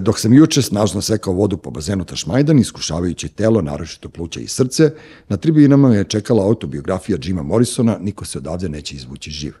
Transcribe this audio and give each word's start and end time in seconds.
Dok 0.00 0.20
sam 0.20 0.32
juče 0.32 0.62
snažno 0.62 1.02
sekao 1.02 1.34
vodu 1.34 1.56
po 1.56 1.70
bazenu 1.70 2.04
Tašmajdan, 2.04 2.58
iskušavajući 2.58 3.28
telo, 3.28 3.62
naročito 3.62 4.08
pluća 4.08 4.40
i 4.40 4.46
srce, 4.46 4.90
na 5.28 5.36
tribinama 5.36 5.88
me 5.88 5.96
je 5.96 6.04
čekala 6.04 6.44
autobiografija 6.44 7.18
Jima 7.22 7.42
Morrisona, 7.42 7.98
niko 8.00 8.24
se 8.24 8.38
odavde 8.38 8.68
neće 8.68 8.96
izvući 8.96 9.30
živ. 9.30 9.52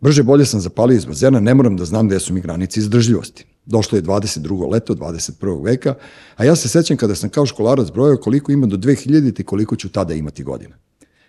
Brže 0.00 0.22
bolje 0.22 0.44
sam 0.46 0.60
zapalio 0.60 0.96
iz 0.96 1.04
bazena, 1.04 1.40
ne 1.40 1.54
moram 1.54 1.76
da 1.76 1.84
znam 1.84 2.06
gde 2.06 2.20
su 2.20 2.34
mi 2.34 2.40
granice 2.40 2.80
izdržljivosti. 2.80 3.46
Došlo 3.66 3.98
je 3.98 4.02
22. 4.02 4.72
leto 4.72 4.94
21. 4.94 5.64
veka, 5.64 5.94
a 6.36 6.44
ja 6.44 6.56
se 6.56 6.68
sećam 6.68 6.96
kada 6.96 7.14
sam 7.14 7.30
kao 7.30 7.46
školarac 7.46 7.90
brojao 7.90 8.16
koliko 8.16 8.52
ima 8.52 8.66
do 8.66 8.76
2000 8.76 9.40
i 9.40 9.44
koliko 9.44 9.76
ću 9.76 9.88
tada 9.88 10.14
imati 10.14 10.42
godina. 10.42 10.76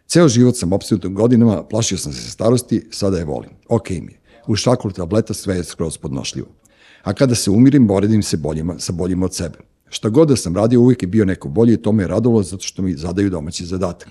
Ceo 0.08 0.28
život 0.28 0.58
sam 0.58 0.74
opstinut 0.74 1.08
godinama, 1.08 1.64
plašio 1.64 1.98
sam 1.98 2.14
se 2.14 2.32
starosti, 2.32 2.88
sada 2.92 3.18
je 3.18 3.26
volim. 3.26 3.52
Ok 3.70 3.90
mi 3.90 4.12
je. 4.12 4.20
U 4.48 4.56
šaklu 4.56 4.92
tableta 4.92 5.34
sve 5.34 5.56
je 5.56 5.64
skroz 5.64 5.98
podnošljivo. 5.98 6.63
A 7.04 7.14
kada 7.14 7.36
se 7.36 7.52
umirim, 7.52 7.88
boredim 7.88 8.24
se 8.24 8.38
boljima, 8.38 8.80
sa 8.80 8.92
boljima 8.92 9.26
od 9.26 9.36
sebe. 9.36 9.58
Šta 9.90 10.10
god 10.10 10.28
da 10.28 10.36
sam 10.36 10.56
radio, 10.56 10.82
uvijek 10.82 11.04
je 11.04 11.08
bio 11.08 11.26
neko 11.26 11.50
bolji 11.50 11.74
i 11.74 11.78
to 11.78 11.92
me 11.92 12.04
je 12.04 12.08
radovalo 12.08 12.44
zato 12.44 12.64
što 12.64 12.82
mi 12.82 12.94
zadaju 12.94 13.30
domaći 13.30 13.66
zadatak. 13.66 14.10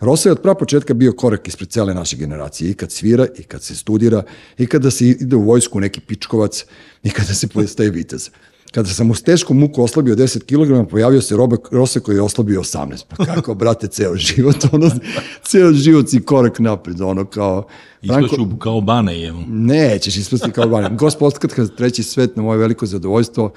Rosa 0.00 0.28
je 0.28 0.32
od 0.32 0.42
prapočetka 0.42 0.94
bio 0.94 1.12
korak 1.12 1.48
ispred 1.48 1.68
cele 1.68 1.94
naše 1.94 2.16
generacije, 2.16 2.70
i 2.70 2.74
kad 2.74 2.92
svira, 2.92 3.26
i 3.38 3.42
kad 3.42 3.62
se 3.62 3.74
studira, 3.74 4.22
i 4.58 4.66
kada 4.66 4.90
se 4.90 5.08
ide 5.08 5.36
u 5.36 5.42
vojsku 5.42 5.80
neki 5.80 6.00
pičkovac, 6.00 6.64
i 7.02 7.10
kada 7.10 7.34
se 7.34 7.48
postaje 7.48 7.90
vitez. 7.90 8.30
Kada 8.72 8.88
sam 8.88 9.10
uz 9.10 9.22
tešku 9.22 9.54
muku 9.54 9.82
oslabio 9.82 10.14
10 10.14 10.44
kg, 10.44 10.90
pojavio 10.90 11.22
se 11.22 11.36
Robe 11.36 11.56
Rose 11.70 12.00
koji 12.00 12.16
je 12.16 12.22
oslabio 12.22 12.60
18. 12.60 13.04
Pa 13.08 13.24
kako, 13.24 13.54
brate, 13.54 13.86
ceo 13.86 14.16
život, 14.16 14.56
ono, 14.72 14.90
ceo 15.42 15.72
život 15.72 16.08
si 16.08 16.22
korak 16.22 16.58
napred, 16.58 17.00
ono, 17.00 17.24
kao... 17.24 17.66
Ispaću 18.02 18.58
kao 18.58 18.80
bane, 18.80 19.20
je. 19.20 19.32
Nećeš 19.48 20.16
ispasti 20.16 20.50
kao 20.50 20.68
bane. 20.68 20.90
Gospod, 20.96 21.38
kad 21.38 21.76
treći 21.76 22.02
svet, 22.02 22.36
na 22.36 22.42
moje 22.42 22.58
veliko 22.58 22.86
zadovoljstvo, 22.86 23.52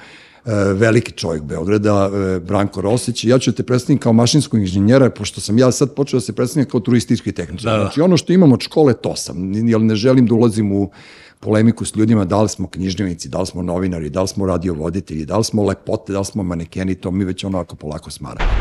e, 0.46 0.52
veliki 0.74 1.12
čovjek 1.12 1.44
Beograda, 1.44 2.10
e, 2.14 2.40
Branko 2.40 2.82
Rosić. 2.82 3.24
Ja 3.24 3.40
ću 3.40 3.52
te 3.52 3.64
predstaviti 3.64 4.02
kao 4.02 4.14
mašinskog 4.14 4.60
inženjera, 4.60 5.10
pošto 5.10 5.42
sam 5.42 5.58
ja 5.58 5.72
sad 5.72 5.94
počeo 5.94 6.18
da 6.18 6.22
se 6.22 6.34
predstavljam 6.34 6.70
kao 6.70 6.80
turistički 6.80 7.32
tehničar. 7.32 7.72
Da, 7.72 7.78
da. 7.78 7.84
Znači, 7.84 8.02
ono 8.02 8.18
što 8.18 8.34
imam 8.34 8.52
od 8.52 8.62
škole, 8.62 8.94
to 8.94 9.16
sam. 9.16 9.54
Jer 9.54 9.82
ne 9.82 9.96
želim 9.96 10.28
da 10.28 10.36
ulazim 10.36 10.72
u 10.72 10.92
polemiku 11.40 11.86
s 11.86 11.96
ljudima, 11.96 12.26
da 12.26 12.42
li 12.42 12.50
smo 12.50 12.68
knjižnivici, 12.68 13.30
da 13.30 13.40
li 13.40 13.46
smo 13.48 13.62
novinari, 13.62 14.10
da 14.10 14.22
li 14.22 14.28
smo 14.28 14.46
radiovoditelji, 14.46 15.26
da 15.26 15.38
li 15.38 15.44
smo 15.44 15.64
lepote, 15.64 16.14
da 16.14 16.20
li 16.20 16.26
smo 16.26 16.44
manekeni, 16.44 16.96
to 16.96 17.12
mi 17.12 17.26
već 17.26 17.44
onako 17.44 17.76
polako 17.76 18.12
smaramo. 18.12 18.52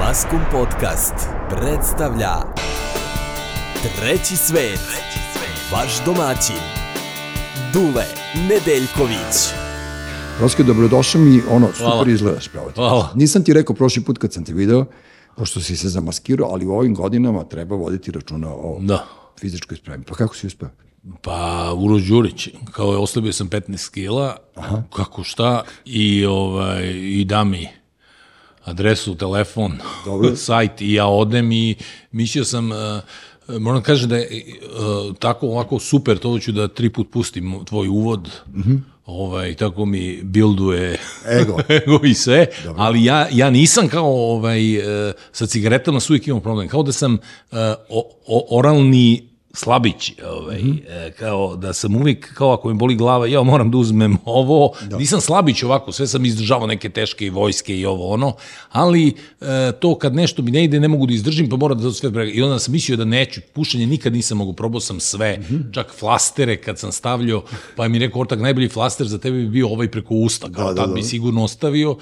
Maskum 0.00 0.40
Podcast 0.52 1.14
predstavlja 1.50 2.34
Treći 4.00 4.36
svet, 4.36 4.80
vaš 5.72 6.04
domaćin, 6.04 6.62
Dule 7.72 8.04
Nedeljković. 8.48 9.52
Roske, 10.40 10.62
dobrodošao 10.62 11.20
mi, 11.20 11.42
ono, 11.50 11.66
super 11.66 11.86
Hvala. 11.86 12.10
izgledaš, 12.10 12.48
pravo. 12.48 12.70
Hvala. 12.74 13.12
Nisam 13.14 13.44
ti 13.44 13.52
rekao 13.52 13.76
prošli 13.76 14.04
put 14.04 14.18
kad 14.18 14.32
sam 14.32 14.44
te 14.44 14.52
video, 14.52 14.84
pošto 15.36 15.60
si 15.60 15.76
se 15.76 15.88
zamaskirao, 15.88 16.48
ali 16.50 16.66
u 16.66 16.72
ovim 16.72 16.94
godinama 16.94 17.44
treba 17.44 17.76
voditi 17.76 18.10
računa 18.10 18.48
o 18.48 18.78
da. 18.80 19.04
fizičkoj 19.40 19.76
spremi. 19.76 20.04
Pa 20.04 20.14
kako 20.14 20.36
si 20.36 20.46
uspeo? 20.46 20.68
Pa, 21.22 21.72
Uroš 21.76 22.02
Đurić, 22.02 22.48
kao 22.72 22.92
je 22.92 22.98
oslabio 22.98 23.32
sam 23.32 23.48
15 23.48 23.90
kila, 23.90 24.36
Aha. 24.54 24.82
kako 24.96 25.24
šta, 25.24 25.62
i, 25.84 26.26
ovaj, 26.26 26.90
i 26.94 27.24
da 27.24 27.44
mi 27.44 27.68
adresu, 28.64 29.14
telefon, 29.14 29.72
Dobro. 30.04 30.36
sajt 30.46 30.80
i 30.80 30.92
ja 30.92 31.06
odem 31.06 31.52
i 31.52 31.74
mislio 32.12 32.44
sam, 32.44 32.70
uh, 32.72 32.78
moram 33.58 33.80
da 33.80 33.84
kažem 33.84 34.08
da 34.08 34.16
je 34.16 34.26
uh, 34.26 35.16
tako 35.16 35.46
ovako 35.46 35.78
super, 35.78 36.18
to 36.18 36.38
ću 36.38 36.52
da 36.52 36.68
tri 36.68 36.90
put 36.90 37.10
pustim 37.12 37.64
tvoj 37.64 37.88
uvod, 37.88 38.30
mm 38.54 38.60
-hmm. 38.62 38.78
ovaj, 39.06 39.54
tako 39.54 39.84
mi 39.84 40.20
bilduje 40.22 40.98
ego, 41.40 41.58
ego 41.68 42.00
i 42.04 42.14
sve, 42.14 42.46
Dobro. 42.64 42.82
ali 42.82 43.04
ja, 43.04 43.28
ja 43.32 43.50
nisam 43.50 43.88
kao 43.88 44.32
ovaj, 44.32 44.78
uh, 44.78 45.14
sa 45.32 45.46
cigaretama 45.46 46.00
su 46.00 46.12
uvijek 46.12 46.26
imam 46.26 46.40
problem, 46.40 46.68
kao 46.68 46.82
da 46.82 46.92
sam 46.92 47.14
uh, 47.14 47.58
o, 47.88 48.10
o, 48.26 48.58
oralni 48.58 49.33
slabić, 49.54 50.12
ovaj, 50.26 50.58
mm 50.58 50.66
-hmm. 50.66 51.12
kao 51.12 51.56
da 51.56 51.72
sam 51.72 51.96
uvijek, 51.96 52.34
kao 52.34 52.52
ako 52.52 52.68
mi 52.68 52.74
boli 52.74 52.94
glava, 52.94 53.26
ja 53.26 53.42
moram 53.42 53.70
da 53.70 53.78
uzmem 53.78 54.16
ovo, 54.24 54.72
da. 54.88 54.96
nisam 54.96 55.20
slabić 55.20 55.62
ovako, 55.62 55.92
sve 55.92 56.06
sam 56.06 56.24
izdržavao 56.24 56.66
neke 56.66 56.88
teške 56.88 57.26
i 57.26 57.30
vojske 57.30 57.78
i 57.78 57.86
ovo 57.86 58.08
ono, 58.12 58.32
ali 58.72 59.08
e, 59.40 59.72
to 59.80 59.94
kad 59.94 60.14
nešto 60.14 60.42
mi 60.42 60.50
ne 60.50 60.64
ide, 60.64 60.80
ne 60.80 60.88
mogu 60.88 61.06
da 61.06 61.14
izdržim, 61.14 61.48
pa 61.48 61.56
moram 61.56 61.78
da 61.78 61.84
to 61.84 61.92
sve 61.92 62.10
brega. 62.10 62.32
I 62.32 62.42
onda 62.42 62.58
sam 62.58 62.72
mislio 62.72 62.96
da 62.96 63.04
neću, 63.04 63.40
pušenje 63.52 63.86
nikad 63.86 64.12
nisam 64.12 64.38
mogu, 64.38 64.52
probao 64.52 64.80
sam 64.80 65.00
sve, 65.00 65.38
mm 65.38 65.42
-hmm. 65.42 65.74
čak 65.74 65.94
flastere 65.98 66.56
kad 66.56 66.78
sam 66.78 66.92
stavljao, 66.92 67.42
pa 67.76 67.88
mi 67.88 67.98
rekao, 67.98 68.20
Ortak, 68.20 68.40
najbolji 68.40 68.68
flaster 68.68 69.06
za 69.06 69.18
tebe 69.18 69.36
bi 69.36 69.48
bio 69.48 69.68
ovaj 69.68 69.90
preko 69.90 70.14
usta, 70.14 70.48
kao 70.52 70.64
da, 70.64 70.72
da, 70.72 70.80
tad 70.80 70.88
da. 70.88 70.94
bi 70.94 71.02
sigurno 71.02 71.44
ostavio. 71.44 71.96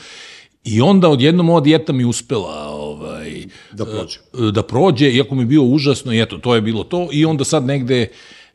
I 0.64 0.80
onda 0.80 1.08
odjednom 1.08 1.50
ova 1.50 1.60
dijeta 1.60 1.92
mi 1.92 2.04
uspela 2.04 2.70
da 3.72 3.84
prođe. 3.84 4.18
E, 4.48 4.52
da 4.52 4.62
prođe, 4.62 5.10
iako 5.10 5.34
mi 5.34 5.42
je 5.42 5.46
bio 5.46 5.62
užasno, 5.62 6.12
i 6.12 6.20
eto, 6.20 6.38
to 6.38 6.54
je 6.54 6.60
bilo 6.60 6.84
to. 6.84 7.08
I 7.12 7.24
onda 7.24 7.44
sad 7.44 7.64
negde 7.64 8.08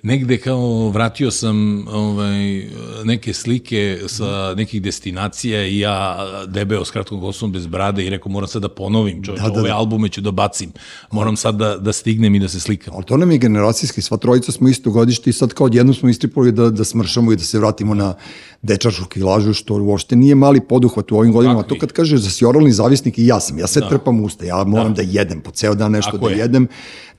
negde 0.04 0.38
kao 0.38 0.90
vratio 0.90 1.32
sam 1.32 1.88
ovaj, 1.88 2.68
neke 3.04 3.34
slike 3.34 4.00
sa 4.08 4.54
nekih 4.58 4.82
destinacija 4.82 5.66
i 5.66 5.80
ja 5.80 6.18
debeo 6.48 6.86
s 6.86 6.92
kratkom 6.92 7.22
kosom 7.22 7.52
bez 7.52 7.68
brade 7.68 8.06
i 8.06 8.10
rekao 8.10 8.32
moram 8.32 8.48
sad 8.48 8.62
da 8.62 8.70
ponovim 8.70 9.24
čovječ, 9.24 9.42
da, 9.42 9.50
da, 9.50 9.60
ove 9.60 9.70
da. 9.70 9.78
albume 9.78 10.10
ću 10.10 10.22
da 10.22 10.32
bacim, 10.32 10.72
moram 11.12 11.38
sad 11.38 11.56
da, 11.56 11.78
da 11.78 11.94
stignem 11.94 12.36
i 12.36 12.40
da 12.40 12.48
se 12.48 12.60
slikam. 12.60 12.94
Ali 12.96 13.04
to 13.04 13.18
nam 13.18 13.32
je 13.32 13.38
generacijski, 13.38 14.02
sva 14.02 14.18
trojica 14.18 14.52
smo 14.52 14.70
isto 14.70 14.92
godište 14.92 15.30
i 15.30 15.34
sad 15.34 15.54
kao 15.54 15.66
odjednom 15.66 15.96
smo 15.96 16.10
istripali 16.10 16.52
da, 16.52 16.70
da 16.70 16.84
smršamo 16.84 17.32
i 17.32 17.36
da 17.36 17.44
se 17.44 17.60
vratimo 17.60 17.94
na 17.94 18.14
dečačku 18.62 19.06
kilažu, 19.06 19.54
što 19.54 19.84
uopšte 19.84 20.16
nije 20.16 20.36
mali 20.36 20.62
poduhvat 20.62 21.12
u 21.12 21.18
ovim 21.18 21.32
godinama. 21.32 21.62
Takvi. 21.62 21.76
To 21.76 21.80
kad 21.80 21.92
kažeš 21.92 22.22
da 22.22 22.30
si 22.30 22.46
oralni 22.46 22.72
zavisnik 22.72 23.18
i 23.18 23.26
ja 23.26 23.40
sam, 23.40 23.60
ja 23.60 23.68
sve 23.68 23.82
da. 23.82 23.90
trpam 23.90 24.22
usta, 24.22 24.46
ja 24.46 24.64
moram 24.64 24.94
da, 24.94 25.04
da 25.04 25.10
jedem 25.12 25.42
po 25.42 25.52
ceo 25.52 25.76
dan 25.76 25.92
nešto 25.92 26.12
Tako 26.12 26.28
da 26.28 26.34
je. 26.34 26.38
jedem 26.38 26.68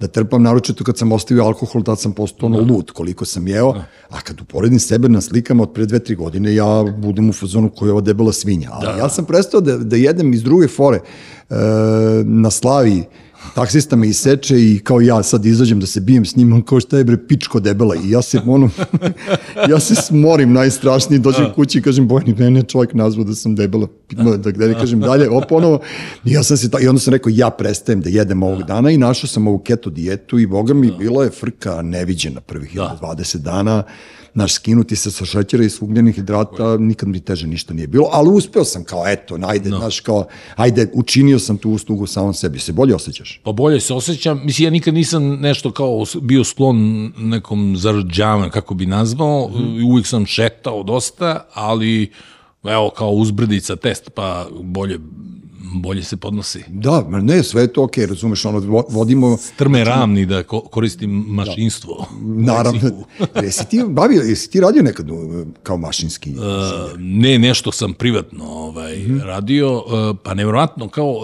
da 0.00 0.06
trpam, 0.06 0.42
naročito 0.42 0.84
kad 0.84 0.98
sam 0.98 1.12
ostavio 1.12 1.44
alkohol, 1.44 1.82
tad 1.82 2.00
sam 2.00 2.12
postao 2.12 2.47
ono 2.47 2.60
da. 2.62 2.72
lud 2.72 2.91
koliko 2.91 3.25
sam 3.25 3.48
jeo, 3.48 3.72
da. 3.72 3.84
a 4.10 4.20
kad 4.20 4.41
uporedim 4.41 4.81
sebe 4.81 5.09
na 5.09 5.20
slikama 5.20 5.62
od 5.62 5.72
pre 5.72 5.86
dve, 5.86 5.98
tri 5.98 6.14
godine, 6.14 6.54
ja 6.54 6.84
budem 6.98 7.31
u 7.31 7.32
fazonu 7.32 7.70
koja 7.76 7.88
je 7.88 7.92
ova 7.92 8.00
debela 8.00 8.32
svinja. 8.32 8.70
Ali 8.72 8.87
da. 8.87 8.98
ja 8.98 9.08
sam 9.08 9.25
prestao 9.25 9.60
da, 9.60 9.76
da 9.76 9.97
jedem 9.97 10.32
iz 10.32 10.42
druge 10.42 10.69
fore. 10.69 11.00
E, 11.50 11.54
na 12.25 12.50
slavi, 12.50 13.04
taksista 13.54 13.97
me 13.97 14.09
iseče 14.09 14.56
i 14.60 14.81
kao 14.84 15.00
ja 15.00 15.22
sad 15.22 15.47
izađem 15.47 15.81
da 15.81 15.87
se 15.87 16.00
bijem 16.00 16.25
s 16.25 16.37
njim, 16.37 16.53
on 16.53 16.62
kao 16.62 16.81
šta 16.81 16.99
je 16.99 17.04
bre 17.04 17.26
pičko 17.26 17.60
debela? 17.60 17.94
I 18.04 18.10
ja 18.10 18.22
se 18.22 18.41
ono, 18.47 18.71
ja 19.71 19.81
se 19.81 19.94
smorim 19.94 20.53
najstrašnije, 20.53 21.19
dođem 21.19 21.44
da. 21.44 21.53
kući 21.53 21.78
i 21.78 21.82
kažem 21.82 22.09
Bojni, 22.09 22.34
mene 22.38 22.62
čovjek 22.62 22.94
nazvao 22.94 23.25
da 23.25 23.34
sam 23.34 23.56
debela, 23.56 23.87
da 24.38 24.50
gde 24.50 24.69
ne 24.69 24.75
kažem 24.75 25.00
dalje, 25.00 25.31
o 25.31 25.41
ponovo, 25.49 25.81
i 26.25 26.32
ja 26.32 26.43
sam 26.43 26.56
se, 26.56 26.71
ta, 26.71 26.81
i 26.81 26.88
onda 26.88 27.00
sam 27.00 27.12
rekao 27.12 27.32
ja 27.34 27.50
prestajem 27.50 28.00
da 28.00 28.10
jedem 28.10 28.43
ovog 28.43 28.62
dana. 28.62 28.91
I 28.91 28.97
našao 28.97 29.28
sam 29.28 29.47
ovu 29.47 29.59
keto 29.59 29.91
dijetu 29.91 30.38
i 30.38 30.47
boga 30.47 30.75
mi, 30.75 30.93
bila 30.99 31.25
je 31.25 31.31
frka 31.31 31.82
neviđena 31.82 32.41
prvih 32.41 32.75
da. 32.75 32.99
20 33.03 33.37
dana, 33.37 33.82
naš 34.34 34.55
skinuti 34.55 34.97
se 34.97 35.11
sa 35.11 35.25
šećera 35.25 35.65
i 35.65 35.71
sugljenih 35.71 36.15
hidrata, 36.15 36.77
nikad 36.77 37.09
mi 37.09 37.21
teže 37.21 37.47
ništa 37.47 37.75
nije 37.75 37.87
bilo, 37.87 38.09
ali 38.12 38.28
uspeo 38.28 38.65
sam 38.65 38.84
kao, 38.84 39.05
eto, 39.06 39.39
najde, 39.39 39.71
no. 39.71 39.78
znaš, 39.78 40.00
kao, 40.00 40.27
ajde, 40.56 40.91
učinio 40.94 41.39
sam 41.39 41.56
tu 41.56 41.71
uslugu 41.71 42.06
samom 42.06 42.34
sebi. 42.34 42.59
Se 42.59 42.72
bolje 42.72 42.94
osjećaš? 42.94 43.41
Pa 43.44 43.53
bolje 43.53 43.81
se 43.81 43.94
osjećam. 43.94 44.41
Mislim, 44.44 44.65
ja 44.65 44.71
nikad 44.71 44.94
nisam 44.94 45.22
nešto 45.25 45.72
kao 45.72 46.05
bio 46.22 46.44
sklon 46.44 47.12
nekom 47.19 47.77
zarđavanju, 47.77 48.50
kako 48.50 48.75
bi 48.75 48.87
nazvao. 48.87 49.49
Mm. 49.49 49.84
Uvijek 49.84 50.06
sam 50.06 50.27
šetao 50.27 50.83
dosta, 50.83 51.47
ali 51.55 52.12
evo, 52.65 52.91
kao 52.91 53.11
uzbrdica 53.11 53.77
test, 53.77 54.11
pa 54.15 54.47
bolje 54.62 54.99
bolje 55.75 56.03
se 56.03 56.17
podnosi. 56.17 56.65
Da, 56.69 57.05
ne, 57.09 57.43
sve 57.43 57.62
je 57.62 57.73
to 57.73 57.83
okej, 57.83 58.05
okay, 58.05 58.09
razumeš, 58.09 58.45
ono, 58.45 58.84
vodimo... 58.89 59.37
Strme 59.37 59.84
ramni 59.84 60.27
da 60.27 60.43
koristim 60.43 61.11
mašinstvo. 61.11 62.06
Da. 62.21 62.53
Naravno. 62.53 62.81
jesi 63.45 63.69
ti 63.69 63.84
bavio, 63.89 64.23
jesi 64.23 64.51
ti 64.51 64.61
radio 64.61 64.83
nekad 64.83 65.06
kao 65.62 65.77
mašinski? 65.77 66.31
Uh, 66.31 66.99
ne, 66.99 67.39
nešto 67.39 67.73
sam 67.73 67.95
privatno 67.95 68.45
ovaj, 68.45 68.97
mm 68.97 69.19
radio, 69.25 69.76
uh, 69.76 70.17
pa 70.23 70.35
nevjerojatno, 70.35 70.88
kao 70.88 71.11
uh, 71.11 71.20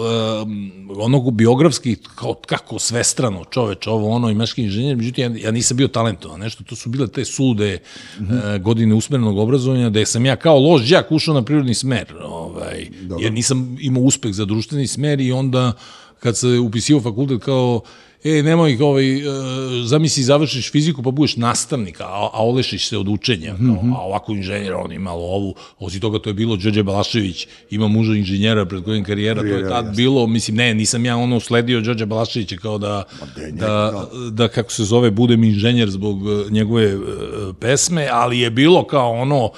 onog 0.97 1.33
biografski, 1.33 1.95
kao 2.15 2.33
kako 2.47 2.79
svestrano 2.79 3.43
čoveč, 3.43 3.87
ovo 3.87 4.09
ono 4.09 4.29
i 4.29 4.35
mašinski 4.35 4.63
inženjer, 4.63 4.97
međutim, 4.97 5.35
ja, 5.35 5.43
ja 5.43 5.51
nisam 5.51 5.77
bio 5.77 5.87
talentovan, 5.87 6.39
nešto, 6.39 6.63
to 6.63 6.75
su 6.75 6.89
bile 6.89 7.07
te 7.07 7.25
sude 7.25 7.79
mm 8.19 8.23
-hmm. 8.23 8.55
uh, 8.55 8.61
godine 8.61 8.95
usmerenog 8.95 9.37
obrazovanja, 9.37 9.89
da 9.89 10.05
sam 10.05 10.25
ja 10.25 10.35
kao 10.35 10.59
loš 10.59 10.81
džak 10.81 11.11
ušao 11.11 11.33
na 11.33 11.41
prirodni 11.41 11.73
smer, 11.73 12.13
ovaj, 12.23 12.87
Dobro. 13.01 13.23
jer 13.23 13.33
nisam 13.33 13.77
imao 13.79 14.03
uspeh 14.03 14.34
za 14.35 14.45
društveni 14.45 14.87
smer 14.87 15.21
i 15.21 15.31
onda 15.31 15.73
kad 16.19 16.37
se 16.37 16.47
upisio 16.47 17.01
fakultet 17.01 17.43
kao 17.43 17.81
e, 18.23 18.43
nemoj, 18.43 18.77
ovaj, 18.81 19.27
uh, 19.27 19.33
zamisli, 19.85 20.23
završiš 20.23 20.71
fiziku 20.71 21.03
pa 21.03 21.11
budeš 21.11 21.35
nastavnik, 21.35 22.01
a, 22.01 22.05
a 22.33 22.43
olešiš 22.43 22.87
se 22.87 22.97
od 22.97 23.07
učenja, 23.07 23.53
mm 23.53 23.65
-hmm. 23.65 23.95
a 23.95 24.01
ovako 24.01 24.31
inženjer, 24.31 24.73
on 24.73 24.91
imalo 24.91 25.21
ovu, 25.25 25.55
osim 25.79 26.01
toga 26.01 26.19
to 26.19 26.29
je 26.29 26.33
bilo 26.33 26.55
Đorđe 26.55 26.83
Balašević, 26.83 27.47
ima 27.69 27.87
muža 27.87 28.15
inženjera 28.15 28.65
pred 28.65 28.83
kojim 28.83 29.03
karijera, 29.03 29.41
to 29.41 29.47
je 29.47 29.69
tad 29.69 29.95
bilo, 29.95 30.27
mislim, 30.27 30.57
ne, 30.57 30.73
nisam 30.73 31.05
ja 31.05 31.17
ono 31.17 31.39
sledio 31.39 31.81
Đorđe 31.81 32.05
Balaševića 32.05 32.57
kao 32.57 32.77
da, 32.77 33.03
da, 33.35 33.51
da, 33.51 34.07
da, 34.31 34.47
kako 34.47 34.71
se 34.71 34.83
zove, 34.83 35.11
budem 35.11 35.43
inženjer 35.43 35.89
zbog 35.89 36.23
uh, 36.23 36.51
njegove 36.51 36.95
uh, 36.95 37.03
pesme, 37.59 38.07
ali 38.11 38.39
je 38.39 38.49
bilo 38.49 38.83
kao 38.83 39.11
ono, 39.11 39.51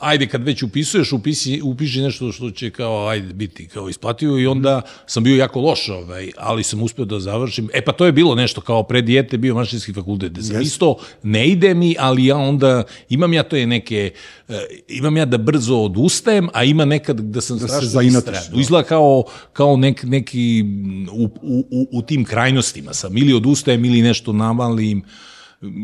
ajde 0.00 0.26
kad 0.26 0.44
već 0.44 0.62
upisuješ, 0.62 1.12
upisi, 1.12 1.60
upiši 1.62 2.00
nešto 2.00 2.32
što 2.32 2.50
će 2.50 2.70
kao, 2.70 3.08
ajde, 3.08 3.34
biti 3.34 3.68
kao 3.68 3.88
isplativo 3.88 4.38
i 4.38 4.46
onda 4.46 4.82
sam 5.06 5.24
bio 5.24 5.36
jako 5.36 5.60
loš, 5.60 5.88
ovaj, 5.88 6.30
ali 6.38 6.62
sam 6.62 6.82
uspeo 6.82 7.04
da 7.04 7.20
završim. 7.20 7.68
E 7.74 7.84
pa 7.84 7.92
to 7.92 8.06
je 8.06 8.12
bilo 8.12 8.34
nešto 8.34 8.60
kao 8.60 8.82
pre 8.82 9.02
dijete 9.02 9.38
bio 9.38 9.54
mašinski 9.54 9.92
fakultet, 9.92 10.32
da 10.32 10.42
sam 10.42 10.56
yes. 10.56 10.62
isto 10.62 10.96
ne 11.22 11.48
ide 11.48 11.74
mi, 11.74 11.96
ali 11.98 12.26
ja 12.26 12.36
onda 12.36 12.82
imam 13.08 13.32
ja 13.32 13.42
to 13.42 13.56
je 13.56 13.66
neke, 13.66 14.10
uh, 14.48 14.54
imam 14.88 15.16
ja 15.16 15.24
da 15.24 15.38
brzo 15.38 15.76
odustajem, 15.76 16.48
a 16.52 16.64
ima 16.64 16.84
nekad 16.84 17.20
da 17.20 17.40
sam 17.40 17.58
da 17.58 17.68
strašno 17.68 18.00
istrajan. 18.00 18.44
Da. 18.52 18.60
Izgleda 18.60 18.88
kao, 18.88 19.24
kao 19.52 19.76
nek, 19.76 20.02
neki 20.02 20.64
u, 21.12 21.24
u, 21.42 21.66
u, 21.70 21.88
u 21.92 22.02
tim 22.02 22.24
krajnostima 22.24 22.94
sam, 22.94 23.16
ili 23.16 23.32
odustajem 23.32 23.84
ili 23.84 24.02
nešto 24.02 24.32
navalim, 24.32 25.02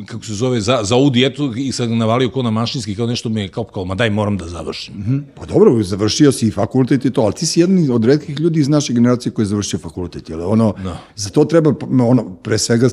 kako 0.06 0.24
se 0.24 0.34
zove, 0.34 0.60
za, 0.60 0.80
za 0.82 0.96
ovu 0.96 1.10
dijetu 1.10 1.52
i 1.56 1.72
sam 1.72 1.98
navalio 1.98 2.30
ko 2.30 2.42
na 2.42 2.50
mašinski, 2.50 2.94
kao 2.94 3.06
nešto 3.06 3.28
me 3.28 3.42
je 3.42 3.48
kao, 3.48 3.84
ma 3.84 3.94
daj, 3.94 4.10
moram 4.10 4.36
da 4.36 4.48
završim. 4.48 4.94
Mm 4.94 5.02
-hmm. 5.02 5.22
Pa 5.34 5.46
dobro, 5.46 5.82
završio 5.82 6.32
si 6.32 6.46
i 6.46 6.50
fakultet 6.50 7.04
i 7.04 7.10
to, 7.10 7.20
ali 7.20 7.32
ti 7.32 7.46
si 7.46 7.60
jedan 7.60 7.90
od 7.90 8.04
redkih 8.04 8.40
ljudi 8.40 8.60
iz 8.60 8.68
naše 8.68 8.92
generacije 8.92 9.32
koji 9.32 9.44
je 9.44 9.48
završio 9.48 9.78
fakultet, 9.78 10.30
jel? 10.30 10.50
Ono, 10.50 10.74
da. 10.84 11.00
za 11.16 11.30
to 11.30 11.44
treba, 11.44 11.74
ono, 12.08 12.34
pre 12.42 12.58
svega, 12.58 12.88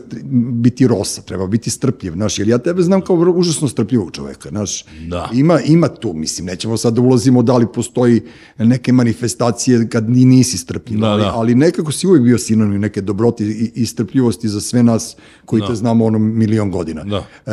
biti 0.52 0.88
rosa, 0.88 1.22
treba 1.22 1.48
biti 1.48 1.70
strpljiv, 1.70 2.14
znaš, 2.14 2.40
jer 2.40 2.48
ja 2.48 2.58
tebe 2.58 2.82
znam 2.82 3.02
kao 3.02 3.16
užasno 3.16 3.68
strpljivog 3.68 4.12
čoveka, 4.12 4.50
znaš. 4.50 4.86
Da. 5.08 5.30
Ima, 5.34 5.60
ima 5.62 5.88
tu, 5.88 6.14
mislim, 6.14 6.46
nećemo 6.46 6.78
sad 6.78 6.94
da 6.94 7.02
ulazimo 7.02 7.44
da 7.44 7.58
li 7.58 7.68
postoji 7.74 8.22
neke 8.58 8.92
manifestacije 8.92 9.90
kad 9.90 10.10
ni 10.10 10.26
nisi 10.26 10.58
strpljiv, 10.58 11.00
da, 11.00 11.08
ali, 11.08 11.22
da. 11.22 11.32
ali 11.36 11.56
nekako 11.56 11.92
si 11.92 12.08
uvijek 12.08 12.24
bio 12.24 12.38
sinonim 12.38 12.82
neke 12.82 13.02
dobroti 13.02 13.44
i, 13.44 13.72
i 13.76 13.86
strpljivosti 13.86 14.50
za 14.50 14.62
sve 14.62 14.84
nas 14.84 15.16
koji 15.46 15.62
da. 15.62 15.68
te 15.68 15.76
znamo 15.76 16.06
ono 16.06 16.20
milion 16.20 16.72
godina. 16.78 17.04
Da. 17.04 17.26
E, 17.46 17.52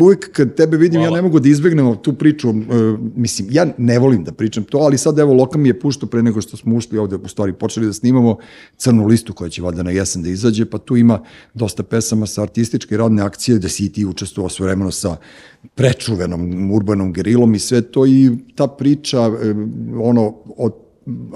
uvijek 0.00 0.32
kad 0.32 0.54
tebe 0.54 0.76
vidim, 0.76 1.00
Hvala. 1.00 1.16
ja 1.16 1.22
ne 1.22 1.22
mogu 1.22 1.40
da 1.40 1.48
izbegnem 1.48 1.96
tu 2.02 2.12
priču, 2.12 2.50
e, 2.50 2.52
mislim, 3.16 3.48
ja 3.50 3.66
ne 3.78 3.98
volim 3.98 4.24
da 4.24 4.32
pričam 4.32 4.64
to, 4.64 4.78
ali 4.78 4.98
sad 4.98 5.18
evo 5.18 5.34
Loka 5.34 5.58
mi 5.58 5.68
je 5.68 5.80
pušto 5.80 6.06
pre 6.06 6.22
nego 6.22 6.40
što 6.40 6.56
smo 6.56 6.76
ušli 6.76 6.98
ovde, 6.98 7.16
u 7.16 7.28
stvari 7.28 7.52
počeli 7.52 7.86
da 7.86 7.92
snimamo 7.92 8.36
crnu 8.76 9.06
listu 9.06 9.32
koja 9.32 9.50
će 9.50 9.62
valjda 9.62 9.82
na 9.82 9.90
jesen 9.90 10.22
da 10.22 10.28
izađe, 10.28 10.64
pa 10.64 10.78
tu 10.78 10.96
ima 10.96 11.20
dosta 11.54 11.82
pesama 11.82 12.26
sa 12.26 12.42
artističke 12.42 12.96
radne 12.96 13.22
akcije 13.22 13.58
gde 13.58 13.68
si 13.68 13.86
i 13.86 13.92
ti 13.92 14.06
učestvovao 14.06 14.50
vremeno 14.58 14.90
sa 14.90 15.16
prečuvenom 15.74 16.70
urbanom 16.70 17.12
gerilom 17.12 17.54
i 17.54 17.58
sve 17.58 17.82
to 17.82 18.06
i 18.06 18.30
ta 18.54 18.66
priča, 18.66 19.18
e, 19.18 19.54
ono, 19.96 20.34
od 20.56 20.72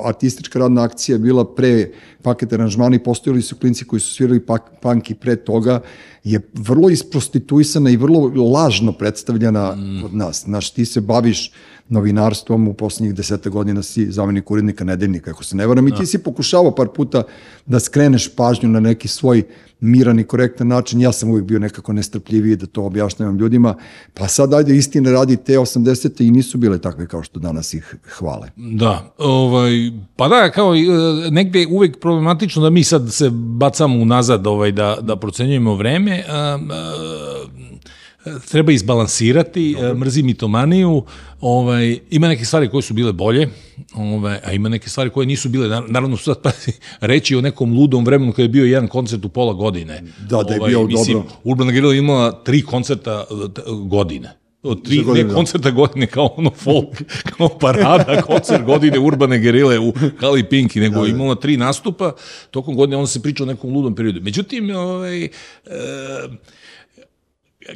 artistička 0.04 0.58
radna 0.58 0.82
akcija 0.82 1.18
bila 1.18 1.44
pre 1.54 1.90
paket 2.26 2.52
aranžmana 2.52 2.96
i 2.96 3.02
postojali 3.02 3.42
su 3.42 3.56
klinci 3.56 3.84
koji 3.84 4.00
su 4.00 4.14
svirali 4.14 4.40
punk 4.82 5.10
i 5.10 5.14
pre 5.14 5.36
toga 5.36 5.80
je 6.24 6.40
vrlo 6.54 6.90
isprostituisana 6.90 7.90
i 7.90 7.96
vrlo 7.96 8.50
lažno 8.52 8.92
predstavljena 8.92 9.74
mm. 9.74 10.04
od 10.04 10.14
nas. 10.14 10.42
Znaš, 10.44 10.70
ti 10.70 10.84
se 10.84 11.00
baviš 11.00 11.52
novinarstvom 11.88 12.68
u 12.68 12.74
poslednjih 12.74 13.14
deseta 13.14 13.50
godina 13.50 13.82
si 13.82 14.10
zamenik 14.10 14.50
urednika 14.50 14.84
nedeljnika, 14.84 15.30
ako 15.30 15.44
se 15.44 15.56
ne 15.56 15.66
varam, 15.66 15.88
i 15.88 15.90
ti 15.90 16.02
da. 16.02 16.06
si 16.06 16.18
pokušavao 16.18 16.74
par 16.74 16.88
puta 16.88 17.22
da 17.66 17.80
skreneš 17.80 18.34
pažnju 18.34 18.68
na 18.68 18.80
neki 18.80 19.08
svoj 19.08 19.44
miran 19.80 20.18
i 20.18 20.24
korektan 20.24 20.68
način, 20.68 21.00
ja 21.00 21.12
sam 21.12 21.30
uvijek 21.30 21.46
bio 21.46 21.58
nekako 21.58 21.92
nestrpljiviji 21.92 22.56
da 22.56 22.66
to 22.66 22.82
objašnjavam 22.82 23.38
ljudima, 23.38 23.74
pa 24.14 24.28
sad 24.28 24.54
ajde 24.54 24.76
istine 24.76 25.10
radi 25.10 25.36
te 25.36 25.52
80. 25.52 26.26
i 26.26 26.30
nisu 26.30 26.58
bile 26.58 26.78
takve 26.78 27.06
kao 27.06 27.22
što 27.22 27.40
danas 27.40 27.74
ih 27.74 27.94
hvale. 28.18 28.50
Da, 28.56 29.14
ovaj, 29.18 29.72
pa 30.16 30.28
da, 30.28 30.50
kao 30.50 30.74
e, 30.74 30.80
negde 31.30 31.66
uvek 31.70 32.00
problematično 32.16 32.62
da 32.62 32.70
mi 32.70 32.84
sad 32.84 33.12
se 33.12 33.30
bacamo 33.32 33.98
unazad 33.98 34.46
ovaj, 34.46 34.72
da, 34.72 34.96
da 35.00 35.16
procenjujemo 35.16 35.74
vreme, 35.74 36.24
a, 36.28 36.58
a, 36.70 38.36
treba 38.50 38.72
izbalansirati, 38.72 39.74
Dobro. 39.74 39.94
mrzi 39.94 40.22
mitomaniju, 40.22 41.02
ovaj, 41.40 41.98
ima 42.10 42.28
neke 42.28 42.44
stvari 42.44 42.68
koje 42.68 42.82
su 42.82 42.94
bile 42.94 43.12
bolje, 43.12 43.48
ovaj, 43.94 44.38
a 44.44 44.52
ima 44.52 44.68
neke 44.68 44.88
stvari 44.88 45.10
koje 45.10 45.26
nisu 45.26 45.48
bile, 45.48 45.68
naravno 45.88 46.16
sad 46.16 46.42
pa, 46.42 46.50
reći 47.00 47.36
o 47.36 47.40
nekom 47.40 47.72
ludom 47.72 48.04
vremenu 48.04 48.32
kada 48.32 48.42
je 48.42 48.48
bio 48.48 48.64
jedan 48.64 48.88
koncert 48.88 49.24
u 49.24 49.28
pola 49.28 49.52
godine. 49.52 50.02
Da, 50.28 50.42
da 50.42 50.54
je 50.54 50.60
ovaj, 50.60 50.70
bio 50.70 50.86
mislim, 50.86 51.16
dobro. 51.16 51.32
Urbana 51.44 51.72
Gerila 51.72 51.94
imala 51.94 52.32
tri 52.44 52.62
koncerta 52.62 53.24
godine 53.88 54.45
od 54.66 54.84
tri, 54.84 55.04
ne 55.14 55.28
koncerta 55.28 55.70
godine 55.70 56.06
kao 56.06 56.34
ono 56.36 56.50
folk, 56.50 57.02
kao 57.36 57.48
parada, 57.48 58.22
koncert 58.28 58.64
godine 58.64 58.98
urbane 58.98 59.38
gerile 59.38 59.78
u 59.78 59.92
Kali 60.20 60.44
Pinki, 60.44 60.80
nego 60.80 60.94
da, 60.94 61.02
da. 61.02 61.08
imala 61.08 61.34
tri 61.34 61.56
nastupa 61.56 62.12
tokom 62.50 62.76
godine, 62.76 62.96
onda 62.96 63.06
se 63.06 63.22
priča 63.22 63.42
o 63.42 63.46
nekom 63.46 63.74
ludom 63.74 63.94
periodu. 63.94 64.20
Međutim, 64.22 64.76
ovaj, 64.76 65.24
e, 65.24 65.30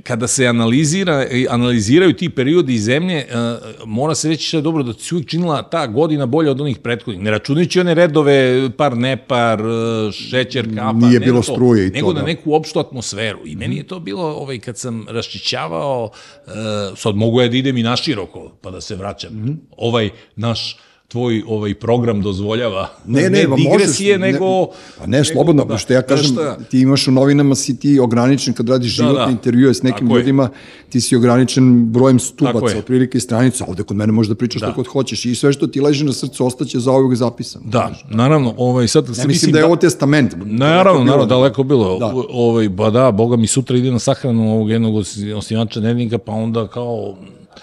kada 0.03 0.27
se 0.27 0.47
analizira, 0.47 1.27
analiziraju 1.49 2.13
ti 2.13 2.29
periodi 2.29 2.75
iz 2.75 2.85
zemlje, 2.85 3.27
uh, 3.27 3.89
mora 3.89 4.15
se 4.15 4.29
reći 4.29 4.47
što 4.47 4.57
je 4.57 4.63
dobro 4.63 4.83
da 4.83 4.93
se 4.93 5.15
uvijek 5.15 5.29
činila 5.29 5.63
ta 5.63 5.87
godina 5.87 6.27
bolja 6.27 6.51
od 6.51 6.61
onih 6.61 6.79
prethodnih. 6.79 7.25
Ne 7.25 7.31
računajući 7.31 7.81
one 7.81 7.95
redove, 7.95 8.71
par 8.77 8.97
nepar, 8.97 9.61
e, 9.61 10.13
šećer, 10.13 10.75
kapa. 10.77 10.93
Nije 10.93 11.21
bilo 11.21 11.43
to, 11.43 11.53
struje 11.53 11.87
i 11.87 11.91
nego 11.91 11.93
to. 11.93 11.97
Nego 11.97 12.13
da. 12.13 12.21
na 12.21 12.27
neku 12.27 12.55
opštu 12.55 12.79
atmosferu. 12.81 13.39
I 13.45 13.57
meni 13.57 13.77
je 13.77 13.83
to 13.83 14.01
bilo, 14.01 14.25
ovaj, 14.25 14.59
kad 14.59 14.79
sam 14.79 15.07
raščićavao, 15.09 16.05
uh, 16.05 16.53
sad 16.97 17.15
mogu 17.15 17.41
ja 17.41 17.49
da 17.49 17.57
idem 17.57 17.77
i 17.77 17.83
naširoko, 17.83 18.53
pa 18.61 18.71
da 18.71 18.81
se 18.81 18.97
vraćam. 18.97 19.33
Mm 19.33 19.45
-hmm. 19.45 19.57
Ovaj 19.77 20.11
naš 20.37 20.77
tvoj 21.11 21.43
ovaj 21.47 21.75
program 21.75 22.23
dozvoljava 22.23 22.89
ne, 23.07 23.23
ne, 23.23 23.31
ne 23.31 23.57
digresije, 23.57 24.19
možeš, 24.19 24.33
nego... 24.33 24.47
Ne, 24.47 24.67
pa 24.99 25.07
ne, 25.07 25.25
slobodno, 25.25 25.65
da, 25.65 25.79
što 25.79 25.93
ja 25.93 26.03
kažem, 26.03 26.33
šta? 26.33 26.59
ti 26.71 26.81
imaš 26.81 27.09
u 27.09 27.11
novinama, 27.11 27.55
si 27.55 27.79
ti 27.79 27.99
ograničen 28.01 28.55
kad 28.55 28.69
radiš 28.69 28.97
da, 28.97 29.03
životne 29.03 29.25
da. 29.25 29.31
intervjue 29.31 29.75
s 29.75 29.83
nekim 29.83 30.07
Tako 30.07 30.19
ljudima, 30.19 30.43
je. 30.43 30.49
ti 30.89 31.01
si 31.01 31.17
ograničen 31.17 31.93
brojem 31.93 32.19
stubaca, 32.19 32.79
otprilike 32.79 33.19
i 33.19 33.21
stranica, 33.21 33.65
ovde 33.69 33.83
kod 33.83 33.97
mene 33.97 34.13
možeš 34.13 34.29
da 34.29 34.35
pričaš 34.35 34.61
da. 34.61 34.73
što 34.73 34.85
hoćeš 34.93 35.25
i 35.25 35.35
sve 35.35 35.53
što 35.53 35.67
ti 35.67 35.81
leži 35.81 36.05
na 36.05 36.13
srcu 36.13 36.47
ostaće 36.47 36.79
za 36.79 36.93
ovog 36.93 37.15
zapisano. 37.15 37.65
Da, 37.69 37.93
naravno, 38.11 38.55
ovaj, 38.57 38.89
sad... 38.89 39.09
Ne, 39.19 39.27
mislim 39.27 39.53
da 39.53 39.59
je 39.59 39.65
ovo 39.65 39.77
testament. 39.77 40.35
Naravno, 40.45 41.05
naravno, 41.05 41.27
daleko 41.27 41.63
bilo. 41.63 41.99
Da. 41.99 42.15
Ovaj, 42.31 42.69
ba 42.69 42.91
da, 42.91 43.11
boga 43.11 43.37
mi 43.37 43.47
sutra 43.47 43.77
ide 43.77 43.91
na 43.91 43.99
sahranu 43.99 44.53
ovog 44.55 44.71
jednog 44.71 44.95
osnivača 45.37 45.81
dnevnika, 45.81 46.19
pa 46.19 46.33
onda 46.33 46.69
kao... 46.69 47.17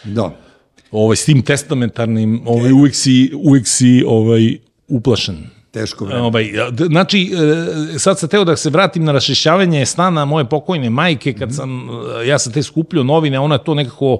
Da 0.04 0.47
ovaj, 0.92 1.16
s 1.16 1.26
tim 1.26 1.42
testamentarnim, 1.42 2.42
ovaj, 2.46 2.72
uvijek 2.72 2.96
si, 2.96 3.32
uvijek 3.36 3.68
si 3.68 4.04
ovaj, 4.08 4.58
uplašen. 4.88 5.38
Teško 5.72 6.06
vreme. 6.06 6.22
Ovaj, 6.22 6.52
znači, 6.88 7.32
e, 7.96 8.00
sad 8.00 8.20
sam 8.20 8.30
teo 8.30 8.44
da 8.44 8.56
se 8.56 8.70
vratim 8.70 9.04
na 9.04 9.12
rašešćavanje 9.12 9.86
stana 9.86 10.26
moje 10.26 10.50
pokojne 10.50 10.90
majke, 10.90 11.34
kad 11.34 11.56
sam, 11.56 11.90
ja 12.28 12.40
sam 12.40 12.54
te 12.54 12.64
skupljio 12.64 13.04
novine, 13.04 13.40
ona 13.40 13.58
to 13.58 13.74
nekako 13.74 14.20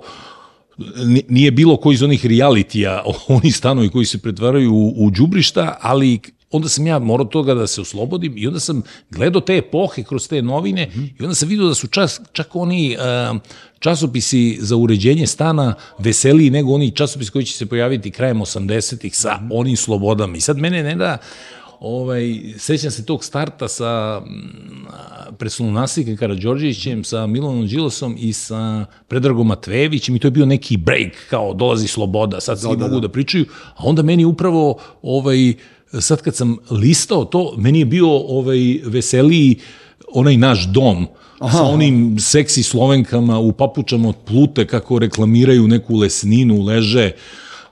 nije 1.28 1.52
bilo 1.52 1.78
koji 1.78 1.94
iz 1.94 2.04
onih 2.04 2.26
realitija, 2.26 3.04
oni 3.28 3.52
stanovi 3.52 3.90
koji 3.90 4.06
se 4.06 4.18
pretvaraju 4.18 4.74
u, 4.74 4.94
u 5.06 5.12
džubrišta, 5.12 5.78
ali 5.82 6.20
onda 6.52 6.70
sam 6.70 6.88
ja 6.88 7.00
morao 7.00 7.26
toga 7.26 7.54
da 7.54 7.68
se 7.68 7.82
oslobodim 7.82 8.34
i 8.38 8.48
onda 8.48 8.60
sam 8.60 8.82
gledao 9.10 9.42
te 9.42 9.58
epohe 9.58 10.04
kroz 10.04 10.28
te 10.28 10.42
novine 10.42 10.86
mm 10.86 11.00
-hmm. 11.00 11.10
i 11.20 11.24
onda 11.24 11.36
sam 11.36 11.50
vidio 11.50 11.68
da 11.68 11.76
su 11.76 11.88
čas, 11.88 12.22
čak 12.32 12.56
oni 12.56 12.98
uh, 12.98 13.38
časopisi 13.80 14.58
za 14.62 14.76
uređenje 14.76 15.28
stana 15.28 15.76
veseliji 16.00 16.50
nego 16.50 16.74
oni 16.74 16.92
časopisi 16.92 17.32
koji 17.32 17.46
će 17.46 17.58
se 17.58 17.66
pojaviti 17.66 18.12
krajem 18.12 18.40
80-ih 18.40 19.18
sa 19.18 19.40
mm 19.42 19.48
onim 19.52 19.78
slobodama. 19.78 20.38
I 20.38 20.42
sad 20.42 20.58
mene 20.58 20.84
ne 20.84 20.96
da 20.96 21.18
ovaj, 21.80 22.42
sećam 22.58 22.92
se 22.92 23.06
tog 23.06 23.24
starta 23.24 23.68
sa 23.68 24.22
predstavnom 25.38 25.76
naslike 25.76 26.16
Karadžorđevićem, 26.16 27.04
sa 27.04 27.28
Milanom 27.28 27.68
Đilosom 27.68 28.16
i 28.20 28.34
sa 28.34 28.86
Predragom 29.08 29.48
Matvejevićem 29.48 30.16
i 30.16 30.20
to 30.20 30.28
je 30.28 30.32
bio 30.32 30.46
neki 30.46 30.78
break, 30.78 31.14
kao 31.30 31.54
dolazi 31.54 31.88
sloboda, 31.88 32.40
sad 32.40 32.60
svi 32.60 32.70
da, 32.70 32.76
da, 32.76 32.84
mogu 32.84 33.00
da. 33.00 33.08
da 33.08 33.12
pričaju, 33.12 33.46
a 33.76 33.84
onda 33.84 34.02
meni 34.02 34.26
upravo 34.26 34.80
ovaj, 35.02 35.54
sad 36.00 36.22
kad 36.22 36.36
sam 36.36 36.58
listao 36.72 37.26
to, 37.26 37.54
meni 37.58 37.80
je 37.80 37.86
bio 37.86 38.10
ovaj, 38.10 38.80
veseliji 38.84 39.56
onaj 40.14 40.38
naš 40.38 40.68
dom, 40.68 41.08
Aha, 41.40 41.58
sa 41.58 41.64
onim 41.64 42.20
seksi 42.20 42.64
slovenkama 42.64 43.40
u 43.40 43.52
papučama 43.52 44.10
od 44.10 44.16
plute 44.26 44.68
kako 44.68 45.00
reklamiraju 45.00 45.68
neku 45.68 45.96
lesninu, 45.96 46.62
leže 46.64 47.12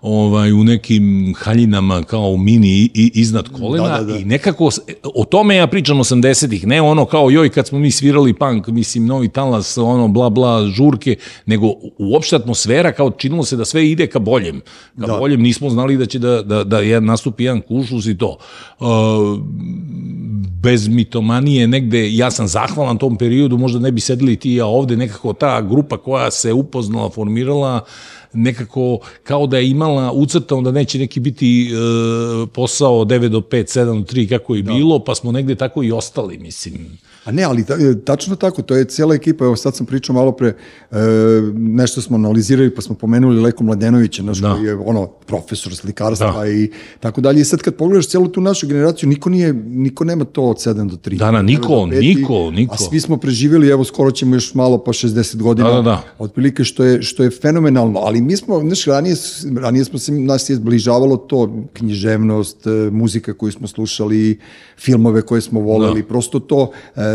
ovaj, 0.06 0.54
u 0.54 0.64
nekim 0.64 1.34
haljinama 1.38 2.04
kao 2.04 2.30
u 2.30 2.38
mini 2.38 2.90
i, 2.94 3.12
iznad 3.14 3.50
kolena 3.50 3.90
da, 3.90 4.04
da, 4.04 4.04
da. 4.04 4.18
i 4.18 4.26
nekako 4.26 4.70
o 5.04 5.26
tome 5.26 5.56
ja 5.56 5.68
pričam 5.68 5.98
80-ih, 5.98 6.68
ne 6.68 6.82
ono 6.82 7.06
kao 7.06 7.30
joj 7.30 7.50
kad 7.50 7.68
smo 7.68 7.80
mi 7.80 7.92
svirali 7.92 8.34
punk, 8.34 8.68
mislim 8.68 9.06
novi 9.06 9.30
talas, 9.30 9.78
ono 9.78 10.08
bla 10.08 10.30
bla 10.30 10.68
žurke, 10.68 11.16
nego 11.46 11.74
uopšte 11.98 12.36
atmosfera 12.36 12.92
kao 12.92 13.12
činilo 13.12 13.44
se 13.44 13.56
da 13.56 13.66
sve 13.66 13.90
ide 13.92 14.08
ka 14.08 14.20
boljem. 14.20 14.62
Ka 15.00 15.08
da. 15.08 15.18
boljem 15.18 15.42
nismo 15.42 15.70
znali 15.70 15.98
da 15.98 16.06
će 16.06 16.20
da, 16.20 16.42
da, 16.42 16.64
da 16.64 16.80
jedan 16.80 17.06
nastupi 17.06 17.44
jedan 17.44 17.62
kušus 17.62 18.06
i 18.06 18.18
to. 18.18 18.38
Uh, 18.80 18.88
bez 20.62 20.88
mitomanije 20.88 21.68
negde, 21.68 22.16
ja 22.16 22.32
sam 22.32 22.48
zahvalan 22.48 22.98
tom 22.98 23.18
periodu, 23.18 23.58
možda 23.58 23.80
ne 23.80 23.92
bi 23.92 24.02
sedeli 24.02 24.36
ti 24.36 24.54
ja 24.54 24.66
ovde, 24.66 24.98
nekako 24.98 25.34
ta 25.34 25.62
grupa 25.62 25.98
koja 25.98 26.32
se 26.32 26.54
upoznala, 26.54 27.10
formirala, 27.10 27.82
nekako 28.36 29.00
kao 29.24 29.48
da 29.48 29.58
je 29.58 29.70
imala 29.70 30.12
ucrtano 30.12 30.62
da 30.62 30.72
neće 30.72 31.00
neki 31.00 31.20
biti 31.20 31.72
e, 31.72 32.48
posao 32.54 33.06
9 33.06 33.28
do 33.28 33.40
5, 33.40 33.80
7 33.80 33.86
do 33.86 34.14
3 34.14 34.30
kako 34.30 34.56
je 34.56 34.62
da. 34.62 34.74
bilo, 34.74 35.00
pa 35.00 35.16
smo 35.16 35.32
negde 35.32 35.56
tako 35.56 35.84
i 35.84 35.92
ostali, 35.92 36.38
mislim. 36.38 36.98
A 37.26 37.32
ne, 37.32 37.44
ali 37.44 37.62
e, 37.62 38.00
tačno 38.06 38.36
tako, 38.36 38.62
to 38.62 38.76
je 38.76 38.86
cijela 38.86 39.16
ekipa, 39.16 39.46
evo 39.46 39.56
sad 39.56 39.76
sam 39.76 39.86
pričao 39.86 40.16
malo 40.16 40.32
pre, 40.32 40.48
e, 40.48 40.96
nešto 41.54 42.02
smo 42.02 42.18
analizirali 42.18 42.76
pa 42.76 42.82
smo 42.82 42.96
pomenuli 42.96 43.42
Leko 43.42 43.64
Mladenovića, 43.64 44.24
naš 44.24 44.38
da. 44.38 44.54
koji 44.54 44.66
je 44.66 44.76
ono, 44.76 45.08
profesor 45.08 45.76
slikarstva 45.76 46.34
da. 46.44 46.48
i 46.48 46.72
tako 47.00 47.22
dalje. 47.22 47.42
I 47.42 47.46
sad 47.46 47.62
kad 47.62 47.76
pogledaš 47.76 48.08
cijelu 48.08 48.28
tu 48.28 48.42
našu 48.42 48.68
generaciju, 48.68 49.10
niko, 49.10 49.30
nije, 49.30 49.54
niko 49.54 50.04
nema 50.04 50.26
to 50.26 50.44
od 50.44 50.58
7 50.58 50.90
do 50.90 50.96
3. 50.96 51.18
Da, 51.18 51.32
na, 51.32 51.42
niko, 51.42 51.68
do 51.68 51.76
5, 51.76 52.16
niko, 52.16 52.52
niko. 52.52 52.74
A 52.74 52.78
svi 52.78 53.00
smo 53.00 53.18
preživjeli, 53.18 53.70
evo 53.70 53.84
skoro 53.84 54.12
ćemo 54.12 54.36
još 54.36 54.54
malo 54.54 54.84
pa 54.84 54.92
60 54.92 55.42
godina, 55.42 55.70
da, 55.70 55.76
da, 55.76 55.82
da. 55.82 56.04
otprilike 56.20 56.64
što 56.64 56.84
je, 56.84 57.02
što 57.02 57.24
je 57.24 57.30
fenomenalno, 57.30 58.00
ali 58.00 58.22
mi 58.22 58.38
smo, 58.38 58.60
znaš, 58.60 58.86
ranije, 58.86 59.16
ranije 59.58 59.86
smo 59.86 60.00
se, 60.00 60.12
nas 60.12 60.50
je 60.50 60.56
zbližavalo 60.56 61.18
to, 61.18 61.66
književnost, 61.74 62.68
e, 62.68 62.70
muzika 62.92 63.34
koju 63.34 63.52
smo 63.52 63.68
slušali, 63.68 64.40
filmove 64.78 65.22
koje 65.22 65.42
smo 65.42 65.60
voleli, 65.60 66.02
da. 66.02 66.08
prosto 66.08 66.40
to, 66.40 66.72
e, 66.96 67.15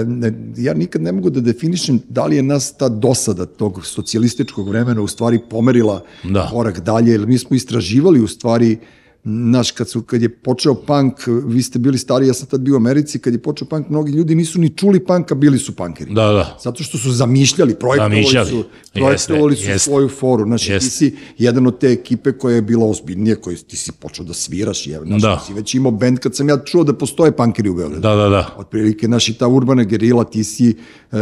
ja 0.56 0.74
nikad 0.74 1.02
ne 1.02 1.12
mogu 1.12 1.30
da 1.30 1.40
definišem 1.40 2.00
da 2.08 2.26
li 2.26 2.36
je 2.36 2.42
nas 2.42 2.72
ta 2.76 2.88
dosada 2.88 3.46
tog 3.46 3.86
socijalističkog 3.86 4.68
vremena 4.68 5.02
u 5.02 5.08
stvari 5.08 5.40
pomerila 5.50 6.02
da. 6.24 6.48
korak 6.50 6.80
dalje, 6.80 7.12
jer 7.12 7.26
mi 7.26 7.38
smo 7.38 7.56
istraživali 7.56 8.20
u 8.20 8.26
stvari 8.26 8.78
Znaš, 9.24 9.70
kad, 9.70 9.88
su, 9.88 10.02
kad 10.02 10.22
je 10.22 10.28
počeo 10.28 10.74
punk, 10.74 11.14
vi 11.26 11.62
ste 11.62 11.78
bili 11.78 11.98
stari, 11.98 12.26
ja 12.26 12.34
sam 12.34 12.46
tad 12.48 12.60
bio 12.60 12.74
u 12.74 12.76
Americi, 12.76 13.18
kad 13.18 13.32
je 13.32 13.42
počeo 13.42 13.68
punk, 13.68 13.88
mnogi 13.88 14.12
ljudi 14.12 14.34
nisu 14.34 14.60
ni 14.60 14.68
čuli 14.76 15.04
punk, 15.04 15.32
a 15.32 15.34
bili 15.34 15.58
su 15.58 15.76
punkeri. 15.76 16.14
Da, 16.14 16.26
da. 16.32 16.58
Zato 16.62 16.82
što 16.84 16.98
su 16.98 17.12
zamišljali, 17.12 17.74
projektovali 17.74 18.14
zamišljali. 18.14 18.50
su, 18.50 18.64
projektovali 18.92 19.52
jeste, 19.52 19.64
su 19.64 19.70
jeste. 19.70 19.90
svoju 19.90 20.08
foru. 20.08 20.44
Znači, 20.44 20.72
jeste. 20.72 20.88
ti 20.88 20.94
si 20.94 21.16
jedan 21.38 21.66
od 21.66 21.78
te 21.78 21.92
ekipe 21.92 22.32
koja 22.32 22.54
je 22.54 22.62
bila 22.62 22.86
ozbiljnije, 22.86 23.36
koji 23.36 23.56
ti 23.56 23.76
si 23.76 23.92
počeo 23.92 24.24
da 24.24 24.34
sviraš, 24.34 24.86
je, 24.86 25.00
znači, 25.06 25.22
da. 25.22 25.42
si 25.46 25.52
već 25.52 25.74
imao 25.74 25.92
band, 25.92 26.18
kad 26.18 26.36
sam 26.36 26.48
ja 26.48 26.58
čuo 26.64 26.84
da 26.84 26.92
postoje 26.92 27.32
punkeri 27.32 27.68
u 27.68 27.74
Beogradu. 27.74 28.00
Da, 28.00 28.14
da, 28.14 28.28
da. 28.28 28.54
Otprilike, 28.56 29.08
naši 29.08 29.34
ta 29.34 29.48
urbana 29.48 29.84
gerila, 29.84 30.24
ti 30.24 30.44
si 30.44 30.70
e, 30.70 31.16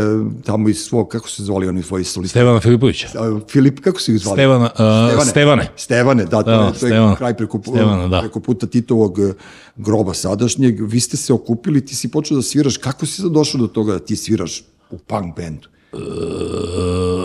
tamo 0.45 0.69
iz 0.69 0.79
svog, 0.79 1.09
kako 1.09 1.29
se 1.29 1.43
zvali 1.43 1.69
oni 1.69 1.83
tvoji 1.83 2.05
solisti? 2.05 2.33
Stevana 2.33 2.61
Filipovića. 2.61 3.09
Filip, 3.51 3.81
kako 3.81 4.01
se 4.01 4.13
ih 4.13 4.19
zvali? 4.19 4.37
Stevana, 4.37 4.65
uh, 4.65 4.71
Stevane. 4.79 5.31
Stevane. 5.31 5.69
Stevane, 5.77 6.25
da, 6.25 6.43
da, 6.43 6.73
to 6.81 6.87
je 6.87 6.93
Stevana. 6.93 7.17
kraj 7.17 7.37
preko, 7.37 7.59
Stevana, 7.89 8.09
da. 8.09 8.21
preko 8.21 8.41
puta 8.41 8.67
Titovog 8.67 9.19
e, 9.19 9.33
groba 9.77 10.15
sadašnjeg. 10.15 10.81
Vi 10.93 11.01
ste 11.01 11.17
se 11.17 11.33
okupili, 11.33 11.85
ti 11.85 11.97
si 11.97 12.11
počeo 12.11 12.37
da 12.37 12.43
sviraš. 12.43 12.77
Kako 12.77 13.07
si 13.07 13.23
sad 13.23 13.33
došao 13.33 13.61
do 13.61 13.67
toga 13.67 13.93
da 13.93 13.99
ti 13.99 14.17
sviraš 14.17 14.63
u 14.91 14.99
punk 14.99 15.37
bandu? 15.37 15.69
Uh, 15.93 16.01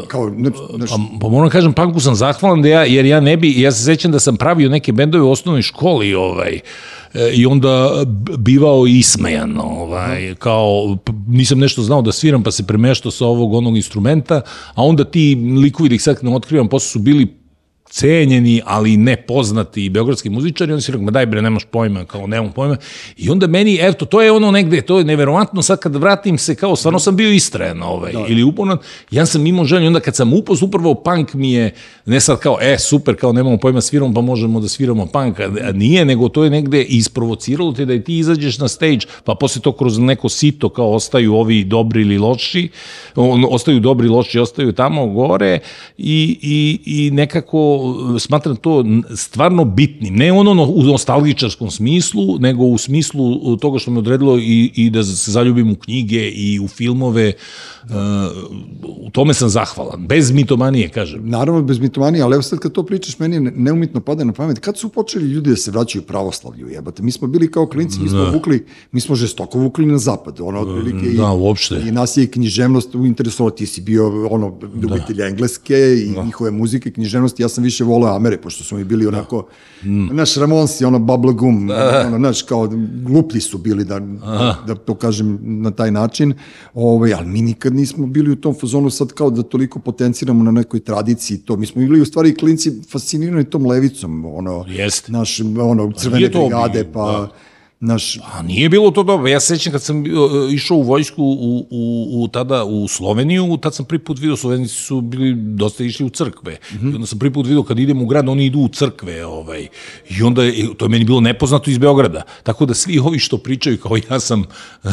kao 0.07 0.29
ne, 0.29 0.49
ne, 0.77 0.85
pa, 0.89 0.97
pa 1.21 1.27
moram 1.27 1.47
da 1.47 1.51
kažem 1.51 1.73
punku 1.73 1.99
sam 1.99 2.15
zahvalan 2.15 2.61
da 2.61 2.67
ja 2.67 2.83
jer 2.83 3.05
ja 3.05 3.19
ne 3.19 3.37
bi 3.37 3.61
ja 3.61 3.71
se 3.71 3.83
sećam 3.83 4.11
da 4.11 4.19
sam 4.19 4.37
pravio 4.37 4.69
neke 4.69 4.91
bendove 4.91 5.23
u 5.23 5.31
osnovnoj 5.31 5.61
školi 5.61 6.13
ovaj 6.13 6.59
E, 7.13 7.31
i 7.33 7.45
onda 7.45 8.03
bivao 8.37 8.87
ismejan, 8.87 9.59
ovaj, 9.59 10.35
kao 10.39 10.97
nisam 11.27 11.59
nešto 11.59 11.81
znao 11.81 12.01
da 12.01 12.11
sviram, 12.11 12.43
pa 12.43 12.51
se 12.51 12.63
premeštao 12.63 13.11
sa 13.11 13.25
ovog 13.25 13.53
onog 13.53 13.75
instrumenta, 13.77 14.41
a 14.73 14.83
onda 14.83 15.03
ti 15.03 15.37
likovi 15.63 15.89
da 15.89 15.95
ih 15.95 16.03
sad 16.03 16.17
ne 16.21 16.35
otkrivam, 16.35 16.67
posle 16.67 16.89
su 16.89 16.99
bili 16.99 17.42
cenjeni, 17.93 18.61
ali 18.65 18.97
nepoznati 18.97 19.89
beogradski 19.89 20.29
muzičari, 20.29 20.73
oni 20.73 20.81
su 20.81 20.91
rekao, 20.91 21.05
ma 21.05 21.11
daj 21.11 21.25
bre, 21.25 21.41
nemaš 21.41 21.65
pojma, 21.65 22.05
kao 22.05 22.27
nemam 22.27 22.51
pojma. 22.51 22.77
I 23.17 23.29
onda 23.29 23.47
meni, 23.47 23.77
eto, 23.81 24.05
to 24.05 24.21
je 24.21 24.31
ono 24.31 24.51
negde, 24.51 24.81
to 24.81 24.97
je 24.97 25.05
neverovatno, 25.05 25.61
sad 25.61 25.79
kad 25.79 25.95
vratim 25.95 26.37
se, 26.37 26.55
kao 26.55 26.75
stvarno 26.75 26.99
sam 26.99 27.15
bio 27.15 27.31
istrajan, 27.31 27.83
ovaj, 27.83 28.11
da. 28.11 28.25
ili 28.27 28.43
uporan, 28.43 28.77
ja 29.11 29.25
sam 29.25 29.47
imao 29.47 29.65
želju, 29.65 29.87
onda 29.87 29.99
kad 29.99 30.15
sam 30.15 30.33
upos, 30.33 30.61
upravo 30.61 30.93
punk 30.93 31.33
mi 31.33 31.51
je, 31.51 31.71
ne 32.05 32.19
sad 32.19 32.39
kao, 32.39 32.57
e, 32.61 32.77
super, 32.79 33.15
kao 33.15 33.31
nemamo 33.33 33.57
pojma, 33.57 33.81
sviramo, 33.81 34.13
pa 34.13 34.21
možemo 34.21 34.59
da 34.59 34.67
sviramo 34.67 35.05
punk, 35.05 35.39
a 35.39 35.71
nije, 35.71 36.05
nego 36.05 36.29
to 36.29 36.43
je 36.43 36.49
negde 36.49 36.81
isprovociralo 36.81 37.71
te 37.71 37.85
da 37.85 37.93
i 37.93 38.03
ti 38.03 38.17
izađeš 38.17 38.57
na 38.57 38.67
stage, 38.67 39.05
pa 39.23 39.35
posle 39.35 39.61
to 39.61 39.71
kroz 39.71 39.99
neko 39.99 40.29
sito, 40.29 40.69
kao 40.69 40.91
ostaju 40.93 41.35
ovi 41.35 41.63
dobri 41.63 42.01
ili 42.01 42.17
loši, 42.17 42.69
on, 43.15 43.45
ostaju 43.49 43.79
dobri, 43.79 44.07
loši, 44.07 44.39
ostaju 44.39 44.71
tamo 44.71 45.07
gore 45.07 45.59
i, 45.97 46.37
i, 46.41 46.79
i 46.85 47.11
nekako 47.11 47.82
smatram 48.19 48.55
to 48.55 48.85
stvarno 49.15 49.65
bitnim, 49.65 50.15
ne 50.15 50.31
ono 50.31 50.63
u 50.63 50.83
nostalgičarskom 50.83 51.71
smislu, 51.71 52.39
nego 52.39 52.63
u 52.63 52.77
smislu 52.77 53.57
toga 53.57 53.79
što 53.79 53.91
me 53.91 53.99
odredilo 53.99 54.37
i, 54.37 54.71
i 54.75 54.89
da 54.89 55.03
se 55.03 55.31
zaljubim 55.31 55.71
u 55.71 55.75
knjige 55.75 56.29
i 56.29 56.59
u 56.59 56.67
filmove, 56.67 57.33
u 58.81 59.09
tome 59.09 59.33
sam 59.33 59.49
zahvalan, 59.49 60.07
bez 60.07 60.31
mitomanije, 60.31 60.89
kažem. 60.89 61.29
Naravno, 61.29 61.61
bez 61.61 61.79
mitomanije, 61.79 62.23
ali 62.23 62.33
evo 62.33 62.41
sad 62.41 62.59
kad 62.59 62.71
to 62.71 62.83
pričaš, 62.83 63.19
meni 63.19 63.39
neumitno 63.39 63.99
pada 63.99 64.23
na 64.23 64.33
pamet, 64.33 64.59
kad 64.59 64.77
su 64.77 64.89
počeli 64.89 65.25
ljudi 65.25 65.49
da 65.49 65.55
se 65.55 65.71
vraćaju 65.71 66.01
pravoslavlju, 66.01 66.69
jebate, 66.69 67.03
mi 67.03 67.11
smo 67.11 67.27
bili 67.27 67.51
kao 67.51 67.67
klinci, 67.67 67.99
mi 67.99 68.09
smo 68.09 68.19
da. 68.19 68.29
vukli, 68.29 68.65
mi 68.91 68.99
smo 68.99 69.15
žestoko 69.15 69.59
vukli 69.59 69.85
na 69.85 69.97
zapad, 69.97 70.39
ono, 70.41 70.59
otprilike, 70.59 71.09
da, 71.09 71.23
i, 71.23 71.37
uopšte. 71.37 71.81
i 71.87 71.91
nas 71.91 72.17
je 72.17 72.27
književnost 72.27 72.95
u 72.95 73.05
interesovalo, 73.05 73.51
ti 73.51 73.65
si 73.65 73.81
bio, 73.81 74.27
ono, 74.27 74.59
ljubitelj 74.81 75.15
da. 75.15 75.25
engleske 75.25 75.77
i 76.07 76.13
da. 76.15 76.23
njihove 76.23 76.51
muzike, 76.51 76.91
književnosti, 76.91 77.43
ja 77.43 77.49
sam 77.49 77.63
više 77.63 77.72
voleo 77.79 78.15
Amere, 78.15 78.37
pošto 78.37 78.63
smo 78.63 78.77
mi 78.77 78.83
bili 78.83 79.03
da. 79.05 79.09
onako, 79.09 79.47
mm. 79.83 80.15
naš 80.15 80.35
Ramonsi, 80.35 80.85
ono, 80.85 80.99
bubblegum, 80.99 81.67
da. 81.67 82.03
ono, 82.07 82.17
naš, 82.17 82.41
kao, 82.41 82.69
gluplji 83.05 83.41
su 83.41 83.57
bili, 83.57 83.85
da, 83.85 84.01
Aha. 84.23 84.55
da 84.67 84.75
to 84.75 84.95
kažem 84.95 85.39
na 85.41 85.71
taj 85.71 85.91
način, 85.91 86.33
ovaj, 86.73 87.13
ali 87.13 87.27
mi 87.27 87.41
nikad 87.41 87.75
nismo 87.75 88.07
bili 88.07 88.31
u 88.31 88.35
tom 88.35 88.55
fazonu 88.59 88.89
sad 88.89 89.13
kao 89.13 89.29
da 89.29 89.43
toliko 89.43 89.79
potenciramo 89.79 90.43
na 90.43 90.51
nekoj 90.51 90.79
tradiciji 90.79 91.37
to. 91.37 91.55
Mi 91.55 91.65
smo 91.65 91.81
bili 91.81 92.01
u 92.01 92.05
stvari 92.05 92.35
klinci 92.35 92.71
fascinirani 92.91 93.43
tom 93.43 93.65
levicom, 93.65 94.25
ono, 94.25 94.65
Jest. 94.67 95.09
naš, 95.09 95.39
ono, 95.59 95.91
crvene 95.91 96.29
brigade, 96.29 96.91
pa... 96.93 97.11
Da 97.11 97.52
Naš... 97.85 98.17
A 98.33 98.41
nije 98.41 98.69
bilo 98.69 98.91
to 98.91 99.03
dobro. 99.03 99.27
Ja 99.27 99.39
se 99.39 99.47
sećam 99.47 99.71
kad 99.71 99.83
sam 99.83 100.03
išao 100.51 100.77
u 100.77 100.81
vojsku 100.81 101.23
u, 101.23 101.67
u, 101.69 102.23
u, 102.23 102.27
tada 102.27 102.63
u 102.63 102.87
Sloveniju, 102.87 103.57
tad 103.57 103.75
sam 103.75 103.85
prvi 103.85 103.99
put 103.99 104.19
vidio, 104.19 104.37
Slovenici 104.37 104.73
su 104.75 105.01
bili 105.01 105.33
dosta 105.35 105.83
išli 105.83 106.05
u 106.05 106.09
crkve. 106.09 106.57
Mm 106.71 106.77
-hmm. 106.77 106.91
I 106.91 106.95
onda 106.95 107.07
sam 107.07 107.19
prvi 107.19 107.33
put 107.33 107.47
vidio 107.47 107.63
kad 107.63 107.79
idemo 107.79 108.03
u 108.03 108.07
grad, 108.07 108.29
oni 108.29 108.45
idu 108.45 108.59
u 108.59 108.67
crkve. 108.67 109.25
Ovaj. 109.25 109.67
I 110.09 110.23
onda, 110.23 110.41
to 110.77 110.85
je 110.85 110.89
meni 110.89 111.05
bilo 111.05 111.21
nepoznato 111.21 111.71
iz 111.71 111.77
Beograda. 111.77 112.21
Tako 112.43 112.65
da 112.65 112.73
svi 112.73 112.99
ovi 112.99 113.19
što 113.19 113.37
pričaju 113.37 113.77
kao 113.77 113.97
ja 114.09 114.19
sam 114.19 114.43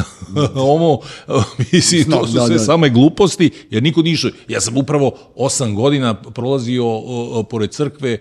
ovo, 0.55 1.03
mislim, 1.73 2.11
to 2.11 2.27
su 2.27 2.33
da, 2.33 2.47
sve 2.47 2.57
da. 2.57 2.65
same 2.65 2.91
gluposti, 2.91 3.51
jer 3.71 3.83
niko 3.83 4.03
nije 4.03 4.15
išao. 4.15 4.31
Ja 4.49 4.61
sam 4.61 4.77
upravo 4.77 5.13
osam 5.37 5.75
godina 5.75 6.15
prolazio 6.15 6.87
o, 6.87 7.39
o, 7.39 7.43
pored 7.43 7.71
crkve, 7.71 8.19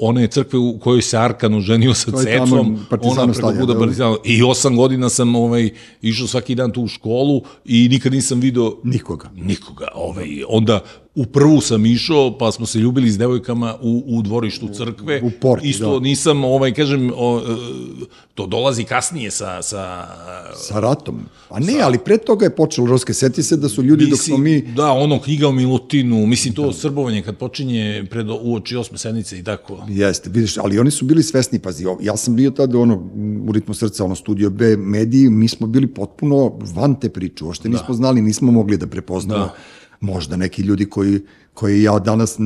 one 0.00 0.26
crkve 0.26 0.58
u 0.58 0.78
kojoj 0.78 1.02
se 1.02 1.18
Arkan 1.18 1.54
oženio 1.54 1.94
sa 1.94 2.10
Cecom, 2.10 2.78
ona 3.02 3.32
preko 3.32 3.52
Buda 3.60 3.78
Partizana. 3.78 4.16
I 4.24 4.42
osam 4.42 4.76
godina 4.76 5.08
sam 5.08 5.36
ovaj, 5.36 5.70
išao 6.02 6.26
svaki 6.26 6.54
dan 6.54 6.72
tu 6.72 6.82
u 6.82 6.88
školu 6.88 7.42
i 7.64 7.88
nikad 7.88 8.12
nisam 8.12 8.40
video... 8.40 8.76
Nikoga. 8.84 9.30
Nikoga. 9.34 9.88
Ovaj, 9.94 10.28
onda 10.48 10.80
u 11.14 11.26
prvu 11.26 11.60
sam 11.60 11.86
išao, 11.86 12.38
pa 12.38 12.52
smo 12.52 12.66
se 12.66 12.78
ljubili 12.78 13.10
s 13.10 13.18
devojkama 13.18 13.76
u, 13.82 14.04
u 14.06 14.22
dvorištu 14.22 14.68
crkve. 14.72 15.22
U, 15.22 15.26
u 15.26 15.30
porti, 15.40 15.68
Isto 15.68 15.92
da. 15.92 16.00
nisam, 16.00 16.44
ovaj, 16.44 16.74
kažem, 16.74 17.12
o, 17.16 17.38
e, 17.38 17.54
to 18.34 18.46
dolazi 18.46 18.84
kasnije 18.84 19.30
sa... 19.30 19.62
Sa, 19.62 20.06
sa 20.56 20.80
ratom. 20.80 21.20
Pa 21.48 21.58
ne, 21.58 21.72
sa, 21.72 21.86
ali 21.86 21.98
pre 21.98 22.18
toga 22.18 22.44
je 22.44 22.56
počelo 22.56 22.86
Roske. 22.86 23.14
Seti 23.14 23.42
se 23.42 23.56
da 23.56 23.68
su 23.68 23.82
ljudi 23.82 24.04
mislim, 24.04 24.10
dok 24.10 24.20
smo 24.20 24.36
mi... 24.38 24.62
Da, 24.62 24.92
ono 24.92 25.20
knjiga 25.20 25.48
o 25.48 25.52
Milutinu, 25.52 26.26
mislim 26.26 26.54
to 26.54 26.66
da. 26.66 26.72
srbovanje 26.72 27.22
kad 27.22 27.36
počinje 27.36 28.06
pred 28.10 28.26
uoči 28.42 28.76
osme 28.76 28.98
sednice 28.98 29.38
i 29.38 29.44
tako. 29.44 29.84
Jeste, 29.88 30.30
vidiš, 30.30 30.58
ali 30.58 30.78
oni 30.78 30.90
su 30.90 31.04
bili 31.04 31.22
svesni, 31.22 31.58
pazi, 31.58 31.84
ja 32.00 32.16
sam 32.16 32.36
bio 32.36 32.50
tada 32.50 32.78
ono, 32.78 33.10
u 33.48 33.52
ritmu 33.52 33.74
srca, 33.74 34.04
ono, 34.04 34.14
studio 34.14 34.50
B, 34.50 34.76
mediji, 34.76 35.30
mi 35.30 35.48
smo 35.48 35.66
bili 35.66 35.86
potpuno 35.86 36.58
van 36.74 37.00
te 37.00 37.08
priče, 37.08 37.44
nismo 37.44 37.88
da. 37.88 37.94
znali, 37.94 38.22
nismo 38.22 38.52
mogli 38.52 38.76
da 38.76 38.86
prepoznamo 38.86 39.44
da 39.44 39.54
možda 40.00 40.36
neki 40.36 40.62
ljudi 40.62 40.86
koji, 40.86 41.20
koji 41.54 41.82
ja 41.82 41.98
danas 41.98 42.38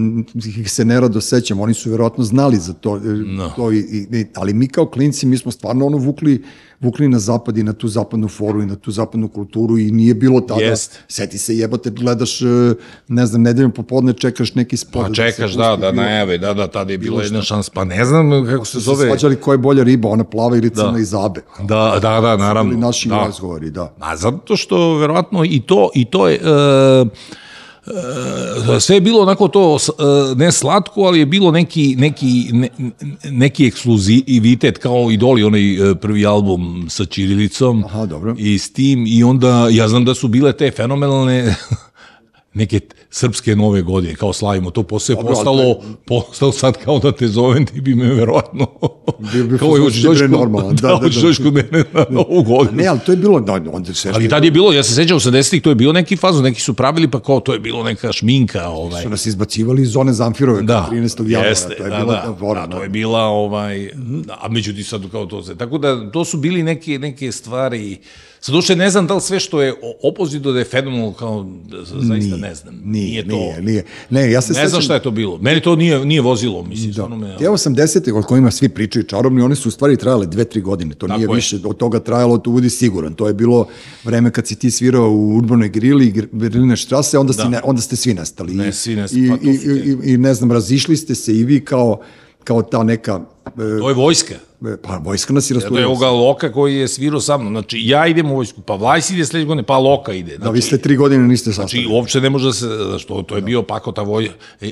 ih 0.58 0.72
se 0.72 0.84
nerado 0.84 1.20
sećam, 1.20 1.60
oni 1.60 1.74
su 1.74 1.90
verovatno 1.90 2.24
znali 2.24 2.56
za 2.56 2.72
to, 2.72 2.98
no. 3.26 3.52
to 3.56 3.72
i, 3.72 3.78
i, 4.12 4.26
ali 4.34 4.54
mi 4.54 4.68
kao 4.68 4.86
klinci, 4.86 5.26
mi 5.26 5.38
smo 5.38 5.50
stvarno 5.52 5.86
ono 5.86 5.96
vukli, 5.96 6.44
vukli 6.80 7.08
na 7.08 7.18
zapad 7.18 7.58
i 7.58 7.62
na 7.62 7.72
tu 7.72 7.88
zapadnu 7.88 8.28
foru 8.28 8.62
i 8.62 8.66
na 8.66 8.76
tu 8.76 8.90
zapadnu 8.90 9.28
kulturu 9.28 9.78
i 9.78 9.90
nije 9.90 10.14
bilo 10.14 10.40
tada, 10.40 10.60
Jest. 10.60 10.98
seti 11.08 11.38
se 11.38 11.56
jebate, 11.56 11.90
gledaš, 11.90 12.42
e, 12.42 12.46
ne 13.08 13.26
znam, 13.26 13.42
nedeljom 13.42 13.72
popodne 13.72 14.12
čekaš 14.12 14.54
neki 14.54 14.76
spot. 14.76 15.02
Pa 15.02 15.08
da 15.08 15.14
čekaš, 15.14 15.52
da, 15.52 15.76
da, 15.76 15.92
najave, 15.92 16.38
da, 16.38 16.54
da, 16.54 16.66
tada 16.66 16.92
je 16.92 16.98
bilo 16.98 17.20
jedna 17.20 17.42
šans, 17.42 17.70
pa 17.70 17.84
ne 17.84 18.04
znam 18.04 18.46
kako 18.46 18.64
se 18.64 18.78
zove. 18.78 19.06
Svađali 19.06 19.36
koja 19.36 19.54
je 19.54 19.58
bolja 19.58 19.82
riba, 19.82 20.08
ona 20.08 20.24
plava 20.24 20.56
ili 20.56 20.70
crna 20.70 20.92
da. 20.92 20.98
iz 20.98 21.14
Abe. 21.14 21.40
Da, 21.58 21.98
da, 22.02 22.20
da, 22.20 22.36
naravno. 22.36 22.78
naši 22.78 23.08
da. 23.08 23.16
razgovori, 23.16 23.70
da. 23.70 23.94
A 23.98 24.16
zato 24.16 24.56
što, 24.56 24.98
verovatno, 24.98 25.44
i 25.44 25.62
to, 25.66 25.90
i 25.94 26.04
to 26.04 26.28
je, 26.28 26.40
uh, 26.42 27.08
E, 27.08 27.43
sve 28.80 28.96
je 28.96 29.00
bilo 29.00 29.22
onako 29.22 29.48
to 29.48 29.76
e, 29.76 30.34
ne 30.34 30.52
slatko, 30.52 31.02
ali 31.02 31.18
je 31.18 31.26
bilo 31.26 31.50
neki, 31.50 31.96
neki, 31.98 32.50
ne, 32.52 32.68
neki 33.30 33.66
ekskluzivitet 33.66 34.78
kao 34.78 35.10
Idoli, 35.10 35.44
onaj 35.44 35.90
e, 35.90 35.94
prvi 35.94 36.26
album 36.26 36.86
sa 36.88 37.04
Čirilicom 37.04 37.84
Aha, 37.84 38.06
dobro. 38.06 38.34
i 38.38 38.58
s 38.58 38.72
tim 38.72 39.04
i 39.08 39.24
onda 39.24 39.68
ja 39.70 39.88
znam 39.88 40.04
da 40.04 40.14
su 40.14 40.28
bile 40.28 40.52
te 40.52 40.70
fenomenalne 40.70 41.54
neke 42.54 42.80
srpske 43.14 43.56
nove 43.56 43.82
godine, 43.82 44.14
kao 44.14 44.32
slavimo 44.32 44.70
to, 44.70 44.82
posle 44.82 45.12
je 45.12 45.20
postalo, 45.20 45.80
postalo 46.06 46.52
sad 46.52 46.84
kao 46.84 46.98
da 46.98 47.12
te 47.12 47.28
zovem, 47.28 47.66
ti 47.66 47.80
bi 47.80 47.94
me 47.94 48.14
verovatno, 48.14 48.66
Bio 49.32 49.44
bi 49.44 49.58
kao 49.58 49.68
fazon 49.68 49.84
hoćeš 49.84 50.02
doći 50.02 50.28
normalan, 50.28 50.76
da, 50.76 50.88
da, 50.88 50.96
hoćeš 50.96 51.22
doći 51.22 51.42
kod 51.42 51.54
mene 51.54 51.84
na 51.92 52.06
novu 52.10 52.42
godinu. 52.42 52.76
Ne, 52.76 52.86
ali 52.86 53.00
to 53.06 53.12
je 53.12 53.16
bilo, 53.16 53.40
da, 53.40 53.52
onda 53.72 53.94
se 53.94 54.10
Ali 54.14 54.28
tad 54.28 54.44
je 54.44 54.50
bilo, 54.50 54.72
ja 54.72 54.82
se 54.82 54.94
sećam 54.94 55.18
80-ih, 55.18 55.62
to 55.62 55.68
je 55.68 55.74
bilo 55.74 55.92
neki 55.92 56.16
fazon, 56.16 56.44
neki 56.44 56.60
su 56.60 56.74
pravili, 56.74 57.10
pa 57.10 57.20
kao 57.20 57.40
to 57.40 57.52
je 57.52 57.58
bilo 57.58 57.82
neka 57.82 58.12
šminka, 58.12 58.68
ovaj. 58.68 59.02
su 59.02 59.08
nas 59.08 59.26
izbacivali 59.26 59.82
iz 59.82 59.88
zone 59.88 60.12
Zamfirove 60.12 60.62
Da, 60.62 60.88
13. 60.92 61.28
januara. 61.28 61.48
jeste, 61.48 61.76
to 61.76 61.84
je 61.84 61.90
da, 61.90 61.96
bilo 61.96 62.12
da, 62.12 62.36
fora, 62.38 62.66
da, 62.66 62.76
to 62.76 62.82
je 62.82 62.88
bila, 62.88 63.22
ovaj, 63.22 63.90
a 64.40 64.48
međutim 64.48 64.84
sad 64.84 65.10
kao 65.10 65.26
to 65.26 65.42
se, 65.42 65.54
tako 65.54 65.78
da 65.78 66.10
to 66.10 66.24
su 66.24 66.38
bili 66.38 66.62
neke, 66.62 66.98
neke 66.98 67.32
stvari, 67.32 67.98
sa 68.33 68.33
duše 68.46 68.76
ne 68.76 68.90
znam 68.90 69.06
da 69.06 69.14
li 69.14 69.20
sve 69.20 69.40
što 69.40 69.62
je 69.62 69.72
o- 69.72 69.76
opozito 70.02 70.52
da 70.52 70.58
je 70.58 70.64
fenomenalno, 70.66 71.12
kao, 71.12 71.46
da, 71.66 71.76
zaista 71.84 72.36
ne 72.38 72.54
znam, 72.54 72.80
Nije, 72.84 73.22
to, 73.22 73.28
nije, 73.30 73.62
nije. 73.62 73.84
Ne, 74.10 74.30
ja 74.30 74.40
se 74.40 74.48
ne 74.48 74.54
znam 74.54 74.68
sećam- 74.70 74.82
šta 74.82 74.94
je 74.94 75.02
to 75.02 75.10
bilo, 75.10 75.38
meni 75.38 75.60
to 75.60 75.76
nije, 75.76 76.04
nije 76.04 76.20
vozilo, 76.20 76.62
mislim, 76.64 76.92
da. 76.92 77.08
me, 77.08 77.36
Te 77.38 77.44
80. 77.44 77.84
o 78.12 78.22
kojima 78.22 78.50
svi 78.50 78.68
pričaju 78.68 79.02
čarobni, 79.04 79.42
one 79.42 79.54
su 79.56 79.68
u 79.68 79.72
stvari 79.72 79.96
trajale 79.96 80.26
dve, 80.26 80.44
tri 80.44 80.60
godine. 80.60 80.94
To 80.94 81.06
Tako 81.06 81.18
nije 81.18 81.26
je. 81.26 81.34
više 81.34 81.58
od 81.64 81.76
toga 81.76 82.00
trajalo, 82.00 82.38
to 82.38 82.50
budi 82.50 82.70
siguran. 82.70 83.14
To 83.14 83.28
je 83.28 83.34
bilo 83.34 83.66
vreme 84.04 84.30
kad 84.30 84.46
si 84.46 84.56
ti 84.56 84.70
svirao 84.70 85.10
u 85.10 85.36
urbanoj 85.36 85.68
grili, 85.68 86.12
gr- 86.12 86.28
Berliner 86.32 86.78
štrase, 86.78 87.18
onda, 87.18 87.32
si 87.32 87.48
ne, 87.48 87.60
onda 87.64 87.82
ste 87.82 87.96
svi 87.96 88.14
nestali. 88.14 88.54
Ne, 88.54 88.68
I- 88.68 88.72
svi 88.72 88.96
nestali, 88.96 89.26
I, 89.26 89.30
pa 89.30 89.36
i, 89.36 89.58
te- 89.58 89.72
i, 90.02 90.12
I 90.12 90.18
ne 90.18 90.34
znam, 90.34 90.52
razišli 90.52 90.96
ste 90.96 91.14
se 91.14 91.34
i 91.34 91.44
vi 91.44 91.60
kao, 91.60 92.00
kao 92.44 92.62
ta 92.62 92.82
neka... 92.82 93.20
e, 93.46 93.78
to 93.80 93.88
je 93.88 93.94
vojska. 93.94 94.34
Pa 94.82 94.96
vojska 94.96 95.32
nas 95.32 95.50
je 95.50 95.54
To 95.54 95.58
je 95.58 95.60
rasturila. 95.60 95.88
ovoga 95.88 96.10
Loka 96.10 96.52
koji 96.52 96.76
je 96.76 96.88
svirao 96.88 97.20
sa 97.20 97.38
mnom. 97.38 97.52
Znači, 97.52 97.80
ja 97.84 98.06
idem 98.06 98.30
u 98.30 98.34
vojsku, 98.34 98.60
pa 98.60 98.74
Vlajs 98.74 99.10
ide 99.10 99.24
sledeće 99.24 99.46
godine, 99.46 99.62
pa 99.62 99.78
Loka 99.78 100.12
ide. 100.12 100.38
Da, 100.38 100.50
vi 100.50 100.60
ste 100.60 100.78
tri 100.78 100.96
godine 100.96 101.22
niste 101.24 101.50
Znači, 101.50 101.76
sastavili. 101.76 101.94
uopšte 101.94 102.20
ne 102.20 102.30
može 102.30 102.46
da 102.46 102.52
se, 102.52 102.66
što 102.98 103.22
to 103.22 103.36
je 103.36 103.42
bio 103.42 103.62
pakota 103.62 104.02
voj, 104.02 104.24
e, 104.24 104.30
e, 104.60 104.70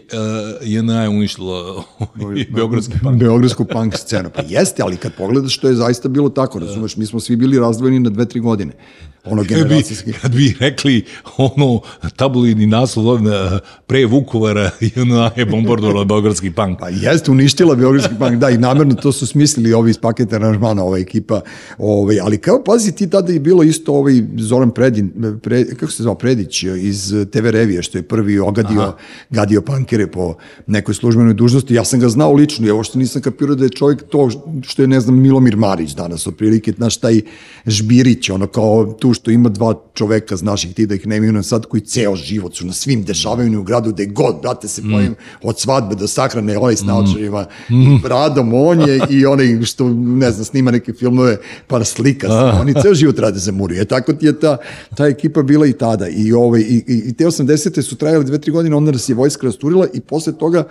JNA 0.63 1.03
je 1.03 1.09
uništila 1.09 1.83
Beogradski 2.57 2.95
park. 3.05 3.17
Beogradsku 3.17 3.65
punk 3.65 3.97
scenu. 3.97 4.31
Pa 4.35 4.43
jeste, 4.49 4.83
ali 4.83 4.97
kad 4.97 5.13
pogledaš, 5.15 5.59
to 5.59 5.69
je 5.69 5.75
zaista 5.75 6.09
bilo 6.09 6.29
tako, 6.29 6.59
razumeš? 6.59 6.97
Mi 6.97 7.07
smo 7.07 7.21
svi 7.21 7.37
bili 7.37 7.59
razdvojeni 7.59 8.01
na 8.01 8.11
dve, 8.11 8.27
tri 8.29 8.41
godine. 8.41 8.73
Ono 9.25 9.43
Kad 9.43 9.49
bi, 9.49 9.55
generacijski. 9.55 10.13
kad 10.13 10.35
bi 10.35 10.57
rekli 10.61 11.05
ono 11.37 11.81
tabloidni 12.17 12.67
naslov 12.67 13.29
e, 13.29 13.59
pre 13.87 14.07
Vukovara 14.07 14.71
JNA 14.95 15.31
je 15.37 15.47
bombardovala 15.47 16.05
Beogradski 16.05 16.51
punk. 16.51 16.79
Pa 16.79 16.89
jeste, 16.89 17.31
uništila 17.31 17.75
Beogradski 17.75 18.15
punk, 18.19 18.39
da, 18.39 18.51
i 18.51 18.59
namerno 18.59 18.95
to 18.95 19.13
su 19.13 19.27
smislili 19.27 19.73
ovi 19.73 19.91
iz 19.91 19.99
paketa 19.99 20.37
aranžmana, 20.37 20.85
ova 20.85 20.99
ekipa, 20.99 21.41
ovaj, 21.79 22.21
ali 22.21 22.39
kao, 22.39 22.63
pazi, 22.65 22.93
ti 22.93 23.11
tada 23.11 23.33
je 23.33 23.41
bilo 23.41 23.63
isto 23.63 23.95
ovaj 23.95 24.23
Zoran 24.37 24.71
Predin, 24.71 25.39
pre, 25.43 25.65
kako 25.65 25.93
se 25.93 26.03
zvao, 26.03 26.15
Predić 26.15 26.63
iz 26.63 27.15
TV 27.31 27.47
Revije, 27.47 27.83
što 27.83 27.99
je 27.99 28.03
prvi 28.03 28.39
ogadio, 28.39 28.81
Aha. 28.81 28.97
gadio 29.31 29.63
pankere 29.63 30.07
po 30.07 30.35
nekoj 30.67 30.95
službenoj 30.95 31.35
dužnosti, 31.35 31.75
ja 31.75 31.85
sam 31.85 32.01
ga 32.01 32.09
znao 32.09 32.33
lično, 32.33 32.67
ja 32.67 32.75
uopšte 32.75 32.99
nisam 32.99 33.23
kapirao 33.23 33.55
da 33.55 33.65
je 33.65 33.71
čovjek 33.71 34.03
to 34.03 34.29
što 34.63 34.83
je, 34.83 34.89
ne 34.89 35.01
znam, 35.01 35.21
Milomir 35.21 35.57
Marić 35.57 35.91
danas, 35.95 36.27
otprilike, 36.27 36.73
znaš, 36.73 36.97
taj 36.97 37.21
Žbirić, 37.67 38.31
ono 38.31 38.47
kao 38.47 38.93
tu 39.01 39.12
što 39.15 39.31
ima 39.31 39.49
dva 39.49 39.75
čoveka, 39.95 40.37
znaš 40.37 40.65
ih 40.65 40.75
ti 40.75 40.87
da 40.87 40.95
ih 40.95 41.07
ne 41.07 41.17
imenujem 41.17 41.43
sad, 41.43 41.67
koji 41.67 41.81
ceo 41.81 42.17
život 42.17 42.57
su 42.57 42.67
na 42.67 42.73
svim 42.73 43.05
dešavanjima 43.05 43.61
u 43.61 43.63
gradu, 43.63 43.93
gde 43.93 44.07
god, 44.07 44.37
brate, 44.43 44.69
se 44.69 44.83
pojim, 44.93 45.15
od 45.43 45.61
svadbe 45.61 45.95
do 45.95 46.07
sahrane, 46.09 46.59
ovaj 46.59 46.77
s 46.77 46.83
naočarima, 46.83 47.47
i 47.69 47.99
bradom 48.03 48.55
on 48.55 48.81
je 48.81 49.01
i 49.11 49.27
onaj 49.27 49.63
što, 49.63 49.89
ne 49.95 50.31
znam, 50.31 50.45
snima 50.45 50.71
neke 50.71 50.93
filmove, 50.93 51.39
pa 51.67 51.85
slika 51.85 52.27
se, 52.29 52.61
oni 52.61 52.75
ceo 52.83 52.95
život 52.95 53.19
rade 53.19 53.39
za 53.39 53.53
Muriju. 53.53 53.83
E, 53.83 53.85
tako 53.85 54.13
ti 54.13 54.27
je 54.27 54.41
ta, 54.41 54.57
ta 54.97 55.07
ekipa 55.07 55.43
bila 55.43 55.67
i 55.67 55.73
tada. 55.73 56.09
I, 56.09 56.33
ovaj, 56.33 56.61
i, 56.61 56.85
i, 56.87 57.03
i 57.07 57.13
te 57.13 57.25
80. 57.25 57.83
su 57.83 57.97
trajale 57.97 58.25
dve, 58.25 58.39
tri 58.39 58.51
godine, 58.51 58.77
onda 58.77 58.93
nas 58.93 59.09
je 59.09 59.15
vojska 59.15 59.47
rasturila 59.47 59.87
i 59.95 60.01
posle 60.01 60.39
toga 60.39 60.65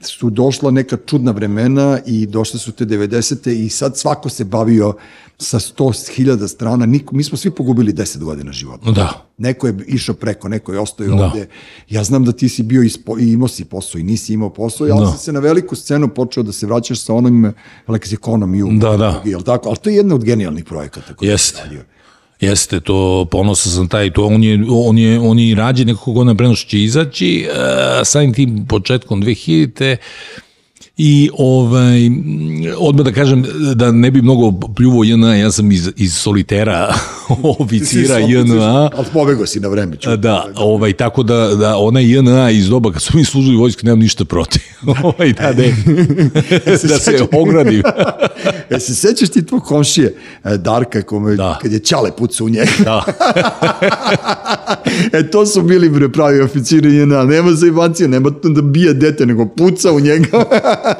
su 0.00 0.30
došla 0.30 0.70
neka 0.70 0.96
čudna 1.06 1.30
vremena 1.30 1.98
i 2.06 2.26
došle 2.26 2.58
su 2.58 2.72
te 2.72 2.86
90. 2.86 3.50
i 3.56 3.68
sad 3.68 3.96
svako 3.96 4.28
se 4.28 4.44
bavio 4.44 4.94
sa 5.38 5.58
100.000 5.58 6.48
strana, 6.48 6.86
Niko, 6.86 7.16
mi 7.16 7.24
smo 7.24 7.38
svi 7.38 7.50
pogubili 7.50 7.92
10 7.92 8.18
godina 8.18 8.52
života. 8.52 8.90
Da. 8.90 9.26
Neko 9.38 9.66
je 9.66 9.74
išao 9.86 10.14
preko, 10.14 10.48
neko 10.48 10.72
je 10.72 10.78
ostao 10.78 11.06
Da. 11.06 11.14
ovde. 11.16 11.48
Ja 11.88 12.04
znam 12.04 12.24
da 12.24 12.32
ti 12.32 12.48
si 12.48 12.62
bio 12.62 12.82
ispo, 12.82 13.18
i 13.18 13.32
imao 13.32 13.48
si 13.48 13.64
posao 13.64 13.98
i 13.98 14.02
nisi 14.02 14.32
imao 14.32 14.50
posao, 14.50 14.86
ali 14.86 15.00
Da. 15.00 15.12
si 15.12 15.24
se 15.24 15.32
na 15.32 15.40
veliku 15.40 15.76
scenu 15.76 16.08
počeo 16.08 16.42
da 16.42 16.52
se 16.52 16.66
vraćaš 16.66 17.00
sa 17.00 17.14
onom 17.14 17.52
leksikonom 17.88 18.54
i 18.54 18.78
Da, 18.78 18.96
da. 18.96 19.22
Jel 19.24 19.42
tako? 19.42 19.68
Ali 19.68 19.78
to 19.78 19.90
je 19.90 19.96
jedna 19.96 20.14
od 20.14 20.24
genijalnih 20.24 20.64
projekata. 20.64 21.14
koji 21.14 21.28
Jeste. 21.28 21.56
si 21.56 21.62
radio. 21.62 21.78
Jeste, 21.78 21.99
to 22.80 23.26
ponosan 23.30 23.72
sam 23.72 23.88
taj, 23.88 24.10
to 24.12 24.26
on 24.26 24.44
je, 24.44 24.64
on 24.70 24.98
je, 24.98 25.20
on 25.20 25.38
je 25.38 25.48
i 25.48 25.54
rađe 25.54 25.84
nekako 25.84 26.12
godina 26.12 26.34
pre 26.34 26.46
nego 26.46 26.56
što 26.56 26.70
će 26.70 26.82
izaći, 26.82 27.48
e, 27.50 28.04
samim 28.04 28.34
tim 28.34 28.66
početkom 28.68 29.22
2000-te, 29.22 29.96
I 31.02 31.30
ovaj, 31.38 32.10
odmah 32.78 33.04
da 33.04 33.12
kažem 33.12 33.44
da 33.74 33.92
ne 33.92 34.10
bi 34.10 34.22
mnogo 34.22 34.68
pljuvo 34.76 35.04
JNA, 35.04 35.34
ja 35.36 35.50
sam 35.50 35.72
iz, 35.72 35.90
iz 35.96 36.14
solitera 36.14 36.94
oficira 37.60 38.18
JNA. 38.18 38.90
Ali 38.96 39.06
pobegao 39.12 39.46
si 39.46 39.60
na 39.60 39.68
vreme. 39.68 39.96
čuj. 39.96 40.16
Da, 40.16 40.46
ovaj, 40.56 40.92
tako 40.92 41.22
da, 41.22 41.54
da 41.54 41.76
onaj 41.76 42.12
JNA 42.12 42.50
iz 42.50 42.68
doba 42.68 42.92
kad 42.92 43.02
su 43.02 43.16
mi 43.16 43.24
služili 43.24 43.56
vojsku, 43.56 43.80
nemam 43.84 43.98
ništa 43.98 44.24
protiv. 44.24 44.62
ovaj, 45.02 45.32
da, 45.32 45.52
da, 45.52 45.62
da 46.88 46.98
se 46.98 47.26
ogradim. 47.32 47.82
E, 48.70 48.80
se 48.80 48.94
sećaš 48.94 49.28
ti 49.28 49.46
tvoj 49.46 49.60
komšije, 49.60 50.14
e, 50.44 50.56
Darka, 50.56 51.02
kome, 51.02 51.36
Da. 51.36 51.58
kad 51.62 51.72
je 51.72 51.78
Ćale 51.78 52.10
pucao 52.18 52.44
u 52.44 52.50
njega? 52.50 52.70
Da. 52.84 53.04
e, 55.12 55.30
to 55.30 55.46
su 55.46 55.62
bili 55.62 55.88
bre 55.88 56.12
pravi 56.12 56.40
oficiri 56.40 56.96
JNA. 56.96 57.24
Nema 57.24 57.52
zajbancija, 57.52 58.08
nema 58.08 58.30
to 58.30 58.48
da 58.48 58.62
bije 58.62 58.94
dete, 58.94 59.26
nego 59.26 59.46
puca 59.46 59.92
u 59.92 60.00
njega. 60.00 60.44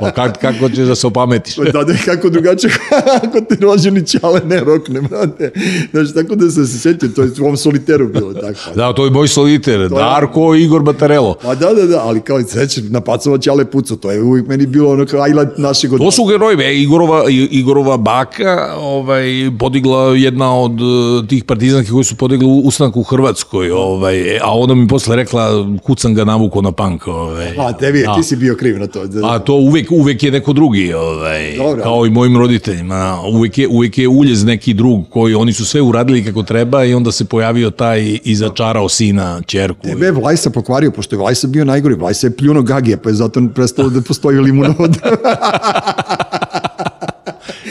Pa 0.00 0.10
kak, 0.10 0.40
kako 0.40 0.68
ćeš 0.68 0.78
da 0.78 0.94
se 0.94 1.06
opametiš? 1.06 1.56
da, 1.56 1.84
da, 1.84 1.94
kako 2.04 2.30
drugačije, 2.30 2.72
ako 3.24 3.40
te 3.40 3.56
rođeni 3.60 4.06
Ćale 4.06 4.40
ne 4.44 4.60
rokne, 4.60 5.00
brate. 5.00 5.52
Znači, 5.90 6.14
tako 6.14 6.34
da 6.34 6.50
sam 6.50 6.66
se 6.66 6.78
setio, 6.78 7.08
to 7.08 7.22
je 7.22 7.30
u 7.40 7.44
ovom 7.44 7.56
soliteru 7.56 8.08
bilo 8.08 8.34
tako. 8.34 8.58
Da, 8.76 8.92
to 8.92 9.04
je 9.04 9.10
moj 9.10 9.28
soliter, 9.28 9.88
Darko 9.88 10.54
i 10.54 10.62
Igor 10.62 10.82
Batarelo. 10.82 11.34
Pa 11.42 11.54
da, 11.54 11.74
da, 11.74 11.86
da, 11.86 12.00
ali 12.00 12.20
kao 12.20 12.42
sreće, 12.42 12.82
na 12.82 13.00
pacova 13.00 13.38
Ćale 13.38 13.64
pucao, 13.64 13.96
to 13.96 14.10
je 14.10 14.22
uvijek 14.22 14.46
meni 14.46 14.66
bilo 14.66 14.90
ono 14.90 15.06
kao 15.06 15.24
highlight 15.26 15.58
našeg 15.58 15.90
To 15.98 16.10
su 16.10 16.26
heroji, 16.26 16.56
e, 16.60 16.74
Igorova, 16.74 17.30
I- 17.30 17.48
Igorova 17.50 17.96
baka 17.96 18.74
ovaj, 18.78 19.24
podigla 19.58 20.16
jedna 20.16 20.56
od 20.56 20.72
eh, 20.72 21.26
tih 21.28 21.44
partizanki 21.44 21.90
koji 21.90 22.04
su 22.04 22.16
podigli 22.16 22.62
ustanak 22.64 22.96
u 22.96 23.02
Hrvatskoj, 23.02 23.70
ovaj, 23.70 24.38
a 24.38 24.58
ona 24.58 24.74
mi 24.74 24.88
posle 24.88 25.16
rekla 25.16 25.66
kucam 25.82 26.14
ga 26.14 26.24
navuko 26.24 26.62
na 26.62 26.72
pank. 26.72 27.06
Ovaj. 27.06 27.48
A, 27.58 27.72
tebi, 27.72 28.02
Da. 28.02 28.14
ti 28.14 28.22
si 28.22 28.36
bio 28.36 28.54
kriv 28.54 28.78
na 28.78 28.86
to. 28.86 29.06
Da, 29.06 29.28
A 29.28 29.38
to 29.38 29.54
uvek, 29.70 29.90
uvek 29.90 30.22
je 30.22 30.30
neko 30.30 30.52
drugi, 30.52 30.94
ovaj, 30.94 31.56
Dobro. 31.56 31.82
kao 31.82 32.06
i 32.06 32.10
mojim 32.10 32.36
roditeljima. 32.36 33.20
Uvek 33.32 33.58
je, 33.58 33.68
uvek 33.68 33.98
je 33.98 34.08
uljez 34.08 34.44
neki 34.44 34.74
drug 34.74 35.04
koji 35.10 35.34
oni 35.34 35.52
su 35.52 35.66
sve 35.66 35.80
uradili 35.80 36.24
kako 36.24 36.42
treba 36.42 36.84
i 36.84 36.94
onda 36.94 37.12
se 37.12 37.24
pojavio 37.24 37.70
taj 37.70 38.18
i 38.24 38.34
začarao 38.34 38.88
sina, 38.88 39.42
čerku. 39.46 39.82
Tebe 39.82 40.06
je 40.06 40.12
Vlajsa 40.12 40.50
pokvario, 40.50 40.90
pošto 40.90 41.16
je 41.16 41.20
Vlajsa 41.20 41.46
bio 41.46 41.64
najgori. 41.64 41.94
Vlajsa 41.94 42.26
je 42.26 42.36
pljuno 42.36 42.62
Gagija, 42.62 42.96
pa 42.96 43.08
je 43.08 43.14
zato 43.14 43.40
prestalo 43.54 43.88
da 43.88 44.00
postoji 44.00 44.38
limunovod. 44.38 44.96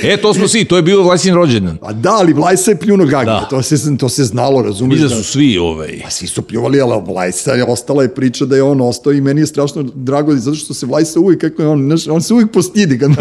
E, 0.03 0.17
to 0.17 0.33
smo 0.33 0.47
svi, 0.47 0.65
to 0.65 0.75
je 0.75 0.81
bio 0.81 1.03
Vlasin 1.03 1.33
rođendan. 1.35 1.77
A 1.81 1.93
da, 1.93 2.12
ali 2.12 2.33
Vlajsa 2.33 2.71
je 2.71 2.79
pljuno 2.79 3.05
Gagija, 3.05 3.39
Da. 3.39 3.47
to, 3.49 3.62
se, 3.62 3.97
to 3.97 4.09
se 4.09 4.23
znalo, 4.23 4.62
razumiješ? 4.62 5.01
Mislim 5.01 5.17
da 5.17 5.23
su 5.23 5.31
svi, 5.31 5.57
ovaj, 5.57 5.99
Pa 6.03 6.09
svi 6.09 6.27
su 6.27 6.41
pljuvali, 6.41 6.81
ali 6.81 7.01
Vlajsa 7.07 7.51
je 7.51 7.63
ostala 7.63 8.03
je 8.03 8.15
priča 8.15 8.45
da 8.45 8.55
je 8.55 8.63
on 8.63 8.81
ostao 8.81 9.13
i 9.13 9.21
meni 9.21 9.41
je 9.41 9.47
strašno 9.47 9.83
drago 9.95 10.35
zato 10.35 10.55
što 10.55 10.73
se 10.73 10.85
Vlajsa 10.85 11.19
uvijek, 11.19 11.41
kako 11.41 11.62
je 11.62 11.67
on, 11.67 11.83
znaš, 11.83 12.07
on 12.07 12.21
se 12.21 12.33
uvijek 12.33 12.51
postidi. 12.51 12.99
Kad... 12.99 13.12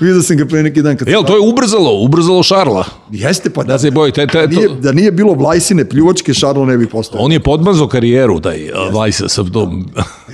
Vidio 0.00 0.22
sam 0.22 0.36
ga 0.36 0.46
pre 0.46 0.62
neki 0.62 0.82
dan. 0.82 0.96
Kad 0.96 1.08
Jel, 1.08 1.24
to 1.24 1.34
je 1.34 1.40
ubrzalo, 1.40 2.00
ubrzalo 2.02 2.42
Šarla. 2.42 2.84
Jeste, 3.10 3.50
pa 3.50 3.62
Da 3.62 3.78
se 3.78 3.90
boji, 3.90 4.12
te, 4.12 4.26
te, 4.26 4.46
nije, 4.46 4.68
to, 4.68 4.74
da 4.74 4.92
nije 4.92 5.12
bilo 5.12 5.32
Vlajsine 5.32 5.88
pljuvačke, 5.88 6.34
Šarlo 6.34 6.64
ne 6.64 6.76
bi 6.76 6.86
postao. 6.86 7.20
on 7.20 7.32
je 7.32 7.40
podmazao 7.40 7.88
karijeru, 7.88 8.40
taj 8.40 8.70
Vlajsa 8.92 9.28
sa 9.28 9.44
tom... 9.44 9.86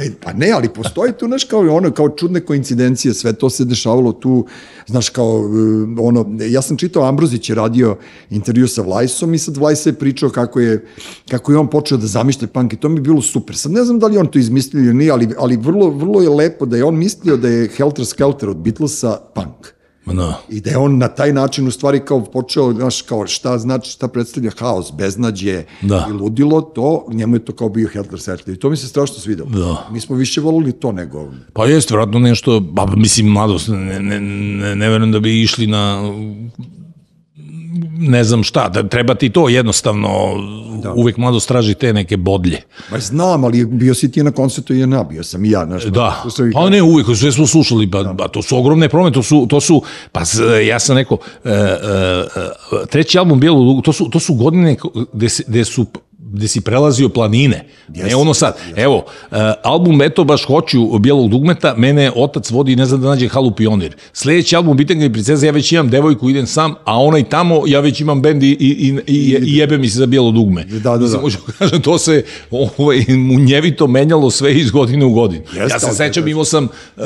E, 0.03 0.11
pa 0.21 0.33
ne, 0.33 0.51
ali 0.51 0.69
postoji 0.69 1.13
tu, 1.13 1.27
znaš, 1.27 1.45
kao, 1.45 1.61
ono, 1.61 1.91
kao 1.91 2.09
čudne 2.09 2.41
koincidencije, 2.41 3.15
sve 3.15 3.33
to 3.33 3.51
se 3.51 3.65
dešavalo 3.65 4.13
tu, 4.13 4.47
znaš, 4.87 5.09
kao, 5.09 5.45
e, 5.45 6.01
ono, 6.01 6.27
ja 6.51 6.63
sam 6.63 6.77
čitao, 6.77 7.05
Ambrozić 7.05 7.49
je 7.49 7.55
radio 7.55 7.97
intervju 8.31 8.69
sa 8.69 8.83
Vlajsom 8.83 9.35
i 9.35 9.39
sad 9.39 9.57
Vlajsa 9.57 9.91
je 9.91 9.95
pričao 9.95 10.31
kako 10.31 10.61
je, 10.61 10.87
kako 11.31 11.53
je 11.53 11.59
on 11.59 11.71
počeo 11.71 11.99
da 11.99 12.07
zamišlja 12.07 12.49
punk 12.49 12.73
i 12.73 12.77
to 12.77 12.89
mi 12.89 12.97
je 12.97 13.03
bilo 13.03 13.23
super. 13.23 13.57
Sad 13.57 13.73
ne 13.73 13.85
znam 13.85 13.99
da 13.99 14.07
li 14.07 14.19
on 14.19 14.27
to 14.27 14.39
izmislio 14.39 14.85
ili 14.85 14.95
nije, 14.95 15.11
ali, 15.11 15.29
ali 15.39 15.57
vrlo, 15.57 15.91
vrlo 15.91 16.23
je 16.23 16.29
lepo 16.29 16.67
da 16.67 16.77
je 16.77 16.85
on 16.85 16.99
mislio 16.99 17.37
da 17.37 17.49
je 17.49 17.69
Helter 17.69 18.07
Skelter 18.07 18.49
od 18.49 18.57
Beatlesa 18.57 19.19
punk. 19.35 19.82
No. 20.07 20.35
I 20.49 20.61
da 20.61 20.71
je 20.71 20.79
on 20.79 20.99
na 20.99 21.09
taj 21.09 21.33
način 21.33 21.69
u 21.69 21.71
stvari 21.71 22.01
kao 22.05 22.25
počeo, 22.25 22.73
znaš, 22.73 23.03
kao 23.03 23.27
šta 23.27 23.59
znači, 23.59 23.91
šta 23.91 24.09
predstavlja 24.09 24.51
haos, 24.59 24.93
beznađe 24.93 25.65
Da. 25.83 26.07
i 26.11 26.13
ludilo, 26.13 26.61
to, 26.61 27.07
njemu 27.13 27.37
je 27.37 27.45
to 27.45 27.53
kao 27.53 27.69
bio 27.69 27.89
Helter 27.89 28.21
Skelter. 28.21 28.55
I 28.55 28.59
to 28.59 28.71
mi 28.71 28.77
se 28.77 28.89
strašno 28.89 29.17
svidelo. 29.17 29.49
Da. 29.51 29.89
Mi 29.93 30.01
smo 30.01 30.17
više 30.17 30.41
volili 30.41 30.73
to 30.73 30.93
nego... 30.93 31.29
Pa 31.53 31.67
jeste, 31.67 31.95
vratno 31.95 32.19
nešto, 32.19 32.61
ba, 32.61 32.87
mislim, 32.97 33.27
mladost, 33.27 33.69
ne, 33.69 34.01
ne, 34.01 34.21
ne, 34.21 34.77
ne 34.77 34.89
verujem 34.89 35.13
da 35.13 35.21
bi 35.21 35.43
išli 35.43 35.67
na 35.67 36.03
ne 37.99 38.25
znam 38.25 38.43
šta, 38.43 38.69
da 38.69 38.89
treba 38.89 39.15
ti 39.15 39.31
to 39.31 39.49
jednostavno, 39.49 40.09
da. 40.83 40.93
uvek 40.93 41.17
mlado 41.17 41.41
straži 41.41 41.75
te 41.75 41.93
neke 41.93 42.17
bodlje. 42.17 42.63
Ma 42.91 42.99
znam, 42.99 43.45
ali 43.45 43.67
bio 43.67 43.95
si 43.95 44.13
ti 44.13 44.23
na 44.23 44.31
koncertu 44.31 44.75
i 44.75 44.81
ja, 44.81 45.05
bio 45.11 45.23
sam 45.23 45.45
i 45.45 45.51
ja. 45.51 45.67
Znaš, 45.67 45.85
da, 45.85 46.25
pa 46.55 46.71
ne 46.71 46.83
uvek, 46.83 47.07
sve 47.17 47.33
smo 47.33 47.47
slušali, 47.47 47.91
pa, 47.91 48.03
da. 48.03 48.15
pa 48.15 48.29
to 48.29 48.43
su 48.43 48.59
ogromne 48.59 48.89
promene, 48.89 49.15
to 49.15 49.23
su, 49.23 49.47
to 49.51 49.61
su 49.61 49.83
pa 50.13 50.21
ja 50.67 50.79
sam 50.79 50.97
rekao, 50.97 51.19
e, 51.45 51.51
e, 51.51 51.53
e, 51.53 52.87
treći 52.91 53.19
album 53.19 53.41
Bijelo 53.41 53.81
to 53.81 53.93
su, 53.93 54.11
to 54.11 54.21
su 54.21 54.35
godine 54.35 54.77
gde, 55.13 55.27
gde 55.47 55.65
su 55.65 55.87
gde 56.33 56.49
si 56.49 56.61
prelazio 56.61 57.09
planine. 57.09 57.65
Yes, 57.89 58.09
ne 58.09 58.17
ono 58.17 58.35
sad. 58.35 58.57
Yes. 58.71 58.85
Evo, 58.85 58.97
uh, 58.97 59.37
album 59.63 60.03
Eto 60.03 60.25
baš 60.25 60.45
hoću 60.45 60.99
Bijelog 60.99 61.31
dugmeta, 61.31 61.75
mene 61.77 62.13
otac 62.17 62.51
vodi 62.51 62.77
ne 62.77 62.87
znam 62.87 63.01
da 63.01 63.09
nađe 63.09 63.29
Halu 63.29 63.51
Pionir. 63.51 63.97
Sledeći 64.13 64.57
album 64.57 64.77
Bitanga 64.77 65.05
i 65.05 65.13
princeza, 65.13 65.47
ja 65.47 65.53
već 65.53 65.73
imam 65.73 65.91
devojku, 65.91 66.31
idem 66.31 66.47
sam, 66.47 66.75
a 66.85 67.03
onaj 67.03 67.25
tamo, 67.25 67.63
ja 67.67 67.81
već 67.81 68.01
imam 68.01 68.23
bend 68.23 68.43
i, 68.43 68.47
i, 68.51 68.55
i, 68.57 69.01
i, 69.07 69.39
i 69.43 69.57
jebe 69.57 69.79
mi 69.79 69.89
se 69.89 69.99
za 69.99 70.07
Bijelo 70.07 70.31
dugme. 70.31 70.65
Da, 70.65 70.79
da, 70.79 71.09
da. 71.09 71.21
Mislim, 71.21 71.43
da 71.47 71.53
kažem, 71.53 71.83
to 71.83 71.99
se 71.99 72.25
ovaj, 72.51 73.05
munjevito 73.09 73.87
menjalo 73.87 74.31
sve 74.31 74.55
iz 74.55 74.71
godine 74.71 75.05
u 75.05 75.13
godinu. 75.13 75.45
Yes, 75.55 75.71
ja 75.71 75.79
se 75.79 75.95
sećam, 75.95 76.29
imao 76.29 76.45
sam 76.45 76.65
uh, 76.65 77.03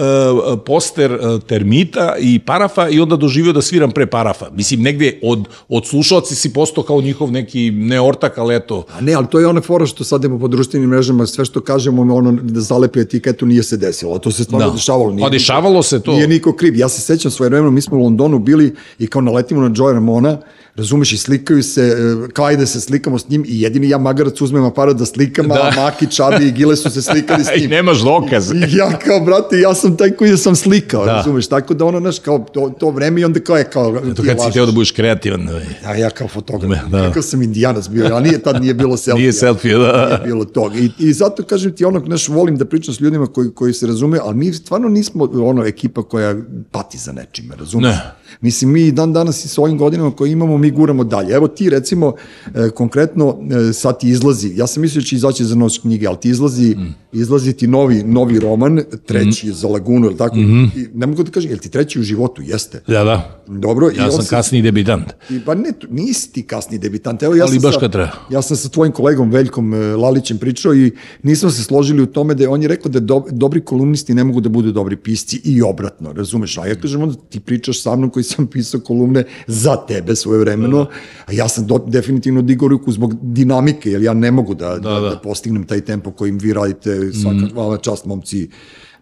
poster 0.67 1.12
uh, 1.12 1.43
termita 1.43 2.15
i 2.21 2.39
parafa 2.39 2.89
i 2.89 3.01
onda 3.01 3.17
doživio 3.17 3.53
da 3.53 3.62
sviram 3.62 3.91
pre 3.91 4.07
parafa. 4.07 4.47
Mislim, 4.53 4.83
negde 4.83 5.19
od, 5.23 5.49
od 5.69 5.87
slušalci 5.87 6.35
si 6.35 6.53
postao 6.53 6.85
kao 6.85 7.01
njihov 7.01 7.33
neki 7.33 7.71
neortak, 7.71 8.39
ali 8.39 8.57
eto. 8.57 8.85
A 8.99 9.01
ne, 9.01 9.16
ali 9.17 9.27
to 9.27 9.41
je 9.41 9.47
ona 9.47 9.61
fora 9.61 9.87
što 9.87 10.05
sad 10.05 10.25
imamo 10.25 10.41
po 10.41 10.49
društvenim 10.49 10.91
mrežama, 10.91 11.27
sve 11.27 11.45
što 11.45 11.61
kažemo, 11.61 12.15
ono 12.15 12.33
da 12.33 12.61
zalepi 12.61 13.01
etiketu 13.01 13.47
nije 13.47 13.63
se 13.63 13.77
desilo. 13.77 14.19
To 14.19 14.31
se 14.31 14.45
stvarno 14.45 14.67
da. 14.67 14.73
dešavalo. 14.73 15.11
Nije, 15.11 15.25
pa 15.25 15.29
dešavalo 15.29 15.83
se 15.83 16.01
to. 16.01 16.13
Nije 16.13 16.29
niko 16.29 16.53
kriv. 16.53 16.77
Ja 16.77 16.89
se 16.89 17.01
sećam 17.01 17.31
svoje 17.31 17.49
vremena, 17.49 17.71
mi 17.71 17.81
smo 17.81 17.97
u 17.97 18.03
Londonu 18.03 18.39
bili 18.39 18.75
i 18.99 19.07
kao 19.07 19.23
naletimo 19.23 19.61
na 19.61 19.71
Joy 19.71 19.93
Ramona, 19.93 20.39
razumeš, 20.77 21.12
i 21.12 21.19
slikaju 21.19 21.62
se, 21.62 21.83
e, 21.83 22.33
kao 22.33 22.45
ajde 22.45 22.67
se 22.67 22.81
slikamo 22.81 23.19
s 23.19 23.29
njim 23.29 23.45
i 23.49 23.61
jedini 23.61 23.89
ja 23.89 23.99
magarac 23.99 24.41
uzmem 24.41 24.65
aparat 24.65 24.97
da 24.97 25.07
slikam, 25.07 25.49
da. 25.49 25.55
a 25.55 25.83
Maki, 25.83 26.07
Čabi 26.07 26.47
i 26.47 26.53
Gile 26.53 26.77
su 26.77 26.91
se 26.91 27.03
slikali 27.03 27.45
s 27.45 27.49
njim. 27.57 27.65
I 27.65 27.69
nemaš 27.69 27.99
dokaz. 27.99 28.53
I 28.53 28.77
ja 28.77 28.99
kao, 28.99 29.21
brate, 29.21 29.61
ja 29.61 29.75
sam 29.75 29.97
taj 29.97 30.11
koji 30.11 30.37
sam 30.37 30.57
slikao, 30.57 31.05
da. 31.05 31.12
razumeš, 31.12 31.47
tako 31.47 31.75
da 31.75 31.85
ono, 31.85 32.01
znaš, 32.01 32.19
kao 32.19 32.39
to, 32.39 32.73
to 32.81 32.91
vreme 32.91 33.21
i 33.21 33.25
onda 33.25 33.41
kao 33.41 33.57
je 33.57 33.65
kao... 33.65 34.01
To 34.17 34.23
kad 34.23 34.37
si 34.47 34.53
teo 34.53 34.67
da 34.67 34.73
budeš 34.73 34.91
kreativan. 34.91 35.47
Da. 35.47 35.61
Ja, 35.85 35.97
ja 35.97 36.11
kao 36.11 36.29
fotograf, 36.29 36.85
da. 36.89 37.03
kako 37.03 37.23
sam 37.23 37.43
indijanac 37.43 37.89
bio, 37.89 38.17
a 38.17 38.21
nije, 38.21 38.39
tad 38.39 38.61
nije 38.61 38.75
bilo 38.75 38.97
selfie. 38.97 39.21
nije 39.23 39.33
selfie, 39.33 39.79
da. 39.79 40.07
Nije 40.07 40.21
bilo 40.25 40.45
toga. 40.45 40.79
I, 40.79 40.91
I 40.99 41.12
zato, 41.12 41.43
kažem 41.43 41.73
ti, 41.73 41.85
ono, 41.85 42.01
znaš, 42.07 42.29
volim 42.29 42.57
da 42.57 42.65
pričam 42.65 42.95
s 42.95 43.01
ljudima 43.01 43.27
koji, 43.27 43.51
koji 43.55 43.73
se 43.73 43.87
razume, 43.87 44.19
ali 44.23 44.37
mi 44.37 44.53
stvarno 44.53 44.89
nismo 44.89 45.29
ono 45.35 45.65
ekipa 45.65 46.03
koja 46.03 46.37
pati 46.71 46.99
za 46.99 47.12
nečime, 47.12 47.57
razumeš? 47.57 47.95
Ne. 47.95 48.01
Mislim, 48.41 48.73
mi 48.73 48.93
dan 48.93 49.12
danas 49.12 49.45
i 49.45 49.49
sa 49.49 49.62
ovim 49.62 49.79
godinama 49.79 50.11
koje 50.11 50.33
imamo, 50.33 50.59
mi 50.67 50.71
guramo 50.71 51.05
dalje. 51.05 51.35
Evo 51.35 51.49
ti 51.49 51.71
recimo, 51.71 52.15
e, 52.55 52.71
konkretno, 52.71 53.39
e, 53.51 53.73
sad 53.73 54.01
ti 54.01 54.09
izlazi, 54.09 54.53
ja 54.57 54.67
sam 54.67 54.83
mislio 54.83 55.01
da 55.01 55.07
će 55.07 55.17
izaći 55.17 55.45
za 55.45 55.55
nos 55.55 55.79
knjige, 55.79 56.07
ali 56.07 56.21
ti 56.21 56.29
izlazi, 56.29 56.75
mm. 56.77 56.95
Izlazi 57.21 57.53
ti 57.53 57.67
novi, 57.67 58.03
novi 58.03 58.41
roman, 58.41 58.81
treći 59.07 59.49
mm. 59.49 59.53
za 59.53 59.69
Lagunu, 59.69 60.07
ili 60.07 60.17
tako? 60.17 60.37
Mm 60.37 60.41
-hmm. 60.41 60.69
I 60.77 60.89
ne 60.95 61.07
mogu 61.07 61.23
da 61.23 61.31
kažem, 61.31 61.51
je 61.51 61.55
li 61.55 61.61
ti 61.61 61.71
treći 61.71 62.01
u 62.01 62.03
životu? 62.03 62.43
Jeste. 62.43 62.83
Da, 62.87 63.05
da. 63.05 63.43
Dobro. 63.47 63.91
Ja 63.97 64.09
i 64.09 64.13
sam 64.13 64.27
kasni 64.31 64.63
debitant. 64.63 65.05
I, 65.31 65.41
pa 65.41 65.55
ne, 65.55 65.73
nisi 65.91 66.33
ti 66.33 66.43
kasni 66.43 66.79
debitant. 66.79 67.23
Evo, 67.23 67.35
ja 67.35 67.45
ali 67.45 67.59
baš 67.59 67.77
kad 67.77 67.93
treba. 67.93 68.11
Ja 68.31 68.43
sam 68.43 68.57
sa 68.57 68.69
tvojim 68.69 68.93
kolegom 68.93 69.31
Veljkom 69.31 69.75
e, 69.75 69.79
Lalićem 69.79 70.39
pričao 70.39 70.75
i 70.75 70.93
nismo 71.23 71.51
se 71.51 71.63
složili 71.63 72.03
u 72.03 72.07
tome 72.07 72.35
da 72.35 72.51
on 72.51 72.63
je 72.63 72.69
rekao 72.69 72.93
da 72.93 73.01
do, 73.01 73.25
dobri 73.31 73.61
kolumnisti 73.61 74.15
ne 74.15 74.25
mogu 74.25 74.41
da 74.41 74.49
budu 74.49 74.73
dobri 74.73 74.97
pisci 74.97 75.41
i 75.45 75.63
obratno, 75.63 76.13
razumeš? 76.13 76.59
A 76.59 76.67
ja 76.67 76.75
kažem, 76.75 77.03
onda 77.03 77.15
ti 77.29 77.41
pričaš 77.41 77.83
sa 77.83 77.97
mnom 77.97 78.11
koji 78.11 78.25
sam 78.25 78.47
pisao 78.53 78.81
kolumne 78.81 79.25
za 79.47 79.77
tebe 79.77 80.17
svoje 80.17 80.41
vremeno, 80.41 80.87
a 81.27 81.33
ja 81.33 81.49
sam 81.49 81.67
do, 81.67 81.79
definitivno 81.87 82.43
digao 82.43 82.69
ruku 82.69 82.93
zbog 82.93 83.15
dinamike, 83.23 83.91
jer 83.91 84.03
ja 84.03 84.15
ne 84.15 84.31
mogu 84.31 84.55
da, 84.55 84.79
da, 84.79 84.91
da, 84.91 85.01
da 85.01 85.21
postignem 85.23 85.65
taj 85.65 85.81
tempo 85.81 86.11
kojim 86.11 86.39
vi 86.39 86.53
radite, 86.53 87.06
svaka 87.12 87.47
mm. 87.47 87.51
hvala 87.55 87.79
čast 87.79 88.07
momci 88.07 88.49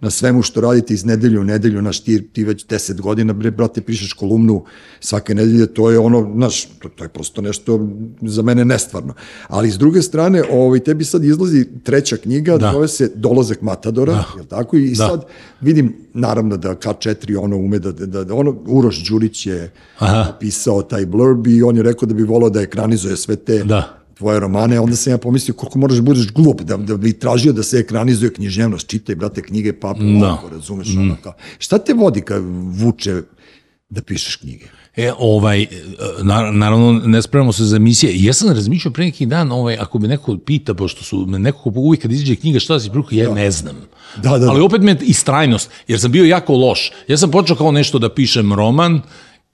na 0.04 0.10
svemu 0.10 0.42
što 0.42 0.60
radite 0.60 0.94
iz 0.94 1.04
nedelju 1.04 1.40
u 1.40 1.44
nedelju, 1.44 1.82
naš 1.82 2.00
ti, 2.00 2.28
ti 2.32 2.44
već 2.44 2.66
10 2.66 3.00
godina, 3.00 3.32
bre, 3.32 3.50
brate, 3.50 3.80
pišeš 3.80 4.12
kolumnu 4.12 4.64
svake 5.00 5.34
nedelje, 5.34 5.66
to 5.66 5.90
je 5.90 5.98
ono, 5.98 6.32
znaš, 6.34 6.64
to, 6.64 6.88
to 6.88 7.04
je 7.04 7.08
prosto 7.08 7.42
nešto 7.42 7.88
za 8.22 8.42
mene 8.42 8.64
nestvarno. 8.64 9.14
Ali 9.48 9.70
s 9.70 9.78
druge 9.78 10.02
strane, 10.02 10.42
ovaj, 10.50 10.80
tebi 10.80 11.04
sad 11.04 11.24
izlazi 11.24 11.66
treća 11.84 12.16
knjiga, 12.16 12.58
da. 12.58 12.72
zove 12.72 12.88
se 12.88 13.10
Dolazak 13.14 13.62
Matadora, 13.62 14.12
da. 14.12 14.42
je 14.42 14.48
tako? 14.48 14.76
I 14.76 14.88
da. 14.88 15.08
sad 15.08 15.24
vidim, 15.60 15.96
naravno 16.14 16.56
da 16.56 16.74
K4 16.74 17.38
ono 17.40 17.56
ume 17.56 17.78
da, 17.78 17.92
da, 17.92 18.24
da 18.24 18.34
ono, 18.34 18.56
Uroš 18.66 19.08
Đurić 19.08 19.46
je 19.46 19.72
Aha. 19.98 20.36
pisao 20.40 20.82
taj 20.82 21.06
blurb 21.06 21.46
i 21.46 21.62
on 21.62 21.76
je 21.76 21.82
rekao 21.82 22.06
da 22.06 22.14
bi 22.14 22.22
volao 22.22 22.50
da 22.50 22.60
ekranizuje 22.60 23.16
sve 23.16 23.36
te 23.36 23.64
da 23.64 24.03
tvoje 24.14 24.40
romane, 24.40 24.80
onda 24.80 24.96
sam 24.96 25.12
ja 25.12 25.18
pomislio 25.18 25.54
koliko 25.54 25.78
moraš 25.78 25.96
da 25.96 26.02
budeš 26.02 26.32
glup, 26.32 26.60
da, 26.60 26.76
da 26.76 26.96
bi 26.96 27.12
tražio 27.18 27.52
da 27.52 27.62
se 27.62 27.78
ekranizuje 27.78 28.32
književnost, 28.32 28.86
čitaj, 28.86 29.14
brate, 29.14 29.42
knjige, 29.42 29.72
papu, 29.72 30.00
da. 30.20 30.28
Lako, 30.28 30.48
razumeš, 30.48 30.88
mm. 30.88 31.00
ono 31.00 31.16
kao. 31.22 31.32
Šta 31.58 31.78
te 31.78 31.94
vodi 31.94 32.20
kad 32.20 32.42
vuče 32.70 33.22
da 33.88 34.02
pišeš 34.02 34.36
knjige? 34.36 34.66
E, 34.96 35.12
ovaj, 35.18 35.66
naravno, 36.52 36.92
ne 37.04 37.22
spremamo 37.22 37.52
se 37.52 37.64
za 37.64 37.76
emisije. 37.76 38.22
Ja 38.22 38.32
sam 38.32 38.48
razmišljao 38.48 38.92
pre 38.92 39.04
neki 39.04 39.26
dan, 39.26 39.52
ovaj, 39.52 39.76
ako 39.80 39.98
me 39.98 40.08
neko 40.08 40.38
pita, 40.38 40.74
pošto 40.74 41.04
su 41.04 41.26
me 41.26 41.38
neko 41.38 41.70
uvijek 41.74 42.02
kad 42.02 42.12
izađe 42.12 42.36
knjiga, 42.36 42.60
šta 42.60 42.80
si 42.80 42.90
prukao, 42.90 43.18
ja 43.18 43.28
da. 43.28 43.34
ne 43.34 43.50
znam. 43.50 43.76
Da, 44.16 44.30
da, 44.30 44.38
da. 44.38 44.50
Ali 44.50 44.60
opet 44.60 44.82
me 44.82 44.96
istrajnost, 45.02 45.70
jer 45.88 46.00
sam 46.00 46.12
bio 46.12 46.24
jako 46.24 46.54
loš. 46.56 46.92
Ja 47.08 47.16
sam 47.16 47.30
počeo 47.30 47.56
kao 47.56 47.72
nešto 47.72 47.98
da 47.98 48.14
pišem 48.14 48.52
roman, 48.52 49.00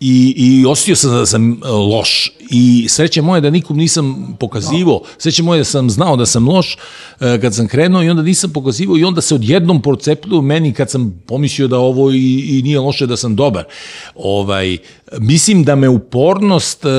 i, 0.00 0.34
i 0.36 0.66
osjetio 0.66 0.96
sam 0.96 1.10
da 1.10 1.26
sam 1.26 1.52
e, 1.52 1.68
loš 1.68 2.32
i 2.50 2.86
sreće 2.88 3.22
moje 3.22 3.40
da 3.40 3.50
nikom 3.50 3.76
nisam 3.76 4.36
pokazivo, 4.40 5.02
sreće 5.18 5.42
moje 5.42 5.58
da 5.58 5.64
sam 5.64 5.90
znao 5.90 6.16
da 6.16 6.26
sam 6.26 6.48
loš 6.48 6.76
e, 7.20 7.38
kad 7.40 7.54
sam 7.54 7.68
krenuo 7.68 8.02
i 8.02 8.10
onda 8.10 8.22
nisam 8.22 8.50
pokazivo 8.52 8.96
i 8.96 9.04
onda 9.04 9.20
se 9.20 9.34
odjednom 9.34 9.82
procepilo 9.82 10.42
meni 10.42 10.72
kad 10.72 10.90
sam 10.90 11.22
pomislio 11.26 11.68
da 11.68 11.78
ovo 11.78 12.10
i, 12.10 12.58
i 12.58 12.62
nije 12.62 12.80
loše 12.80 13.06
da 13.06 13.16
sam 13.16 13.36
dobar. 13.36 13.64
Ovaj, 14.14 14.78
mislim 15.18 15.64
da 15.64 15.74
me 15.74 15.88
upornost 15.88 16.84
uh, 16.84 16.90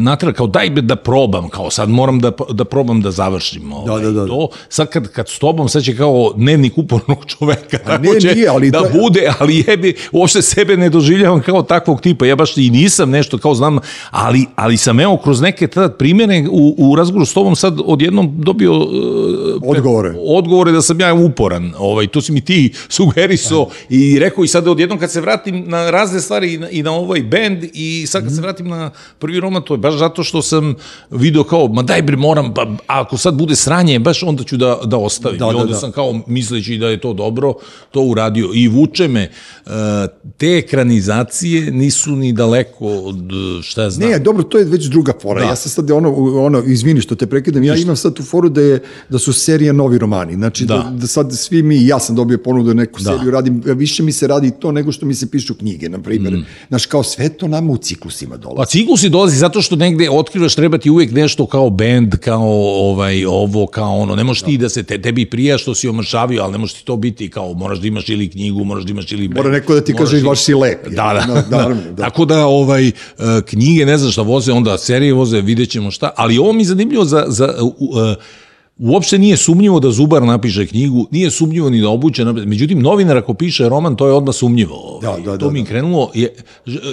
natera 0.00 0.32
kao 0.32 0.46
daj 0.46 0.68
da 0.70 0.96
probam, 0.96 1.48
kao 1.48 1.70
sad 1.70 1.88
moram 1.88 2.20
da, 2.20 2.32
da 2.50 2.64
probam 2.64 3.02
da 3.02 3.10
završim. 3.10 3.72
Ovaj, 3.72 4.02
da, 4.02 4.10
da, 4.10 4.20
da. 4.20 4.26
To, 4.26 4.48
sad 4.68 4.90
kad, 4.90 5.12
kad 5.12 5.28
s 5.28 5.38
tobom, 5.38 5.68
sad 5.68 5.82
će 5.82 5.96
kao 5.96 6.32
dnevnik 6.36 6.78
upornog 6.78 7.24
čoveka, 7.26 7.78
tako 7.78 8.02
ne, 8.02 8.20
će 8.20 8.34
nije, 8.34 8.48
ali 8.48 8.70
da 8.70 8.82
to... 8.82 8.98
bude, 9.00 9.32
ali 9.38 9.64
jebi, 9.66 9.96
uopšte 10.12 10.42
sebe 10.42 10.76
ne 10.76 10.90
doživljavam 10.90 11.42
kao 11.42 11.62
takvog 11.62 12.00
tipa, 12.00 12.26
ja 12.26 12.36
baš 12.36 12.47
i 12.56 12.70
nisam 12.70 13.10
nešto 13.10 13.38
kao 13.38 13.54
znam, 13.54 13.78
ali, 14.10 14.46
ali 14.56 14.76
sam 14.76 15.00
evo 15.00 15.16
kroz 15.16 15.40
neke 15.40 15.66
tada 15.66 15.88
primjene 15.88 16.48
u, 16.50 16.74
u 16.78 16.96
razgovoru 16.96 17.26
s 17.26 17.34
tobom 17.34 17.56
sad 17.56 17.78
odjednom 17.84 18.34
dobio 18.38 18.72
uh, 18.76 18.88
odgovore. 19.62 20.14
odgovore 20.26 20.72
da 20.72 20.82
sam 20.82 21.00
ja 21.00 21.14
uporan, 21.14 21.72
ovaj, 21.78 22.06
to 22.06 22.20
si 22.20 22.32
mi 22.32 22.40
ti 22.40 22.72
sugerisao 22.88 23.64
da. 23.64 23.96
i 23.96 24.18
rekao 24.18 24.44
i 24.44 24.48
sad 24.48 24.68
odjednom 24.68 24.98
kad 24.98 25.10
se 25.10 25.20
vratim 25.20 25.64
na 25.66 25.90
razne 25.90 26.20
stvari 26.20 26.54
i 26.54 26.58
na, 26.58 26.70
i 26.70 26.82
na 26.82 26.92
ovaj 26.92 27.22
bend 27.22 27.64
i 27.72 28.06
sad 28.06 28.22
kad 28.22 28.34
se 28.34 28.40
vratim 28.40 28.68
na 28.68 28.90
prvi 29.18 29.40
roman, 29.40 29.62
to 29.62 29.74
je 29.74 29.78
baš 29.78 29.94
zato 29.94 30.22
što 30.22 30.42
sam 30.42 30.74
video 31.10 31.44
kao, 31.44 31.68
ma 31.68 31.82
daj 31.82 32.02
bre, 32.02 32.16
moram, 32.16 32.54
pa 32.54 32.66
ako 32.86 33.16
sad 33.16 33.34
bude 33.34 33.56
sranje, 33.56 33.98
baš 33.98 34.22
onda 34.22 34.44
ću 34.44 34.56
da, 34.56 34.78
da 34.84 34.96
ostavim. 34.96 35.38
Da, 35.38 35.44
I 35.44 35.48
onda 35.48 35.64
da, 35.64 35.70
da. 35.70 35.74
sam 35.74 35.92
kao, 35.92 36.20
misleći 36.26 36.78
da 36.78 36.88
je 36.88 37.00
to 37.00 37.12
dobro, 37.12 37.54
to 37.90 38.00
uradio. 38.00 38.50
I 38.54 38.68
vuče 38.68 39.08
me, 39.08 39.30
uh, 39.66 39.72
te 40.36 40.56
ekranizacije 40.56 41.70
nisu 41.70 42.16
ni 42.16 42.32
daleko 42.38 42.86
od, 42.86 43.16
šta 43.62 43.82
ja 43.82 43.90
znam. 43.90 44.10
Ne, 44.10 44.18
dobro, 44.18 44.42
to 44.42 44.58
je 44.58 44.64
već 44.64 44.84
druga 44.84 45.12
fora. 45.22 45.40
Da. 45.40 45.46
Ja 45.46 45.56
sam 45.56 45.70
sad, 45.70 45.90
ono, 45.90 46.14
ono, 46.44 46.62
izvini 46.66 47.00
što 47.00 47.14
te 47.14 47.26
prekidam, 47.26 47.64
ja 47.64 47.76
imam 47.76 47.96
sad 47.96 48.14
tu 48.14 48.22
foru 48.22 48.48
da, 48.48 48.60
je, 48.60 48.82
da 49.08 49.18
su 49.18 49.32
serija 49.32 49.72
novi 49.72 49.98
romani. 49.98 50.34
Znači, 50.34 50.66
da. 50.66 50.74
da, 50.74 50.90
da 50.90 51.06
sad 51.06 51.32
svi 51.32 51.62
mi, 51.62 51.86
ja 51.86 51.98
sam 51.98 52.16
dobio 52.16 52.38
ponudu 52.38 52.68
da 52.68 52.74
neku 52.74 53.00
da. 53.00 53.12
seriju 53.12 53.30
radim, 53.30 53.62
više 53.64 54.02
mi 54.02 54.12
se 54.12 54.26
radi 54.26 54.50
to 54.60 54.72
nego 54.72 54.92
što 54.92 55.06
mi 55.06 55.14
se 55.14 55.30
pišu 55.30 55.54
knjige, 55.54 55.88
na 55.88 55.98
primjer. 55.98 56.34
Mm. 56.34 56.46
Znaš, 56.68 56.86
kao 56.86 57.02
sve 57.02 57.28
to 57.28 57.48
nama 57.48 57.72
u 57.72 57.76
ciklusima 57.76 58.36
dolazi. 58.36 58.56
Pa 58.56 58.64
ciklusi 58.64 59.08
dolazi 59.08 59.36
zato 59.36 59.62
što 59.62 59.76
negde 59.76 60.10
otkrivaš 60.10 60.54
treba 60.54 60.78
ti 60.78 60.90
uvijek 60.90 61.12
nešto 61.12 61.46
kao 61.46 61.70
bend, 61.70 62.16
kao 62.16 62.48
ovaj, 62.90 63.24
ovo, 63.24 63.66
kao 63.66 63.98
ono. 63.98 64.16
Ne 64.16 64.24
možeš 64.24 64.40
da. 64.40 64.46
ti 64.46 64.58
da 64.58 64.68
se, 64.68 64.82
te, 64.82 65.02
tebi 65.02 65.26
prija 65.26 65.58
što 65.58 65.74
si 65.74 65.88
omršavio, 65.88 66.42
ali 66.42 66.52
ne 66.52 66.58
možeš 66.58 66.74
ti 66.74 66.84
to 66.84 66.96
biti 66.96 67.30
kao, 67.30 67.54
moraš 67.54 67.78
da 67.78 67.86
imaš 67.86 68.08
ili 68.08 68.30
knjigu, 68.30 68.64
moraš 68.64 68.84
da 68.84 68.90
imaš 68.90 69.12
ili 69.12 69.28
bend. 69.28 69.36
Mora 69.36 69.50
neko 69.50 69.74
da 69.74 69.80
ti 69.80 69.94
kaže, 69.94 70.22
baš 70.22 70.44
si 70.44 70.54
lep. 70.54 70.88
Da, 70.88 71.24
da. 71.26 71.34
da, 71.34 71.42
da, 71.42 71.74
da. 71.96 72.02
Tako 72.02 72.17
da, 72.24 72.46
ovaj, 72.46 72.88
e, 72.88 72.92
knjige, 73.46 73.86
ne 73.86 73.98
znam 73.98 74.12
šta 74.12 74.22
voze, 74.22 74.52
onda 74.52 74.78
serije 74.78 75.12
voze, 75.12 75.40
vidjet 75.40 75.70
ćemo 75.70 75.90
šta, 75.90 76.10
ali 76.16 76.38
ovo 76.38 76.52
mi 76.52 76.60
je 76.62 76.66
zanimljivo 76.66 77.04
za, 77.04 77.24
za 77.28 77.54
uh, 77.62 77.72
uh, 77.78 78.14
Uopšte 78.78 79.18
nije 79.18 79.36
sumnjivo 79.36 79.80
da 79.80 79.90
Zubar 79.90 80.22
napiše 80.22 80.66
knjigu, 80.66 81.06
nije 81.10 81.30
sumnjivo 81.30 81.70
ni 81.70 81.80
da 81.80 81.88
obuće, 81.88 82.24
međutim 82.24 82.78
novinar 82.80 83.16
ako 83.16 83.34
piše 83.34 83.68
roman, 83.68 83.96
to 83.96 84.06
je 84.06 84.12
odmah 84.12 84.34
sumnjivo. 84.34 84.98
Da, 85.02 85.16
da, 85.24 85.30
da, 85.30 85.38
to 85.38 85.50
mi 85.50 85.58
je 85.58 85.62
da. 85.62 85.68
krenulo, 85.68 86.10
je, 86.14 86.34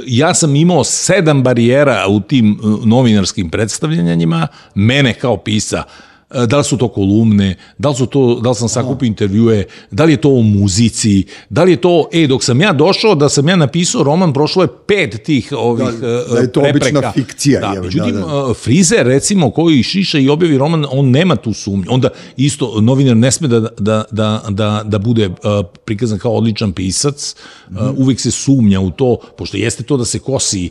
ja 0.07 0.33
sam 0.33 0.55
imao 0.55 0.83
sedam 0.83 1.43
barijera 1.43 2.07
u 2.09 2.19
tim 2.19 2.59
uh, 2.63 2.85
novinarskim 2.85 3.49
predstavljanjima, 3.49 4.47
mene 4.75 5.13
kao 5.13 5.37
pisa, 5.37 5.83
uh, 5.85 5.93
e, 5.93 6.14
da 6.47 6.57
li 6.57 6.63
su 6.63 6.77
to 6.77 6.87
kolumne, 6.87 7.55
da 7.77 7.89
li, 7.89 7.95
su 7.95 8.05
to, 8.05 8.39
da 8.43 8.49
li 8.49 8.55
sam 8.55 8.69
sakupio 8.69 9.07
intervjue, 9.07 9.65
da 9.91 10.05
li 10.05 10.13
je 10.13 10.21
to 10.21 10.29
o 10.29 10.41
muzici, 10.41 11.23
da 11.49 11.63
li 11.63 11.71
je 11.71 11.81
to, 11.81 12.09
e, 12.13 12.27
dok 12.27 12.43
sam 12.43 12.61
ja 12.61 12.73
došao, 12.73 13.15
da 13.15 13.29
sam 13.29 13.49
ja 13.49 13.55
napisao 13.55 14.03
roman, 14.03 14.33
prošlo 14.33 14.63
je 14.63 14.67
pet 14.87 15.23
tih 15.23 15.53
ovih 15.57 15.85
Da, 16.01 16.23
da 16.33 16.39
je 16.39 16.51
to 16.51 16.61
prepreka. 16.61 16.99
obična 16.99 17.11
fikcija, 17.11 17.59
Da, 17.59 17.67
je, 17.67 17.81
međutim, 17.81 18.13
da, 18.13 18.19
da. 18.19 18.25
da, 18.25 18.53
Frizer, 18.53 19.05
recimo, 19.07 19.51
koji 19.51 19.83
šiša 19.83 20.19
i 20.19 20.29
objavi 20.29 20.57
roman, 20.57 20.85
on 20.91 21.09
nema 21.11 21.35
tu 21.35 21.53
sumnju. 21.53 21.85
Onda 21.89 22.09
isto 22.37 22.81
novinar 22.81 23.17
ne 23.17 23.31
sme 23.31 23.47
da, 23.47 23.59
da, 23.59 24.03
da, 24.11 24.43
da, 24.49 24.81
da 24.85 24.99
bude 24.99 25.29
prikazan 25.85 26.19
kao 26.19 26.31
odličan 26.31 26.73
pisac, 26.73 27.35
uh, 27.69 27.75
uvek 27.97 28.19
se 28.19 28.31
sumnja 28.31 28.79
u 28.81 28.91
to, 28.91 29.17
pošto 29.37 29.57
jeste 29.57 29.83
to 29.83 29.97
da 29.97 30.05
se 30.05 30.19
kosi 30.19 30.69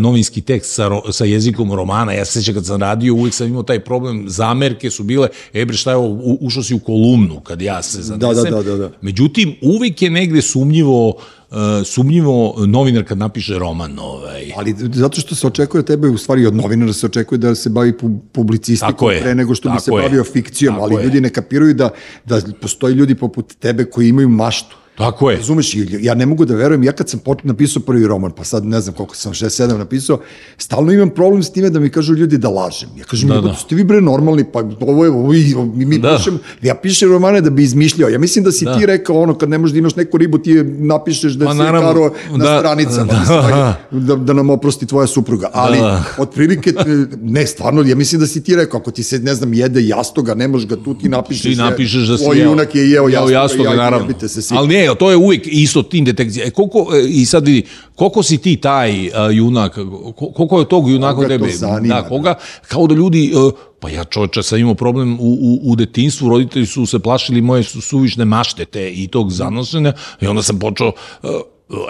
novinski 0.00 0.40
tekst 0.40 0.74
sa, 0.74 0.90
sa 1.10 1.24
jezikom 1.24 1.72
romana, 1.72 2.12
ja 2.12 2.24
se 2.24 2.32
sećam 2.32 2.54
kad 2.54 2.66
sam 2.66 2.80
radio, 2.80 3.14
uvek 3.14 3.34
sam 3.34 3.46
imao 3.46 3.62
taj 3.62 3.80
problem, 3.80 4.24
zamerke 4.28 4.90
su 4.90 4.99
bile, 5.04 5.28
e 5.52 5.64
bre 5.64 5.76
šta 5.76 5.90
je 5.90 5.96
ovo, 5.96 6.36
ušao 6.40 6.62
si 6.62 6.74
u 6.74 6.78
kolumnu 6.78 7.40
kad 7.40 7.62
ja 7.62 7.82
se 7.82 8.02
zanesem. 8.02 8.50
da, 8.50 8.62
da, 8.62 8.76
da. 8.76 8.90
Međutim, 9.00 9.54
uvek 9.62 10.02
je 10.02 10.10
negde 10.10 10.42
sumnjivo, 10.42 11.08
uh, 11.08 11.56
sumnjivo 11.84 12.54
novinar 12.66 13.04
kad 13.04 13.18
napiše 13.18 13.58
roman. 13.58 13.98
Ovaj. 13.98 14.52
Ali 14.56 14.74
zato 14.92 15.20
što 15.20 15.34
se 15.34 15.46
očekuje 15.46 15.82
tebe, 15.82 16.08
u 16.08 16.18
stvari 16.18 16.46
od 16.46 16.54
novinara 16.54 16.92
se 16.92 17.06
očekuje 17.06 17.38
da 17.38 17.54
se 17.54 17.70
bavi 17.70 17.92
pu- 17.92 18.18
publicistikom 18.32 19.10
je, 19.10 19.20
pre 19.20 19.34
nego 19.34 19.54
što 19.54 19.70
bi 19.70 19.80
se 19.80 19.90
je. 19.90 20.02
bavio 20.02 20.24
fikcijom, 20.24 20.76
ali 20.80 20.94
je. 20.94 21.04
ljudi 21.04 21.20
ne 21.20 21.30
kapiraju 21.30 21.74
da, 21.74 21.90
da 22.24 22.40
postoji 22.60 22.94
ljudi 22.94 23.14
poput 23.14 23.54
tebe 23.54 23.84
koji 23.84 24.08
imaju 24.08 24.28
maštu. 24.28 24.76
Tako 24.96 25.30
je. 25.30 25.36
Razumeš, 25.36 25.72
ja 26.00 26.14
ne 26.14 26.26
mogu 26.26 26.44
da 26.44 26.54
verujem, 26.54 26.82
ja 26.82 26.92
kad 26.92 27.08
sam 27.08 27.20
napisao 27.42 27.82
prvi 27.82 28.06
roman, 28.06 28.30
pa 28.30 28.44
sad 28.44 28.64
ne 28.64 28.80
znam 28.80 28.94
koliko 28.94 29.16
sam, 29.16 29.32
6-7 29.32 29.78
napisao, 29.78 30.20
stalno 30.58 30.92
imam 30.92 31.10
problem 31.10 31.42
s 31.42 31.50
time 31.50 31.70
da 31.70 31.80
mi 31.80 31.90
kažu 31.90 32.14
ljudi 32.14 32.38
da 32.38 32.48
lažem. 32.50 32.88
Ja 32.98 33.04
kažem, 33.04 33.28
Da, 33.28 33.40
da, 33.40 33.54
ste 33.54 33.74
vi 33.74 33.84
bre 33.84 34.00
normalni, 34.00 34.44
pa 34.44 34.58
ovo 34.80 35.04
je, 35.04 35.10
ovo 35.10 35.32
je, 35.32 35.44
mi, 35.66 35.84
mi 35.84 35.98
Da. 35.98 36.16
pišem, 36.16 36.38
ja 36.62 36.74
pišem 36.74 37.10
romane 37.10 37.40
da 37.40 37.50
bi 37.50 37.62
izmišljao. 37.62 38.10
Ja 38.10 38.18
mislim 38.18 38.44
da 38.44 38.52
si 38.52 38.64
da. 38.64 38.74
ti 38.74 38.86
rekao 38.86 39.16
ono, 39.16 39.34
kad 39.34 39.48
ne 39.48 39.58
možeš 39.58 39.72
da 39.72 39.78
imaš 39.78 39.96
neku 39.96 40.18
ribu, 40.18 40.38
ti 40.38 40.50
je 40.50 40.64
napišeš 40.64 41.32
da 41.32 41.44
Pa 41.44 41.52
si 41.52 41.58
naravno, 41.58 41.88
karo 41.88 42.12
na 42.30 42.44
da, 42.44 42.58
stranicama, 42.58 43.12
da. 43.28 43.76
da, 43.92 44.16
da, 44.16 44.32
nam 44.32 44.50
oprosti 44.50 44.86
tvoja 44.86 45.06
supruga. 45.06 45.50
Ali, 45.52 45.78
Da. 45.78 46.04
otprilike, 46.18 46.72
ne, 47.16 47.46
stvarno, 47.46 47.82
ja 47.82 47.96
mislim 47.96 48.20
da 48.20 48.26
si 48.26 48.44
ti 48.44 48.56
rekao, 48.56 48.80
ako 48.80 48.90
ti 48.90 49.02
se, 49.02 49.18
ne 49.18 49.34
znam, 49.34 49.54
jede 49.54 49.86
jastoga, 49.86 50.34
ne 50.34 50.48
možeš 50.48 50.68
ga 50.68 50.76
tu, 50.76 50.94
ti 50.94 51.08
napišeš. 51.08 51.42
Ti 51.44 51.54
napišeš 51.56 52.02
da 52.02 52.18
si 52.18 52.24
Tvoj 52.24 52.38
jeo. 52.38 52.44
junak 52.46 52.74
je 52.74 52.90
jeo 52.90 53.08
jastoga, 53.08 53.32
jastoga, 53.32 53.70
ja, 53.70 53.76
naravno. 53.76 53.98
jebite 54.00 54.28
se 54.28 54.42
svi. 54.42 54.56
Ali 54.56 54.68
ne, 54.68 54.79
to 54.98 55.10
je 55.10 55.16
uvijek 55.16 55.42
isto 55.46 55.82
tim 55.82 56.04
detekcija. 56.04 56.46
E, 56.46 56.50
koliko, 56.50 56.86
e, 56.96 57.04
I 57.08 57.26
sad 57.26 57.46
vidi, 57.46 57.62
koliko 57.94 58.22
si 58.22 58.38
ti 58.38 58.56
taj 58.56 59.06
uh, 59.08 59.12
junak, 59.32 59.74
ko- 60.16 60.32
koliko 60.32 60.58
je 60.60 60.68
tog 60.68 60.90
junaka 60.90 61.20
tebe? 61.28 61.46
da, 61.88 62.08
koga, 62.08 62.34
kao 62.68 62.86
da 62.86 62.94
ljudi, 62.94 63.32
uh, 63.34 63.52
pa 63.80 63.88
ja 63.90 64.04
čovječe 64.04 64.42
sam 64.42 64.58
imao 64.58 64.74
problem 64.74 65.20
u, 65.20 65.24
u, 65.40 65.60
u 65.62 65.76
detinstvu, 65.76 66.28
roditelji 66.28 66.66
su 66.66 66.86
se 66.86 66.98
plašili 66.98 67.40
moje 67.40 67.62
su, 67.62 67.80
suvišne 67.80 68.24
mašte 68.24 68.64
te 68.64 68.90
i 68.90 69.08
tog 69.08 69.30
zanošenja 69.30 69.92
i 70.20 70.26
onda 70.26 70.42
sam 70.42 70.58
počeo, 70.58 70.92
uh, 71.22 71.30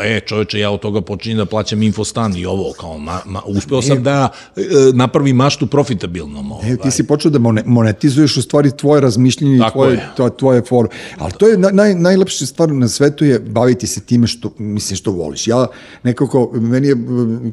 e, 0.02 0.20
čoveče, 0.20 0.58
ja 0.58 0.70
od 0.70 0.80
toga 0.80 1.00
počinjem 1.00 1.38
da 1.38 1.46
plaćam 1.46 1.82
infostan 1.82 2.36
i 2.36 2.46
ovo, 2.46 2.72
kao, 2.80 2.98
ma, 2.98 3.20
ma, 3.26 3.42
uspeo 3.46 3.82
sam 3.82 4.02
da 4.02 4.28
e, 4.56 4.62
napravim 4.94 5.36
maštu 5.36 5.66
profitabilnom. 5.66 6.52
Ovaj. 6.52 6.72
E, 6.72 6.76
ti 6.76 6.90
si 6.90 7.06
počeo 7.06 7.30
da 7.30 7.38
mone- 7.38 7.62
monetizuješ 7.66 8.36
u 8.36 8.42
stvari 8.42 8.76
tvoje 8.76 9.00
razmišljenje 9.00 9.56
i 9.56 9.72
tvoje, 9.72 9.92
je. 9.92 10.08
to, 10.16 10.28
tvoje 10.28 10.62
for. 10.68 10.88
Ali 11.18 11.32
to 11.32 11.48
je 11.48 11.58
na, 11.58 11.70
naj, 11.72 11.94
najlepša 11.94 12.46
stvar 12.46 12.72
na 12.72 12.88
svetu 12.88 13.24
je 13.24 13.38
baviti 13.38 13.86
se 13.86 14.00
time 14.00 14.26
što, 14.26 14.52
mislim, 14.58 14.96
što 14.96 15.10
voliš. 15.10 15.48
Ja 15.48 15.66
nekako, 16.02 16.50
meni 16.54 16.88
je, 16.88 16.96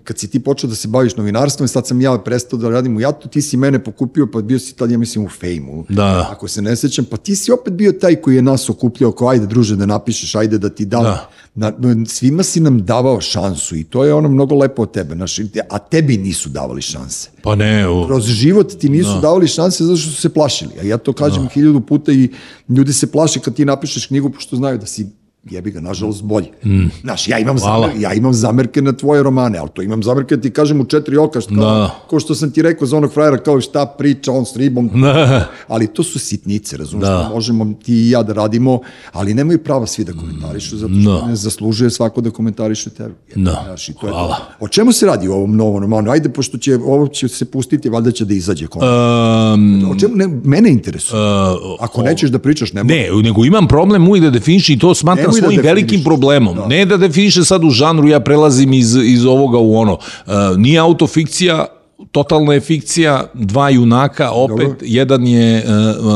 kad 0.04 0.20
si 0.20 0.28
ti 0.28 0.40
počeo 0.40 0.70
da 0.70 0.76
se 0.76 0.88
baviš 0.88 1.16
novinarstvom, 1.16 1.68
sad 1.68 1.88
sam 1.88 2.02
ja 2.02 2.18
prestao 2.18 2.60
da 2.60 2.70
radim 2.70 2.98
u 2.98 3.02
Jatu, 3.02 3.28
ti 3.28 3.42
si 3.42 3.58
mene 3.58 3.84
pokupio, 3.84 4.28
pa 4.34 4.42
bio 4.42 4.60
si 4.60 4.76
tad, 4.76 4.92
ja 4.92 4.98
mislim, 4.98 5.26
u 5.26 5.30
fejmu. 5.30 5.86
Da. 5.90 6.28
Ako 6.32 6.48
se 6.48 6.62
ne 6.62 6.76
sećam, 6.76 7.06
pa 7.06 7.18
ti 7.18 7.36
si 7.36 7.52
opet 7.52 7.74
bio 7.74 7.92
taj 7.92 8.16
koji 8.16 8.36
je 8.36 8.42
nas 8.42 8.70
okupljao, 8.70 9.12
kao 9.12 9.30
ajde 9.30 9.46
druže 9.46 9.76
da 9.76 9.86
napišeš, 9.86 10.36
ajde 10.36 10.58
da 10.58 10.70
ti 10.70 10.86
dam. 10.86 11.04
Da. 11.04 11.30
Na, 11.60 11.74
svima 12.08 12.44
si 12.44 12.60
nam 12.60 12.86
davao 12.86 13.22
šansu 13.22 13.76
i 13.76 13.84
to 13.84 14.04
je 14.06 14.14
ono 14.14 14.30
mnogo 14.30 14.56
lepo 14.56 14.82
od 14.82 14.92
tebe, 14.92 15.16
znaš, 15.16 15.40
a 15.70 15.80
tebi 15.80 16.18
nisu 16.18 16.50
davali 16.50 16.82
šanse 16.82 17.30
Pa 17.42 17.56
ne, 17.56 17.88
o, 17.88 18.06
kroz 18.08 18.26
život 18.26 18.74
ti 18.80 18.90
nisu 18.90 19.10
no. 19.10 19.22
davali 19.22 19.48
šanse 19.48 19.84
zato 19.84 19.98
što 19.98 20.12
su 20.12 20.22
se 20.22 20.30
plašili. 20.30 20.72
A 20.82 20.84
ja 20.84 20.98
to 20.98 21.14
kažem 21.14 21.44
no. 21.44 21.50
hiljadu 21.50 21.82
puta 21.82 22.12
i 22.12 22.30
ljudi 22.70 22.94
se 22.94 23.12
plaše 23.12 23.40
kad 23.40 23.56
ti 23.56 23.66
napišeš 23.66 24.06
knjigu 24.08 24.30
pošto 24.30 24.56
znaju 24.56 24.78
da 24.78 24.86
si 24.86 25.08
jebi 25.50 25.72
ga, 25.72 25.82
nažalost, 25.82 26.24
bolji. 26.24 26.48
Mm. 26.66 26.86
Znaš, 27.02 27.28
ja 27.28 27.40
imam, 27.40 27.58
Hvala. 27.58 27.88
zamer, 27.88 28.02
ja 28.02 28.14
imam 28.14 28.34
zamerke 28.34 28.82
na 28.82 28.92
tvoje 28.94 29.24
romane, 29.24 29.58
ali 29.58 29.70
to 29.70 29.82
imam 29.82 30.04
zamerke 30.04 30.36
da 30.36 30.42
ti 30.42 30.52
kažem 30.52 30.82
u 30.82 30.86
četiri 30.86 31.18
oka, 31.18 31.42
što, 31.42 31.56
Da. 31.56 31.96
kao 32.10 32.20
što 32.20 32.36
sam 32.36 32.52
ti 32.52 32.62
rekao 32.62 32.88
za 32.88 32.98
onog 32.98 33.14
frajera, 33.14 33.38
kao 33.38 33.62
šta 33.62 33.86
priča 33.88 34.32
on 34.32 34.46
s 34.46 34.56
ribom. 34.56 34.90
Da. 35.02 35.48
Ali 35.68 35.88
to 35.88 36.04
su 36.04 36.20
sitnice, 36.20 36.78
razumiješ, 36.78 37.10
Da. 37.10 37.30
možemo 37.30 37.74
ti 37.76 37.94
i 37.96 38.10
ja 38.10 38.24
da 38.24 38.34
radimo, 38.34 38.80
ali 39.12 39.34
nemaju 39.34 39.60
prava 39.60 39.88
svi 39.88 40.04
da 40.04 40.14
komentarišu, 40.14 40.78
zato 40.78 40.94
što 40.94 41.12
Da. 41.12 41.28
ne 41.28 41.36
zaslužuje 41.36 41.90
svako 41.90 42.22
da 42.22 42.32
komentariše 42.32 42.90
tebe. 42.90 43.14
Da. 43.36 43.62
Znaš, 43.66 43.90
i 43.90 43.94
to 43.94 44.08
je 44.08 44.12
Hvala. 44.12 44.36
to. 44.36 44.44
O 44.60 44.68
čemu 44.68 44.92
se 44.92 45.06
radi 45.06 45.28
u 45.28 45.34
ovom 45.34 45.56
novom 45.56 45.82
romanu? 45.82 46.12
Ajde, 46.12 46.30
pošto 46.30 46.58
će, 46.58 46.76
ovo 46.78 47.08
će 47.08 47.28
se 47.28 47.46
pustiti, 47.46 47.90
valjda 47.90 48.12
će 48.12 48.26
da 48.26 48.34
izađe 48.34 48.68
konačno. 48.68 49.54
Um, 49.54 49.92
O 49.92 49.96
čemu 49.96 50.16
ne, 50.16 50.28
mene 50.44 50.70
interesuje. 50.70 51.22
uh, 51.22 51.58
Ako 51.80 52.02
nećeš 52.02 52.30
da 52.30 52.40
pričaš, 52.40 52.74
nema. 52.74 52.88
Ne, 52.88 53.08
nego 53.24 53.46
imam 53.46 53.68
problem 53.68 54.08
uvijek 54.08 54.24
da 54.24 54.30
definiši 54.30 54.74
i 54.74 54.80
to 54.80 54.96
smatram 54.96 55.34
Da 55.42 55.48
svojim 55.48 55.62
definišeš. 55.62 55.76
velikim 55.76 56.04
problemom. 56.04 56.58
Ne 56.70 56.86
da 56.86 56.98
definiše 56.98 57.44
sad 57.44 57.64
u 57.64 57.70
žanru, 57.70 58.08
ja 58.08 58.20
prelazim 58.20 58.74
iz, 58.74 58.96
iz 59.04 59.26
ovoga 59.26 59.58
u 59.58 59.76
ono. 59.78 59.94
Uh, 59.94 60.34
nije 60.58 60.80
autofikcija, 60.80 61.66
totalna 62.12 62.54
je 62.54 62.60
fikcija, 62.60 63.24
dva 63.34 63.70
junaka, 63.70 64.32
opet, 64.32 64.68
Dobro. 64.68 64.78
jedan 64.82 65.28
je 65.28 65.64
uh, 65.66 66.06
uh, 66.06 66.14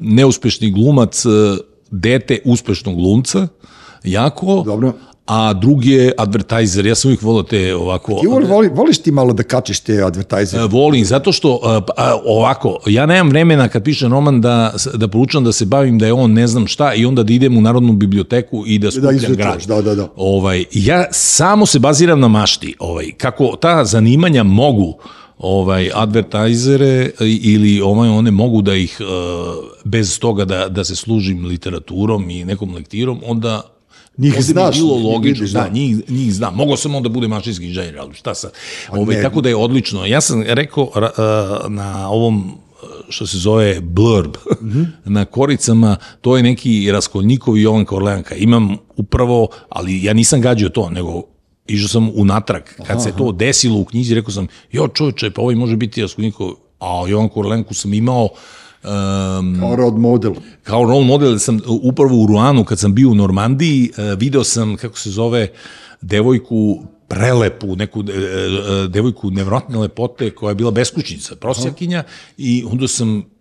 neuspešni 0.00 0.70
glumac, 0.70 1.26
uh, 1.26 1.32
dete 1.90 2.38
uspešnog 2.44 2.94
glumca, 2.94 3.48
jako, 4.04 4.62
Dobro. 4.66 4.92
A 5.26 5.52
drugi 5.52 5.90
je 5.90 6.12
advertiser. 6.18 6.86
Ja 6.86 6.94
sam 6.94 7.08
uvijek 7.08 7.22
volio 7.22 7.42
te 7.42 7.74
ovako... 7.74 8.18
Ti 8.20 8.26
voli, 8.26 8.46
voli, 8.46 8.68
voliš 8.68 8.98
ti 8.98 9.12
malo 9.12 9.32
da 9.32 9.42
kačiš 9.42 9.80
te? 9.80 9.92
E, 9.92 10.66
Volim, 10.70 11.04
zato 11.04 11.32
što 11.32 11.60
a, 11.62 11.80
a, 11.96 12.18
ovako, 12.24 12.78
ja 12.86 13.06
nemam 13.06 13.28
vremena 13.28 13.68
kad 13.68 13.84
pišem 13.84 14.12
roman 14.12 14.40
da, 14.40 14.74
da 14.94 15.08
poručam 15.08 15.44
da 15.44 15.52
se 15.52 15.64
bavim 15.64 15.98
da 15.98 16.06
je 16.06 16.12
on 16.12 16.32
ne 16.32 16.46
znam 16.46 16.66
šta 16.66 16.94
i 16.94 17.06
onda 17.06 17.22
da 17.22 17.32
idem 17.32 17.58
u 17.58 17.60
Narodnu 17.60 17.92
biblioteku 17.92 18.64
i 18.66 18.78
da 18.78 18.90
skupljam 18.90 19.16
izvetraš, 19.16 19.66
grad. 19.66 19.84
da, 19.84 19.90
da, 19.90 19.94
da. 19.94 20.08
Ovaj, 20.16 20.64
ja 20.72 21.04
samo 21.10 21.66
se 21.66 21.78
baziram 21.78 22.20
na 22.20 22.28
mašti. 22.28 22.74
Ovaj, 22.78 23.12
kako 23.16 23.56
ta 23.60 23.84
zanimanja 23.84 24.42
mogu 24.42 24.94
ovaj 25.38 25.90
advertajzere 25.94 27.10
ili 27.20 27.80
ovaj 27.80 28.08
one 28.08 28.30
mogu 28.30 28.62
da 28.62 28.74
ih 28.74 29.00
e, 29.00 29.04
bez 29.84 30.18
toga 30.18 30.44
da 30.44 30.68
da 30.68 30.84
se 30.84 30.96
služim 30.96 31.46
literaturom 31.46 32.30
i 32.30 32.44
nekom 32.44 32.74
lektirom 32.74 33.20
onda 33.26 33.62
Njih 34.16 34.36
bi 34.36 34.42
znaš, 34.42 34.76
bilo 34.76 34.96
njih 34.96 35.04
logično 35.04 35.46
da, 35.46 35.60
da. 35.60 35.68
njih, 35.68 36.10
njih 36.10 36.34
znam 36.34 36.54
mogao 36.54 36.76
sam 36.76 36.94
onda 36.94 37.08
bude 37.08 37.28
mašinski 37.28 37.66
inženjer 37.66 37.98
ali 37.98 38.14
šta 38.14 38.34
sad 38.34 38.52
ovaj 38.90 39.16
ne. 39.16 39.22
tako 39.22 39.40
da 39.40 39.48
je 39.48 39.56
odlično 39.56 40.06
ja 40.06 40.20
sam 40.20 40.42
rekao 40.42 40.90
a, 40.94 41.58
na 41.68 42.10
ovom 42.10 42.58
što 43.08 43.26
se 43.26 43.38
zove 43.38 43.80
blurb 43.80 44.36
na 45.04 45.24
koricama, 45.24 45.96
to 46.20 46.36
je 46.36 46.42
neki 46.42 46.92
Raskolnikov 46.92 47.56
i 47.56 47.62
Jovan 47.62 47.84
Korleanka. 47.84 48.34
Imam 48.34 48.76
upravo, 48.96 49.48
ali 49.68 50.04
ja 50.04 50.12
nisam 50.12 50.40
gađao 50.40 50.68
to, 50.68 50.90
nego 50.90 51.22
išao 51.66 51.88
sam 51.88 52.10
unatrag. 52.14 52.62
Kad 52.86 53.02
se 53.02 53.12
to 53.18 53.32
desilo 53.32 53.78
u 53.78 53.84
knjizi, 53.84 54.14
rekao 54.14 54.30
sam, 54.30 54.46
jo 54.72 54.88
čovječe, 54.88 55.30
pa 55.30 55.42
ovaj 55.42 55.54
može 55.54 55.76
biti 55.76 56.02
Raskolnikov, 56.02 56.50
a 56.80 57.04
Jovan 57.08 57.28
Korleanku 57.28 57.74
sam 57.74 57.94
imao 57.94 58.28
um, 58.84 59.56
Kao 59.60 59.76
rod 59.76 59.98
model. 59.98 60.32
kao 60.62 60.84
role 60.84 61.04
model 61.04 61.38
sam 61.38 61.60
upravo 61.82 62.22
u 62.22 62.26
Ruanu 62.26 62.64
kad 62.64 62.78
sam 62.78 62.94
bio 62.94 63.10
u 63.10 63.14
Normandiji 63.14 63.90
e, 63.96 64.14
video 64.16 64.44
sam 64.44 64.76
kako 64.76 64.98
se 64.98 65.10
zove 65.10 65.48
devojku 66.00 66.82
prelepu, 67.08 67.76
neku 67.76 68.00
e, 68.00 68.04
e, 68.04 68.88
devojku 68.88 69.30
nevjerojatne 69.30 69.78
lepote 69.78 70.30
koja 70.30 70.50
je 70.50 70.54
bila 70.54 70.70
beskućnica, 70.70 71.36
prosjakinja 71.36 72.04
i 72.38 72.64
onda 72.72 72.88
sam 72.88 73.31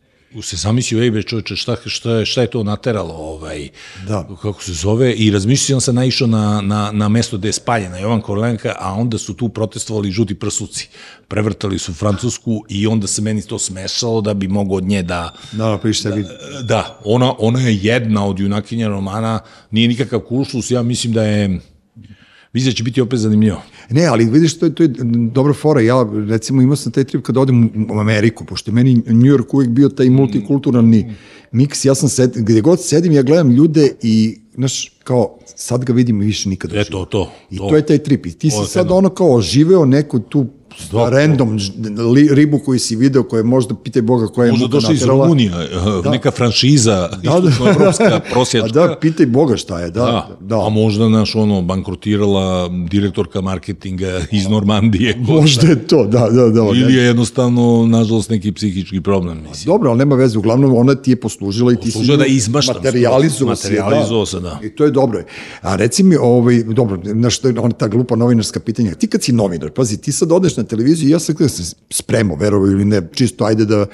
se 0.41 0.55
zamislio, 0.55 1.03
ej 1.03 1.11
bre 1.11 1.23
čoveče, 1.23 1.55
šta, 1.55 1.75
šta, 1.85 2.25
šta 2.25 2.41
je 2.41 2.49
to 2.49 2.63
nateralo, 2.63 3.13
ovaj, 3.13 3.69
Da. 4.07 4.27
kako 4.41 4.63
se 4.63 4.73
zove, 4.73 5.13
i 5.13 5.31
razmišljao 5.31 5.79
sam 5.79 5.95
naišao 5.95 6.27
na, 6.27 6.61
na, 6.61 6.91
na 6.91 7.09
mesto 7.09 7.37
gde 7.37 7.47
je 7.47 7.53
spaljena 7.53 7.97
Jovan 7.97 8.21
Korlenka, 8.21 8.75
a 8.79 8.93
onda 8.93 9.17
su 9.17 9.33
tu 9.33 9.49
protestovali 9.49 10.11
žuti 10.11 10.35
prsuci. 10.35 10.89
Prevrtali 11.27 11.79
su 11.79 11.93
Francusku 11.93 12.63
i 12.69 12.87
onda 12.87 13.07
se 13.07 13.21
meni 13.21 13.41
to 13.41 13.59
smešalo 13.59 14.21
da 14.21 14.33
bi 14.33 14.47
mogo 14.47 14.75
od 14.75 14.83
nje 14.83 15.03
da, 15.03 15.33
Da, 15.51 15.69
napiš 15.69 16.01
sebi. 16.01 16.25
Da, 16.63 16.99
ona, 17.05 17.33
ona 17.39 17.59
je 17.59 17.77
jedna 17.81 18.25
od 18.25 18.39
junakinja 18.39 18.87
romana, 18.87 19.39
nije 19.71 19.87
nikakav 19.87 20.19
kuršlus, 20.19 20.71
ja 20.71 20.81
mislim 20.83 21.13
da 21.13 21.23
je, 21.23 21.59
mislim 22.53 22.71
da 22.71 22.75
će 22.75 22.83
biti 22.83 23.01
opet 23.01 23.19
zanimljivo. 23.19 23.61
Ne, 23.89 24.05
ali 24.05 24.25
vidiš, 24.25 24.59
to 24.59 24.65
je, 24.65 24.75
to 24.75 24.83
je 24.83 24.89
dobra 25.31 25.53
fora. 25.53 25.81
Ja, 25.81 25.95
recimo, 26.27 26.61
imao 26.61 26.75
sam 26.75 26.91
taj 26.91 27.03
trip 27.03 27.23
kada 27.23 27.39
odem 27.39 27.87
u 27.91 27.99
Ameriku, 27.99 28.45
pošto 28.45 28.71
je 28.71 28.75
meni 28.75 28.93
New 28.95 29.31
York 29.31 29.45
uvijek 29.51 29.69
bio 29.71 29.89
taj 29.89 30.09
multikulturalni 30.09 31.13
miks. 31.51 31.85
Ja 31.85 31.95
sam 31.95 32.09
sed, 32.09 32.31
gde 32.35 32.61
god 32.61 32.83
sedim, 32.83 33.11
ja 33.13 33.21
gledam 33.21 33.51
ljude 33.51 33.91
i, 34.01 34.39
znaš, 34.55 34.91
kao, 35.03 35.37
sad 35.45 35.85
ga 35.85 35.93
vidim 35.93 36.21
i 36.21 36.25
više 36.25 36.49
nikad. 36.49 36.71
u 36.71 36.75
E, 36.75 36.83
životu. 36.83 37.05
to, 37.05 37.25
to. 37.25 37.31
I 37.51 37.57
to 37.57 37.75
je 37.75 37.85
taj 37.85 37.97
trip. 37.97 38.25
I 38.25 38.31
ti 38.31 38.49
si 38.49 38.57
sad 38.67 38.91
ono 38.91 39.09
kao 39.09 39.35
oživeo 39.35 39.85
neku 39.85 40.19
tu 40.19 40.45
da, 40.91 41.09
random 41.09 41.59
li, 42.13 42.29
ribu 42.31 42.59
koju 42.65 42.79
si 42.79 42.95
video, 42.95 43.23
koja 43.23 43.39
je 43.39 43.43
možda, 43.43 43.75
pitaj 43.75 44.01
Boga, 44.01 44.27
koja 44.27 44.45
je 44.45 44.51
Možda 44.51 44.65
muka 44.65 44.73
došla 44.73 44.93
iz. 44.93 45.03
Rumunije, 45.03 45.51
da. 46.03 46.11
neka 46.11 46.31
franšiza, 46.31 47.09
Da, 47.23 47.39
da. 47.39 47.69
evropska 47.69 48.03
A 48.15 48.19
prosječka. 48.33 48.67
da, 48.67 48.97
pitaj 49.01 49.25
Boga 49.25 49.57
šta 49.57 49.79
je, 49.79 49.91
da. 49.91 50.05
Da, 50.05 50.37
da. 50.39 50.65
a 50.65 50.69
možda, 50.69 51.09
naš, 51.09 51.35
ono, 51.35 51.61
bankrotirala 51.61 52.69
direktorka 52.89 53.41
marketinga 53.41 54.19
iz 54.31 54.47
Normandije. 54.49 55.17
Možda 55.27 55.67
je 55.67 55.87
to, 55.87 56.05
da, 56.05 56.29
da, 56.29 56.49
da. 56.49 56.61
Ili 56.61 56.93
je 56.93 57.03
jednostavno, 57.03 57.87
nažalost, 57.87 58.29
neki 58.29 58.51
psihički 58.51 59.01
problem, 59.01 59.37
mislim. 59.49 59.65
Dobro, 59.65 59.89
ali 59.89 59.99
nema 59.99 60.15
veze, 60.15 60.37
uglavnom 60.37 60.77
ona 60.77 60.95
ti 60.95 61.11
je 61.11 61.15
poslužila 61.15 61.73
i 61.73 61.75
ti 61.75 61.91
si 61.91 61.93
Poslužila 61.93 62.17
da 62.17 62.25
izmaštam 62.25 62.75
Materializovao 62.75 63.51
je, 63.51 63.55
Materializovao 63.55 64.25
se, 64.25 64.39
da. 64.39 64.59
I 64.63 64.69
to 64.69 64.83
je 64.83 64.91
dobro. 64.91 65.23
A 65.61 65.75
reci 65.75 66.03
mi, 66.03 66.15
ovaj, 66.15 66.63
dobro, 66.63 66.99
znaš, 67.05 67.39
ona 67.45 67.73
ta 67.73 67.87
glupa 67.87 68.15
novinarska 68.15 68.59
pitanja. 68.59 68.93
Ti 68.95 69.07
kad 69.07 69.23
si 69.23 69.31
novinar, 69.31 69.71
pazi, 69.71 69.97
ti 70.01 70.11
sad 70.11 70.31
odeš 70.31 70.57
na 70.57 70.60
televiziju 70.63 71.09
i 71.09 71.11
ja 71.11 71.19
sad 71.19 71.37
kada 71.37 71.49
se 71.49 71.75
spremao, 71.89 72.37
verovo 72.37 72.67
ili 72.67 72.85
ne, 72.85 73.01
čisto 73.13 73.45
ajde 73.45 73.65
da 73.65 73.85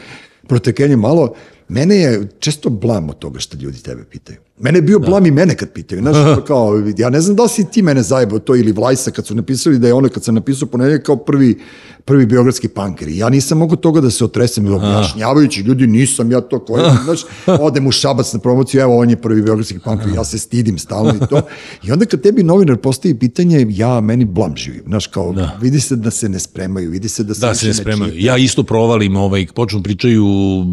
protekenjem 0.47 0.99
malo, 0.99 1.33
mene 1.69 1.95
je 1.95 2.27
često 2.39 2.69
blam 2.69 3.09
od 3.09 3.19
toga 3.19 3.39
što 3.39 3.57
ljudi 3.57 3.81
tebe 3.81 4.03
pitaju. 4.03 4.37
Mene 4.59 4.77
je 4.77 4.81
bio 4.81 4.99
blam 4.99 5.25
i 5.25 5.31
mene 5.31 5.55
kad 5.55 5.71
pitaju. 5.71 6.01
Znaš, 6.01 6.15
kao, 6.47 6.83
ja 6.97 7.09
ne 7.09 7.21
znam 7.21 7.35
da 7.35 7.43
li 7.43 7.49
si 7.49 7.65
ti 7.71 7.81
mene 7.81 8.03
zajebao 8.03 8.39
to 8.39 8.55
ili 8.55 8.71
Vlajsa 8.71 9.11
kad 9.11 9.25
su 9.25 9.35
napisali 9.35 9.79
da 9.79 9.87
je 9.87 9.93
ono 9.93 10.09
kad 10.09 10.23
sam 10.23 10.35
napisao 10.35 10.67
ponedjeljak 10.67 11.03
kao 11.03 11.15
prvi, 11.15 11.59
prvi 12.05 12.25
biogradski 12.25 12.67
panker. 12.67 13.07
I 13.07 13.17
ja 13.17 13.29
nisam 13.29 13.57
mogu 13.57 13.75
toga 13.75 14.01
da 14.01 14.09
se 14.11 14.25
otresem, 14.25 14.73
objašnjavajući 14.73 15.61
ljudi, 15.61 15.87
nisam 15.87 16.31
ja 16.31 16.41
to 16.41 16.59
koji, 16.59 16.83
znaš, 17.05 17.19
odem 17.59 17.87
u 17.87 17.91
šabac 17.91 18.33
na 18.33 18.39
promociju, 18.39 18.81
evo 18.81 18.97
on 18.99 19.09
je 19.09 19.15
prvi 19.21 19.41
biogradski 19.41 19.79
panker, 19.79 20.07
ja 20.15 20.23
se 20.23 20.37
stidim 20.39 20.77
stalno 20.77 21.13
i 21.15 21.27
to. 21.29 21.41
I 21.83 21.91
onda 21.91 22.05
kad 22.05 22.21
tebi 22.21 22.43
novinar 22.43 22.77
postavi 22.77 23.19
pitanje, 23.19 23.65
ja 23.69 24.01
meni 24.01 24.25
blam 24.25 24.57
živim. 24.57 24.83
Znaš, 24.87 25.07
kao, 25.07 25.33
da. 25.33 25.57
vidi 25.61 25.79
se 25.79 25.95
da 25.95 26.11
se 26.11 26.29
ne 26.29 26.39
spremaju, 26.39 26.91
vidi 26.91 27.09
se 27.09 27.23
da 27.23 27.33
se, 27.33 27.41
Da, 27.41 27.55
se 27.55 27.67
ne 27.67 27.73
spremaju. 27.73 28.11
čita. 28.11 28.25
Ja 28.25 28.37
isto 28.37 28.63
provalim, 28.63 29.15
ovaj, 29.15 29.47
počnu 29.55 29.83
pričaju 29.83 30.25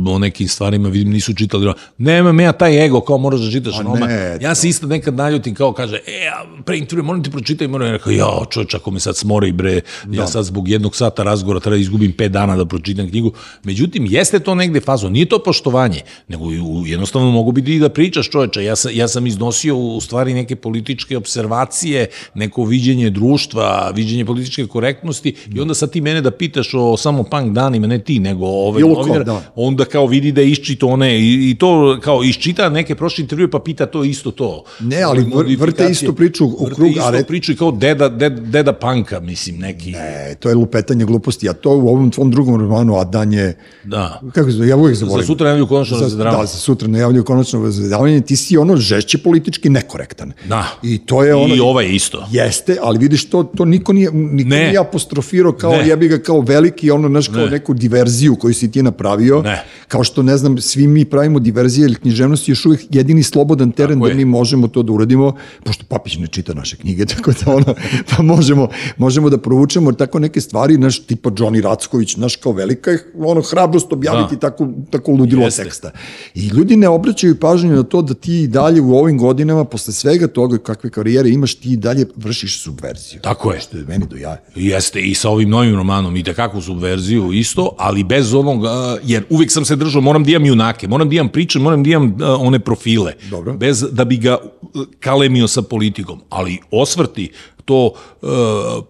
o 0.09 0.19
nekim 0.19 0.49
stvarima, 0.49 0.84
vidim 0.89 1.13
nisu 1.13 1.35
čitali. 1.35 1.73
Nemam 1.99 2.41
ja 2.41 2.53
taj 2.53 2.85
ego, 2.85 3.01
kao 3.01 3.19
moraš 3.19 3.41
da 3.41 3.51
čitaš. 3.51 3.77
Pa 3.77 3.83
Roma. 3.83 4.07
ne, 4.07 4.39
ja 4.41 4.55
se 4.55 4.69
isto 4.69 4.87
nekad 4.87 5.15
naljutim, 5.15 5.55
kao 5.55 5.73
kaže, 5.73 5.97
e, 6.07 6.25
ja 6.25 6.45
pre 6.65 6.79
intervju 6.79 7.05
moram 7.05 7.23
ti 7.23 7.31
pročitati, 7.31 7.69
moram 7.69 7.87
ja 7.89 7.93
rekao, 7.93 8.13
ja, 8.13 8.45
čovječ, 8.51 8.75
ako 8.75 8.91
me 8.91 9.01
sad 9.01 9.17
smori, 9.17 9.53
bre, 9.53 9.81
ja 10.11 10.27
sad 10.27 10.45
zbog 10.45 10.69
jednog 10.69 10.97
sata 10.97 11.23
razgovora 11.23 11.61
treba 11.61 11.77
da 11.77 11.81
izgubim 11.81 12.13
pet 12.13 12.33
dana 12.33 12.57
da 12.57 12.67
pročitam 12.67 13.09
knjigu. 13.09 13.33
Međutim, 13.65 14.07
jeste 14.09 14.39
to 14.39 14.55
negde 14.55 14.81
fazo, 14.81 15.09
nije 15.09 15.27
to 15.27 15.39
poštovanje, 15.39 16.01
nego 16.29 16.45
jednostavno 16.87 17.31
mogu 17.31 17.53
biti 17.53 17.75
i 17.75 17.79
da 17.79 17.89
pričaš 17.89 18.31
čoveče. 18.31 18.65
Ja 18.65 18.77
sam, 18.77 18.91
ja 18.95 19.09
sam 19.09 19.27
iznosio 19.27 19.77
u 19.77 20.01
stvari 20.01 20.35
neke 20.35 20.57
političke 20.57 21.17
observacije, 21.17 22.07
neko 22.35 22.65
viđenje 22.65 23.11
društva, 23.11 23.93
viđenje 23.95 24.25
političke 24.25 24.67
korektnosti 24.67 25.35
i 25.55 25.61
onda 25.61 25.75
sad 25.75 25.91
ti 25.91 26.01
mene 26.01 26.21
da 26.21 26.31
pitaš 26.31 26.75
o 26.75 26.97
samo 26.97 27.23
punk 27.23 27.53
danima, 27.53 27.87
ne 27.87 27.99
ti, 27.99 28.19
nego 28.19 28.47
ovaj 28.47 28.79
Bilo 28.79 28.95
ko, 28.95 29.01
novinar, 29.01 29.25
da. 29.25 29.43
onda 29.55 29.85
kao 29.85 30.07
vidi 30.07 30.33
da 30.33 30.41
je 30.41 30.51
iščito 30.75 30.87
one 30.89 31.09
i, 31.15 31.51
i 31.51 31.55
to 31.55 31.71
kao 32.01 32.25
iščita 32.25 32.69
neke 32.69 32.95
prošle 32.95 33.23
intervjue 33.23 33.51
pa 33.51 33.59
pita 33.61 33.87
to 33.87 34.05
isto 34.05 34.31
to. 34.31 34.65
Ne, 34.81 35.03
ali 35.03 35.23
vr- 35.25 35.59
vrte 35.59 35.87
istu 35.87 36.15
priču 36.15 36.47
u 36.47 36.67
krug, 36.67 36.91
isto 36.91 37.03
a 37.03 37.11
re- 37.11 37.25
priču 37.25 37.53
i 37.53 37.57
kao 37.57 37.71
deda, 37.71 38.09
deda, 38.09 38.41
deda 38.41 38.73
panka, 38.73 39.21
mislim, 39.21 39.59
neki. 39.59 39.93
E, 39.93 40.35
to 40.35 40.49
je 40.49 40.55
lupetanje 40.55 41.05
gluposti, 41.05 41.49
a 41.49 41.53
to 41.53 41.71
u 41.71 41.89
ovom 41.89 42.11
tvom 42.11 42.31
drugom 42.31 42.61
romanu, 42.61 42.97
a 42.97 43.05
dan 43.05 43.33
je, 43.33 43.57
Da. 43.85 44.21
kako 44.35 44.51
se 44.51 44.59
ja 44.59 44.77
uvijek 44.77 44.97
zaboravim. 44.97 45.23
Za 45.23 45.27
sutra 45.27 45.45
najavljuju 45.45 45.67
konačno 45.67 45.97
za, 45.97 46.03
razvedravanje. 46.03 46.43
da, 46.43 46.47
za 46.47 46.59
sutra 46.59 46.89
najavljuju 46.89 47.25
konačno 47.25 47.63
razvedravanje, 47.63 48.21
ti 48.21 48.37
si 48.37 48.57
ono 48.57 48.77
žešće 48.77 49.19
politički 49.19 49.69
nekorektan. 49.69 50.33
Da. 50.49 50.65
I 50.83 50.99
to 50.99 51.25
je 51.25 51.35
ono... 51.35 51.55
I 51.55 51.61
ovaj 51.61 51.87
isto. 51.87 52.27
Jeste, 52.31 52.77
ali 52.83 52.99
vidiš, 52.99 53.25
to, 53.25 53.43
to 53.45 53.65
niko 53.65 53.93
nije, 53.93 54.11
niko 54.13 54.49
Ne. 54.49 54.57
nije 54.59 54.79
apostrofirao 54.79 55.53
kao, 55.53 55.73
Ne. 55.73 55.89
ja 55.89 55.97
bih 55.97 56.11
ga 56.11 56.19
kao 56.19 56.41
veliki, 56.41 56.91
ono, 56.91 57.09
znaš, 57.09 57.29
kao 57.29 57.45
Ne. 57.45 57.51
neku 57.51 57.75
diverziju 57.75 58.37
koju 58.37 58.55
si 58.55 58.71
ti 58.71 58.83
napravio. 58.83 59.43
Ne. 59.43 59.65
Kao 59.89 60.05
što, 60.05 60.23
ne 60.23 60.37
znam, 60.37 60.59
svi 60.65 60.87
mi 60.87 61.05
pravimo 61.05 61.39
diverzije, 61.39 61.85
ili 61.85 61.95
književnost 61.95 62.49
je 62.49 62.53
još 62.53 62.67
uvijek 62.67 62.83
jedini 62.91 63.23
slobodan 63.23 63.73
teren 63.73 63.99
Tako 63.99 64.07
da 64.07 64.11
je. 64.11 64.17
mi 64.17 64.25
možemo 64.25 64.69
to 64.69 64.83
da 64.83 64.93
uradimo, 64.93 65.35
pošto 65.65 65.85
Papić 65.89 66.17
ne 66.17 66.27
čita 66.27 66.55
naše 66.55 66.77
knjige, 66.77 67.07
tako 67.17 67.33
da 67.33 67.53
ono, 67.55 67.75
pa 68.11 68.23
možemo, 68.23 68.69
možemo 68.97 69.31
da 69.31 69.39
provučemo 69.39 69.93
tako 69.93 70.19
neke 70.19 70.41
stvari, 70.41 70.75
znaš, 70.75 70.99
tipa 71.07 71.31
Johnny 71.31 71.63
Racković, 71.63 72.15
znaš, 72.15 72.37
kao 72.37 72.53
velika 72.53 72.91
je 72.91 72.99
ono, 73.19 73.43
hrabrost 73.43 73.93
objaviti 73.93 74.35
Da. 74.35 74.41
tako, 74.41 74.69
tako 74.91 75.13
ludilo 75.13 75.43
Jeste. 75.43 75.65
teksta. 75.65 75.91
I 76.35 76.47
ljudi 76.49 76.77
ne 76.77 76.89
obraćaju 76.89 77.41
pažnju 77.41 77.73
na 77.77 77.83
to 77.83 78.03
da 78.03 78.15
ti 78.15 78.47
dalje 78.47 78.81
u 78.81 78.95
ovim 78.97 79.19
godinama, 79.19 79.65
posle 79.65 79.93
svega 79.93 80.29
toga 80.29 80.59
kakve 80.59 80.91
karijere 80.91 81.31
imaš, 81.31 81.55
ti 81.55 81.77
dalje 81.77 82.07
vršiš 82.17 82.63
subverziju. 82.63 83.21
Tako 83.21 83.53
je. 83.53 83.61
Što 83.61 83.77
je 83.77 83.85
meni 83.85 84.07
do 84.11 84.17
jaja. 84.17 84.41
Jeste 84.55 85.01
i 85.01 85.15
sa 85.15 85.31
ovim 85.31 85.49
novim 85.51 85.75
romanom 85.75 86.17
i 86.17 86.23
takakvu 86.23 86.61
subverziju 86.63 87.33
isto, 87.33 87.71
ali 87.79 88.05
bez 88.05 88.35
onog, 88.35 88.63
jer 89.05 89.25
uvijek 89.31 89.53
sam 89.53 89.65
se 89.65 89.77
držao, 89.77 90.03
moram 90.03 90.25
da 90.25 90.31
imam 90.31 90.47
junake, 90.55 90.89
moram 90.89 91.09
da 91.09 91.15
imam 91.17 91.29
priče, 91.29 91.59
moram 91.59 91.83
da 91.83 91.91
imam 91.91 92.17
a, 92.23 92.37
one 92.37 92.59
profile, 92.59 93.13
Dobro. 93.31 93.53
bez 93.53 93.85
da 93.93 94.05
bi 94.05 94.17
ga 94.17 94.39
uh, 94.39 94.87
kalemio 95.01 95.49
sa 95.49 95.63
politikom, 95.63 96.21
ali 96.31 96.59
osvrti 96.71 97.31
to 97.65 97.93
e, 98.23 98.27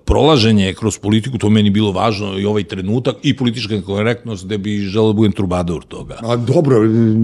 prolaženje 0.04 0.74
kroz 0.74 0.98
politiku, 0.98 1.38
to 1.38 1.48
meni 1.48 1.70
bilo 1.70 1.92
važno 1.92 2.38
i 2.38 2.44
ovaj 2.44 2.64
trenutak 2.64 3.16
i 3.22 3.36
politička 3.36 3.82
korektnost 3.82 4.44
gde 4.44 4.58
bi 4.58 4.78
želeo 4.78 5.06
da 5.06 5.12
budem 5.12 5.32
trubador 5.32 5.84
toga. 5.84 6.16
A 6.22 6.36
dobro, 6.36 6.80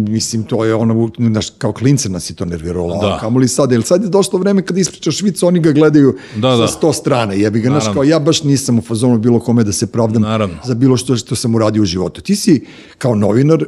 mislim, 0.09 0.43
to 0.45 0.65
je 0.65 0.75
ono, 0.75 1.11
naš, 1.19 1.51
kao 1.51 1.73
klince 1.73 2.09
nas 2.09 2.31
je 2.31 2.35
to 2.35 2.45
nerviralo, 2.45 2.99
da. 3.01 3.07
A 3.09 3.19
kamoli 3.19 3.49
sad, 3.49 3.73
jer 3.73 3.83
sad 3.83 4.03
je 4.03 4.09
došlo 4.09 4.39
vreme 4.39 4.63
kada 4.63 4.81
ispričaš 4.81 5.23
vic, 5.23 5.43
oni 5.43 5.61
ga 5.61 5.73
gledaju 5.73 6.17
Da, 6.37 6.51
sa 6.51 6.57
da. 6.57 6.67
sto 6.67 6.93
strane, 6.93 7.39
jebi 7.39 7.61
ga, 7.61 7.69
znaš, 7.69 7.83
Naravno. 7.83 7.95
kao 7.95 8.05
ja 8.05 8.19
baš 8.19 8.43
nisam 8.43 8.79
u 8.79 8.83
fazonu 8.83 9.19
bilo 9.19 9.41
kome 9.41 9.65
da 9.65 9.73
se 9.73 9.87
pravdam 9.87 10.23
Naravno. 10.23 10.57
za 10.65 10.75
bilo 10.75 10.97
što 10.97 11.17
što 11.17 11.35
sam 11.35 11.55
uradio 11.55 11.83
u 11.83 11.87
životu. 11.87 12.21
Ti 12.21 12.37
si 12.37 12.67
kao 12.99 13.15
novinar 13.15 13.63
e, 13.63 13.67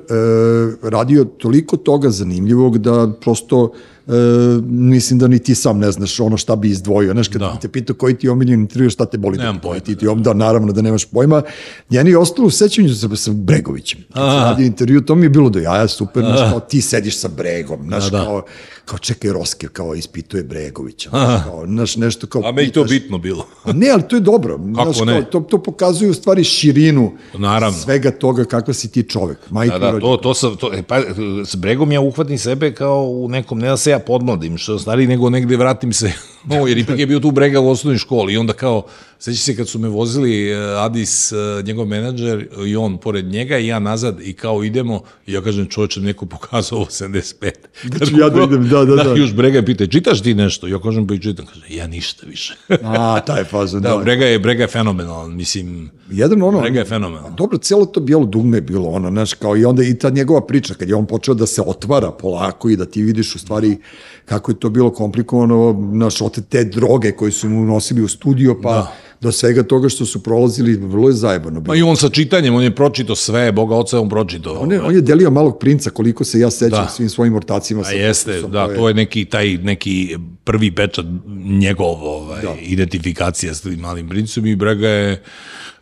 radio 0.82 1.24
toliko 1.24 1.76
toga 1.76 2.10
zanimljivog 2.10 2.78
da 2.78 3.12
prosto 3.20 3.72
e, 4.06 4.12
mislim 4.64 5.18
da 5.18 5.28
ni 5.28 5.38
ti 5.38 5.54
sam 5.54 5.78
ne 5.78 5.92
znaš 5.92 6.20
ono 6.20 6.36
šta 6.36 6.56
bi 6.56 6.68
izdvojio. 6.68 7.12
Znaš, 7.12 7.28
kad 7.28 7.40
Da. 7.40 7.58
te 7.60 7.68
pitao 7.68 7.96
koji 7.96 8.14
ti 8.14 8.26
je 8.26 8.30
omiljeni 8.30 8.62
intervju, 8.62 8.90
šta 8.90 9.06
te 9.06 9.18
boli? 9.18 9.38
Nemam 9.38 9.54
da, 9.54 9.60
pojma, 9.60 9.80
Ti, 9.80 9.96
ti, 9.96 10.06
da, 10.16 10.32
naravno 10.32 10.72
da 10.72 10.82
nemaš 10.82 11.04
pojma. 11.04 11.42
Jeni 11.90 12.10
je 12.10 12.18
ostalo 12.18 12.48
u 12.48 12.50
sećanju 12.50 12.94
sa, 12.94 13.16
sa 13.16 13.30
Bregovićem. 13.34 14.00
Kad 14.14 14.22
sam 14.22 14.40
radio 14.40 14.66
intervju, 14.66 15.00
to 15.00 15.14
mi 15.14 15.26
je 15.26 15.30
bilo 15.30 15.50
do 15.50 15.58
jaja, 15.58 15.88
super, 15.88 16.24
znaš, 16.24 16.50
kao 16.50 16.60
ti 16.60 16.80
sediš 16.80 17.18
sa 17.18 17.28
Bregom, 17.28 17.80
znaš, 17.86 18.04
Da, 18.04 18.18
da. 18.18 18.24
kao, 18.24 18.42
kao 18.84 18.98
čekaj, 18.98 19.32
Roske, 19.32 19.68
kao 19.68 19.94
ispituje 19.94 20.42
Bregovića, 20.42 21.10
znaš, 21.10 21.42
kao, 21.44 21.66
znaš, 21.66 21.96
nešto 21.96 22.26
kao... 22.26 22.42
A 22.44 22.52
meni 22.52 22.72
to 22.72 22.82
pitaš- 22.82 22.90
bitno 22.90 23.18
bilo. 23.18 23.46
A 23.64 23.72
ne, 23.72 23.90
ali 23.90 24.02
to 24.08 24.16
je 24.16 24.20
dobro. 24.20 24.58
Znaš, 24.72 25.00
ne? 25.00 25.12
Kao, 25.12 25.22
to, 25.22 25.40
to 25.40 25.62
pokazuje 25.62 26.10
u 26.10 26.14
stvari 26.14 26.44
širinu 26.44 27.12
Naravno. 27.34 27.78
svega 27.78 28.10
toga 28.10 28.44
kakva 28.44 28.74
si 28.74 28.90
ti 28.90 29.02
čovek. 29.02 29.38
Majka 29.50 29.78
Da, 29.78 29.92
da, 29.92 30.00
to, 30.00 30.16
to 30.16 30.34
sam, 30.34 30.56
to, 30.56 30.72
e, 30.74 30.82
pa, 30.82 31.00
s 31.44 31.54
bregom 31.54 31.92
ja 31.92 32.00
uhvatim 32.00 32.38
sebe 32.38 32.74
kao 32.74 33.02
u 33.02 33.28
nekom, 33.28 33.58
ne 33.58 33.68
da 33.68 33.76
se 33.76 33.90
ja 33.90 33.98
podmladim, 33.98 34.58
što 34.58 34.78
stari, 34.78 35.06
nego 35.06 35.30
negde 35.30 35.56
vratim 35.56 35.92
se, 35.92 36.12
no, 36.48 36.66
jer 36.66 36.78
ipak 36.78 36.98
je 36.98 37.06
bio 37.06 37.20
tu 37.20 37.30
brega 37.30 37.60
u 37.60 37.70
osnovnoj 37.70 37.98
školi 37.98 38.32
i 38.32 38.36
onda 38.36 38.52
kao, 38.52 38.82
seća 39.22 39.38
se 39.38 39.56
kad 39.56 39.68
su 39.68 39.78
me 39.78 39.88
vozili 39.88 40.50
eh, 40.50 40.56
Adis, 40.78 41.32
eh, 41.32 41.36
njegov 41.64 41.86
menadžer 41.86 42.48
i 42.66 42.76
on 42.76 42.98
pored 42.98 43.24
njega 43.24 43.58
i 43.58 43.66
ja 43.66 43.78
nazad 43.78 44.20
i 44.22 44.32
kao 44.32 44.64
idemo 44.64 45.02
i 45.26 45.32
ja 45.32 45.42
kažem 45.42 45.66
čovječe 45.66 46.00
neko 46.00 46.26
pokazao 46.26 46.78
ovo 46.78 46.86
75. 46.86 47.50
Kad 47.98 48.08
ću 48.08 48.18
ja 48.18 48.28
da 48.28 48.42
idem, 48.42 48.68
da, 48.68 48.84
da, 48.84 48.96
da. 48.96 49.02
Da, 49.04 49.14
još 49.14 49.34
brega 49.34 49.58
je 49.58 49.66
pita, 49.66 49.86
čitaš 49.86 50.22
ti 50.22 50.34
nešto? 50.34 50.66
Ja 50.66 50.80
kažem 50.80 51.06
pa 51.06 51.14
i 51.14 51.18
čitam, 51.18 51.46
kaže, 51.46 51.64
ja 51.68 51.86
ništa 51.86 52.26
više. 52.26 52.54
A, 52.82 53.20
taj 53.20 53.44
fazon, 53.44 53.82
da, 53.82 53.88
da. 53.88 53.96
brega 53.96 54.26
je, 54.26 54.38
brega 54.38 54.62
je 54.62 54.68
fenomenalan, 54.68 55.36
mislim, 55.36 55.90
Jedan 56.10 56.42
ono, 56.42 56.60
brega 56.60 56.78
je 56.78 56.84
fenomenalan. 56.84 57.34
dobro, 57.36 57.58
cijelo 57.58 57.86
to 57.86 58.00
bijelo 58.00 58.24
dugme 58.24 58.56
je 58.56 58.60
bilo 58.60 58.88
ono, 58.88 59.10
znaš, 59.10 59.34
kao 59.34 59.56
i 59.56 59.64
onda 59.64 59.82
i 59.82 59.98
ta 59.98 60.10
njegova 60.10 60.46
priča, 60.46 60.74
kad 60.74 60.88
je 60.88 60.94
on 60.94 61.06
počeo 61.06 61.34
da 61.34 61.46
se 61.46 61.62
otvara 61.62 62.10
polako 62.10 62.70
i 62.70 62.76
da 62.76 62.86
ti 62.86 63.02
vidiš 63.02 63.34
u 63.34 63.38
stvari 63.38 63.76
kako 64.24 64.50
je 64.50 64.60
to 64.60 64.70
bilo 64.70 64.90
komplikovano, 64.90 65.90
znaš, 65.92 66.20
od 66.20 66.48
te 66.48 66.64
droge 66.64 67.12
koje 67.12 67.32
su 67.32 67.48
mu 67.48 67.64
nosili 67.64 68.02
u 68.02 68.08
studio, 68.08 68.60
pa 68.62 68.72
da. 68.72 68.92
do 69.20 69.32
svega 69.32 69.62
toga 69.62 69.88
što 69.88 70.06
su 70.06 70.22
prolazili, 70.22 70.76
vrlo 70.76 71.08
je 71.08 71.14
zajebano 71.14 71.60
bilo. 71.60 71.74
Ma 71.74 71.78
i 71.78 71.82
on 71.82 71.96
sa 71.96 72.08
čitanjem, 72.08 72.54
on 72.54 72.62
je 72.62 72.74
pročito 72.74 73.14
sve, 73.16 73.52
Boga 73.52 73.76
oca 73.76 74.00
on 74.00 74.08
pročito. 74.08 74.52
On 74.52 74.72
je, 74.72 74.82
on 74.82 74.94
je 74.94 75.00
delio 75.00 75.30
malog 75.30 75.58
princa, 75.58 75.90
koliko 75.90 76.24
se 76.24 76.40
ja 76.40 76.50
sećam 76.50 76.84
Da. 76.84 76.88
svim 76.88 77.08
svojim 77.08 77.34
ortacima. 77.34 77.80
A 77.80 77.84
sa 77.84 77.90
jeste, 77.92 78.32
Fokusom, 78.32 78.50
da, 78.50 78.74
to 78.76 78.88
je 78.88 78.94
neki 78.94 79.24
taj 79.24 79.56
neki 79.56 80.16
prvi 80.44 80.74
pečat 80.74 81.06
njegov 81.44 82.04
ovaj, 82.04 82.42
Da. 82.42 82.54
identifikacija 82.60 83.54
s 83.54 83.60
tim 83.60 83.80
malim 83.80 84.08
princom 84.08 84.46
i 84.46 84.56
Brega 84.56 84.88
je 84.88 85.22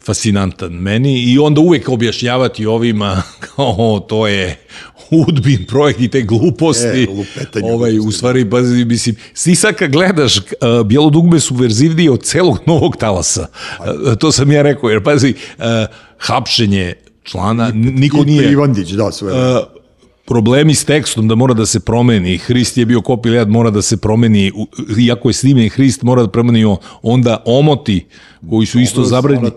fascinantan 0.04 0.72
meni 0.72 1.22
i 1.22 1.38
onda 1.38 1.60
uvek 1.60 1.88
objašnjavati 1.88 2.66
ovima 2.66 3.22
kao 3.46 4.00
to 4.08 4.26
je 4.26 4.56
udbin 5.10 5.66
projekt 5.66 6.00
i 6.00 6.08
te 6.08 6.22
gluposti. 6.22 7.02
E, 7.54 7.60
ovaj, 7.62 7.98
u 7.98 8.12
stvari, 8.12 8.50
pazi, 8.50 8.84
mislim, 8.84 9.16
ti 9.44 9.54
sad 9.54 9.74
kad 9.74 9.90
gledaš, 9.90 10.36
uh, 10.36 10.42
Bijelo 10.86 11.10
dugme 11.10 11.40
su 11.40 11.54
verzivniji 11.54 12.08
od 12.08 12.22
celog 12.22 12.58
novog 12.66 12.96
talasa. 12.96 13.46
Uh, 13.78 14.16
to 14.18 14.32
sam 14.32 14.52
ja 14.52 14.62
rekao, 14.62 14.90
jer 14.90 15.02
pazi, 15.02 15.34
uh, 15.58 15.64
hapšenje 16.18 16.94
člana, 17.22 17.70
niko 17.74 18.24
nije... 18.24 18.52
Ivandić, 18.52 18.90
da, 18.90 19.12
sve. 19.12 19.32
Uh, 19.32 19.58
problemi 20.30 20.74
s 20.74 20.84
tekstom 20.84 21.28
da 21.28 21.34
mora 21.34 21.54
da 21.54 21.66
se 21.66 21.80
promeni. 21.80 22.38
Hrist 22.38 22.76
je 22.78 22.86
bio 22.86 23.00
kopilijat, 23.02 23.48
mora 23.48 23.70
da 23.70 23.82
se 23.82 23.96
promeni, 23.96 24.52
iako 24.98 25.28
je 25.28 25.32
snimljen 25.32 25.68
Hrist, 25.68 26.02
mora 26.02 26.22
da 26.22 26.30
promeni 26.30 26.76
onda 27.02 27.42
omoti 27.46 28.06
koji 28.50 28.66
su 28.66 28.80
isto 28.80 29.04
zabranjeni. 29.04 29.50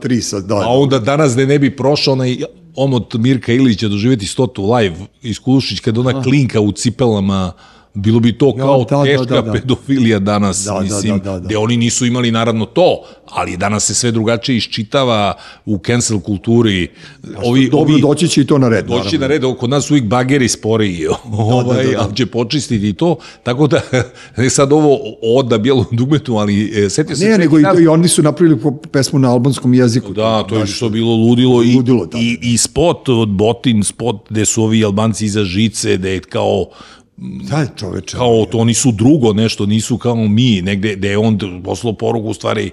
Da. 0.48 0.56
A 0.56 0.68
onda 0.68 1.00
danas 1.00 1.36
da 1.36 1.46
ne 1.46 1.60
bi 1.60 1.76
prošao 1.76 2.14
onaj 2.14 2.38
omot 2.76 3.14
Mirka 3.14 3.54
Ilića 3.54 3.88
doživjeti 3.88 4.26
stotu 4.26 4.74
live 4.74 4.96
iz 5.22 5.40
Kulušić 5.40 5.80
kada 5.80 6.00
ona 6.00 6.22
klinka 6.22 6.60
u 6.60 6.72
cipelama 6.72 7.54
bilo 7.94 8.20
bi 8.20 8.38
to 8.38 8.56
kao 8.56 8.86
da, 8.90 8.98
da, 8.98 9.04
teška 9.04 9.26
da, 9.26 9.42
da. 9.42 9.52
pedofilija 9.52 10.20
danas, 10.20 10.64
Da, 10.66 10.74
da, 10.74 10.80
mislim, 10.80 11.18
da, 11.20 11.32
da, 11.32 11.40
da. 11.40 11.46
gde 11.46 11.58
oni 11.58 11.78
nisu 11.78 12.06
imali 12.06 12.32
naravno 12.32 12.66
to, 12.66 13.04
ali 13.30 13.58
danas 13.58 13.86
se 13.86 13.94
sve 13.94 14.12
drugačije 14.12 14.58
iščitava 14.58 15.34
u 15.66 15.80
cancel 15.86 16.20
kulturi. 16.20 16.88
Ovi, 17.44 17.70
Dobro, 17.70 17.94
ovi, 17.94 18.02
doći 18.02 18.28
će 18.28 18.42
i 18.42 18.46
to 18.46 18.58
na 18.58 18.70
red. 18.70 18.86
doći 18.86 19.18
naravno. 19.18 19.20
na 19.20 19.28
red, 19.28 19.58
kod 19.60 19.70
nas 19.70 19.92
uvijek 19.92 20.06
bageri 20.06 20.48
sporiji, 20.48 21.08
ovaj, 21.32 21.86
da, 21.86 21.92
da. 21.92 22.02
ali 22.04 22.16
će 22.16 22.26
počistiti 22.26 22.90
i 22.90 22.94
to, 22.94 23.16
tako 23.44 23.68
da, 23.68 23.82
ne 24.38 24.50
sad 24.58 24.74
ovo 24.74 25.00
oda 25.22 25.58
bijelom 25.58 25.86
dugmetu, 25.92 26.36
ali 26.36 26.86
e, 26.86 26.90
setio 26.90 27.16
se 27.16 27.26
Ne, 27.26 27.38
nego 27.38 27.60
i, 27.60 27.64
i 27.84 27.88
oni 27.88 28.08
su 28.08 28.22
napravili 28.22 28.60
pesmu 28.92 29.20
na 29.20 29.32
albanskom 29.32 29.74
jeziku. 29.74 30.14
Da, 30.14 30.44
to 30.44 30.58
je 30.58 30.68
što 30.68 30.90
bilo 30.90 31.16
ludilo 31.16 31.64
i, 31.64 31.76
Ludilo, 31.76 32.06
da. 32.06 32.18
i, 32.18 32.40
i 32.42 32.58
spot 32.58 33.10
od 33.10 33.30
Botin, 33.30 33.84
spot 33.84 34.16
gde 34.30 34.46
su 34.46 34.64
ovi 34.64 34.86
Albanci 34.86 35.26
iza 35.26 35.44
žice, 35.44 35.98
gde 35.98 36.12
je 36.14 36.20
kao 36.20 36.66
Da, 37.18 37.68
čoveče. 37.76 38.18
kao 38.18 38.46
to 38.52 38.58
oni 38.58 38.74
su 38.74 38.92
drugo 38.92 39.34
nešto, 39.34 39.66
nisu 39.66 39.98
kao 39.98 40.16
mi, 40.16 40.62
negde 40.62 40.96
gde 40.96 41.10
je 41.10 41.18
on 41.18 41.40
poslao 41.64 41.94
poruku 41.94 42.28
u 42.28 42.34
stvari 42.34 42.72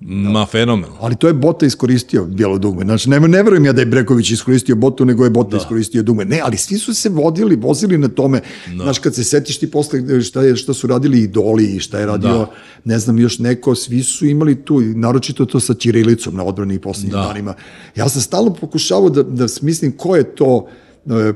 ma 0.00 0.46
fenomen. 0.46 0.90
Ali 1.00 1.16
to 1.16 1.26
je 1.26 1.32
Bota 1.32 1.66
iskoristio 1.66 2.24
bijelo 2.24 2.58
dugme. 2.58 2.84
Znači, 2.84 3.10
ne, 3.10 3.20
ne 3.20 3.42
verujem 3.42 3.64
ja 3.64 3.72
da 3.72 3.80
je 3.80 3.86
Breković 3.86 4.30
iskoristio 4.30 4.76
Botu, 4.76 5.04
nego 5.04 5.24
je 5.24 5.30
Bota 5.30 5.50
da. 5.50 5.56
iskoristio 5.56 6.02
dugme. 6.02 6.24
Ne, 6.24 6.40
ali 6.44 6.56
svi 6.56 6.78
su 6.78 6.94
se 6.94 7.08
vodili, 7.08 7.56
vozili 7.56 7.98
na 7.98 8.08
tome. 8.08 8.40
Da. 8.66 8.82
Znaš, 8.82 8.98
kad 8.98 9.14
se 9.14 9.24
setiš 9.24 9.58
ti 9.58 9.70
posle 9.70 10.22
šta, 10.22 10.42
je, 10.42 10.56
šta 10.56 10.74
su 10.74 10.86
radili 10.86 11.20
idoli 11.20 11.64
i 11.64 11.80
šta 11.80 11.98
je 11.98 12.06
radio, 12.06 12.38
da. 12.38 12.50
ne 12.84 12.98
znam, 12.98 13.18
još 13.18 13.38
neko, 13.38 13.74
svi 13.74 14.02
su 14.02 14.26
imali 14.26 14.64
tu, 14.64 14.82
i 14.82 14.94
naročito 14.94 15.44
to 15.44 15.60
sa 15.60 15.74
Ćirilicom 15.74 16.36
na 16.36 16.44
odbrani 16.44 16.78
poslednjim 16.78 17.12
da. 17.12 17.26
danima. 17.26 17.54
Ja 17.96 18.08
sam 18.08 18.22
stalno 18.22 18.54
pokušavao 18.54 19.10
da, 19.10 19.22
da 19.22 19.48
smislim 19.48 19.92
ko 19.96 20.16
je 20.16 20.34
to 20.34 20.66
e, 20.68 20.83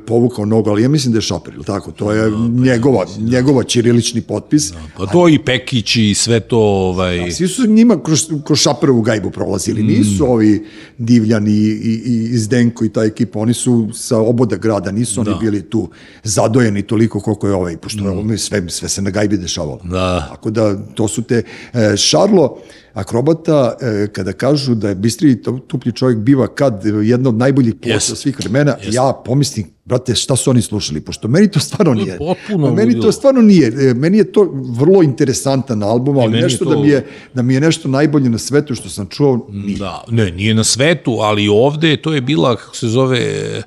povukao 0.06 0.44
nogu, 0.44 0.70
ali 0.70 0.82
ja 0.82 0.88
mislim 0.88 1.12
da 1.12 1.18
je 1.18 1.22
Šaper, 1.22 1.54
ili 1.54 1.64
tako? 1.64 1.92
To 1.92 2.12
je 2.12 2.30
njegova, 2.50 3.06
njegova 3.18 3.64
ćirilični 3.64 4.20
potpis. 4.20 4.72
Pa 4.96 5.06
to 5.06 5.28
i 5.28 5.38
Pekić 5.38 5.96
i 5.96 6.14
sve 6.14 6.40
to, 6.40 6.58
ovaj, 6.58 7.30
Svi 7.30 7.48
su 7.48 7.66
njima 7.66 8.02
kroz, 8.02 8.26
kroz 8.44 8.58
Šaperovu 8.58 9.02
gajbu 9.02 9.30
prolazili. 9.30 9.82
Nisu 9.82 10.32
ovi 10.32 10.66
Divljani 10.98 11.52
i, 11.52 12.00
i, 12.06 12.28
i 12.32 12.38
Zdenko 12.38 12.84
i 12.84 12.88
ta 12.88 13.04
ekipa, 13.04 13.38
oni 13.38 13.54
su 13.54 13.88
sa 13.94 14.18
oboda 14.18 14.56
grada, 14.56 14.90
nisu 14.92 15.20
oni 15.20 15.30
bili 15.40 15.62
tu 15.62 15.88
zadojeni 16.22 16.82
toliko 16.82 17.20
koliko 17.20 17.48
je 17.48 17.54
ovaj, 17.54 17.76
pošto 17.76 18.14
mm. 18.14 18.38
sve, 18.38 18.70
sve 18.70 18.88
se 18.88 19.02
na 19.02 19.10
gajbi 19.10 19.36
dešavalo. 19.36 19.80
Da. 19.84 20.26
Tako 20.30 20.50
da, 20.50 20.86
to 20.94 21.08
su 21.08 21.22
te... 21.22 21.42
E, 21.74 21.96
Šarlo, 21.96 22.58
akrobata, 22.98 23.74
e, 23.80 24.06
kada 24.08 24.32
kažu 24.32 24.74
da 24.74 24.88
je 24.88 24.94
bistri 24.94 25.30
i 25.30 25.36
tuplji 25.66 25.92
čovjek 25.92 26.18
biva 26.18 26.46
kad 26.48 26.86
e, 26.86 27.00
jedna 27.02 27.28
od 27.28 27.34
najboljih 27.34 27.74
posa 27.74 27.92
Jest. 27.92 28.16
svih 28.16 28.38
vremena, 28.38 28.76
ja 28.84 29.22
pomislim, 29.24 29.66
brate, 29.84 30.14
šta 30.14 30.36
su 30.36 30.50
oni 30.50 30.62
slušali? 30.62 31.00
Pošto 31.00 31.28
meni 31.28 31.50
to 31.50 31.60
stvarno 31.60 31.92
je 31.92 31.96
nije. 31.96 32.18
potpuno 32.48 32.74
meni 32.74 33.00
to 33.00 33.12
stvarno 33.12 33.40
nije. 33.42 33.66
E, 33.80 33.94
Meni 33.94 34.18
je 34.18 34.32
to 34.32 34.42
vrlo 34.70 35.02
interesantan 35.02 35.82
album, 35.82 36.18
ali 36.18 36.26
meni 36.26 36.38
je 36.38 36.42
nešto 36.42 36.64
to- 36.64 36.70
da 36.70 36.76
mi 36.76 36.88
je 36.88 37.04
da 37.34 37.42
mi 37.42 37.54
je 37.54 37.60
nešto 37.60 37.88
najbolje 37.88 38.30
na 38.30 38.38
svetu 38.38 38.74
što 38.74 38.88
sam 38.88 39.06
čuo, 39.06 39.46
nije. 39.50 39.78
Da, 39.78 40.04
ne, 40.10 40.30
nije 40.30 40.54
na 40.54 40.64
svetu, 40.64 41.10
ali 41.12 41.48
ovde 41.48 41.96
to 41.96 42.14
je 42.14 42.20
bila, 42.20 42.56
kako 42.56 42.76
se 42.76 42.88
zove, 42.88 43.18
e, 43.18 43.62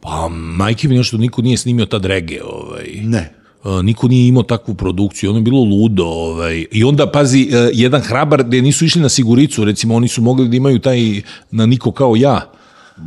pa 0.00 0.28
majke 0.30 0.88
mi 0.88 0.96
nešto, 0.96 1.16
niko 1.16 1.42
nije 1.42 1.56
snimio 1.56 1.86
tad 1.86 2.04
rege, 2.04 2.40
ovaj. 2.44 2.84
Ne. 3.02 3.37
Uh, 3.64 3.82
niko 3.82 4.08
nije 4.08 4.28
imao 4.28 4.42
takvu 4.42 4.74
produkciju, 4.74 5.30
ono 5.30 5.38
je 5.38 5.42
bilo 5.42 5.60
ludo. 5.60 6.04
Ovaj. 6.04 6.66
I 6.72 6.84
onda, 6.84 7.10
pazi, 7.10 7.48
uh, 7.50 7.70
jedan 7.72 8.00
hrabar 8.00 8.42
gde 8.42 8.62
nisu 8.62 8.84
išli 8.84 9.02
na 9.02 9.08
siguricu, 9.08 9.64
recimo 9.64 9.94
oni 9.94 10.08
su 10.08 10.22
mogli 10.22 10.48
da 10.48 10.56
imaju 10.56 10.78
taj 10.78 11.22
na 11.50 11.66
niko 11.66 11.92
kao 11.92 12.16
ja, 12.16 12.52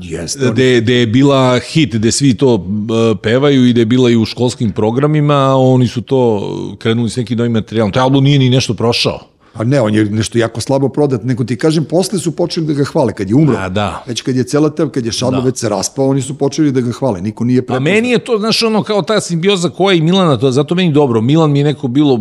Jeste. 0.02 0.52
gde, 0.52 0.82
gde 0.82 0.96
je 0.96 1.08
bila 1.08 1.60
hit, 1.60 1.96
gde 1.96 2.12
svi 2.12 2.34
to 2.34 2.56
uh, 2.56 3.18
pevaju 3.24 3.68
i 3.68 3.72
gde 3.72 3.82
je 3.82 3.86
bila 3.86 4.10
i 4.10 4.16
u 4.16 4.26
školskim 4.26 4.72
programima, 4.72 5.56
oni 5.56 5.88
su 5.88 6.02
to 6.02 6.42
krenuli 6.80 7.10
s 7.10 7.16
nekim 7.16 7.38
novim 7.38 7.52
materijalom. 7.52 7.92
Taj 7.92 8.04
album 8.04 8.24
nije 8.24 8.40
ni 8.40 8.50
nešto 8.50 8.74
prošao. 8.74 9.31
A 9.54 9.64
ne, 9.64 9.82
on 9.82 9.96
je 9.96 10.06
nešto 10.06 10.38
jako 10.38 10.62
slabo 10.62 10.90
prodat, 10.90 11.24
nego 11.24 11.44
ti 11.44 11.58
kažem, 11.58 11.86
posle 11.86 12.20
su 12.20 12.32
počeli 12.36 12.68
da 12.68 12.74
ga 12.74 12.84
hvale, 12.84 13.14
kad 13.14 13.30
je 13.30 13.36
umro. 13.36 13.58
A, 13.58 13.70
da. 13.70 14.04
Već 14.08 14.22
kad 14.22 14.36
je 14.36 14.44
cela 14.44 14.70
tev, 14.70 14.90
kad 14.90 15.06
je 15.06 15.12
Šarlo 15.12 15.42
Da. 15.42 15.56
se 15.56 15.70
raspao, 15.70 16.08
oni 16.08 16.22
su 16.22 16.38
počeli 16.38 16.72
da 16.72 16.82
ga 16.82 16.92
hvale, 16.92 17.22
niko 17.22 17.44
nije 17.44 17.60
A 17.60 17.62
prepoznao. 17.62 17.94
meni 17.94 18.10
je 18.10 18.20
to, 18.20 18.38
znaš, 18.40 18.64
ono 18.64 18.84
kao 18.84 19.02
ta 19.02 19.22
simbioza 19.22 19.70
koja 19.70 19.96
i 19.96 20.02
Milana, 20.02 20.38
to, 20.38 20.52
zato 20.52 20.76
meni 20.76 20.94
dobro. 20.94 21.22
Milan 21.22 21.52
mi 21.52 21.60
je 21.60 21.66
neko 21.66 21.88
bilo 21.88 22.20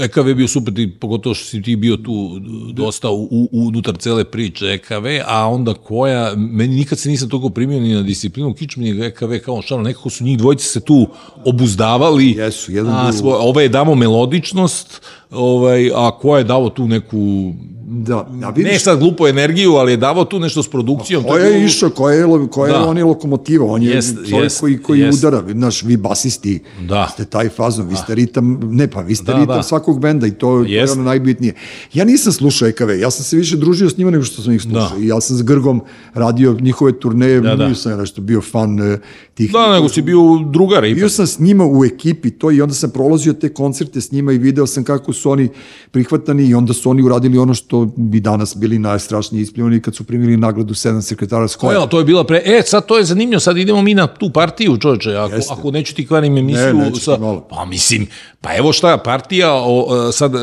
EKV 0.00 0.28
je 0.28 0.34
bio 0.34 0.48
super, 0.48 0.74
ti, 0.74 0.92
pogotovo 1.00 1.34
što 1.34 1.44
si 1.44 1.62
ti 1.62 1.76
bio 1.76 1.96
tu 1.96 2.40
dosta 2.72 3.10
u, 3.10 3.22
u, 3.22 3.48
unutar 3.52 3.96
cele 3.96 4.24
priče 4.24 4.64
EKV, 4.66 5.06
a 5.26 5.48
onda 5.48 5.74
koja, 5.74 6.34
meni 6.36 6.74
nikad 6.74 6.98
se 6.98 7.08
nisam 7.08 7.28
toliko 7.28 7.48
primio 7.48 7.80
ni 7.80 7.94
na 7.94 8.02
disciplinu 8.02 8.54
kičmeni 8.54 8.90
nego 8.92 9.04
EKV 9.04 9.44
kao 9.44 9.62
šano, 9.62 9.82
nekako 9.82 10.10
su 10.10 10.24
njih 10.24 10.38
dvojice 10.38 10.66
se 10.66 10.80
tu 10.80 11.06
obuzdavali. 11.44 12.30
Jesu, 12.30 12.72
jedan 12.72 12.92
a, 12.94 13.12
svoj, 13.12 13.34
ovaj 13.38 13.64
je 13.64 13.68
damo 13.68 13.94
melodičnost, 13.94 15.02
ovaj, 15.30 15.90
a 15.90 16.10
ko 16.12 16.38
je 16.38 16.44
davo 16.44 16.68
tu 16.70 16.88
neku 16.88 17.52
Da, 17.86 18.16
a 18.42 18.50
vidiš, 18.50 18.72
ne 18.72 18.78
sad 18.78 18.98
glupo 18.98 19.28
energiju, 19.28 19.72
ali 19.72 19.92
je 19.92 19.96
davao 19.96 20.24
tu 20.24 20.40
nešto 20.40 20.62
s 20.62 20.68
produkcijom. 20.68 21.24
ko 21.24 21.36
je 21.36 21.50
bilo- 21.50 21.64
išao, 21.64 21.90
ko 21.90 22.10
je, 22.10 22.24
ko 22.50 22.66
je 22.66 22.72
Da. 22.72 22.84
on 22.84 22.98
je 22.98 23.04
lokomotiva, 23.04 23.66
on 23.66 23.82
je 23.82 23.90
Jest, 23.90 24.14
čovjek 24.20 24.44
jest, 24.44 24.60
koji, 24.60 24.78
koji 24.78 25.00
jest. 25.00 25.18
udara, 25.18 25.44
znaš, 25.52 25.82
vi 25.82 25.96
basisti 25.96 26.58
Da. 26.80 27.08
ste 27.08 27.24
taj 27.24 27.48
fazon, 27.48 27.88
vi 27.88 27.96
ste 27.96 28.14
ritam, 28.14 28.46
ne 28.64 28.88
pa, 28.88 29.00
vi 29.00 29.14
ste 29.14 29.24
Da, 29.24 29.32
ritam 29.32 29.56
da. 29.56 29.62
svakog 29.62 30.00
benda 30.00 30.26
i 30.26 30.30
to, 30.30 30.36
to 30.38 30.62
je 30.62 30.72
Jest. 30.72 30.92
ono 30.92 31.02
najbitnije. 31.04 31.54
Ja 31.94 32.04
nisam 32.04 32.32
slušao 32.32 32.68
EKV, 32.68 32.90
ja 32.92 33.10
sam 33.10 33.24
se 33.24 33.36
više 33.36 33.56
družio 33.56 33.90
s 33.90 33.96
njima 33.96 34.10
nego 34.10 34.24
što 34.24 34.42
sam 34.42 34.52
ih 34.52 34.62
slušao. 34.62 34.98
Da. 34.98 35.04
Ja 35.04 35.20
sam 35.20 35.36
s 35.36 35.42
Grgom 35.42 35.80
radio 36.14 36.56
njihove 36.60 36.92
turneje, 36.94 37.40
Da, 37.40 37.56
da. 37.56 37.68
nisam 37.68 37.92
ja 37.92 37.98
nešto 37.98 38.20
bio 38.20 38.40
fan 38.42 38.80
eh, 38.82 38.98
tih 39.34 39.52
Da, 39.52 39.72
nego 39.72 39.88
si 39.88 40.02
bio 40.02 40.18
drugar 40.46 40.84
ipak. 40.84 40.96
Bio 40.96 41.08
sam 41.08 41.26
s 41.26 41.38
njima 41.38 41.66
u 41.68 41.84
ekipi 41.84 42.30
to 42.30 42.50
i 42.50 42.60
onda 42.60 42.74
sam 42.74 42.90
prolazio 42.90 43.32
te 43.32 43.48
koncerte 43.48 44.00
s 44.00 44.12
njima 44.12 44.32
i 44.32 44.38
video 44.38 44.66
sam 44.66 44.84
kako 44.84 45.12
su 45.14 45.30
oni 45.30 45.48
prihvatani 45.90 46.46
i 46.46 46.54
onda 46.54 46.72
su 46.72 46.90
oni 46.90 47.02
uradili 47.02 47.38
ono 47.38 47.54
što 47.54 47.84
bi 47.96 48.20
danas 48.20 48.56
bili 48.56 48.78
najstrašniji 48.78 49.42
ispljivani 49.42 49.80
kad 49.80 49.94
su 49.94 50.04
primili 50.04 50.36
nagradu 50.36 50.74
sedam 50.74 51.02
sekretara 51.02 51.48
skoja. 51.48 51.76
Evo, 51.76 51.86
to 51.86 51.98
je 51.98 52.04
bila 52.04 52.24
pre... 52.24 52.42
E, 52.44 52.62
sad 52.66 52.86
to 52.86 52.98
je 52.98 53.04
zanimljivo, 53.04 53.40
sad 53.40 53.56
idemo 53.56 53.82
mi 53.82 53.94
na 53.94 54.06
tu 54.06 54.30
partiju, 54.30 54.78
čoveče, 54.78 55.16
ako, 55.16 55.34
Jeste. 55.34 55.54
ako 55.58 55.70
neću 55.70 55.94
ti 55.94 56.06
kvarim 56.06 56.38
emisiju... 56.38 56.74
Ne, 56.74 56.84
neću 56.84 57.00
sa. 57.00 57.18
Pa 57.50 57.64
mislim, 57.64 58.06
pa 58.40 58.56
evo 58.56 58.72
šta 58.72 58.98
partija, 58.98 59.52
o, 59.54 60.08
e, 60.08 60.12
sad, 60.12 60.34
e, 60.34 60.38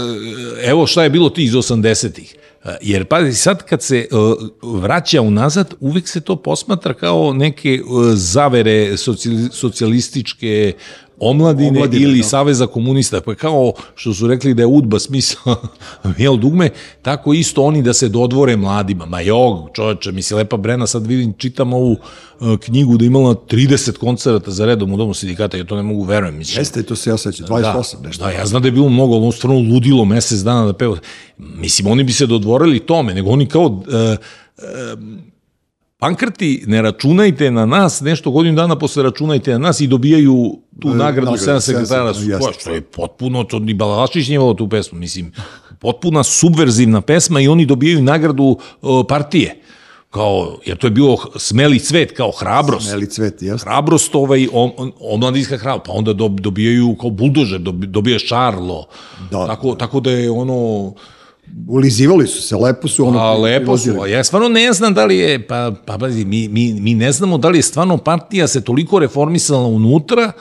evo 0.63 0.87
šta 0.87 1.03
je 1.03 1.09
bilo 1.09 1.29
ti 1.29 1.43
iz 1.43 1.53
80-ih. 1.53 2.35
E, 2.65 2.77
Jer, 2.81 3.05
pazi, 3.05 3.33
sad 3.33 3.63
kad 3.63 3.83
se 3.83 4.07
uh, 4.11 4.81
vraća 4.81 5.21
unazad, 5.21 5.73
uvek 5.79 6.07
se 6.07 6.21
to 6.21 6.35
posmatra 6.35 6.93
kao 6.93 7.33
neke 7.33 7.81
uh, 7.85 8.05
zavere 8.13 8.97
socijali, 8.97 9.49
socijalističke 9.51 10.73
omladine, 11.21 11.69
Omladine, 11.69 12.03
ili 12.03 12.17
da. 12.17 12.23
Saveza 12.23 12.67
komunista, 12.67 13.21
pa 13.21 13.35
kao 13.35 13.73
što 13.95 14.13
su 14.13 14.27
rekli 14.27 14.53
da 14.53 14.61
je 14.61 14.67
udba 14.67 14.99
smisla 14.99 15.55
jel 16.17 16.37
dugme, 16.37 16.69
tako 17.01 17.33
isto 17.33 17.63
oni 17.63 17.81
da 17.81 17.93
se 17.93 18.09
dodvore 18.09 18.57
mladima. 18.57 19.05
Ma 19.05 19.21
jog, 19.21 19.69
čoveče, 19.73 20.11
misli, 20.11 20.37
lepa 20.37 20.57
Brena, 20.57 20.87
sad 20.87 21.07
vidim, 21.07 21.33
čitam 21.37 21.73
ovu 21.73 21.91
uh, 21.91 22.59
knjigu 22.59 22.97
da 22.97 23.05
imala 23.05 23.35
30 23.35 23.97
koncerata 23.97 24.51
za 24.51 24.65
redom 24.65 24.93
u 24.93 24.97
Domu 24.97 25.13
sindikata, 25.13 25.57
ja 25.57 25.63
to 25.63 25.75
ne 25.75 25.83
mogu 25.83 26.03
verujem, 26.03 26.37
mislim. 26.37 26.61
Jeste, 26.61 26.83
to 26.83 26.95
se 26.95 27.09
ja 27.09 27.17
sećam, 27.17 27.47
28 27.47 28.03
nešto. 28.03 28.25
Da, 28.25 28.31
ja 28.31 28.45
znam 28.45 28.61
da 28.61 28.67
je 28.67 28.71
bilo 28.71 28.89
mnogo, 28.89 29.15
ali 29.15 29.25
on 29.25 29.31
stvarno 29.31 29.59
ludilo 29.59 30.05
mesec 30.05 30.39
dana 30.39 30.65
da 30.65 30.73
peva. 30.73 30.97
Mislim, 31.37 31.87
oni 31.87 32.03
bi 32.03 32.13
se 32.13 32.25
dodvorili 32.25 32.79
tome, 32.79 33.13
nego 33.13 33.29
oni 33.29 33.45
kao... 33.45 33.65
Uh, 33.65 33.81
Pankrti, 36.01 36.63
ne 36.67 36.81
računajte 36.81 37.51
na 37.51 37.65
nas, 37.65 38.01
nešto 38.01 38.31
godinu 38.31 38.55
dana 38.55 38.75
posle 38.75 39.03
računajte 39.03 39.51
na 39.51 39.57
nas 39.57 39.79
i 39.79 39.87
dobijaju 39.87 40.57
tu 40.79 40.87
nagradu 40.87 41.03
nagradu, 41.03 41.37
sedam 41.37 41.61
sedam 41.61 41.85
sekretara. 41.85 42.13
sekretara, 42.13 42.53
Što, 42.59 42.71
je 42.71 42.81
potpuno, 42.81 43.43
to 43.43 43.59
ni 43.59 43.73
Balalašić 43.73 44.27
nije 44.27 44.39
volao 44.39 44.53
tu 44.53 44.69
pesmu, 44.69 44.99
mislim, 44.99 45.31
potpuna 45.79 46.23
subverzivna 46.23 47.01
pesma 47.01 47.41
i 47.41 47.47
oni 47.47 47.65
dobijaju 47.65 48.01
nagradu 48.01 48.43
uh, 48.81 49.05
partije. 49.09 49.61
Kao, 50.09 50.57
jer 50.65 50.77
to 50.77 50.87
je 50.87 50.91
bio 50.91 51.17
smeli 51.35 51.79
cvet, 51.79 52.11
kao 52.17 52.31
hrabrost 52.31 52.91
Meli 52.91 53.09
cvet, 53.09 53.41
jeste. 53.41 53.69
hrabrost 53.69 54.15
ovaj 54.15 54.47
om, 54.53 54.71
omladinska 54.99 55.57
hrabrost, 55.57 55.85
pa 55.85 55.93
onda 55.93 56.13
dob, 56.13 56.39
dobijaju 56.39 56.95
kao 57.01 57.09
buldožer, 57.09 57.59
dobi, 57.59 57.87
dobije 57.87 58.19
Šarlo. 58.19 58.87
Da. 59.31 59.47
Tako, 59.47 59.75
tako 59.75 59.99
da 59.99 60.11
je 60.11 60.31
ono 60.31 60.93
Ulizivali 61.67 62.27
su 62.27 62.41
se, 62.41 62.55
lepo 62.55 62.87
su 62.87 63.07
ono... 63.07 63.19
a 63.19 63.37
lepo 63.37 63.77
su. 63.77 63.91
a 64.01 64.07
Ja 64.07 64.23
stvarno 64.23 64.49
ne 64.49 64.73
znam 64.73 64.93
da 64.93 65.05
li 65.05 65.17
je 65.17 65.47
pa 65.47 65.71
pa 65.85 65.97
pazi, 65.97 66.25
mi, 66.25 66.47
mi, 66.47 66.73
mi 66.73 66.93
ne 66.93 67.11
znamo 67.11 67.37
da 67.37 67.49
li 67.49 67.57
je 67.57 67.61
stvarno 67.61 67.97
partija 67.97 68.47
se 68.47 68.63
toliko 68.63 68.99
reformisala 68.99 69.67
unutra, 69.67 70.31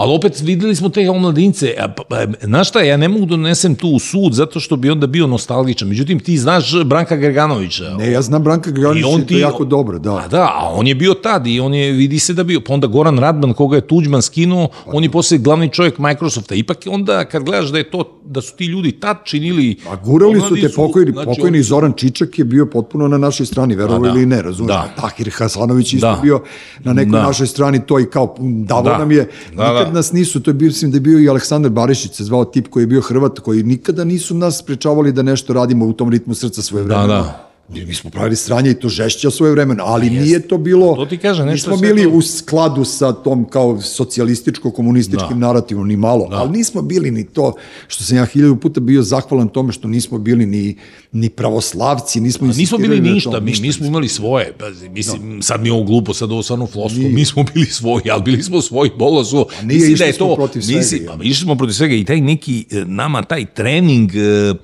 Ali 0.00 0.14
opet 0.14 0.40
videli 0.40 0.76
smo 0.76 0.88
te 0.88 1.10
omladince. 1.10 1.74
Pa, 1.88 2.02
pa, 2.04 2.16
znaš 2.42 2.68
šta, 2.68 2.80
ja 2.80 2.96
ne 2.96 3.08
mogu 3.08 3.26
da 3.26 3.30
donesem 3.30 3.74
tu 3.74 3.88
u 3.88 3.98
sud 4.00 4.32
zato 4.32 4.60
što 4.60 4.76
bi 4.76 4.90
onda 4.90 5.06
bio 5.08 5.26
nostalgičan. 5.26 5.88
Međutim, 5.88 6.20
ti 6.20 6.38
znaš 6.38 6.84
Branka 6.84 7.16
Gerganovića. 7.16 7.90
Ne, 7.90 8.10
ja 8.10 8.22
znam 8.22 8.42
Branka 8.42 8.70
Grganića, 8.70 9.00
I 9.02 9.12
on 9.12 9.22
ti- 9.22 9.34
je 9.34 9.40
jako 9.40 9.64
dobro, 9.64 9.98
da. 9.98 10.14
A 10.14 10.28
da, 10.28 10.42
a 10.44 10.70
on 10.70 10.86
je 10.86 10.94
bio 10.94 11.14
tad 11.14 11.46
i 11.46 11.60
on 11.60 11.74
je, 11.74 11.92
vidi 11.92 12.18
se 12.18 12.34
da 12.34 12.44
bio, 12.44 12.60
pa 12.60 12.74
onda 12.74 12.86
Goran 12.86 13.18
Radman, 13.18 13.52
koga 13.52 13.76
je 13.76 13.82
Tuđman 13.82 14.22
skinuo, 14.22 14.68
on 14.86 15.02
je 15.04 15.10
posle 15.10 15.38
glavni 15.38 15.68
čovjek 15.68 15.98
Microsofta. 15.98 16.54
Ipak 16.54 16.78
onda, 16.86 17.24
kad 17.24 17.42
gledaš 17.42 17.68
da 17.68 17.78
je 17.78 17.90
to, 17.90 18.20
da 18.24 18.40
su 18.40 18.56
ti 18.56 18.64
ljudi 18.66 18.92
tad 18.92 19.16
činili... 19.24 19.76
A 19.90 19.96
gurali 19.96 20.40
su 20.40 20.54
te 20.56 20.68
pokojni, 20.70 21.12
znači, 21.12 21.26
pokojni 21.26 21.58
su- 21.58 21.68
Zoran 21.68 21.92
Čičak 21.92 22.38
je 22.38 22.44
bio 22.44 22.66
potpuno 22.66 23.08
na 23.08 23.18
našoj 23.18 23.46
strani, 23.46 23.74
verovo 23.74 23.98
Da, 23.98 24.04
da. 24.04 24.10
ili 24.10 24.26
ne, 24.26 24.42
razumiješ? 24.42 24.76
Da. 24.76 24.94
Tahir 24.98 25.30
Hasanović 25.32 25.92
isto 25.94 26.06
Da. 26.06 26.18
bio 26.22 26.40
na 26.80 26.92
nekoj 26.92 27.12
Da. 27.12 27.22
našoj 27.22 27.46
strani, 27.46 27.86
to 27.86 28.00
i 28.00 28.04
kao 28.06 28.34
davo 28.40 28.82
Da. 28.82 28.98
nam 28.98 29.12
je. 29.12 29.28
Da, 29.52 29.89
nikad 29.90 29.94
da. 29.94 29.98
nas 29.98 30.12
nisu, 30.12 30.40
to 30.40 30.50
je 30.50 30.54
bio, 30.54 30.66
mislim 30.66 30.90
da 30.90 30.96
je 30.96 31.00
bio 31.00 31.18
i 31.18 31.28
Aleksandar 31.28 31.70
Barišić, 31.70 32.12
se 32.14 32.24
zvao 32.24 32.44
tip 32.44 32.68
koji 32.68 32.82
je 32.82 32.86
bio 32.86 33.00
Hrvat, 33.00 33.38
koji 33.38 33.62
nikada 33.62 34.04
nisu 34.04 34.34
nas 34.34 34.58
sprečavali 34.58 35.12
da 35.12 35.22
nešto 35.22 35.52
radimo 35.52 35.86
u 35.86 35.92
tom 35.92 36.10
ritmu 36.10 36.34
srca 36.34 36.62
svoje 36.62 36.84
vremena. 36.84 37.06
da. 37.06 37.49
Mi 37.72 37.94
smo 37.94 38.10
pravili 38.10 38.36
sranje 38.36 38.70
i 38.70 38.74
to 38.74 38.88
žešće 38.88 39.30
svoje 39.30 39.52
vremena, 39.52 39.84
ali 39.86 40.10
nije 40.10 40.40
to 40.40 40.58
bilo... 40.58 40.94
To 40.96 41.06
ti 41.06 41.18
kažem, 41.18 41.46
nešto 41.46 41.70
Nismo 41.70 41.88
bili 41.88 42.02
to- 42.02 42.10
u 42.10 42.22
skladu 42.22 42.84
sa 42.84 43.12
tom 43.12 43.44
kao 43.44 43.76
socijalističko-komunističkim 43.76 45.34
narativom, 45.34 45.88
ni 45.88 45.96
malo, 45.96 46.28
ali 46.30 46.50
nismo 46.50 46.82
bili 46.82 47.10
ni 47.10 47.26
to, 47.26 47.54
što 47.88 48.04
sam 48.04 48.16
ja 48.16 48.24
hiljadu 48.24 48.56
puta 48.56 48.80
bio 48.80 49.02
zahvalan 49.02 49.48
tome 49.48 49.72
što 49.72 49.88
nismo 49.88 50.18
bili 50.18 50.46
ni, 50.46 50.76
ni 51.12 51.28
pravoslavci, 51.28 52.20
nismo 52.20 52.46
Nismo 52.46 52.62
insistirali 52.62 53.00
bili 53.00 53.14
ništa, 53.14 53.30
tom, 53.30 53.44
mi, 53.44 53.52
mi 53.60 53.72
smo 53.72 53.86
imali 53.86 54.08
svoje. 54.08 54.52
Pazi, 54.58 54.88
mislim, 54.88 55.42
sad 55.42 55.62
mi 55.62 55.70
ovo 55.70 55.82
glupo, 55.82 56.14
sad 56.14 56.32
ovo 56.32 56.42
stvarno 56.42 56.66
flosku, 56.66 57.00
mi 57.00 57.24
smo 57.24 57.44
bili 57.54 57.66
svoji, 57.66 58.10
ali 58.10 58.22
bili 58.22 58.42
smo 58.42 58.62
svoji 58.62 58.90
bolosu. 58.98 59.46
nije, 59.62 59.66
Mislim 59.66 59.92
išli 59.92 59.98
da 59.98 60.04
je 60.04 60.12
smo 60.12 60.26
to, 60.26 60.34
protiv 60.36 60.60
svega, 60.60 60.78
mislim, 60.78 61.02
pa, 61.06 61.24
išli 61.24 61.44
smo 61.44 61.54
protiv 61.56 61.72
svega 61.72 61.94
i 61.94 62.04
taj 62.04 62.20
neki, 62.20 62.66
e, 62.70 62.84
nama 62.86 63.22
taj 63.22 63.46
trening, 63.46 64.10
e, 64.14 64.54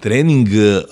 trening 0.00 0.48
e, 0.48 0.82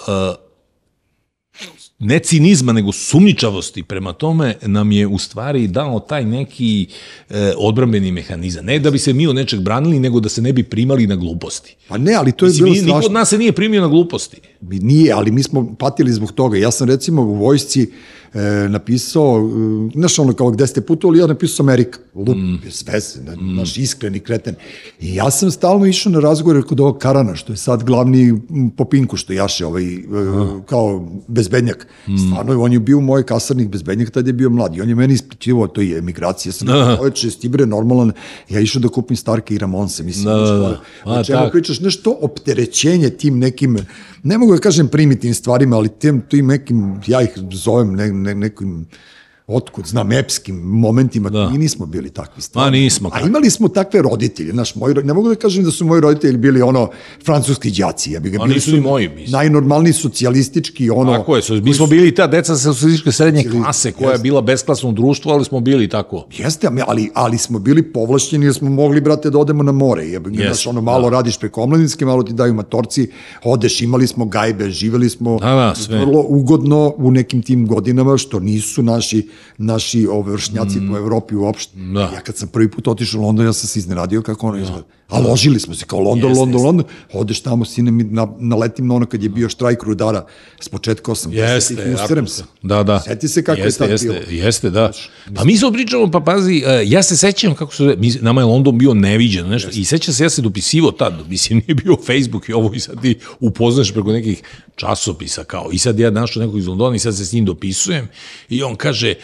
ne 2.01 2.19
cinizma, 2.19 2.73
nego 2.73 2.93
sumničavosti 2.93 3.83
prema 3.83 4.13
tome 4.13 4.55
nam 4.63 4.93
je 4.93 5.07
u 5.07 5.19
stvari 5.19 5.67
dao 5.67 6.01
taj 6.01 6.25
neki 6.25 6.87
e, 7.31 7.53
odbrambeni 7.57 8.13
mehanizam. 8.13 8.65
Ne 8.65 8.79
da 8.79 8.91
bi 8.91 8.99
se 8.99 9.13
mi 9.13 9.27
od 9.27 9.35
nečeg 9.35 9.61
branili, 9.61 9.99
nego 9.99 10.21
da 10.21 10.29
se 10.29 10.43
ne 10.43 10.53
bi 10.53 10.63
primali 10.63 11.07
na 11.07 11.17
gluposti. 11.17 11.77
Pa 11.89 11.99
ne, 11.99 12.15
ali 12.15 12.33
to 12.33 12.45
je 12.45 12.49
Mislim, 12.49 12.65
bilo 12.65 12.75
mi, 12.75 12.81
niko 12.81 12.91
strašno. 12.93 13.07
od 13.07 13.13
nas 13.13 13.29
se 13.29 13.39
nije 13.39 13.53
primio 13.53 13.81
na 13.81 13.89
gluposti. 13.89 14.37
Mi 14.61 14.79
Nije, 14.79 15.13
ali 15.13 15.31
mi 15.31 15.43
smo 15.43 15.75
patili 15.79 16.13
zbog 16.13 16.33
toga. 16.33 16.59
Ja 16.59 16.71
sam 16.71 16.89
recimo 16.89 17.23
u 17.23 17.35
vojsci 17.35 17.91
e, 18.35 18.69
napisao, 18.69 19.51
e, 19.89 19.99
znaš 19.99 20.19
ono 20.19 20.33
kao 20.33 20.51
gde 20.51 20.67
ste 20.67 20.81
putovali, 20.81 21.19
ja 21.19 21.27
napisao 21.27 21.65
Amerika. 21.65 21.99
Lup, 22.15 22.37
mm. 22.37 22.71
se, 22.71 23.23
na, 23.23 23.37
mm. 23.37 23.57
naš 23.57 23.77
iskreni 23.77 24.21
kreten. 24.21 24.55
I 25.01 25.15
ja 25.15 25.31
sam 25.31 25.51
stalno 25.51 25.87
išao 25.87 26.13
na 26.13 26.21
razgovore 26.21 26.63
kod 26.63 26.81
ovog 26.81 26.99
Karana, 26.99 27.35
što 27.35 27.53
je 27.53 27.57
sad 27.57 27.85
glavni 27.85 28.29
m, 28.29 28.71
po 28.77 28.85
pinku, 28.85 29.17
što 29.17 29.33
jaše 29.33 29.67
ovaj, 29.67 29.95
e, 29.95 30.01
kao 30.67 31.09
bezbednjak. 31.29 31.87
Mm. 32.09 32.17
Stvarno, 32.17 32.63
on 32.63 32.73
je 32.73 32.81
bio 32.81 32.99
u 32.99 33.01
mojoj 33.01 33.27
kasarnik 33.27 33.69
bezbednjak, 33.69 34.11
tad 34.11 34.27
je 34.27 34.33
bio 34.33 34.51
mlad. 34.51 34.77
I 34.77 34.81
on 34.81 34.89
je 34.89 34.95
meni 34.95 35.15
ispričivao 35.15 35.67
to 35.67 35.81
je 35.81 35.99
emigracija. 35.99 36.53
Sam 36.53 36.69
rekao, 36.69 36.97
čoveče, 36.97 37.31
stibre 37.31 37.67
normalan. 37.67 38.13
Ja 38.49 38.61
išao 38.61 38.81
da 38.81 38.89
kupim 38.89 39.17
Starke 39.17 39.55
i 39.55 39.59
Ramonse, 39.59 40.03
mislim. 40.03 40.25
Da, 40.25 40.35
da, 40.35 40.45
da. 40.45 40.67
ono, 40.67 40.77
A, 41.05 41.21
o 41.21 41.25
čemu 41.25 41.39
tako. 41.39 41.53
pričaš, 41.53 41.81
nešto 41.81 42.19
opterećenje 42.21 43.11
tim 43.11 43.39
nekim, 43.39 43.79
ne 44.23 44.39
mogu 44.39 44.55
da 44.55 44.61
kažem 44.61 44.89
primitivnim 44.89 45.35
stvarima, 45.35 45.77
ali 45.77 45.89
tim, 45.89 46.23
tim 46.29 46.47
nekim, 46.47 47.01
ja 47.07 47.23
ih 47.23 47.31
zovem 47.53 47.95
ne, 47.95 48.13
ne, 48.23 48.35
nekim, 48.35 48.87
otkud, 49.51 49.87
znam, 49.87 50.13
epskim 50.13 50.57
momentima, 50.57 51.31
da. 51.31 51.51
mi 51.51 51.59
nismo 51.59 51.87
bili 51.87 52.11
takvi 52.11 52.43
stvari. 52.43 52.67
Ma, 52.67 52.71
nismo. 52.71 53.11
A 53.13 53.21
imali 53.21 53.51
smo 53.51 53.69
takve 53.69 54.03
roditelje, 54.03 54.53
znaš, 54.53 54.75
moji, 54.75 54.95
ne 54.95 55.15
mogu 55.15 55.29
da 55.29 55.35
kažem 55.35 55.65
da 55.65 55.71
su 55.71 55.85
moji 55.85 56.01
roditelji 56.01 56.37
bili 56.37 56.63
ono, 56.63 56.91
francuski 57.25 57.71
đaci, 57.71 58.13
ja 58.13 58.21
bi 58.21 58.31
ga 58.31 58.45
bili 58.45 58.61
su 58.61 58.81
moji, 58.81 59.09
mislim. 59.09 59.33
najnormalniji 59.33 59.93
socijalistički, 59.93 60.91
ono, 60.91 61.17
Tako 61.17 61.37
je, 61.37 61.43
mi 61.63 61.75
smo 61.75 61.87
bili 61.87 62.15
ta 62.15 62.27
deca 62.27 62.57
sa 62.57 62.73
socijalističke 62.73 63.13
srednje 63.13 63.45
klase 63.51 63.93
koja 63.93 64.13
je 64.13 64.19
bila 64.19 64.41
besklasno 64.41 64.89
u 64.89 64.93
društvu, 64.93 65.31
ali 65.31 65.45
smo 65.45 65.61
bili 65.61 65.89
tako. 65.89 66.27
Jeste, 66.39 66.69
ali, 66.87 67.11
ali 67.15 67.39
smo 67.39 67.59
bili 67.59 67.93
povlašćeni 67.93 68.47
jer 68.47 68.55
smo 68.55 68.71
mogli, 68.71 69.01
brate, 69.01 69.31
da 69.31 69.39
odemo 69.39 69.63
na 69.63 69.73
more. 69.73 70.07
Jebe, 70.07 70.31
Jeste, 70.31 70.47
znaš, 70.47 70.67
ono, 70.67 70.81
malo 70.81 71.11
radiš 71.11 71.39
preko 71.39 71.63
omladinske, 71.63 72.05
malo 72.05 72.23
ti 72.23 72.33
daju 72.33 72.55
matorci, 72.55 73.11
odeš, 73.45 73.81
imali 73.81 74.07
smo 74.07 74.25
gajbe, 74.25 74.71
živeli 74.71 75.11
smo 75.11 75.39
Da, 75.39 75.55
da, 75.55 75.75
sve. 75.75 75.99
vrlo 75.99 76.25
ugodno 76.29 76.95
u 76.97 77.11
nekim 77.11 77.43
tim 77.43 77.67
godinama, 77.67 78.19
što 78.19 78.41
nisu 78.41 78.83
naši, 78.83 79.29
naši 79.59 80.07
vršnjaci 80.25 80.81
po 80.91 80.97
Evropi 80.97 81.35
uopšte. 81.35 81.79
Mm. 81.79 81.95
Da. 81.95 82.01
Ja 82.01 82.21
kad 82.21 82.37
sam 82.37 82.49
prvi 82.49 82.71
put 82.71 82.89
otišao 82.89 83.21
u 83.21 83.25
London, 83.25 83.47
ja 83.47 83.53
sam 83.53 83.69
se 83.69 83.79
iznenadio 83.79 84.23
kako 84.23 84.47
ono 84.47 84.59
izgleda. 84.59 84.85
A 85.11 85.19
ložili 85.19 85.61
smo 85.61 85.75
se 85.75 85.85
kao 85.87 86.01
London, 86.01 86.31
Jeste, 86.31 86.41
London, 86.41 86.61
jeste. 86.61 86.67
London. 86.67 86.87
Odeš 87.13 87.41
tamo, 87.41 87.65
sine, 87.65 87.91
mi 87.91 88.05
na, 88.05 88.29
naletim 88.39 88.87
na 88.87 88.95
ono 88.95 89.07
kad 89.07 89.23
je 89.23 89.29
bio 89.29 89.49
štrajk 89.49 89.83
rudara 89.83 90.27
s 90.61 90.69
početka 90.69 91.13
80-ih, 91.13 91.39
Jeste, 91.39 91.75
usterem 91.75 92.25
jako 92.25 92.27
se. 92.27 92.45
Da, 92.63 92.83
da. 92.83 93.01
Sjeti 93.01 93.29
se 93.29 93.45
kako 93.45 93.61
jeste, 93.61 93.85
je 93.85 93.89
tad 93.89 93.91
jeste, 93.91 94.07
bilo. 94.07 94.45
Jeste, 94.45 94.71
da. 94.71 94.93
Pa 95.35 95.45
mi 95.45 95.57
se 95.57 95.67
pričamo, 95.73 96.11
pa 96.11 96.21
pazi, 96.21 96.63
e, 96.67 96.83
ja 96.87 97.03
se 97.03 97.17
sećam 97.17 97.55
kako 97.55 97.75
su, 97.75 97.95
mi, 97.99 98.11
nama 98.21 98.41
je 98.41 98.45
London 98.45 98.79
bio 98.79 98.95
neviđeno, 98.95 99.49
nešto, 99.49 99.71
i 99.73 99.85
sećam 99.85 100.15
se, 100.15 100.25
ja 100.25 100.31
se 100.31 100.43
dopisivo 100.43 100.91
tad, 100.91 101.15
mislim, 101.29 101.63
nije 101.67 101.75
bio 101.75 101.97
Facebook 102.07 102.49
i 102.49 102.53
ovo, 102.53 102.75
i 102.75 102.81
sad 102.81 103.03
ti 103.03 103.19
upoznaš 103.41 103.93
preko 103.93 104.13
nekih 104.13 104.43
časopisa, 104.77 105.45
kao, 105.45 105.69
i 105.73 105.79
sad 105.79 105.99
ja 105.99 106.11
našao 106.11 106.41
nekog 106.41 106.59
iz 106.59 106.67
Londona 106.67 106.97
i 106.97 106.99
sad 106.99 107.17
se 107.17 107.25
s 107.25 107.33
njim 107.33 107.45
dopisujem, 107.45 108.09
i 108.49 108.63
on 108.63 108.77
kaže, 108.77 109.15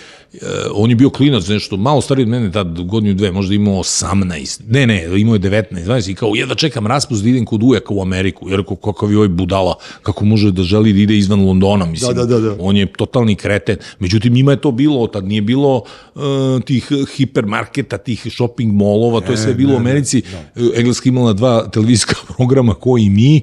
on 0.75 0.91
je 0.91 0.97
bio 0.97 1.11
klinac, 1.11 1.49
nešto, 1.49 1.77
malo 1.77 2.01
stariji 2.01 2.23
od 2.23 2.29
mene, 2.29 2.53
tad 2.53 2.83
godinu 2.83 3.15
dve, 3.15 3.33
možda 3.33 3.55
imao 3.55 3.75
18, 3.75 4.61
ne, 4.69 4.87
ne, 4.87 5.21
imao 5.21 5.35
je 5.35 5.41
19, 5.41 5.65
20, 5.73 6.11
i 6.11 6.15
kao, 6.15 6.33
jedva 6.35 6.55
čekam 6.55 6.87
raspust 6.87 7.23
da 7.23 7.29
idem 7.29 7.45
kod 7.45 7.63
ujaka 7.63 7.95
u 7.95 8.03
Ameriku, 8.03 8.49
jer 8.49 8.59
rekao, 8.59 8.77
kakav 8.77 9.11
je 9.11 9.17
ovaj 9.17 9.29
budala, 9.29 9.75
kako 10.03 10.25
može 10.25 10.51
da 10.51 10.63
želi 10.63 10.93
da 10.93 11.01
ide 11.01 11.17
izvan 11.17 11.47
Londona, 11.47 11.87
mislim, 11.87 12.15
Da, 12.15 12.25
da, 12.25 12.39
da, 12.39 12.41
da. 12.41 12.57
on 12.61 12.77
je 12.77 12.87
totalni 12.87 13.35
kreten. 13.35 13.77
Međutim, 13.99 14.33
njima 14.33 14.51
je 14.51 14.61
to 14.61 14.71
bilo, 14.71 15.07
tad 15.07 15.25
nije 15.25 15.43
bilo 15.43 15.83
uh, 16.15 16.23
tih 16.65 16.89
hipermarketa, 17.17 17.99
tih 17.99 18.27
shopping 18.31 18.73
molova, 18.73 19.21
to 19.21 19.33
je 19.33 19.39
sve 19.39 19.55
bilo 19.55 19.75
u 19.75 19.77
Americi. 19.77 20.23
Da. 20.33 20.63
Engleska 20.75 21.09
imala 21.09 21.33
dva 21.33 21.69
televizijska 21.71 22.15
programa 22.37 22.75
koji 22.75 23.11
mi, 23.11 23.43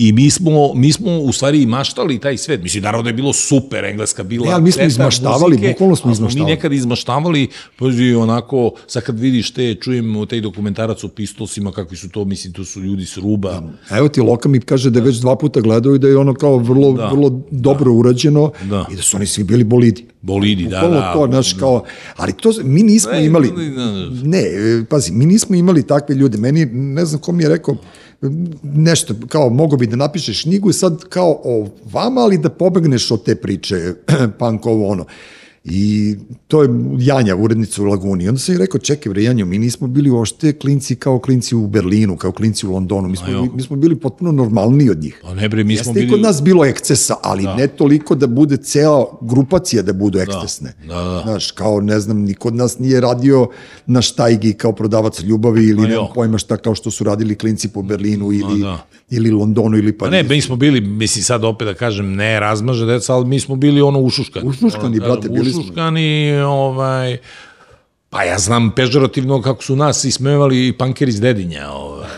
I 0.00 0.12
mi 0.12 0.30
smo, 0.30 0.74
mi 0.74 0.92
smo 0.92 1.18
u 1.18 1.32
stvari 1.32 1.66
maštali 1.66 2.18
taj 2.18 2.36
svet. 2.36 2.62
Mislim, 2.62 2.82
naravno 2.82 3.02
da 3.02 3.08
je 3.08 3.14
bilo 3.14 3.32
super, 3.32 3.84
Engleska 3.84 4.22
bila... 4.22 4.46
Ne, 4.46 4.52
ali 4.52 4.62
mi 4.62 4.72
smo 4.72 4.82
izmaštavali, 4.82 5.56
bukvalno 5.68 5.96
smo 5.96 6.08
ali 6.08 6.12
izmaštavali. 6.12 6.50
Mi 6.50 6.56
nekad 6.56 6.72
izmaštavali, 6.72 7.48
pazi, 7.78 8.14
onako, 8.14 8.70
sad 8.86 9.02
kad 9.02 9.18
vidiš 9.18 9.50
te, 9.50 9.74
čujem 9.74 10.26
taj 10.28 10.40
dokumentarac 10.40 11.04
o 11.04 11.08
pistolsima, 11.08 11.72
kakvi 11.72 11.96
su 11.96 12.08
to, 12.08 12.24
mislim, 12.24 12.52
to 12.52 12.64
su 12.64 12.80
ljudi 12.80 13.04
s 13.06 13.16
ruba. 13.16 13.62
A 13.90 13.98
Evo 13.98 14.08
ti 14.08 14.20
Loka 14.20 14.48
mi 14.48 14.60
kaže 14.60 14.90
da 14.90 14.98
je 14.98 15.04
već 15.04 15.16
dva 15.16 15.36
puta 15.36 15.60
gledao 15.60 15.94
i 15.94 15.98
da 15.98 16.08
je 16.08 16.16
ono 16.16 16.34
kao 16.34 16.58
vrlo, 16.58 16.92
da. 16.92 17.08
vrlo 17.08 17.42
dobro 17.50 17.92
urađeno 17.92 18.52
Da. 18.70 18.86
i 18.92 18.96
da 18.96 19.02
su 19.02 19.16
oni 19.16 19.26
svi 19.26 19.44
bili 19.44 19.64
bolidi. 19.64 20.04
Bolidi, 20.22 20.66
da, 20.66 20.80
Bukvalno 20.80 21.00
da. 21.00 21.12
to, 21.12 21.26
znaš, 21.26 21.52
kao, 21.52 21.84
ali 22.16 22.32
to, 22.32 22.52
mi 22.64 22.82
nismo 22.82 23.12
Ne, 23.12 23.26
imali, 23.26 23.48
da, 23.76 23.84
da. 23.84 24.08
ne, 24.22 24.38
e, 24.38 24.84
pazi, 24.88 25.12
mi 25.12 25.26
nismo 25.26 25.56
imali 25.56 25.86
takve 25.86 26.14
ljude, 26.14 26.38
meni, 26.38 26.64
ne 26.66 27.04
znam 27.04 27.20
ko 27.20 27.32
mi 27.32 27.42
je 27.42 27.48
rekao, 27.48 27.76
nešto, 28.62 29.14
kao, 29.28 29.50
mogo 29.50 29.76
bi 29.76 29.86
da 29.86 29.96
napišeš 29.96 30.42
knjigu 30.42 30.72
sad 30.72 31.04
kao 31.08 31.40
o 31.44 31.66
vama, 31.92 32.20
ali 32.20 32.38
da 32.38 32.50
pobegneš 32.50 33.10
od 33.10 33.24
te 33.24 33.34
priče, 33.34 33.94
punk 34.38 34.66
ovo 34.66 34.88
ono. 34.88 35.04
I 35.64 36.16
to 36.48 36.62
je 36.62 36.68
Janja, 36.98 37.36
urednica 37.36 37.82
u 37.82 37.84
Laguni. 37.84 38.24
I 38.24 38.28
onda 38.28 38.38
sam 38.38 38.54
joj 38.54 38.58
rekao, 38.58 38.80
čekaj 38.80 39.10
bre, 39.10 39.22
Janjo, 39.22 39.46
mi 39.46 39.58
nismo 39.58 39.86
bili 39.86 40.10
uopšte 40.10 40.52
klinci 40.52 40.96
kao 40.96 41.18
klinci 41.18 41.54
u 41.54 41.66
Berlinu, 41.66 42.16
kao 42.16 42.32
klinci 42.32 42.66
u 42.66 42.72
Londonu. 42.72 43.08
Mi 43.08 43.16
smo, 43.16 43.42
mi, 43.42 43.50
mi 43.54 43.62
smo 43.62 43.76
bili 43.76 43.96
potpuno 43.96 44.32
normalniji 44.32 44.90
od 44.90 45.02
njih. 45.02 45.20
Pa 45.22 45.34
ne 45.34 45.48
bre, 45.48 45.64
mi 45.64 45.76
smo 45.76 45.90
Jeste 45.90 46.00
i 46.00 46.02
bili... 46.02 46.10
kod 46.10 46.20
nas 46.20 46.42
bilo 46.42 46.64
ekscesa, 46.64 47.14
ali 47.22 47.42
da. 47.42 47.56
ne 47.56 47.66
toliko 47.66 48.14
da 48.14 48.26
bude 48.26 48.56
cela 48.56 49.18
grupacija 49.20 49.82
da 49.82 49.92
budu 49.92 50.18
ekscesne. 50.18 50.74
Da, 50.88 50.94
da. 50.94 51.22
Znaš, 51.24 51.50
kao, 51.50 51.80
ne 51.80 52.00
znam, 52.00 52.18
ni 52.18 52.34
kod 52.34 52.54
nas 52.54 52.78
nije 52.78 53.00
radio 53.00 53.48
na 53.86 54.02
štajgi 54.02 54.52
kao 54.52 54.72
prodavac 54.72 55.20
ljubavi 55.22 55.66
ili 55.66 55.88
nemam 55.88 56.06
pojma 56.14 56.38
šta 56.38 56.56
kao 56.56 56.74
što 56.74 56.90
su 56.90 57.04
radili 57.04 57.34
klinci 57.34 57.68
po 57.68 57.82
Berlinu 57.82 58.32
ili, 58.32 58.60
da. 58.60 58.86
Ili 59.10 59.30
Londonu 59.30 59.78
ili 59.78 59.92
Pa 59.92 60.04
Parizu. 60.04 60.22
ne, 60.22 60.34
mi 60.34 60.40
smo 60.40 60.56
bili, 60.56 60.80
mislim 60.80 61.24
sad 61.24 61.44
opet 61.44 61.68
da 61.68 61.74
kažem, 61.74 62.14
ne 62.14 62.40
razmaže 62.40 62.86
deca, 62.86 63.14
ali 63.14 63.26
mi 63.26 63.40
smo 63.40 63.56
bili 63.56 63.82
ono 63.82 64.00
ušuškani. 64.00 64.48
Ušuškani, 64.48 64.98
Ono, 65.00 65.06
brate, 65.06 65.28
bili 65.28 65.50
smo. 65.50 65.60
Ušuškani, 65.60 66.32
ovaj, 66.46 67.18
pa 68.10 68.22
ja 68.22 68.38
znam 68.38 68.70
pežorativno 68.70 69.42
kako 69.42 69.62
su 69.62 69.76
nas 69.76 70.04
ismevali 70.04 70.68
i 70.68 70.72
pankeri 70.72 71.10
iz 71.10 71.20
Dedinja, 71.20 71.70
ovaj, 71.70 72.08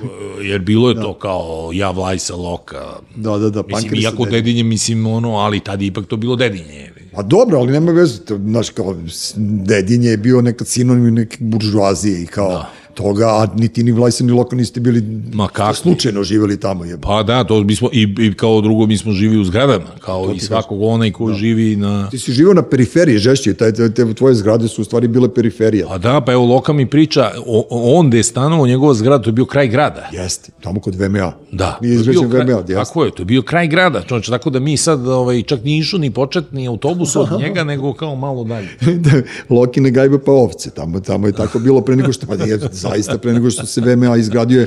jer 0.50 0.60
bilo 0.60 0.88
je 0.88 0.94
to 0.94 1.14
kao 1.14 1.70
ja 1.74 1.90
Vlajsa 1.90 2.36
Loka. 2.36 2.86
Da, 3.16 3.38
da, 3.38 3.50
da, 3.50 3.62
Mislim, 3.62 3.64
pankeri 3.70 3.96
su 3.96 4.02
iako 4.02 4.24
Dedinje. 4.24 4.40
Dedinje, 4.40 4.62
mislim, 4.62 5.06
ono, 5.06 5.34
ali 5.36 5.60
tad 5.60 5.82
ipak 5.82 6.06
to 6.06 6.16
bilo 6.16 6.36
Dedinje. 6.36 6.92
Pa 7.14 7.22
dobro, 7.22 7.58
ali 7.58 7.72
nema 7.72 7.92
veze, 7.92 8.20
znaš, 8.44 8.70
kao, 8.70 8.96
Dedinje 9.36 10.08
je 10.08 10.16
bio 10.16 10.40
nekad 10.42 10.68
sinonim 10.68 11.14
neke 11.14 11.36
buržuazije 11.40 12.22
i 12.22 12.26
kao, 12.26 12.48
da. 12.48 12.70
Toga, 12.98 13.26
a 13.26 13.46
ni 13.56 13.68
ti 13.68 13.82
ni 13.82 13.92
Vlajsa 13.92 14.24
ni 14.24 14.32
Loko 14.32 14.56
niste 14.56 14.80
bili 14.80 15.02
Ma 15.32 15.48
kako? 15.48 15.74
slučajno 15.74 16.22
živjeli 16.22 16.60
tamo. 16.60 16.84
Je. 16.84 16.98
Pa 17.00 17.22
da, 17.22 17.44
to 17.44 17.62
mi 17.62 17.76
smo, 17.76 17.88
i, 17.92 18.14
i 18.18 18.34
kao 18.34 18.60
drugo 18.60 18.86
mi 18.86 18.98
smo 18.98 19.12
živi 19.12 19.38
u 19.38 19.44
zgradama, 19.44 19.84
kao 20.00 20.32
i 20.34 20.40
svakog 20.40 20.82
onaj 20.82 21.12
ko 21.12 21.32
živi 21.32 21.76
na... 21.76 22.10
Ti 22.10 22.18
si 22.18 22.32
živio 22.32 22.54
na 22.54 22.62
periferiji, 22.62 23.18
žešće, 23.18 23.54
taj, 23.54 23.72
te, 23.72 23.94
te, 23.94 24.14
tvoje 24.14 24.34
zgrade 24.34 24.68
su 24.68 24.82
u 24.82 24.84
stvari 24.84 25.08
bile 25.08 25.34
periferija. 25.34 25.86
Pa 25.88 25.98
da, 25.98 26.20
pa 26.20 26.32
evo 26.32 26.46
Loka 26.46 26.72
mi 26.72 26.86
priča, 26.86 27.30
o, 27.46 27.66
on 27.70 28.08
gde 28.08 28.16
je 28.16 28.22
stanovao 28.22 28.66
njegova 28.66 28.94
zgrada, 28.94 29.22
to 29.22 29.28
je 29.30 29.34
bio 29.34 29.46
kraj 29.46 29.68
grada. 29.68 30.08
Jeste, 30.12 30.52
tamo 30.60 30.80
kod 30.80 30.94
VMA. 30.94 31.32
Da. 31.52 31.78
Nije 31.82 31.94
izgrađen 31.94 32.30
kraj- 32.30 32.44
VMA, 32.44 32.52
jeste. 32.58 32.74
Tako 32.74 33.04
je, 33.04 33.10
to 33.10 33.22
je 33.22 33.26
bio 33.26 33.42
kraj 33.42 33.68
grada, 33.68 34.02
čovječ, 34.02 34.28
tako 34.28 34.50
da 34.50 34.58
mi 34.58 34.76
sad 34.76 35.08
ovaj, 35.08 35.42
čak 35.42 35.64
ni 35.64 35.78
išao 35.78 35.98
ni 35.98 36.10
početni 36.10 36.68
autobus 36.68 37.16
od 37.16 37.28
njega, 37.40 37.64
nego 37.64 37.92
kao 37.92 38.16
malo 38.16 38.44
dalje. 38.44 38.68
da, 39.04 39.10
Lokine 39.50 39.90
gajbe 39.90 40.18
pa 40.18 40.32
ovce, 40.32 40.70
tamo, 40.70 41.00
tamo 41.00 41.26
je 41.26 41.32
tako 41.32 41.58
bilo 41.58 41.80
pre 41.80 41.96
nego 41.96 42.12
što, 42.12 42.26
pa 42.26 42.36
nije, 42.36 42.58
zaista 42.88 43.18
pre 43.18 43.32
nego 43.32 43.50
što 43.50 43.66
se 43.66 43.80
VMA 43.80 44.16
izgradio 44.16 44.60
je, 44.60 44.66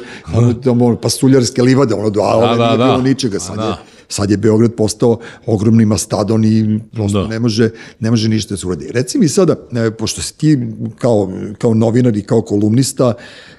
tamo, 0.63 0.95
pasuljarske 0.95 1.61
livade, 1.61 1.93
ono, 1.93 2.09
da, 2.09 2.22
da, 2.22 2.55
da, 2.55 2.67
nije 2.67 2.78
da. 2.78 2.84
bilo 2.84 3.01
ničega, 3.01 3.39
sad, 3.39 3.55
Da. 3.55 3.65
je, 3.65 3.74
sad 4.09 4.32
je 4.32 4.38
Beograd 4.38 4.76
postao 4.76 5.19
ogromni 5.45 5.86
mastadon 5.86 6.45
i 6.45 6.80
prosto 6.91 7.22
Da. 7.22 7.28
ne 7.28 7.39
može, 7.39 7.69
ne 7.99 8.09
može 8.09 8.30
ništa 8.30 8.53
da 8.53 8.57
se 8.57 8.67
uradi. 8.67 8.88
Reci 8.91 9.17
mi 9.17 9.28
sada, 9.28 9.55
e, 9.72 9.91
pošto 9.91 10.22
si 10.22 10.38
ti 10.38 10.57
kao, 10.97 11.32
kao 11.57 11.74
novinar 11.74 12.17
i 12.17 12.24
kao 12.24 12.41
kolumnista, 12.41 13.13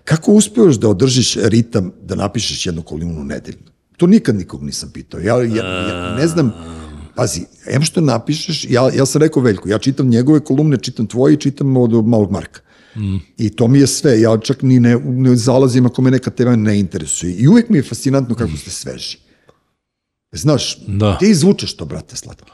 kako 0.04 0.32
uspevaš 0.32 0.74
da 0.74 0.88
održiš 0.88 1.36
ritam 1.36 1.92
da 2.02 2.14
napišeš 2.14 2.66
jednu 2.66 2.82
kolumnu 2.82 3.24
nedeljno? 3.24 3.72
To 3.96 4.06
nikad 4.06 4.34
nikog 4.36 4.62
nisam 4.62 4.90
pitao. 4.92 5.20
Ja, 5.20 5.36
ja, 5.36 5.66
ja 5.66 6.16
ne 6.16 6.26
znam, 6.26 6.52
Pazi, 7.14 7.40
em 7.66 7.82
što 7.82 8.00
napišeš, 8.00 8.66
ja, 8.70 8.90
ja 8.94 9.06
sam 9.06 9.22
rekao 9.22 9.42
Veljku, 9.42 9.68
ja 9.68 9.78
čitam 9.78 10.08
njegove 10.08 10.40
kolumne, 10.40 10.76
čitam 10.76 11.06
tvoje 11.06 11.34
i 11.34 11.36
čitam 11.36 11.76
od 11.76 12.06
Malog 12.06 12.30
Marka. 12.30 12.60
Mm. 12.96 13.16
I 13.38 13.50
to 13.50 13.68
mi 13.68 13.78
je 13.78 13.86
sve, 13.86 14.20
ja 14.20 14.38
čak 14.38 14.62
ni 14.62 14.80
ne, 14.80 14.96
ne 14.96 15.36
zalazim 15.36 15.86
ako 15.86 16.02
me 16.02 16.10
neka 16.10 16.30
tema 16.30 16.56
ne 16.56 16.78
interesuje. 16.78 17.34
I 17.34 17.48
uvek 17.48 17.68
mi 17.68 17.78
je 17.78 17.82
fascinantno 17.82 18.34
kako 18.34 18.56
ste 18.56 18.70
sveži. 18.70 19.18
Znaš, 20.32 20.78
Da. 20.78 21.18
ti 21.18 21.30
izvučeš 21.30 21.76
to, 21.76 21.84
brate, 21.84 22.16
slatko. 22.16 22.46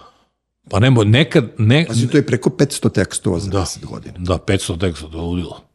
Pa 0.70 0.78
nemo, 0.80 1.04
nekad, 1.04 1.52
ne, 1.58 1.84
Pazi, 1.88 2.08
to 2.08 2.16
je 2.16 2.26
preko 2.26 2.50
500 2.50 2.92
tekstova 2.92 3.38
za 3.38 3.50
10 3.50 3.84
godina. 3.84 4.14
da, 4.18 4.38
500 4.38 4.80
teksta, 4.80 5.06
to 5.06 5.18
je 5.18 5.22
ludilo. 5.22 5.67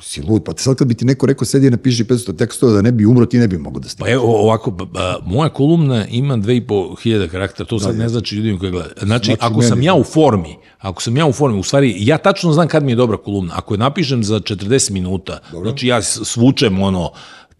Si 0.00 0.22
lud, 0.22 0.44
pa 0.44 0.52
sad 0.56 0.76
kad 0.76 0.88
bi 0.88 0.94
ti 0.94 1.04
neko 1.04 1.26
rekao, 1.26 1.44
sedi 1.44 1.66
i 1.66 1.70
napiši 1.70 2.04
500 2.04 2.36
tekstova 2.36 2.72
da 2.72 2.82
ne 2.82 2.92
bi 2.92 3.06
umro, 3.06 3.26
ti 3.26 3.38
ne 3.38 3.48
bi 3.48 3.58
mogo 3.58 3.80
da 3.80 3.84
Pa 3.84 3.88
stigne. 3.88 4.10
evo 4.10 4.42
ovako, 4.42 4.70
ba, 4.70 5.18
moja 5.24 5.48
kolumna 5.48 6.06
ima 6.06 6.36
2500 6.36 7.28
karaktera, 7.28 7.66
to 7.66 7.78
sad 7.78 7.96
ne 7.96 8.08
znači 8.08 8.36
ljudima 8.36 8.58
koji 8.58 8.70
gledaju. 8.70 8.94
Znači, 8.96 9.24
Znači 9.24 9.36
ako 9.42 9.62
sam 9.62 9.70
meni. 9.70 9.86
ja 9.86 9.94
u 9.94 10.04
formi, 10.04 10.56
ako 10.78 11.02
sam 11.02 11.16
ja 11.16 11.26
u 11.26 11.32
formi, 11.32 11.58
u 11.58 11.62
stvari, 11.62 11.94
ja 11.98 12.18
tačno 12.18 12.52
znam 12.52 12.68
kad 12.68 12.82
mi 12.84 12.92
je 12.92 12.96
dobra 12.96 13.16
kolumna. 13.16 13.54
Ako 13.56 13.74
je 13.74 13.78
napišem 13.78 14.24
za 14.24 14.34
40 14.36 14.90
minuta, 14.90 15.38
znači 15.52 15.86
ja 15.86 16.02
svučem 16.02 16.82
ono, 16.82 17.10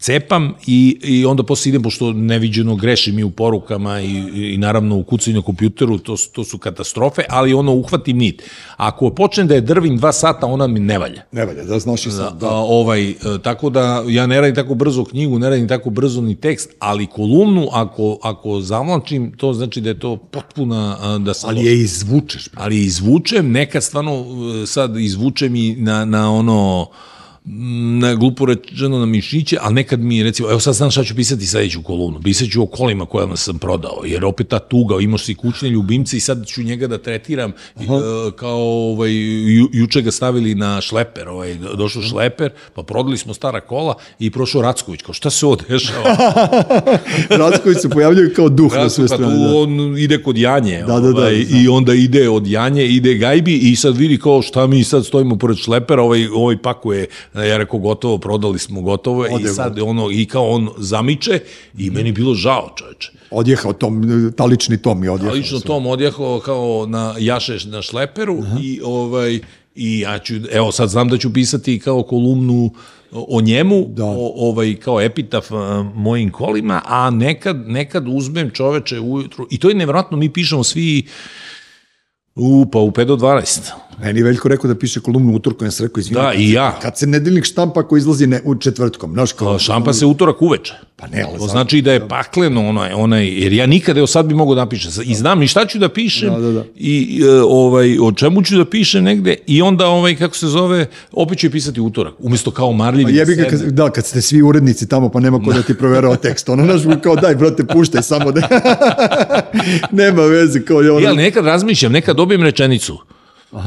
cepam 0.02 0.54
i, 0.66 0.98
i 1.02 1.24
onda 1.26 1.42
posle 1.42 1.68
idem, 1.68 1.82
pošto 1.82 2.12
neviđeno 2.12 2.76
grešim 2.76 3.18
i 3.18 3.24
u 3.24 3.30
porukama 3.30 4.00
i, 4.00 4.54
i 4.54 4.58
naravno 4.58 4.96
u 4.96 5.04
kucanju 5.04 5.36
na 5.36 5.42
kompjuteru, 5.42 5.98
to, 5.98 6.16
to 6.32 6.44
su 6.44 6.58
katastrofe, 6.58 7.22
ali 7.28 7.54
ono 7.54 7.72
uhvatim 7.72 8.18
nit. 8.18 8.42
Ako 8.76 9.10
počnem 9.10 9.46
da 9.46 9.54
je 9.54 9.60
drvim 9.60 9.96
dva 9.96 10.12
sata, 10.12 10.46
ona 10.46 10.66
mi 10.66 10.80
ne 10.80 10.98
valja. 10.98 11.22
Ne 11.32 11.46
valja, 11.46 11.64
da 11.64 11.78
znaš 11.78 12.06
i 12.06 12.10
sam. 12.10 12.38
Da. 12.38 12.46
A, 12.46 12.54
ovaj, 12.54 13.10
e, 13.10 13.14
tako 13.42 13.70
da 13.70 14.04
ja 14.08 14.26
ne 14.26 14.40
radim 14.40 14.54
tako 14.54 14.74
brzo 14.74 15.04
knjigu, 15.04 15.38
ne 15.38 15.50
radim 15.50 15.68
tako 15.68 15.90
brzo 15.90 16.20
ni 16.20 16.34
tekst, 16.34 16.74
ali 16.78 17.06
kolumnu 17.06 17.68
ako, 17.72 18.18
ako 18.22 18.60
zavlačim, 18.60 19.32
to 19.36 19.52
znači 19.52 19.80
da 19.80 19.88
je 19.88 19.98
to 19.98 20.16
potpuna, 20.16 21.18
da 21.18 21.34
sam... 21.34 21.50
Ali 21.50 21.64
je 21.64 21.80
izvučeš. 21.80 22.48
ali 22.54 22.84
izvučem, 22.84 23.50
nekad 23.50 23.84
stvarno 23.84 24.24
e, 24.62 24.66
sad 24.66 24.96
izvučem 24.96 25.56
i 25.56 25.76
na, 25.76 26.04
na 26.04 26.32
ono 26.32 26.86
na 27.44 28.14
glupo 28.14 28.46
rečeno 28.46 28.98
na 28.98 29.06
mišiće, 29.06 29.56
ali 29.60 29.74
nekad 29.74 30.00
mi 30.00 30.22
recimo, 30.22 30.50
evo 30.50 30.60
sad 30.60 30.74
znam 30.74 30.90
šta 30.90 31.04
ću 31.04 31.14
pisati 31.14 31.46
sledeću 31.46 31.82
kolumnu, 31.82 32.20
pisat 32.24 32.48
ću 32.50 32.62
o 32.62 32.66
kolima 32.66 33.06
kojima 33.06 33.36
sam 33.36 33.58
prodao, 33.58 34.02
jer 34.04 34.24
opet 34.24 34.48
ta 34.48 34.58
tuga, 34.58 34.94
imaš 35.00 35.24
si 35.24 35.34
kućne 35.34 35.68
ljubimce 35.68 36.16
i 36.16 36.20
sad 36.20 36.46
ću 36.46 36.62
njega 36.62 36.86
da 36.86 36.98
tretiram 36.98 37.50
e, 37.50 37.84
kao 38.36 38.90
ovaj, 38.92 39.12
ju, 39.56 39.68
juče 39.72 40.02
ga 40.02 40.10
stavili 40.10 40.54
na 40.54 40.80
šleper, 40.80 41.28
ovaj, 41.28 41.54
došao 41.54 42.02
šleper, 42.02 42.50
pa 42.74 42.82
prodali 42.82 43.18
smo 43.18 43.34
stara 43.34 43.60
kola 43.60 43.94
i 44.18 44.30
prošao 44.30 44.62
Racković, 44.62 45.02
kao 45.02 45.14
šta 45.14 45.30
se 45.30 45.46
ovo 45.46 45.56
dešava? 45.68 46.16
Racković 47.42 47.78
se 47.78 47.88
pojavljaju 47.88 48.32
kao 48.36 48.48
duh 48.48 48.74
na 48.74 48.88
sve 48.88 49.08
Pa 49.08 49.14
strane. 49.14 49.48
Da. 49.48 49.56
on 49.56 49.98
ide 49.98 50.22
kod 50.22 50.38
Janje. 50.38 50.78
Da, 50.78 51.00
da, 51.00 51.00
da, 51.00 51.20
ovaj, 51.20 51.44
znam. 51.44 51.64
I 51.64 51.68
onda 51.68 51.94
ide 51.94 52.28
od 52.28 52.46
Janje, 52.46 52.86
ide 52.86 53.14
Gajbi 53.14 53.56
i 53.56 53.76
sad 53.76 53.96
vidi 53.96 54.18
kao 54.18 54.42
šta 54.42 54.66
mi 54.66 54.84
sad 54.84 55.06
stojimo 55.06 55.36
pored 55.36 55.56
šlepera, 55.56 56.02
ovaj, 56.02 56.26
ovaj 56.26 56.56
pakuje, 56.56 57.06
ja 57.34 57.56
rekao 57.56 57.78
gotovo, 57.78 58.18
prodali 58.18 58.58
smo 58.58 58.80
gotovo 58.80 59.26
Ode 59.30 59.44
i 59.44 59.48
sad 59.48 59.78
ono, 59.78 60.10
i 60.10 60.26
kao 60.26 60.50
on 60.50 60.68
zamiče 60.78 61.40
i 61.78 61.90
meni 61.90 62.12
bilo 62.12 62.34
žao 62.34 62.72
čoveče. 62.76 63.12
Odjehao 63.30 63.72
tom, 63.72 64.32
ta 64.36 64.44
lični 64.44 64.82
tom 64.82 65.04
je 65.04 65.10
odjehao. 65.10 65.34
A 65.34 65.36
lično 65.36 65.60
tom 65.60 65.86
odjehao 65.86 66.40
kao 66.40 66.86
na 66.88 67.14
jašeš 67.18 67.64
na 67.64 67.82
šleperu 67.82 68.38
i 68.62 68.80
ovaj 68.84 69.40
i 69.74 70.00
ja 70.00 70.18
ću, 70.18 70.34
evo 70.50 70.72
sad 70.72 70.88
znam 70.88 71.08
da 71.08 71.18
ću 71.18 71.32
pisati 71.32 71.78
kao 71.78 72.02
kolumnu 72.02 72.70
o 73.12 73.26
o 73.28 73.40
njemu, 73.40 73.86
Da. 73.88 74.04
o, 74.04 74.32
ovaj, 74.36 74.74
kao 74.74 75.00
epitaf 75.00 75.52
a, 75.52 75.90
mojim 75.94 76.30
kolima, 76.30 76.82
a 76.84 77.10
nekad, 77.10 77.68
nekad 77.68 78.04
uzmem 78.08 78.50
čoveče 78.50 79.00
ujutru, 79.00 79.46
i 79.50 79.58
to 79.58 79.68
je 79.68 79.74
nevjerojatno, 79.74 80.16
mi 80.16 80.32
pišemo 80.32 80.64
svi 80.64 81.06
u, 82.34 82.66
pa 82.72 82.78
u 82.78 82.90
5 82.90 83.04
do 83.04 83.16
12. 83.16 83.70
Meni 84.00 84.20
je 84.20 84.24
Veljko 84.24 84.48
rekao 84.48 84.68
da 84.68 84.78
piše 84.78 85.00
kolumnu 85.00 85.34
utorkom, 85.34 85.66
ja 85.66 85.70
sam 85.70 85.86
rekao, 85.86 86.00
izvini. 86.00 86.20
Da, 86.22 86.32
i 86.34 86.52
ja. 86.52 86.78
Kad 86.82 86.98
se 86.98 87.06
nedeljnik 87.06 87.44
štampa 87.44 87.80
ako 87.80 87.96
izlazi 87.96 88.26
ne, 88.26 88.40
u 88.44 88.54
četvrtkom, 88.54 89.12
znaš 89.12 89.32
kao... 89.32 89.54
A 89.54 89.58
Šampa 89.58 89.92
se 89.92 90.06
utorak 90.06 90.42
uveče. 90.42 90.74
Pa 91.02 91.08
ne, 91.08 91.24
ali 91.28 91.38
To 91.38 91.46
znači 91.46 91.82
da 91.82 91.92
je 91.92 92.08
pakleno 92.08 92.68
onaj, 92.68 92.92
onaj, 92.92 93.26
jer 93.26 93.52
ja 93.52 93.66
nikada, 93.66 93.98
evo 93.98 94.06
sad 94.06 94.26
bi 94.26 94.34
mogo 94.34 94.54
da 94.54 94.60
napišem, 94.60 94.90
i 95.04 95.14
znam 95.14 95.38
ni 95.38 95.46
šta 95.46 95.66
ću 95.66 95.78
da 95.78 95.88
pišem, 95.88 96.30
Da, 96.30 96.38
da, 96.38 96.52
da. 96.52 96.64
i 96.76 97.22
e, 97.24 97.40
ovaj, 97.48 97.98
o 97.98 98.12
čemu 98.12 98.42
ću 98.42 98.56
da 98.56 98.64
pišem 98.64 99.04
negde, 99.04 99.36
i 99.46 99.62
onda, 99.62 99.86
ovaj, 99.86 100.16
kako 100.16 100.36
se 100.36 100.46
zove, 100.46 100.86
opet 101.12 101.38
ću 101.38 101.46
je 101.46 101.50
pisati 101.50 101.80
utorak, 101.80 102.14
umesto 102.18 102.50
kao 102.50 102.72
marljivi. 102.72 103.04
Pa 103.04 103.18
jebi 103.18 103.34
ga, 103.34 103.44
kad, 103.44 103.60
da, 103.60 103.90
kad 103.90 104.06
ste 104.06 104.20
svi 104.20 104.42
urednici 104.42 104.88
tamo, 104.88 105.08
pa 105.08 105.20
nema 105.20 105.40
ko 105.44 105.52
da 105.52 105.62
ti 105.62 105.74
proverava 105.74 106.16
tekst. 106.26 106.48
Ono, 106.48 106.64
znaš, 106.64 106.96
kao 107.02 107.16
daj, 107.16 107.34
brate, 107.34 107.64
puštaj 107.64 108.02
samo 108.02 108.32
da... 108.32 108.48
nema 110.02 110.22
veze, 110.22 110.64
kao 110.64 110.80
je 110.80 110.92
ono... 110.92 111.00
Ja, 111.00 111.12
nekad 111.12 111.44
razmišljam, 111.44 111.92
nekad 111.92 112.16
dobijem 112.16 112.42
rečenicu. 112.42 112.98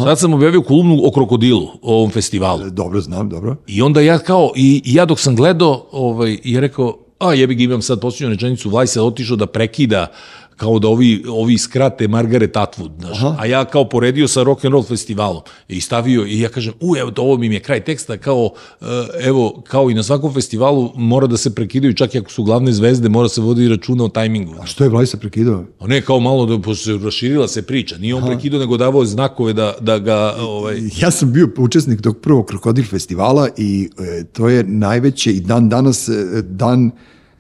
Sad 0.03 0.19
sam 0.19 0.33
objavio 0.33 0.61
kolumnu 0.61 0.99
o 1.03 1.11
krokodilu, 1.11 1.67
o 1.81 1.95
ovom 1.95 2.11
festivalu. 2.11 2.69
Dobro, 2.69 3.01
znam, 3.01 3.29
dobro. 3.29 3.55
I 3.67 3.81
onda 3.81 4.01
ja 4.01 4.19
kao, 4.19 4.51
i, 4.55 4.81
i 4.85 4.93
ja 4.93 5.05
dok 5.05 5.19
sam 5.19 5.35
gledao, 5.35 5.87
ovaj, 5.91 6.37
je 6.43 6.61
rekao, 6.61 7.04
a 7.19 7.33
jebi 7.33 7.55
ga 7.55 7.63
imam 7.63 7.81
sad 7.81 8.01
posljednju 8.01 8.33
rečenicu, 8.33 8.69
Vlaj 8.69 8.87
se 8.87 9.01
otišao 9.01 9.37
da 9.37 9.45
prekida 9.45 10.11
kao 10.55 10.79
da 10.79 10.87
ovi, 10.87 11.23
ovi 11.29 11.57
skrate 11.57 12.07
Margaret 12.07 12.53
Atwood, 12.55 12.91
znaš. 12.99 13.17
A 13.39 13.45
ja 13.45 13.65
kao 13.65 13.89
poredio 13.89 14.27
sa 14.27 14.43
rock 14.43 14.65
and 14.65 14.73
roll 14.73 14.83
festivalom 14.83 15.41
i 15.67 15.81
stavio 15.81 16.25
i 16.25 16.39
ja 16.39 16.49
kažem, 16.49 16.73
u, 16.79 16.95
evo, 16.97 17.11
to 17.11 17.21
ovo 17.21 17.37
mi 17.37 17.53
je 17.53 17.59
kraj 17.59 17.83
teksta, 17.83 18.17
kao, 18.17 18.49
e, 18.81 18.85
evo, 19.27 19.63
kao 19.67 19.89
i 19.89 19.93
na 19.93 20.03
svakom 20.03 20.33
festivalu 20.33 20.91
mora 20.95 21.27
da 21.27 21.37
se 21.37 21.55
prekidaju, 21.55 21.93
čak 21.93 22.15
i 22.15 22.17
ako 22.17 22.31
su 22.31 22.43
glavne 22.43 22.73
zvezde, 22.73 23.09
mora 23.09 23.29
se 23.29 23.41
vodi 23.41 23.67
računa 23.67 24.03
o 24.03 24.09
tajmingu. 24.09 24.55
A 24.61 24.65
što 24.65 24.83
je 24.83 24.89
Vlajsa 24.89 25.17
prekidao? 25.17 25.65
A 25.79 25.87
ne, 25.87 26.01
kao 26.01 26.19
malo 26.19 26.45
da 26.45 26.61
pošto 26.61 26.83
se 26.83 27.05
raširila 27.05 27.47
se 27.47 27.61
priča, 27.61 27.97
nije 27.97 28.15
on 28.15 28.25
prekidao, 28.25 28.59
nego 28.59 28.77
davao 28.77 29.05
znakove 29.05 29.53
da, 29.53 29.73
da 29.81 29.99
ga, 29.99 30.35
ovaj, 30.39 30.81
Ja 31.01 31.11
sam 31.11 31.33
bio 31.33 31.49
učesnik 31.57 32.01
tog 32.01 32.17
prvog 32.17 32.45
Krokodil 32.45 32.85
festivala 32.85 33.49
i 33.57 33.89
e, 33.99 34.23
to 34.23 34.49
je 34.49 34.63
najveće 34.63 35.31
i 35.31 35.39
dan 35.39 35.69
danas 35.69 36.09
e, 36.09 36.41
dan 36.41 36.91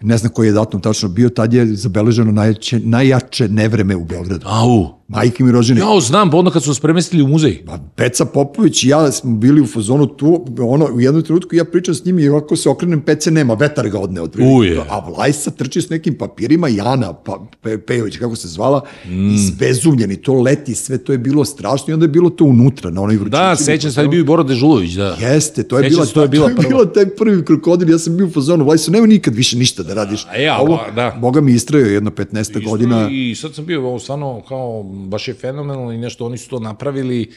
ne 0.01 0.17
znam 0.17 0.31
koji 0.31 0.47
je 0.47 0.53
datum 0.53 0.81
tačno 0.81 1.09
bio, 1.09 1.29
tad 1.29 1.53
je 1.53 1.65
zabeleženo 1.75 2.31
najjače, 2.31 2.79
najjače 2.79 3.47
nevreme 3.49 3.95
u 3.95 4.03
Beogradu. 4.05 4.45
au, 4.49 4.87
Majke 5.07 5.43
mi 5.43 5.51
rođene. 5.51 5.81
ja 5.81 5.99
znam, 6.01 6.31
pa 6.31 6.37
onda 6.37 6.51
kad 6.51 6.63
su 6.63 6.69
nas 6.69 6.79
premestili 6.79 7.23
u 7.23 7.27
muzej. 7.27 7.63
Pa 7.65 7.79
Peca 7.95 8.25
Popović 8.25 8.83
i 8.83 8.87
ja 8.87 9.11
smo 9.11 9.35
bili 9.35 9.61
u 9.61 9.67
fazonu 9.67 10.07
tu, 10.07 10.45
ono, 10.59 10.85
u 10.85 11.01
jednom 11.01 11.23
trenutku 11.23 11.55
ja 11.55 11.65
pričam 11.65 11.95
s 11.95 12.05
njim 12.05 12.19
i 12.19 12.29
ovako 12.29 12.55
se 12.55 12.69
okrenem, 12.69 13.01
Pece 13.01 13.31
nema, 13.31 13.53
vetar 13.53 13.89
ga 13.89 13.99
odne 13.99 14.21
od 14.21 14.31
prilike. 14.31 14.81
A 14.89 15.09
Vlajsa 15.09 15.51
trči 15.51 15.81
s 15.81 15.89
nekim 15.89 16.17
papirima, 16.17 16.67
Jana 16.67 17.13
pa, 17.13 17.47
Pe, 17.61 17.77
Pejović, 17.77 18.17
kako 18.17 18.35
se 18.35 18.47
zvala, 18.47 18.81
mm. 19.05 19.35
izbezumljeni, 19.35 20.15
to 20.15 20.33
leti, 20.33 20.75
sve 20.75 20.97
to 20.97 21.11
je 21.11 21.17
bilo 21.17 21.45
strašno 21.45 21.91
i 21.91 21.93
onda 21.93 22.03
je 22.03 22.09
bilo 22.09 22.29
to 22.29 22.45
unutra, 22.45 22.89
na 22.89 23.01
onoj 23.01 23.15
vrućini. 23.15 23.41
Da, 23.41 23.55
sećam 23.55 23.91
se, 23.91 23.95
tad 23.95 24.05
je 24.05 24.09
bio 24.09 24.19
i 24.19 24.23
Boro 24.23 24.43
Dežulović, 24.43 24.91
da. 24.91 25.17
Jeste, 25.19 25.63
to 25.63 25.77
je 25.77 25.83
Sećam 25.83 25.95
bila, 25.95 26.13
to 26.13 26.21
je 26.21 26.27
bila 26.27 26.49
to 26.49 26.61
je 26.61 26.67
bila 26.69 26.93
taj 26.93 27.05
prvi 27.05 27.45
krokodil, 27.45 27.89
ja 27.89 27.99
sam 27.99 28.17
bio 28.17 28.25
u 28.25 28.29
fazonu, 28.31 28.65
Vlajsa, 28.65 28.91
nema 28.91 29.07
nikad 29.07 29.35
više 29.35 29.57
ništa 29.57 29.83
da 29.83 29.93
radiš. 29.93 30.25
A 30.29 30.37
ja, 30.37 30.59
Ovo, 30.59 30.79
pa, 30.85 30.91
da. 30.91 31.17
Boga 31.21 31.41
mi 31.41 31.53
istrajao 31.53 31.87
jedno 31.87 32.11
15 32.11 32.65
godina. 32.65 33.09
I 33.11 33.35
sad 33.35 33.55
sam 33.55 33.65
bio 33.65 33.99
stvarno 33.99 34.41
kao, 34.47 34.83
baš 34.95 35.27
je 35.27 35.33
fenomenalno 35.33 35.91
i 35.91 35.97
nešto, 35.97 36.25
oni 36.25 36.37
su 36.37 36.49
to 36.49 36.59
napravili. 36.59 37.33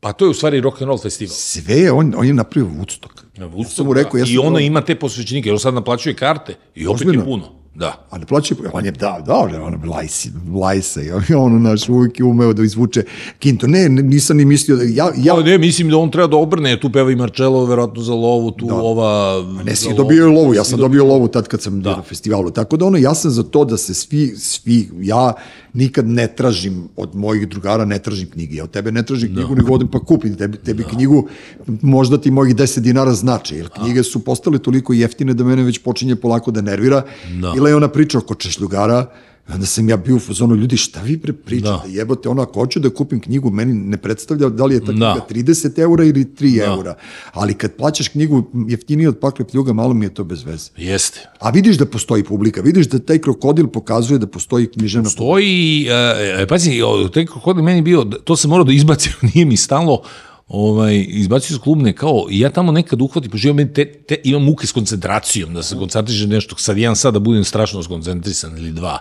Pa 0.00 0.12
to 0.12 0.24
je 0.24 0.30
u 0.30 0.34
stvari 0.34 0.60
rock 0.60 0.82
and 0.82 0.88
roll 0.88 0.98
festival. 0.98 1.34
Sve 1.34 1.74
je, 1.74 1.92
on, 1.92 2.14
on 2.16 2.26
je 2.26 2.34
napravio 2.34 2.70
Woodstock. 2.70 3.25
Na 3.36 3.46
Ja 3.56 3.64
sam 3.68 3.86
mu 3.86 3.92
rekao, 3.92 4.18
ja 4.18 4.26
sam 4.26 4.34
I 4.34 4.38
ono- 4.38 4.58
ima 4.58 4.80
te 4.80 4.94
posvećenike, 4.94 5.48
jer 5.48 5.54
on 5.54 5.60
sad 5.60 5.74
naplaćuje 5.74 6.14
karte 6.14 6.54
i 6.74 6.86
opet 6.86 7.00
je 7.00 7.06
Ozbiljno? 7.06 7.24
puno. 7.24 7.44
Da. 7.74 8.06
A 8.10 8.18
ne 8.18 8.26
plaćaju, 8.26 8.58
on 8.72 8.84
je 8.84 8.90
da, 8.90 9.22
dobro, 9.26 9.64
ono, 9.64 9.78
lajsi, 9.92 10.30
lajse, 10.60 11.04
i 11.30 11.34
ono, 11.34 11.58
naš, 11.58 11.88
uvijek 11.88 12.18
je 12.18 12.24
umeo 12.24 12.52
da 12.52 12.62
izvuče 12.62 13.02
kinto. 13.38 13.66
Ne, 13.66 13.88
nisam 13.88 14.36
ni 14.36 14.44
mislio 14.44 14.76
da, 14.76 14.82
ja, 14.82 14.88
ja, 14.88 15.10
Ja, 15.16 15.40
ne, 15.42 15.58
mislim 15.58 15.90
da 15.90 15.96
on 15.96 16.10
treba 16.10 16.26
da 16.28 16.36
obrne, 16.36 16.80
tu 16.80 16.92
peva 16.92 17.10
i 17.12 17.16
Marcello, 17.16 17.64
verovatno 17.64 18.02
za 18.02 18.14
lovu, 18.14 18.50
tu 18.50 18.66
da. 18.66 18.74
ova... 18.74 19.44
Ne, 19.64 19.76
si 19.76 19.94
dobio 19.96 20.24
je 20.26 20.30
lovu, 20.32 20.54
ja 20.54 20.64
sam 20.64 20.78
dobio 20.78 21.04
lovu 21.04 21.28
tad 21.28 21.48
kad 21.48 21.62
sam 21.62 21.82
bio 21.82 21.96
na 21.96 22.02
festivalu. 22.02 22.50
Tako 22.50 22.76
da 22.76 22.84
ono, 22.86 22.98
ja 22.98 23.14
sam 23.14 23.30
za 23.30 23.42
to 23.42 23.64
da 23.64 23.76
se 23.76 23.94
svi, 23.94 24.34
svi, 24.36 24.90
ja 25.00 25.32
nikad 25.72 26.08
ne 26.08 26.26
tražim 26.26 26.88
od 26.96 27.14
mojih 27.14 27.48
drugara, 27.48 27.84
ne 27.84 27.98
tražim 27.98 28.30
knjige. 28.30 28.56
Ja 28.56 28.64
od 28.64 28.70
tebe 28.70 28.92
ne 28.92 29.02
tražim 29.02 29.34
knjigu, 29.34 29.54
nego 29.54 29.72
odem 29.74 29.88
pa 29.88 29.98
kupim 29.98 30.34
tebi, 30.36 30.58
tebi 30.58 30.84
knjigu, 30.84 31.28
možda 31.66 32.20
ti 32.20 32.30
mojih 32.30 32.56
10 32.56 32.80
dinara 32.80 33.12
znači, 33.26 33.56
jer 33.56 33.68
knjige 33.68 34.02
su 34.02 34.24
postale 34.24 34.58
toliko 34.58 34.92
jeftine 34.92 35.34
da 35.34 35.44
mene 35.44 35.62
već 35.62 35.78
počinje 35.78 36.16
polako 36.16 36.50
da 36.50 36.60
nervira. 36.60 37.02
Da. 37.42 37.50
Bila 37.50 37.68
je 37.68 37.76
ona 37.76 37.88
priča 37.88 38.18
oko 38.18 38.34
češljugara, 38.34 39.06
onda 39.54 39.66
sam 39.66 39.88
ja 39.88 39.96
bio 39.96 40.16
u 40.16 40.18
fazonu, 40.18 40.54
ljudi, 40.54 40.76
šta 40.76 41.02
vi 41.02 41.18
pre 41.18 41.32
pričate? 41.32 41.88
Da. 41.88 41.98
Jebote, 41.98 42.28
ono, 42.28 42.42
ako 42.42 42.60
hoću 42.60 42.80
da 42.80 42.90
kupim 42.90 43.20
knjigu, 43.20 43.50
meni 43.50 43.74
ne 43.74 43.96
predstavlja 43.96 44.48
da 44.48 44.64
li 44.64 44.74
je 44.74 44.80
ta 44.80 44.92
knjiga 44.92 45.14
Da. 45.14 45.26
30 45.30 45.78
eura 45.78 46.04
ili 46.04 46.24
3 46.24 46.62
eura. 46.66 46.94
Ali 47.32 47.54
kad 47.54 47.72
plaćaš 47.72 48.08
knjigu 48.08 48.50
jeftinije 48.68 49.08
od 49.08 49.18
pakle 49.18 49.44
pljuga, 49.44 49.72
malo 49.72 49.94
mi 49.94 50.06
je 50.06 50.14
to 50.14 50.24
bez 50.24 50.44
veze. 50.44 50.70
Jeste. 50.76 51.20
A 51.38 51.50
vidiš 51.50 51.78
da 51.78 51.86
postoji 51.86 52.24
publika, 52.24 52.60
vidiš 52.60 52.86
da 52.86 52.98
taj 52.98 53.18
krokodil 53.18 53.66
pokazuje 53.66 54.18
da 54.18 54.26
postoji 54.26 54.66
književna 54.66 55.10
publika. 55.10 55.24
Stoji, 55.24 55.86
e, 55.90 56.42
e, 56.42 56.46
pazi, 56.46 56.82
o, 56.82 57.08
taj 57.08 57.26
krokodil 57.26 57.62
meni 57.62 57.82
bio, 57.82 58.04
to 58.04 58.36
sam 58.36 58.50
morao 58.50 58.64
da 58.64 58.72
izbacim, 58.72 59.12
nije 59.34 59.44
mi 59.44 59.56
stalo, 59.56 60.02
ovaj, 60.46 61.04
izbacio 61.08 61.54
iz 61.54 61.60
klubne, 61.60 61.92
kao, 61.92 62.26
ja 62.30 62.50
tamo 62.50 62.72
nekad 62.72 63.02
uhvatim, 63.02 63.30
pošto 63.30 63.48
imam, 63.48 63.74
te, 63.74 63.92
te, 63.92 64.20
imam 64.24 64.44
muke 64.44 64.66
s 64.66 64.72
koncentracijom, 64.72 65.54
da 65.54 65.62
se 65.62 65.76
koncentrišem 65.76 66.30
nešto, 66.30 66.56
sad 66.58 66.78
jedan 66.78 66.96
sad 66.96 67.14
da 67.14 67.20
budem 67.20 67.44
strašno 67.44 67.82
skoncentrisan 67.82 68.58
ili 68.58 68.72
dva. 68.72 68.98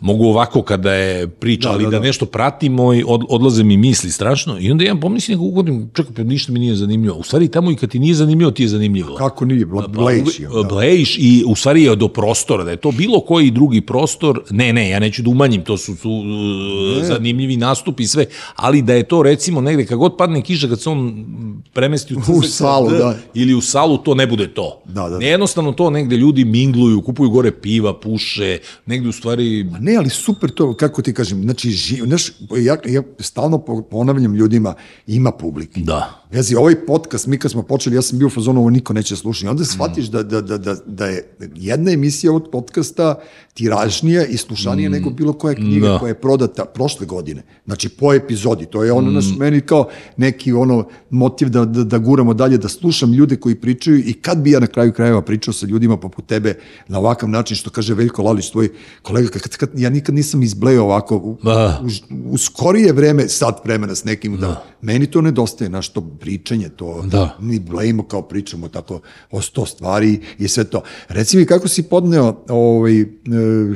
Mogu 0.00 0.24
ovako 0.24 0.62
kada 0.62 0.92
je 0.92 1.28
priča, 1.28 1.68
da, 1.68 1.74
ali 1.74 1.84
da, 1.84 1.90
da, 1.90 2.00
nešto 2.00 2.26
pratimo 2.26 2.94
i 2.94 3.04
od, 3.06 3.22
odlaze 3.28 3.64
mi 3.64 3.76
misli 3.76 4.10
strašno 4.10 4.58
i 4.60 4.70
onda 4.70 4.84
ja 4.84 4.94
pomislim 4.94 5.36
nekako 5.36 5.48
ugodim, 5.48 5.90
čekaj, 5.94 6.14
pa 6.14 6.22
ništa 6.22 6.52
mi 6.52 6.58
nije 6.58 6.76
zanimljivo. 6.76 7.16
U 7.16 7.22
stvari 7.22 7.48
tamo 7.48 7.70
i 7.70 7.76
kad 7.76 7.90
ti 7.90 7.98
nije 7.98 8.14
zanimljivo, 8.14 8.50
ti 8.50 8.62
je 8.62 8.68
zanimljivo. 8.68 9.14
Kako 9.14 9.44
nije, 9.44 9.66
Bla- 9.66 9.88
Blejić 9.88 10.40
je. 10.40 10.48
Pa, 10.52 10.68
Blejiš 10.68 11.18
i 11.18 11.44
u 11.46 11.54
stvari 11.54 11.82
je 11.82 11.96
do 11.96 12.08
prostora, 12.08 12.64
da 12.64 12.70
je 12.70 12.76
to 12.76 12.90
bilo 12.90 13.20
koji 13.20 13.50
drugi 13.50 13.80
prostor, 13.80 14.42
ne, 14.50 14.72
ne, 14.72 14.88
ja 14.88 14.98
neću 14.98 15.22
da 15.22 15.30
umanjim, 15.30 15.62
to 15.64 15.76
su, 15.76 15.96
su 15.96 16.10
uh, 16.10 17.04
zanimljivi 17.06 17.56
nastupi 17.56 18.02
i 18.02 18.06
sve, 18.06 18.26
ali 18.56 18.82
da 18.82 18.94
je 18.94 19.02
to 19.02 19.22
recimo 19.22 19.60
negde, 19.60 19.86
kad 19.86 19.98
god 19.98 20.16
padne 20.18 20.42
kiša, 20.42 20.68
kad 20.68 20.80
se 20.80 20.90
on 20.90 21.26
premesti 21.72 22.14
u, 22.14 22.18
U 22.28 22.42
salu, 22.42 22.90
da. 22.90 23.16
ili 23.34 23.54
u 23.54 23.60
salu, 23.60 23.98
to 23.98 24.14
ne 24.14 24.26
bude 24.26 24.48
to. 24.54 24.82
Da, 24.84 25.02
da, 25.02 25.08
da. 25.08 25.18
Ne, 25.18 25.26
jednostavno 25.26 25.72
to 25.72 25.90
negde 25.90 26.16
ljudi 26.16 26.44
mingluju, 26.44 27.02
kupuju 27.02 27.30
gore 27.30 27.50
piva, 27.50 28.00
puše, 28.00 28.58
negde 28.86 29.08
u 29.08 29.12
stvari... 29.12 29.66
Ne, 29.86 29.96
ali 29.96 30.10
super 30.10 30.50
to, 30.50 30.74
kako 30.74 31.02
ti 31.02 31.12
kažem, 31.14 31.42
znači, 31.42 31.70
ži, 31.70 31.96
znaš, 32.06 32.32
ja, 32.58 32.76
ja 32.86 33.02
stalno 33.18 33.58
po- 33.58 33.82
ponavljam 33.82 34.34
ljudima, 34.34 34.74
ima 35.06 35.32
publike. 35.32 35.80
Da. 35.80 36.26
Vezi, 36.30 36.54
ovaj 36.54 36.74
podcast, 36.86 37.26
mi 37.26 37.38
kad 37.38 37.50
smo 37.50 37.62
počeli, 37.62 37.96
ja 37.96 38.02
sam 38.02 38.18
bio 38.18 38.26
u 38.26 38.30
fazonu, 38.30 38.60
ovo 38.60 38.70
niko 38.70 38.92
neće 38.92 39.16
slušati. 39.16 39.48
Onda 39.48 39.64
shvatiš 39.64 40.06
da, 40.06 40.22
da, 40.22 40.40
da, 40.40 40.58
da, 40.58 40.76
da 40.86 41.06
je 41.06 41.36
jedna 41.54 41.90
emisija 41.90 42.32
od 42.32 42.48
podcasta 42.52 43.14
tiražnija 43.54 44.24
i 44.26 44.36
slušanija 44.36 44.88
mm. 44.88 44.92
nego 44.92 45.10
bilo 45.10 45.32
koja 45.32 45.54
knjiga 45.54 45.88
Da. 45.88 45.98
koja 45.98 46.08
je 46.08 46.20
prodata 46.20 46.64
prošle 46.64 47.06
godine. 47.06 47.42
Znači, 47.66 47.88
po 47.88 48.14
epizodi. 48.14 48.66
To 48.66 48.84
je 48.84 48.92
ono, 48.92 49.10
naš, 49.10 49.24
meni 49.38 49.60
kao 49.60 49.88
neki 50.16 50.52
ono 50.52 50.88
motiv 51.10 51.48
da, 51.48 51.64
da, 51.64 51.84
da 51.84 51.98
guramo 51.98 52.34
dalje, 52.34 52.58
da 52.58 52.68
slušam 52.68 53.12
ljude 53.12 53.36
koji 53.36 53.54
pričaju 53.54 53.98
i 53.98 54.12
kad 54.12 54.38
bi 54.38 54.50
ja 54.50 54.60
na 54.60 54.66
kraju 54.66 54.92
krajeva 54.92 55.22
pričao 55.22 55.54
sa 55.54 55.66
ljudima 55.66 55.96
poput 55.96 56.26
tebe 56.26 56.54
na 56.88 56.98
ovakav 56.98 57.28
način, 57.28 57.56
što 57.56 57.70
kaže 57.70 57.94
Veljko 57.94 58.22
Lalić, 58.22 58.50
tvoj 58.50 58.68
kolega, 59.02 59.28
kad, 59.28 59.56
kad, 59.56 59.75
ja 59.76 59.90
nikad 59.90 60.14
nisam 60.14 60.42
izbleo 60.42 60.82
ovako 60.84 61.16
u, 61.16 61.38
Da. 61.42 61.82
u, 61.84 61.88
u 62.32 62.38
skorije 62.38 62.92
vreme, 62.92 63.28
sat 63.28 63.64
vremena 63.64 63.94
s 63.94 64.04
nekim, 64.04 64.36
da, 64.36 64.64
meni 64.82 65.06
to 65.06 65.20
nedostaje, 65.20 65.70
naš 65.70 65.88
to 65.88 66.00
pričanje, 66.20 66.68
to 66.68 67.02
Da. 67.06 67.36
mi 67.40 67.58
blejimo 67.58 68.02
kao 68.02 68.22
pričamo 68.22 68.68
tako 68.68 69.00
o 69.30 69.42
sto 69.42 69.66
stvari 69.66 70.20
i 70.38 70.48
sve 70.48 70.64
to. 70.64 70.82
Reci 71.08 71.36
mi 71.36 71.46
kako 71.46 71.68
si 71.68 71.82
podneo 71.82 72.44
ovaj, 72.48 73.00
e, 73.00 73.06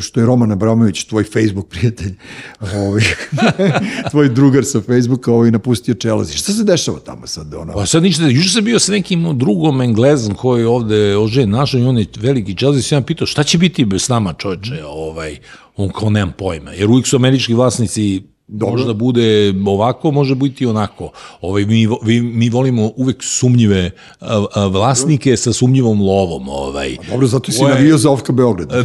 što 0.01 0.21
je 0.21 0.27
Roman 0.27 0.53
Abramović, 0.53 1.05
tvoj 1.05 1.25
Facebook 1.25 1.69
prijatelj, 1.69 2.15
ovaj, 2.61 3.03
tvoj 4.11 4.29
drugar 4.29 4.65
sa 4.65 4.81
Facebooka, 4.81 5.33
ovaj, 5.33 5.51
napustio 5.51 5.95
Chelsea. 5.95 6.37
Šta 6.37 6.53
se 6.53 6.65
dešava 6.65 6.99
tamo 6.99 7.27
sad? 7.27 7.55
Ono? 7.55 7.73
Pa 7.73 7.87
sad 7.87 8.03
ništa, 8.03 8.25
juče 8.27 8.49
sam 8.49 8.65
bio 8.65 8.79
sa 8.79 8.93
nekim 8.93 9.39
drugom 9.39 9.81
Englezom 9.81 10.35
koji 10.35 10.61
je 10.61 10.69
ovde 10.69 11.17
ožen 11.17 11.51
našao 11.51 11.81
i 11.81 11.85
on 11.85 11.99
je 11.99 12.07
veliki 12.19 12.57
Chelsea, 12.57 12.83
sam 12.83 13.03
pitao 13.03 13.27
šta 13.27 13.43
će 13.43 13.59
biti 13.59 13.87
s 13.99 14.09
nama 14.09 14.33
čoveče, 14.33 14.85
ovaj, 14.85 15.39
on 15.81 15.89
kao 15.89 16.11
nemam 16.11 16.33
pojma, 16.39 16.73
jer 16.73 16.91
uvijek 16.91 17.07
su 17.07 17.17
američki 17.17 17.55
vlasnici 17.55 18.23
Dobro. 18.53 18.77
Možda 18.77 18.93
bude 18.93 19.55
ovako, 19.67 20.11
može 20.11 20.35
biti 20.35 20.67
onako. 20.67 21.11
Ovaj, 21.41 21.65
mi, 21.65 21.89
vi, 22.03 22.21
mi 22.21 22.49
volimo 22.49 22.91
uvek 22.97 23.17
sumnjive 23.23 23.91
a, 24.21 24.45
a, 24.55 24.67
vlasnike 24.67 25.37
sa 25.37 25.53
sumnjivom 25.53 26.01
lovom. 26.01 26.49
Ovaj. 26.49 26.97
Dobro, 27.11 27.27
zato 27.27 27.53
si 27.53 27.59
Ovo 27.61 27.69
je- 27.69 27.75
navio 27.75 27.99
za 27.99 28.11
Ofka 28.11 28.33
Beograd. 28.33 28.73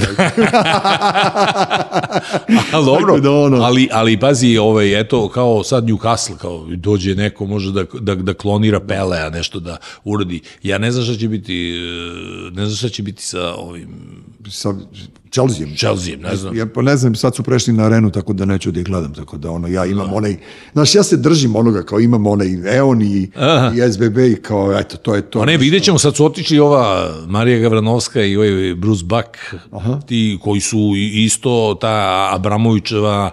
A, 2.74 2.82
dobro, 2.82 3.20
da 3.20 3.32
ono- 3.32 3.58
ali, 3.58 3.90
ali 3.92 4.20
pazi, 4.20 4.58
ovaj, 4.58 5.00
eto, 5.00 5.30
kao 5.30 5.64
sad 5.64 5.86
Newcastle, 5.86 6.38
kao 6.38 6.66
dođe 6.76 7.16
neko, 7.16 7.46
može 7.46 7.72
da, 7.72 7.84
da, 8.00 8.16
da 8.16 8.34
klonira 8.34 8.80
Pelea, 8.80 9.30
nešto 9.30 9.60
da 9.60 9.78
uradi. 10.04 10.42
Ja 10.64 10.78
ne 10.78 10.92
znam 10.92 11.06
šta 11.06 11.16
će 11.16 11.28
biti, 11.28 11.70
e, 11.70 12.52
ne 12.52 12.66
znam 12.66 12.76
šta 12.78 12.90
će 12.90 13.04
biti 13.04 13.24
sa 13.24 13.54
ovim 13.56 13.90
sa 14.50 14.74
Chelsea. 15.36 15.68
Chelsea, 15.76 16.16
ne 16.18 16.36
znam. 16.36 16.56
Ja 16.58 16.66
pa 16.66 16.82
ne 16.82 16.98
znam, 16.98 17.16
sad 17.16 17.36
su 17.36 17.44
prešli 17.44 17.74
na 17.74 17.84
arenu, 17.84 18.12
tako 18.12 18.34
da 18.34 18.46
neću 18.46 18.72
da 18.72 18.80
ih 18.80 18.86
gledam, 18.86 19.14
tako 19.14 19.38
da 19.38 19.52
ono, 19.52 19.68
ja 19.68 19.86
imam 19.86 20.14
onaj, 20.14 20.38
znaš, 20.74 20.96
ja 20.96 21.04
se 21.04 21.18
držim 21.18 21.56
onoga, 21.56 21.84
kao 21.84 22.00
imam 22.00 22.28
onaj 22.28 22.78
EON 22.78 23.02
i, 23.02 23.32
i 23.76 23.92
SBB 23.94 24.18
i 24.18 24.36
kao, 24.36 24.78
eto, 24.80 24.98
to 24.98 25.16
je 25.16 25.22
to. 25.22 25.40
Pa 25.40 25.46
ne, 25.46 25.58
vidjet 25.58 25.84
ćemo, 25.84 26.00
sad 26.00 26.16
su 26.16 26.26
otišli 26.26 26.60
ova 26.60 27.12
Marija 27.28 27.60
Gavranovska 27.60 28.24
i 28.24 28.38
ovaj 28.38 28.76
Bruce 28.76 29.04
Buck, 29.06 29.62
ti 30.08 30.40
koji 30.44 30.62
su 30.62 30.94
isto 30.96 31.78
ta 31.82 32.30
Abramovićeva 32.34 33.32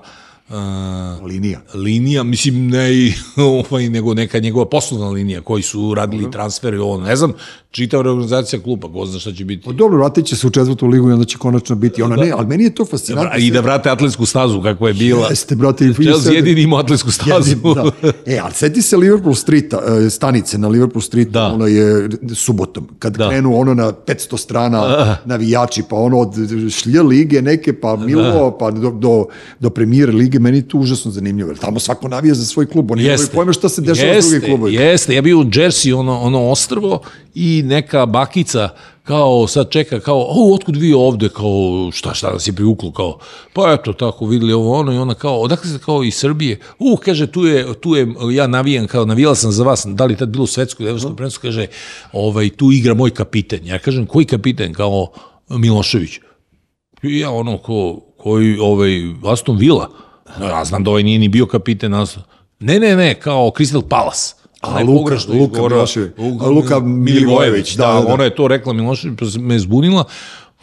uh, 0.48 1.26
Linija. 1.26 1.60
linija, 1.74 2.22
mislim 2.22 2.68
ne 2.68 2.94
i 2.94 3.12
ovaj, 3.70 3.88
nego 3.88 4.14
neka 4.14 4.38
njegova 4.38 4.68
poslovna 4.68 5.08
linija 5.08 5.40
koji 5.40 5.62
su 5.62 5.94
radili 5.94 6.30
transfer 6.30 6.74
i 6.74 6.78
ovo, 6.78 7.00
ne 7.00 7.16
znam, 7.16 7.32
čitava 7.72 8.02
reorganizacija 8.02 8.60
kluba, 8.60 8.88
ko 8.90 9.06
zna 9.06 9.18
šta 9.18 9.32
će 9.32 9.44
biti. 9.44 9.62
Pa 9.64 9.72
dobro, 9.72 9.98
vratit 9.98 10.26
će 10.26 10.36
se 10.36 10.46
u 10.46 10.50
četvrtu 10.50 10.86
ligu 10.86 11.10
i 11.10 11.12
onda 11.12 11.24
će 11.24 11.38
konačno 11.38 11.76
biti 11.76 12.02
ona, 12.02 12.16
ne, 12.16 12.30
ali 12.30 12.46
meni 12.46 12.64
je 12.64 12.74
to 12.74 12.84
fascinantno. 12.84 13.38
I 13.38 13.50
da 13.50 13.60
vrate 13.60 13.90
atletsku 13.90 14.26
stazu 14.26 14.62
kako 14.62 14.88
je 14.88 14.94
bila. 14.94 15.26
Jeste, 15.28 15.56
brate, 15.56 15.86
i 15.86 15.94
Chelsea 15.94 16.14
sad- 16.14 16.34
jedini 16.34 16.62
ima 16.62 16.78
atletsku 16.78 17.10
stazu. 17.10 17.50
Jedin, 17.50 17.74
da. 17.74 17.90
E, 18.26 18.38
ali 18.38 18.52
seti 18.54 18.82
se 18.82 18.96
Liverpool 18.96 19.34
Streeta, 19.34 19.80
e, 19.98 20.10
stanice 20.10 20.58
na 20.58 20.68
Liverpool 20.68 21.02
Streetu, 21.02 21.30
Da. 21.30 21.46
ono 21.46 21.66
je 21.66 22.08
subotom, 22.34 22.88
kad 22.98 23.16
Da. 23.16 23.28
krenu 23.28 23.56
ono 23.56 23.74
na 23.74 23.92
500 23.94 24.36
strana 24.36 24.82
navijači, 25.24 25.82
pa 25.82 25.96
ono 25.96 26.18
od 26.18 26.34
šlje 26.72 27.02
lige 27.02 27.42
neke, 27.42 27.72
pa 27.72 27.96
Milo, 27.96 28.56
pa 28.58 28.70
do, 28.70 28.90
do, 28.90 29.26
do 29.60 29.70
premijere 29.70 30.12
lige, 30.12 30.38
meni 30.38 30.58
je 30.58 30.68
to 30.68 30.78
užasno 30.78 31.10
zanimljivo, 31.10 31.50
jer 31.50 31.58
tamo 31.58 31.80
svako 31.80 32.08
navija 32.08 32.34
za 32.34 32.44
svoj 32.44 32.66
klub, 32.66 32.90
oni 32.90 33.02
nemaju 33.02 33.28
pojma 33.34 33.52
šta 33.52 33.68
se 33.68 33.80
dešava 33.80 34.12
s 34.14 34.24
drugim 34.24 34.40
klubovima. 34.42 34.82
Jeste, 34.82 35.14
ja 35.14 35.22
bio 35.22 35.38
u 35.38 35.44
Jersey, 35.44 35.94
ono, 35.94 36.20
ono 36.20 36.40
ostrvo 36.42 37.00
i 37.34 37.61
neka 37.62 38.06
bakica 38.06 38.68
kao 39.04 39.46
sad 39.46 39.70
čeka 39.70 40.00
kao, 40.00 40.26
o, 40.28 40.54
otkud 40.54 40.76
vi 40.76 40.92
ovde, 40.92 41.28
kao, 41.28 41.90
šta, 41.92 42.14
šta 42.14 42.32
nas 42.32 42.48
je 42.48 42.52
privuklo, 42.52 42.92
kao, 42.92 43.18
pa 43.52 43.72
eto, 43.72 43.92
tako, 43.92 44.26
videli 44.26 44.52
ovo, 44.52 44.78
ono, 44.78 44.92
i 44.92 44.98
ona 44.98 45.14
kao, 45.14 45.40
odakle 45.40 45.70
ste 45.70 45.78
kao 45.78 46.04
iz 46.04 46.14
Srbije? 46.14 46.60
U, 46.78 46.96
kaže, 46.96 47.26
tu 47.26 47.46
je, 47.46 47.74
tu 47.80 47.96
je, 47.96 48.14
ja 48.32 48.46
navijam, 48.46 48.86
kao, 48.86 49.04
navijala 49.04 49.34
sam 49.34 49.52
za 49.52 49.64
vas, 49.64 49.86
da 49.86 50.04
li 50.04 50.16
tad 50.16 50.28
bilo 50.28 50.44
u 50.44 50.46
svetskom, 50.46 50.86
evropskom 50.86 51.16
prenosu, 51.16 51.40
kaže, 51.40 51.66
ovaj, 52.12 52.48
tu 52.48 52.72
igra 52.72 52.94
moj 52.94 53.10
kapiten. 53.10 53.66
Ja 53.66 53.78
kažem, 53.78 54.06
koji 54.06 54.26
kapiten? 54.26 54.72
Kao, 54.72 55.12
Milošević. 55.48 56.20
I 57.02 57.18
ja 57.18 57.30
ono 57.30 57.58
ko, 57.58 58.00
koji 58.18 58.58
ovaj 58.58 58.90
Aston 59.32 59.56
Villa. 59.56 59.90
Ja 60.40 60.64
znam 60.64 60.84
da 60.84 60.90
ovaj 60.90 61.02
nije 61.02 61.18
ni 61.18 61.28
bio 61.28 61.46
kapiten 61.46 61.94
Aston. 61.94 62.22
Ne, 62.60 62.80
ne, 62.80 62.96
ne, 62.96 63.14
kao 63.14 63.50
Crystal 63.50 63.82
Palace. 63.88 64.34
A, 64.62 64.74
Ne, 64.74 64.84
Luka, 64.84 65.16
Luka. 65.28 65.62
Milošević. 65.62 66.10
Luka 66.18 66.44
A, 66.44 66.48
Luka 66.48 66.80
Milivojević, 66.80 67.74
da, 67.74 67.86
Da, 67.86 67.92
da, 67.92 68.00
da. 68.00 68.14
ona 68.14 68.24
je 68.24 68.34
to 68.34 68.48
rekla 68.48 68.72
Milošević, 68.72 69.18
pa 69.18 69.40
me 69.40 69.58
zbunila. 69.58 70.04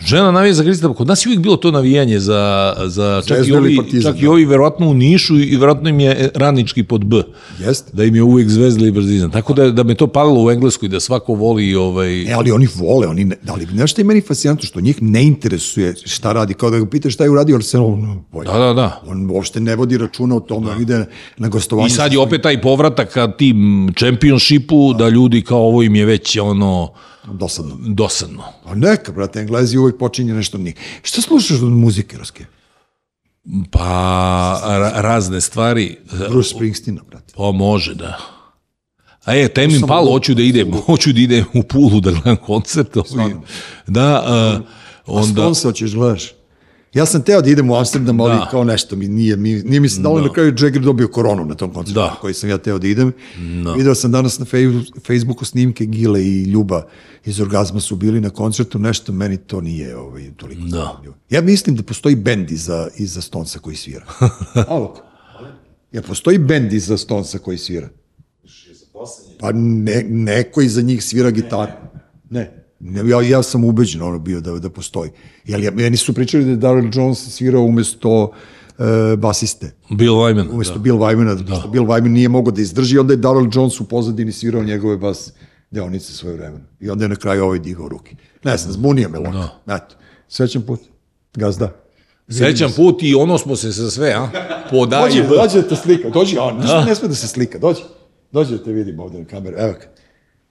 Žena 0.06 0.32
navija 0.32 0.54
za 0.54 0.64
Crystal, 0.64 0.94
kod 0.94 1.08
nas 1.08 1.26
je 1.26 1.30
uvijek 1.30 1.42
bilo 1.42 1.56
to 1.56 1.72
navijanje 1.72 2.20
za, 2.20 2.76
za 2.86 3.22
čak, 3.28 3.38
i 3.38 3.44
Zvezdu 3.44 3.54
ili 3.54 3.58
ovi, 3.58 3.76
Partizan, 3.76 4.14
čak 4.14 4.22
i 4.22 4.26
da. 4.26 4.32
ovi 4.32 4.46
verovatno 4.46 4.88
u 4.88 4.94
Nišu 4.94 5.40
i 5.40 5.58
verovatno 5.58 5.90
im 5.90 6.00
je 6.00 6.30
radnički 6.36 6.84
pod 6.84 7.06
B. 7.06 7.24
Jeste. 7.60 7.92
Da 7.94 8.04
im 8.04 8.16
je 8.16 8.24
uvijek 8.24 8.50
Zvezda 8.50 8.82
ili 8.82 8.94
Partizan. 8.94 9.32
Tako 9.32 9.54
da, 9.54 9.72
da 9.72 9.84
me 9.84 9.96
to 9.96 10.08
palilo 10.08 10.44
u 10.44 10.52
Engleskoj, 10.52 10.90
da 10.90 11.00
svako 11.00 11.34
voli 11.34 11.76
ovaj, 11.76 12.22
E, 12.22 12.34
ali 12.34 12.52
oni 12.52 12.68
vole, 12.76 13.08
oni 13.08 13.26
ne, 13.26 13.36
ali 13.48 13.66
znaš 13.66 13.92
šta 13.92 14.02
je 14.02 14.06
meni 14.06 14.22
fascinantno, 14.22 14.66
što 14.66 14.82
njih 14.82 15.02
ne 15.02 15.24
interesuje 15.24 15.96
šta 16.06 16.34
radi, 16.34 16.54
kao 16.54 16.70
da 16.70 16.80
ga 16.80 16.86
pitaš 16.86 17.14
šta 17.14 17.24
je 17.24 17.30
uradio 17.30 17.56
Arsenal. 17.56 17.98
Da, 18.46 18.58
da, 18.58 18.74
da. 18.74 19.02
On 19.08 19.32
uopšte 19.32 19.60
ne 19.60 19.76
vodi 19.76 19.98
računa 19.98 20.36
o 20.36 20.40
tome, 20.40 20.72
on 20.72 20.82
ide 20.82 21.06
na 21.38 21.48
gostovanje. 21.48 21.88
I 21.88 21.90
sad 21.90 22.14
je 22.14 22.20
opet 22.20 22.42
taj 22.42 22.62
povratak 22.62 23.14
ka 23.14 23.32
tim 23.32 23.90
čempionšipu, 23.96 24.94
da 24.94 25.10
ljudi 25.10 25.42
kao 25.42 25.60
ovo 25.60 25.84
im 25.84 25.96
je 25.96 26.06
već 26.06 26.38
ono 26.38 26.90
Dosadno. 27.24 27.78
dosadno. 27.80 28.44
A 28.66 28.76
neka, 28.76 29.12
brate, 29.12 29.40
Englezi 29.40 29.78
uvek 29.78 29.98
počinje 29.98 30.34
nešto 30.34 30.58
njih. 30.58 30.76
Šta 31.04 31.22
slušaš 31.22 31.58
od 31.58 31.72
muzike, 31.72 32.18
Raske? 32.18 32.46
Pa, 33.72 34.62
ra 34.64 35.02
razne 35.02 35.42
stvari. 35.42 35.98
Bruce 36.30 36.50
Springsteena, 36.50 37.02
brate. 37.10 37.34
Pa 37.38 37.52
može, 37.52 37.96
da. 37.96 38.18
A 39.26 39.34
je, 39.34 39.54
taj 39.54 39.68
mi 39.68 39.82
palo, 39.88 40.12
hoću 40.12 40.34
da 40.34 40.42
idem, 40.42 40.74
hoću 40.86 41.14
da 41.14 41.20
idem 41.20 41.46
u 41.54 41.64
Pulu 41.64 42.00
da 42.00 42.12
gledam 42.12 42.36
koncert. 42.36 42.98
Ovaj. 42.98 43.34
Da, 43.88 44.24
uh, 44.26 44.66
Onda... 45.06 45.22
onda... 45.22 45.42
Stonesa 45.42 45.68
hoćeš 45.68 45.94
gledaš? 45.94 46.34
Ja 46.94 47.06
sam 47.06 47.22
teo 47.22 47.42
da 47.42 47.50
idem 47.50 47.70
u 47.70 47.76
Amsterdam, 47.76 48.20
ali 48.20 48.36
Da. 48.36 48.48
kao 48.52 48.64
nešto 48.64 48.96
mi 48.96 49.08
nije, 49.08 49.36
mi, 49.36 49.54
nije 49.56 49.80
mi 49.80 49.90
se 49.90 50.02
dalo 50.02 50.22
na 50.22 50.34
kraju 50.34 50.56
Jagger 50.60 50.82
dobio 50.82 51.08
koronu 51.08 51.46
na 51.46 51.56
tom 51.56 51.74
koncertu 51.74 52.00
Da. 52.00 52.18
koji 52.22 52.34
sam 52.34 52.50
ja 52.50 52.58
teo 52.58 52.80
da 52.80 52.88
idem. 52.88 53.12
Video 53.78 53.96
sam 53.96 54.12
danas 54.12 54.40
na 54.40 54.46
Fej- 54.46 54.72
Facebooku 55.02 55.46
snimke 55.46 55.86
Gile 55.86 56.24
i 56.24 56.44
Ljuba 56.44 56.88
iz 57.26 57.40
Orgazma 57.40 57.80
su 57.80 57.96
bili 57.96 58.22
na 58.22 58.30
koncertu, 58.30 58.80
nešto 58.80 59.12
meni 59.12 59.38
to 59.38 59.62
nije 59.62 59.98
ovaj, 59.98 60.32
toliko 60.38 60.62
Da. 60.62 60.68
zanimljivo. 60.70 61.16
Ja 61.30 61.42
mislim 61.42 61.76
da 61.76 61.84
postoji 61.84 62.16
bend 62.16 62.52
iza, 62.52 62.88
iza 62.98 63.22
Stonesa 63.22 63.60
koji 63.60 63.76
svira. 63.76 64.06
Alo. 64.68 64.96
Ja, 65.92 66.02
postoji 66.02 66.38
bend 66.38 66.74
iza 66.74 66.98
Stonesa 66.98 67.38
koji 67.38 67.58
svira. 67.58 67.90
Pa 69.40 69.52
ne, 69.52 70.04
neko 70.04 70.62
iza 70.62 70.82
njih 70.82 71.04
svira 71.04 71.32
gitaru. 71.32 71.72
Ne. 72.30 72.59
Ja, 72.80 73.22
ja 73.22 73.44
sam 73.44 73.64
ubeđen 73.64 74.02
ono 74.02 74.20
bio 74.20 74.42
da, 74.42 74.52
da 74.52 74.70
postoji. 74.70 75.12
Jel, 75.46 75.64
ja, 75.64 75.72
meni 75.72 75.98
su 75.98 76.14
pričali 76.14 76.44
da 76.44 76.50
je 76.50 76.58
Daryl 76.58 76.98
Jones 76.98 77.18
svirao 77.18 77.64
umesto 77.64 78.32
e, 78.80 79.16
basiste. 79.16 79.72
Bill 79.90 80.14
Wyman. 80.14 80.50
Umesto 80.52 80.74
da. 80.74 80.80
Bill 80.80 80.98
Wymana, 80.98 81.36
da. 81.36 81.54
pošto 81.54 81.70
Bill 81.70 81.86
Wyman 81.86 82.08
nije 82.08 82.30
mogao 82.30 82.52
da 82.52 82.62
izdrži, 82.62 82.98
onda 82.98 83.14
je 83.14 83.18
Daryl 83.18 83.56
Jones 83.56 83.80
u 83.80 83.88
pozadini 83.88 84.32
svirao 84.32 84.64
njegove 84.64 84.98
bas 84.98 85.34
deonice 85.72 86.14
svoje 86.14 86.36
vremena. 86.36 86.66
I 86.80 86.90
onda 86.90 87.06
je 87.06 87.10
na 87.10 87.16
kraju 87.16 87.44
ovaj 87.44 87.60
digao 87.60 87.90
ruke. 87.90 88.16
Ne 88.44 88.58
znam, 88.58 88.74
zbunio 88.74 89.10
me 89.10 89.20
Loka. 89.20 89.50
Eto, 89.68 89.96
srećan 90.28 90.62
put. 90.62 90.80
Gazda. 91.34 91.72
Srećan 92.30 92.72
put 92.76 93.04
i 93.04 93.16
ono 93.16 93.38
smo 93.38 93.56
se 93.56 93.72
za 93.72 93.92
sve, 93.92 94.14
a? 94.14 94.30
Po 94.70 94.86
da 94.86 95.02
Dođi, 95.02 95.24
dođi 95.24 95.62
da 95.62 95.68
te 95.68 95.76
slika, 95.76 96.10
dođi, 96.10 96.38
a 96.40 96.52
ne, 96.52 96.86
ne 96.86 96.96
sme 96.96 97.08
da 97.08 97.16
se 97.16 97.28
slika, 97.28 97.60
dođi. 97.60 97.82
Dođi 98.32 98.58
da 98.58 98.64
te 98.64 98.72
vidim 98.72 99.00
ovde 99.00 99.20
na 99.20 99.26
kameru, 99.26 99.58
evo 99.58 99.74
ga. 99.74 99.86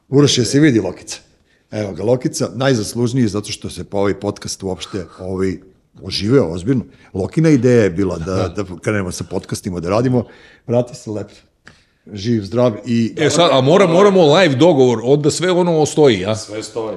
Uroš, 0.09 0.39
je 0.39 0.45
se 0.45 0.61
vidi 0.61 0.81
Lokica. 0.81 1.28
Evo 1.71 1.93
ga, 1.93 2.03
Lokica, 2.03 2.49
najzaslužniji 2.55 3.29
zato 3.29 3.53
što 3.53 3.71
se 3.71 3.85
po 3.85 3.99
ovaj 3.99 4.21
podcast 4.21 4.63
uopšte 4.63 5.07
ovaj, 5.21 5.57
oživeo 6.03 6.47
ozbiljno. 6.53 6.85
Lokina 7.15 7.51
ideja 7.51 7.83
je 7.83 7.91
bila 7.91 8.19
da, 8.19 8.49
da 8.49 8.65
krenemo 8.83 9.13
sa 9.13 9.25
podcastima, 9.25 9.81
da 9.81 9.91
radimo. 9.91 10.25
Vrati 10.67 10.95
se 10.95 11.11
lepo. 11.11 11.35
Živ, 12.13 12.43
zdrav 12.43 12.73
i... 12.87 13.15
E 13.17 13.31
sad, 13.31 13.51
a 13.53 13.61
mora, 13.61 13.87
moramo 13.87 14.35
live 14.35 14.55
dogovor, 14.55 15.01
onda 15.03 15.31
sve 15.31 15.51
ono 15.51 15.87
stoji, 15.87 16.27
a? 16.27 16.35
Sve 16.35 16.63
stoji. 16.63 16.97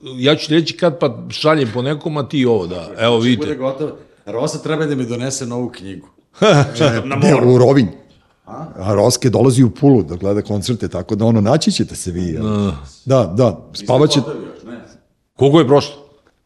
Ja 0.00 0.36
ću 0.36 0.48
ti 0.48 0.54
reći 0.54 0.76
kad 0.76 0.98
pa 0.98 1.26
šaljem 1.30 1.70
po 1.74 1.82
nekom, 1.82 2.16
a 2.16 2.28
ti 2.28 2.44
ovo 2.44 2.66
da. 2.66 2.90
Evo 2.98 3.16
Bude 3.16 3.28
vidite. 3.28 3.54
gotovo. 3.54 3.96
Rosa 4.26 4.58
treba 4.58 4.86
da 4.86 4.94
mi 4.94 5.06
donese 5.06 5.46
novu 5.46 5.68
knjigu. 5.68 6.08
na 7.04 7.16
ne, 7.16 7.34
u 7.34 7.58
Rovinj. 7.58 7.86
A 8.46 8.94
Roske 8.94 9.30
dolazi 9.30 9.62
u 9.62 9.70
Pulu 9.70 10.02
da 10.02 10.16
gleda 10.16 10.42
koncerte, 10.42 10.88
tako 10.88 11.14
da 11.14 11.24
ono, 11.24 11.40
naći 11.40 11.72
ćete 11.72 11.96
se 11.96 12.10
vi. 12.10 12.22
jel? 12.22 12.70
Da, 13.04 13.34
da, 13.36 13.68
spavaćete. 13.74 14.26
Koliko 15.36 15.58
je 15.58 15.66
prošlo? 15.66 15.94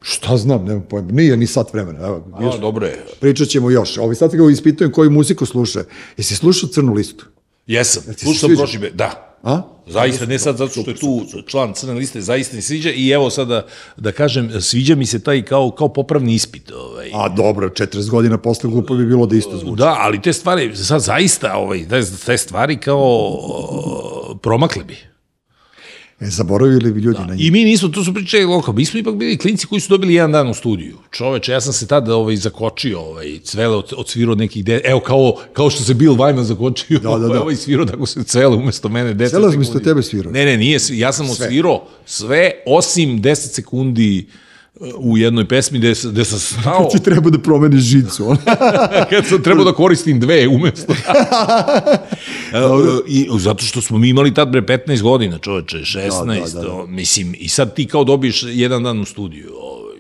Šta 0.01 0.37
znam, 0.37 0.65
nemam 0.65 0.83
pojma. 0.89 1.13
Nije 1.13 1.37
ni 1.37 1.47
sat 1.47 1.73
vremena. 1.73 2.07
Evo, 2.07 2.25
još, 2.41 2.55
A, 2.55 2.59
dobro 2.59 2.87
je. 2.87 3.07
pričat 3.21 3.49
ćemo 3.49 3.71
još. 3.71 3.99
Ovi 3.99 4.15
sad 4.15 4.35
ga 4.35 4.51
ispitujem 4.51 4.93
koju 4.93 5.11
muziku 5.11 5.47
sluša. 5.47 5.81
Jesi 6.17 6.37
slušao 6.37 6.69
Crnu 6.69 6.93
listu? 6.93 7.27
Jesam. 7.67 8.03
Slušao 8.17 8.51
prošli. 8.57 8.91
Da. 8.95 9.30
A? 9.43 9.63
Zaista, 9.87 10.27
ne 10.27 10.39
sad 10.39 10.57
zato 10.57 10.71
što 10.71 10.91
je 10.91 10.97
tu 10.97 11.27
član 11.47 11.75
crne 11.75 11.95
liste, 11.95 12.21
zaista 12.21 12.57
mi 12.57 12.63
se 12.63 12.69
sviđa 12.69 12.91
i 12.91 13.09
evo 13.09 13.31
sada 13.31 13.67
da 13.97 14.13
kažem, 14.13 14.61
sviđa 14.61 14.95
mi 14.95 15.07
se 15.07 15.23
taj 15.23 15.43
kao, 15.43 15.71
kao 15.71 15.89
popravni 15.89 16.35
ispit. 16.35 16.71
Ovaj. 16.71 17.11
A 17.15 17.29
dobro, 17.29 17.69
40 17.69 18.11
godina 18.11 18.39
posle 18.39 18.71
glupo 18.71 18.95
bi 18.95 19.07
bilo 19.07 19.27
da 19.27 19.37
isto 19.37 19.57
zvuči. 19.57 19.79
Da, 19.79 19.97
ali 20.01 20.23
te 20.23 20.33
stvari, 20.33 20.77
sad 20.77 21.01
zaista, 21.01 21.57
ovaj, 21.57 21.89
te, 21.89 22.03
te 22.27 22.39
stvari 22.39 22.77
kao 22.77 23.39
promakle 24.43 24.85
bi. 24.85 24.97
E, 26.21 26.27
zaboravili 26.27 26.93
bi 26.93 27.01
ljudi 27.01 27.19
na 27.29 27.35
njih. 27.35 27.47
I 27.47 27.51
mi 27.51 27.65
nismo, 27.65 27.89
to 27.89 28.05
su 28.05 28.15
pričali 28.15 28.45
lokal, 28.45 28.75
mi 28.75 28.85
smo 28.85 29.01
ipak 29.01 29.15
bili 29.15 29.39
klinci 29.39 29.67
koji 29.67 29.81
su 29.81 29.89
dobili 29.89 30.15
jedan 30.15 30.33
dan 30.33 30.49
u 30.49 30.55
studiju. 30.55 30.97
Čoveče, 31.11 31.53
ja 31.53 31.61
sam 31.61 31.73
se 31.73 31.87
tada 31.87 32.15
ovaj, 32.15 32.37
zakočio, 32.37 33.01
ovaj, 33.01 33.39
cvele 33.45 33.77
od, 33.77 33.93
odsvirao 33.97 34.35
nekih 34.35 34.65
de... 34.65 34.81
Evo, 34.85 35.01
kao, 35.01 35.35
kao 35.53 35.71
što 35.71 35.85
se 35.85 35.95
Bill 35.95 36.15
Wyman 36.17 36.43
zakočio, 36.43 36.99
Da, 36.99 37.19
da, 37.19 37.29
da. 37.29 37.43
ovaj, 37.43 37.57
svirao 37.57 37.87
tako 37.87 38.07
se 38.07 38.25
cele 38.25 38.57
umesto 38.57 38.89
mene 38.89 39.15
10 39.15 39.19
Cele 39.19 39.31
sekundi. 39.31 39.57
umesto 39.57 39.79
tebe 39.79 40.03
svirao? 40.03 40.33
Ne, 40.33 40.45
ne, 40.45 40.57
nije, 40.57 40.79
ja 40.91 41.13
sam 41.13 41.31
odsvirao 41.31 41.87
sve 42.07 42.51
osim 42.67 43.23
10 43.23 43.35
sekundi 43.35 44.27
uh, 44.29 44.50
u 44.97 45.19
jednoj 45.19 45.49
pesmi 45.49 45.79
gde, 45.79 45.93
gde 46.05 46.25
sam 46.25 46.39
stao 46.39 46.89
Ti 46.93 47.03
treba 47.03 47.31
da 47.31 47.39
promeniš 47.39 47.83
žicu. 47.83 48.37
kad 49.11 49.27
sam 49.27 49.43
trebao 49.43 49.65
da 49.65 49.73
koristim 49.73 50.21
dve 50.21 50.49
umesto. 50.49 50.95
E, 52.53 52.57
I, 53.07 53.29
zato 53.39 53.65
što 53.65 53.81
smo 53.81 53.99
mi 53.99 54.09
imali 54.09 54.35
tad 54.35 54.49
bre 54.49 54.63
15 54.63 55.03
godina, 55.03 55.39
čoveče, 55.39 55.77
16, 55.77 56.27
Da, 56.27 56.35
da, 56.35 56.61
da, 56.61 56.69
da. 56.69 56.87
mislim, 56.87 57.35
i 57.39 57.49
sad 57.49 57.75
ti 57.75 57.87
kao 57.87 58.05
dobiješ 58.05 58.45
jedan 58.47 58.83
dan 58.83 59.01
u 59.01 59.05
studiju, 59.05 59.51
ovaj, 59.63 59.97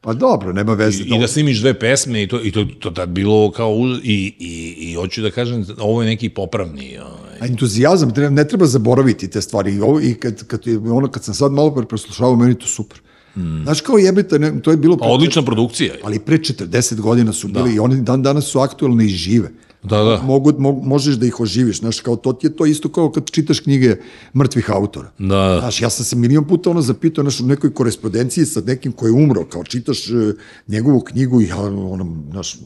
pa 0.00 0.12
dobro, 0.12 0.52
nema 0.52 0.74
veze. 0.74 1.02
i 1.02 1.18
da 1.18 1.28
snimiš 1.28 1.60
dve 1.60 1.78
pesme 1.78 2.22
i 2.22 2.26
to, 2.28 2.40
i 2.42 2.50
to, 2.52 2.64
to 2.78 2.90
tad 2.90 3.08
bilo 3.08 3.50
kao, 3.50 3.70
uz- 3.70 4.00
i, 4.02 4.34
i, 4.38 4.74
i 4.78 4.94
hoću 4.94 5.22
da 5.22 5.30
kažem, 5.30 5.66
ovo 5.78 6.02
je 6.02 6.08
neki 6.08 6.28
popravni, 6.28 6.98
ovaj. 6.98 7.38
A 7.40 7.46
entuzijazam, 7.46 8.14
treba, 8.14 8.30
ne 8.30 8.48
treba 8.48 8.66
zaboraviti 8.66 9.30
te 9.30 9.42
stvari. 9.42 9.74
I, 9.74 9.80
ovo, 9.80 10.00
i 10.00 10.14
kad, 10.14 10.46
kad, 10.46 10.60
ono, 10.92 11.08
kad 11.08 11.24
sam 11.24 11.34
sad 11.34 11.52
malo 11.52 11.74
pre 11.74 11.86
preslušavao, 11.86 12.36
meni 12.36 12.58
to 12.58 12.66
super. 12.66 13.00
Znaš, 13.62 13.80
kao 13.80 13.98
jebite, 13.98 14.38
ne, 14.38 14.60
to 14.62 14.70
je 14.70 14.76
bilo... 14.76 14.96
Pa 14.96 15.04
pre- 15.04 15.12
odlična 15.12 15.42
produkcija. 15.42 15.94
Ali 16.04 16.18
pre 16.18 16.38
40 16.38 17.00
godina 17.00 17.32
su 17.32 17.48
bili 17.48 17.74
i 17.74 17.78
oni 17.78 18.02
dan 18.02 18.22
danas 18.22 18.44
su 18.44 18.58
aktuelni 18.60 19.04
i 19.04 19.08
žive. 19.08 19.50
Da, 19.84 19.98
da. 19.98 20.20
Mogu, 20.22 20.52
mo, 20.58 20.72
možeš 20.72 21.14
da 21.14 21.26
ih 21.26 21.40
oživiš, 21.40 21.78
znaš, 21.78 22.00
kao 22.00 22.16
to 22.16 22.32
ti 22.32 22.46
je 22.46 22.56
to 22.56 22.66
isto 22.66 22.88
kao 22.88 23.10
kad 23.10 23.30
čitaš 23.30 23.60
knjige 23.60 23.96
mrtvih 24.34 24.70
autora. 24.70 25.10
Da. 25.18 25.58
Znaš, 25.60 25.82
ja 25.82 25.90
sam 25.90 26.04
se 26.04 26.16
milion 26.16 26.44
puta 26.44 26.70
ono 26.70 26.82
zapitao 26.82 27.24
znaš, 27.24 27.40
u 27.40 27.46
nekoj 27.46 27.74
korespondenciji 27.74 28.46
sa 28.46 28.60
nekim 28.60 28.92
koji 28.92 29.08
je 29.10 29.14
umro, 29.14 29.44
kao 29.44 29.64
čitaš 29.64 30.08
e, 30.08 30.12
njegovu 30.68 31.00
knjigu 31.00 31.40
i 31.40 31.46
ja, 31.46 31.56
ono, 31.60 32.06
znaš, 32.30 32.56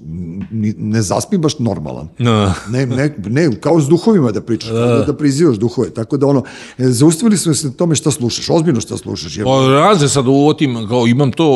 ni- 0.50 0.74
ne 0.78 1.02
zaspim 1.02 1.40
baš 1.40 1.58
normalan. 1.58 2.08
Da. 2.18 2.54
Ne, 2.68 2.86
ne, 2.86 3.14
ne, 3.26 3.50
kao 3.60 3.80
s 3.80 3.88
duhovima 3.88 4.32
da 4.32 4.40
pričaš, 4.40 4.70
da, 4.70 5.04
da 5.06 5.16
prizivaš 5.16 5.56
duhove. 5.56 5.90
Tako 5.90 6.16
da 6.16 6.26
ono, 6.26 6.42
e, 6.78 6.84
zaustavili 6.88 7.36
smo 7.38 7.54
se 7.54 7.66
na 7.66 7.72
tome 7.72 7.94
šta 7.94 8.10
slušaš, 8.10 8.50
ozbiljno 8.50 8.80
šta 8.80 8.96
slušaš. 8.96 9.36
Jer, 9.36 9.44
Pa 9.44 9.66
razne 9.68 10.08
sad 10.08 10.26
uvotim, 10.26 10.86
kao 10.88 11.06
imam 11.06 11.32
to, 11.32 11.48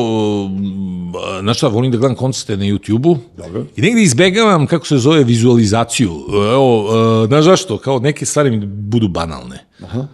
znaš 1.41 1.57
šta, 1.57 1.69
volim 1.69 1.91
da 1.93 1.99
gledam 1.99 2.17
koncerte 2.17 2.57
na 2.57 2.65
YouTube-u 2.65 3.17
i 3.77 3.83
negde 3.83 4.03
izbegavam, 4.03 4.67
kako 4.67 4.87
se 4.87 4.97
zove, 4.99 5.25
vizualizaciju. 5.55 6.11
Evo, 6.53 6.85
uh, 6.85 7.29
znaš 7.29 7.45
zašto, 7.45 7.79
kao 7.79 7.99
neke 7.99 8.27
stvari 8.27 8.51
mi 8.51 8.67
budu 8.67 9.09
banalne. 9.09 9.67
Aha. 9.83 10.07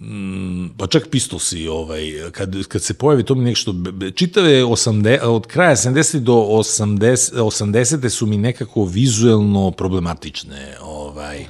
Mm, 0.00 0.68
pa 0.76 0.86
čak 0.86 1.08
Pistolsi, 1.10 1.68
ovaj, 1.68 2.12
kad, 2.32 2.66
kad 2.68 2.82
se 2.82 2.94
pojavi 2.94 3.22
to 3.22 3.34
mi 3.34 3.44
nešto, 3.44 3.74
čitave 4.14 4.64
80, 4.64 5.22
od 5.22 5.46
kraja 5.46 5.76
70. 5.76 6.18
do 6.18 6.32
80, 6.32 7.34
80. 7.34 8.08
su 8.08 8.26
mi 8.26 8.36
nekako 8.36 8.84
vizuelno 8.84 9.70
problematične. 9.70 10.76
Ovaj, 10.82 11.40
e, 11.40 11.46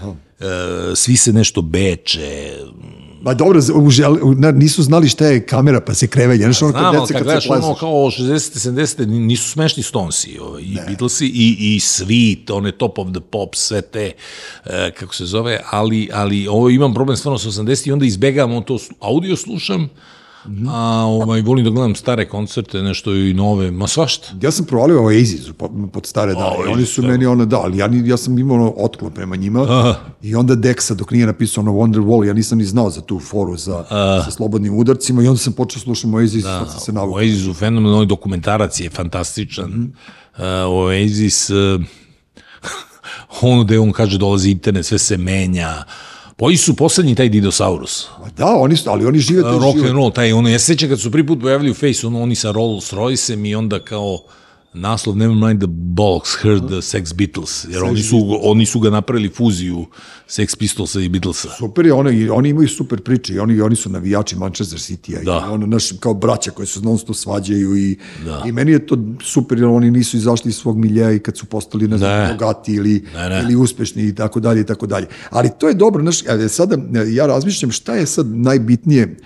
svi 0.95 1.16
se 1.16 1.33
nešto 1.33 1.62
beče, 1.62 2.57
Ma 3.27 3.35
dobro, 3.35 3.61
z- 3.61 3.72
u 3.72 3.91
žel, 3.91 4.18
u, 4.22 4.35
na, 4.35 4.51
nisu 4.51 4.83
znali 4.83 5.09
šta 5.09 5.27
je 5.27 5.47
kamera, 5.47 5.81
pa 5.81 5.95
se 5.95 6.07
krevenje. 6.07 6.43
Znaš, 6.43 6.62
ono 6.62 6.70
Znam, 6.70 6.85
kad 6.85 7.01
deca 7.01 7.14
kad 7.14 7.22
gledaš 7.22 7.45
se 7.45 7.51
ono 7.51 7.61
plezaš. 7.61 7.81
kao 7.81 7.91
60. 7.91 8.59
70. 8.61 9.07
ni- 9.07 9.20
nisu 9.20 9.51
smešni 9.51 9.83
Stonesi, 9.83 10.39
ovaj, 10.39 10.62
i 10.62 10.79
Beatlesi, 10.79 11.27
i, 11.27 11.57
i 11.68 11.81
svi, 11.81 12.45
one 12.51 12.72
top 12.72 12.99
of 12.99 13.09
the 13.11 13.20
pops, 13.22 13.59
sve 13.59 13.83
te, 13.83 14.12
e, 14.64 14.91
kako 14.91 15.14
se 15.14 15.24
zove, 15.27 15.61
ali, 15.70 16.09
ali 16.12 16.49
ovo 16.49 16.70
imam 16.70 16.95
problem 16.95 17.16
stvarno 17.16 17.39
sa 17.39 17.49
80. 17.49 17.89
i 17.89 17.93
onda 17.93 18.07
izbegam 18.07 18.62
to, 18.62 18.79
audio 19.01 19.37
slušam, 19.37 19.89
a 20.69 21.05
ovaj, 21.07 21.43
volim 21.43 21.65
da 21.65 21.71
gledam 21.71 21.95
stare 21.95 22.29
koncerte, 22.29 22.83
nešto 22.83 23.15
i 23.15 23.35
nove, 23.35 23.71
ma 23.71 23.87
svašta. 23.87 24.29
Ja 24.43 24.51
sam 24.51 24.67
provalio 24.67 25.05
Oasis 25.05 25.53
pod, 25.59 25.71
pod 25.93 26.07
stare 26.07 26.35
dane. 26.35 26.57
i 26.69 26.73
oni 26.73 26.87
su 26.87 27.03
meni 27.03 27.27
ono, 27.27 27.45
da, 27.45 27.61
ali 27.61 27.79
ja, 27.79 27.91
ja 28.05 28.17
sam 28.17 28.39
imao 28.39 28.75
otklon 28.77 29.13
prema 29.13 29.37
njima. 29.37 29.63
Aha. 29.63 29.95
I 30.23 30.35
onda 30.35 30.55
Dexa, 30.55 30.95
dok 30.95 31.11
nije 31.11 31.27
napisao 31.27 31.63
ono 31.63 31.73
Wonderwall, 31.73 32.27
ja 32.27 32.33
nisam 32.33 32.59
ni 32.59 32.65
znao 32.65 32.91
za 32.91 33.01
tu 33.01 33.21
foru 33.21 33.57
za, 33.57 33.85
sa 34.25 34.31
slobodnim 34.31 34.79
udarcima 34.79 35.23
i 35.23 35.29
onda 35.29 35.39
sam 35.39 35.53
počeo 35.53 35.81
slušati 35.81 36.15
Oasis, 36.15 36.45
da, 36.45 36.59
sad 36.59 36.71
sam 36.71 36.81
se 36.81 36.93
navukao. 36.93 37.19
Oasis 37.19 37.47
u 37.47 37.55
fenomenalnoj 37.55 38.07
dokumentarac 38.07 38.81
je 38.81 38.91
fantastičan. 38.91 39.71
Mm 39.71 39.93
-hmm. 40.39 40.67
uh, 40.67 40.73
Oasis, 40.73 41.51
uh, 41.51 41.81
ono 43.41 43.65
gde 43.65 43.79
on 43.79 43.93
kaže 43.93 44.19
dolazi 44.19 44.51
internet, 44.51 44.87
sve 44.87 44.99
se 44.99 45.17
menja. 45.17 45.75
Pa 45.77 46.16
oni 46.39 46.57
su 46.57 46.76
poslednji 46.76 47.14
taj 47.14 47.28
dinosaurus. 47.28 48.07
Ma 48.20 48.30
Da, 48.37 48.47
oni 48.47 48.76
su, 48.76 48.91
ali 48.91 49.07
oni 49.07 49.18
žive 49.18 49.43
taj 49.43 49.53
Rock 49.53 49.76
život. 49.76 49.89
and 49.89 49.97
roll, 49.97 50.11
taj 50.12 50.32
ono, 50.32 50.49
ja 50.49 50.59
se 50.59 50.64
sećam 50.66 50.89
kad 50.89 51.01
su 51.01 51.11
prvi 51.11 51.26
put 51.26 51.41
pojavili 51.41 51.70
u 51.70 51.74
Face, 51.74 52.07
ono, 52.07 52.22
oni 52.22 52.34
sa 52.34 52.51
Rolls 52.51 52.93
Royce-em 52.93 53.47
i 53.47 53.55
onda 53.55 53.78
kao 53.78 54.18
naslov 54.77 55.16
Never 55.16 55.37
mind 55.37 55.61
the 55.61 55.66
bollocks, 55.68 56.37
heard 56.43 56.66
the 56.66 56.83
Sex 56.83 57.14
Beatles, 57.14 57.64
jer 57.70 57.85
oni 57.85 58.03
su, 58.03 58.39
oni 58.43 58.66
su 58.66 58.81
ga 58.81 58.91
napravili 58.91 59.29
fuziju 59.29 59.87
Sex 60.29 60.57
Pistolsa 60.59 61.01
i 61.01 61.09
Beatlesa. 61.09 61.49
Super 61.59 61.87
je, 61.87 61.93
oni, 61.93 62.29
oni 62.29 62.49
imaju 62.49 62.68
super 62.68 63.01
priče 63.03 63.35
i 63.35 63.39
oni, 63.39 63.61
oni 63.61 63.77
su 63.77 63.91
navijači 63.91 64.37
Manchester 64.37 64.79
City-a 64.79 65.22
Da. 65.24 65.47
i 65.49 65.53
ono, 65.53 65.66
naš, 65.66 65.93
kao 66.01 66.14
braća 66.14 66.51
koji 66.51 66.66
se 66.66 66.81
non 66.81 66.99
stop 66.99 67.16
svađaju 67.16 67.77
i, 67.77 67.99
da. 68.24 68.43
i 68.47 68.53
meni 68.53 68.72
je 68.72 68.87
to 68.87 68.99
super 69.22 69.59
jer 69.59 69.66
oni 69.66 69.91
nisu 69.91 70.16
izašli 70.16 70.49
iz 70.49 70.57
svog 70.57 70.79
miljeja 70.79 71.12
i 71.12 71.18
kad 71.18 71.37
su 71.39 71.47
postali 71.47 71.89
ne 71.89 71.99
znam, 71.99 72.11
Ne. 72.11 72.33
bogati 72.33 72.72
ili, 72.74 73.05
Ne, 73.14 73.29
ne. 73.29 73.41
ili 73.43 73.57
uspešni 73.57 74.03
i 74.03 74.14
tako 74.14 74.41
dalje 74.41 74.61
i 74.61 74.66
tako 74.66 74.87
dalje. 74.87 75.07
Ali 75.31 75.51
to 75.59 75.68
je 75.68 75.74
dobro, 75.74 76.03
znaš, 76.03 76.22
e, 76.27 76.49
sada 76.49 76.77
e, 76.77 77.14
ja 77.14 77.27
razmišljam 77.27 77.70
šta 77.70 77.95
je 77.95 78.07
sad 78.07 78.27
najbitnije 78.37 79.16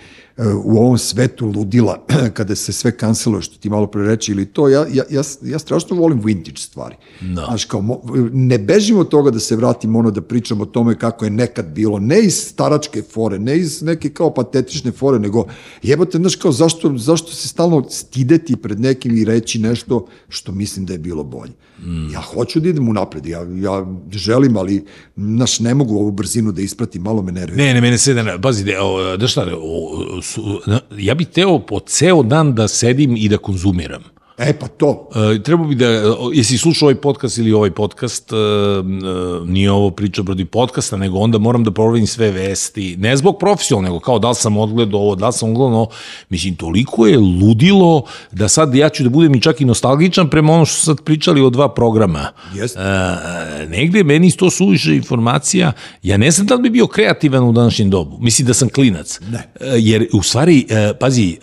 u 0.63 0.77
ovom 0.77 0.97
svetu 0.97 1.47
ludila 1.47 2.05
kada 2.37 2.55
se 2.55 2.73
sve 2.73 2.97
kanceluje 2.97 3.41
što 3.41 3.57
ti 3.57 3.69
malo 3.69 3.87
pre 3.87 4.03
reći 4.03 4.31
ili 4.31 4.45
to, 4.45 4.69
ja, 4.69 4.85
ja, 4.93 5.03
ja, 5.09 5.21
ja 5.43 5.59
strašno 5.59 5.95
volim 5.95 6.21
vintage 6.25 6.57
stvari. 6.57 6.95
Da. 7.21 7.45
Znaš, 7.47 7.65
kao, 7.65 8.01
ne 8.33 8.57
bežimo 8.57 8.99
od 8.99 9.09
toga 9.09 9.31
da 9.31 9.39
se 9.39 9.55
vratimo 9.55 9.99
ono 9.99 10.11
da 10.11 10.21
pričamo 10.21 10.63
o 10.63 10.65
tome 10.65 10.99
kako 10.99 11.25
je 11.25 11.31
nekad 11.31 11.65
bilo, 11.65 11.99
ne 11.99 12.19
iz 12.19 12.35
staračke 12.35 13.01
fore, 13.01 13.39
ne 13.39 13.57
iz 13.57 13.81
neke 13.81 14.09
kao 14.09 14.33
patetične 14.33 14.91
fore, 14.91 15.19
nego 15.19 15.45
jebote, 15.83 16.17
znaš, 16.17 16.35
kao 16.35 16.51
zašto, 16.51 16.97
zašto 16.97 17.31
se 17.31 17.47
stalno 17.47 17.85
stideti 17.89 18.55
pred 18.55 18.79
nekim 18.79 19.17
i 19.17 19.25
reći 19.25 19.59
nešto 19.59 20.07
što 20.29 20.51
mislim 20.51 20.85
da 20.85 20.93
je 20.93 20.99
bilo 20.99 21.23
bolje. 21.23 21.53
Mm. 21.81 22.11
Ja 22.13 22.21
hoću 22.21 22.59
da 22.59 22.69
idem 22.69 22.89
u 22.89 22.93
napred, 22.93 23.25
ja, 23.25 23.39
ja 23.55 23.85
želim, 24.11 24.57
ali 24.57 24.85
znaš, 25.15 25.59
ne 25.59 25.73
mogu 25.73 25.95
ovu 25.95 26.11
brzinu 26.11 26.51
da 26.51 26.61
ispratim, 26.61 27.01
malo 27.01 27.21
me 27.21 27.31
nervira. 27.31 27.63
Ne, 27.63 27.73
ne, 27.73 27.81
mene 27.81 27.97
se, 27.97 28.13
ne, 28.13 28.41
pazi, 28.41 28.65
o, 28.81 29.17
da 29.17 29.27
šta, 29.27 29.47
o, 29.57 30.21
su, 30.21 30.61
na- 30.67 30.79
ja 30.97 31.13
bih 31.15 31.27
teo 31.27 31.59
po 31.59 31.79
ceo 31.79 32.23
dan 32.23 32.55
da 32.55 32.67
sedim 32.67 33.15
i 33.17 33.29
da 33.29 33.37
konzumiram. 33.37 34.03
E, 34.37 34.53
pa 34.53 34.67
to. 34.67 35.09
Uh, 35.09 35.43
treba 35.43 35.65
bi 35.65 35.75
da, 35.75 35.85
jesi 36.33 36.57
slušao 36.57 36.85
ovaj 36.85 36.95
podcast 36.95 37.37
ili 37.37 37.53
ovaj 37.53 37.71
podcast, 37.71 38.31
uh, 38.31 38.37
uh, 38.39 39.49
nije 39.49 39.71
ovo 39.71 39.91
priča 39.91 40.23
protiv 40.23 40.45
podcasta, 40.45 40.97
nego 40.97 41.17
onda 41.17 41.37
moram 41.37 41.63
da 41.63 41.71
proverim 41.71 42.07
sve 42.07 42.31
vesti, 42.31 42.95
ne 42.97 43.17
zbog 43.17 43.37
profesionalno, 43.39 43.89
nego 43.89 43.99
kao 43.99 44.19
da 44.19 44.29
li 44.29 44.35
sam 44.35 44.57
odgledao 44.57 44.99
ovo, 44.99 45.15
da 45.15 45.27
li 45.27 45.33
sam 45.33 45.49
odgledao 45.49 45.87
mislim, 46.29 46.55
toliko 46.55 47.07
je 47.07 47.17
ludilo 47.17 48.03
da 48.31 48.47
sad 48.47 48.75
ja 48.75 48.89
ću 48.89 49.03
da 49.03 49.09
budem 49.09 49.35
i 49.35 49.41
čak 49.41 49.61
i 49.61 49.65
nostalgičan 49.65 50.29
prema 50.29 50.53
ono 50.53 50.65
što 50.65 50.75
su 50.75 50.85
sad 50.85 51.01
pričali 51.03 51.41
o 51.41 51.49
dva 51.49 51.73
programa. 51.73 52.27
Jeste. 52.55 52.79
Uh, 52.79 53.69
negde 53.69 54.03
meni 54.03 54.31
to 54.31 54.49
suviše 54.49 54.95
informacija, 54.95 55.71
ja 56.03 56.17
ne 56.17 56.31
znam 56.31 56.47
da 56.47 56.55
li 56.55 56.61
bi 56.61 56.69
bio 56.69 56.87
kreativan 56.87 57.43
u 57.43 57.51
današnjem 57.51 57.89
dobu, 57.89 58.17
mislim 58.21 58.47
da 58.47 58.53
sam 58.53 58.69
klinac. 58.69 59.19
Ne. 59.31 59.53
Uh, 59.55 59.67
jer 59.77 60.07
u 60.13 60.23
stvari, 60.23 60.65
uh, 60.69 60.97
pazi, 60.99 61.37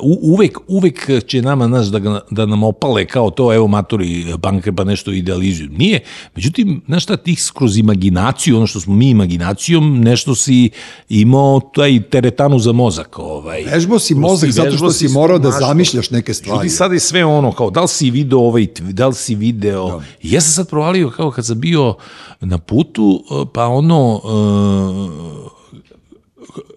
u, 0.00 0.18
uvek, 0.22 0.58
uvek 0.68 1.10
će 1.26 1.42
nama, 1.42 1.71
znaš, 1.72 1.86
da, 1.86 1.98
ga- 1.98 2.20
da 2.30 2.46
nam 2.46 2.62
opale 2.62 3.04
kao 3.06 3.30
to, 3.30 3.54
evo 3.54 3.66
maturi 3.66 4.34
banke 4.38 4.72
pa 4.72 4.84
nešto 4.84 5.12
idealizuju. 5.12 5.68
Nije. 5.70 6.00
Međutim, 6.36 6.82
znaš 6.86 7.02
šta, 7.02 7.16
ti 7.16 7.36
kroz 7.54 7.76
imaginaciju, 7.78 8.56
ono 8.56 8.66
što 8.66 8.80
smo 8.80 8.94
mi 8.94 9.10
imaginacijom, 9.10 10.00
nešto 10.00 10.34
si 10.34 10.70
imao 11.08 11.60
taj 11.74 12.02
teretanu 12.02 12.58
za 12.58 12.72
mozak. 12.72 13.18
Ovaj. 13.18 13.62
Vežbao 13.62 13.98
si 13.98 14.14
mozak 14.14 14.50
zato 14.50 14.76
što 14.76 14.92
si 14.92 15.08
morao 15.08 15.38
da 15.38 15.50
zamišljaš 15.50 16.10
neke 16.10 16.34
stvari. 16.34 16.68
ti 16.68 16.74
sada 16.74 16.94
je 16.94 17.00
sve 17.00 17.24
ono, 17.24 17.52
kao, 17.52 17.70
da 17.70 17.80
li 17.80 17.88
si 17.88 18.10
video 18.10 18.38
ovaj, 18.38 18.66
da 18.80 19.06
li 19.08 19.14
si 19.14 19.34
video, 19.34 19.86
Da. 19.88 20.02
Ja 20.22 20.40
sam 20.40 20.52
sad 20.52 20.68
provalio 20.70 21.10
kao 21.10 21.30
kad 21.30 21.46
sam 21.46 21.60
bio 21.60 21.94
na 22.40 22.58
putu, 22.58 23.24
pa 23.54 23.66
ono, 23.66 24.14
uh, 24.14 25.52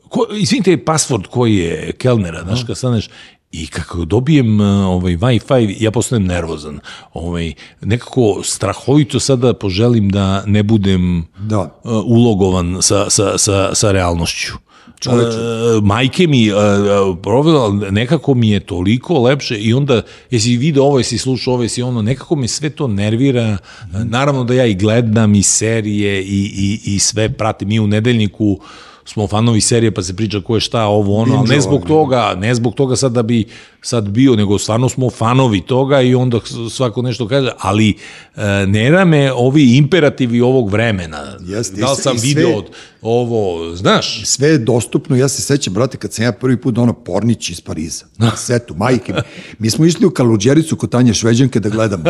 ko, 0.10 0.26
izvinite, 0.38 0.86
pasvord 0.86 1.28
koji 1.28 1.56
je 1.56 1.92
Kelnera, 1.92 2.44
znaš, 2.44 2.64
kad 2.64 2.78
staneš, 2.78 3.10
I 3.56 3.68
kako 3.68 4.06
dobijem 4.06 4.60
uh, 4.60 4.68
ovaj 4.68 5.18
Wi-Fi, 5.18 5.76
ja 5.80 5.92
postanem 5.92 6.28
nervozan. 6.28 6.80
Ovaj, 7.14 7.54
nekako 7.82 8.42
strahovito 8.44 9.20
sada 9.20 9.54
poželim 9.54 10.10
da 10.10 10.44
ne 10.46 10.64
budem 10.64 11.26
Da. 11.40 11.60
uh, 11.60 11.92
ulogovan 12.06 12.78
sa, 12.82 13.10
sa, 13.10 13.38
sa, 13.38 13.76
sa 13.76 13.92
realnošću. 13.92 14.54
Čoveče. 15.00 15.38
Uh, 15.38 15.84
majke 15.84 16.28
mi 16.28 16.52
uh, 16.52 16.58
uh, 16.58 17.18
provela, 17.24 17.70
nekako 17.92 18.34
mi 18.34 18.50
je 18.50 18.60
toliko 18.60 19.20
lepše 19.20 19.58
i 19.58 19.74
onda, 19.74 20.02
jesi 20.32 20.58
video 20.58 20.84
ovo, 20.84 20.98
jesi 20.98 21.18
slušao 21.18 21.54
ovo, 21.54 21.64
jesi 21.64 21.82
ono, 21.82 22.02
nekako 22.02 22.36
me 22.36 22.48
sve 22.48 22.70
to 22.70 22.88
nervira. 22.88 23.58
Uh, 23.82 24.04
naravno 24.04 24.44
da 24.44 24.54
ja 24.54 24.66
i 24.66 24.76
gledam 24.76 25.36
i 25.36 25.44
serije 25.44 26.24
i, 26.24 26.52
i, 26.56 26.96
i 26.96 27.00
sve 27.00 27.30
pratim. 27.34 27.68
Mi 27.68 27.80
u 27.80 27.88
nedeljniku 27.88 28.60
smo 29.06 29.28
fanovi 29.28 29.62
serije 29.62 29.92
pa 29.94 30.02
se 30.02 30.16
priča 30.16 30.42
ko 30.42 30.56
je 30.56 30.60
šta, 30.60 30.86
ovo 30.86 31.18
ono, 31.18 31.38
ali 31.38 31.50
ne 31.50 31.62
zbog 31.62 31.88
toga, 31.88 32.36
ne 32.38 32.56
zbog 32.56 32.76
toga 32.76 32.96
sad 32.96 33.12
da 33.12 33.24
bi 33.24 33.46
sad 33.86 34.10
bio, 34.10 34.36
nego 34.36 34.60
stvarno 34.60 34.90
smo 34.90 35.10
fanovi 35.10 35.62
toga 35.62 36.02
i 36.02 36.16
onda 36.16 36.40
svako 36.70 37.02
nešto 37.02 37.28
kaže, 37.28 37.52
ali 37.60 37.94
e, 38.36 38.42
nera 38.68 39.06
me 39.06 39.34
ovi 39.34 39.78
imperativi 39.78 40.42
ovog 40.42 40.70
vremena. 40.70 41.38
Jeste, 41.42 41.82
da 41.82 41.92
li 41.92 41.98
sam 41.98 42.18
sve- 42.18 42.28
video 42.28 42.58
od 42.58 42.66
ovo, 43.02 43.76
znaš, 43.76 44.26
sve 44.26 44.48
je 44.48 44.58
dostupno, 44.58 45.16
ja 45.16 45.28
se 45.28 45.42
sećam, 45.42 45.74
brate, 45.74 45.98
kad 45.98 46.14
sam 46.14 46.26
ja 46.26 46.32
prvi 46.32 46.58
put 46.58 46.78
ono 46.78 46.94
Pornić 46.94 47.50
iz 47.50 47.62
Pariza, 47.62 48.06
na 48.18 48.32
setu, 48.32 48.76
majke 48.76 49.14
mi. 49.14 49.20
Mi 49.60 49.70
smo 49.70 49.86
išli 49.86 50.06
u 50.06 50.12
Kaluđericu 50.12 50.76
kod 50.76 50.90
Tanje 50.90 51.14
Šveđanke 51.14 51.60
da 51.60 51.70
gledamo. 51.70 52.04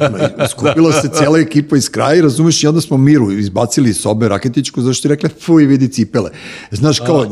Ono, 0.00 0.48
skupila 0.48 0.92
se 0.92 1.08
cijela 1.08 1.38
ekipa 1.38 1.76
iz 1.76 1.88
kraja 1.88 2.14
i 2.14 2.22
razumeš, 2.22 2.64
i 2.64 2.66
onda 2.66 2.80
smo 2.80 2.96
Miru 2.96 3.32
izbacili 3.32 3.90
iz 3.90 3.96
sobe 3.96 4.28
raketičku, 4.28 4.82
zašto 4.82 5.02
ti 5.02 5.08
rekla, 5.08 5.28
fuj, 5.40 5.64
vidi 5.64 5.88
cipele. 5.88 6.30
Znaš, 6.70 6.98
kao, 7.00 7.26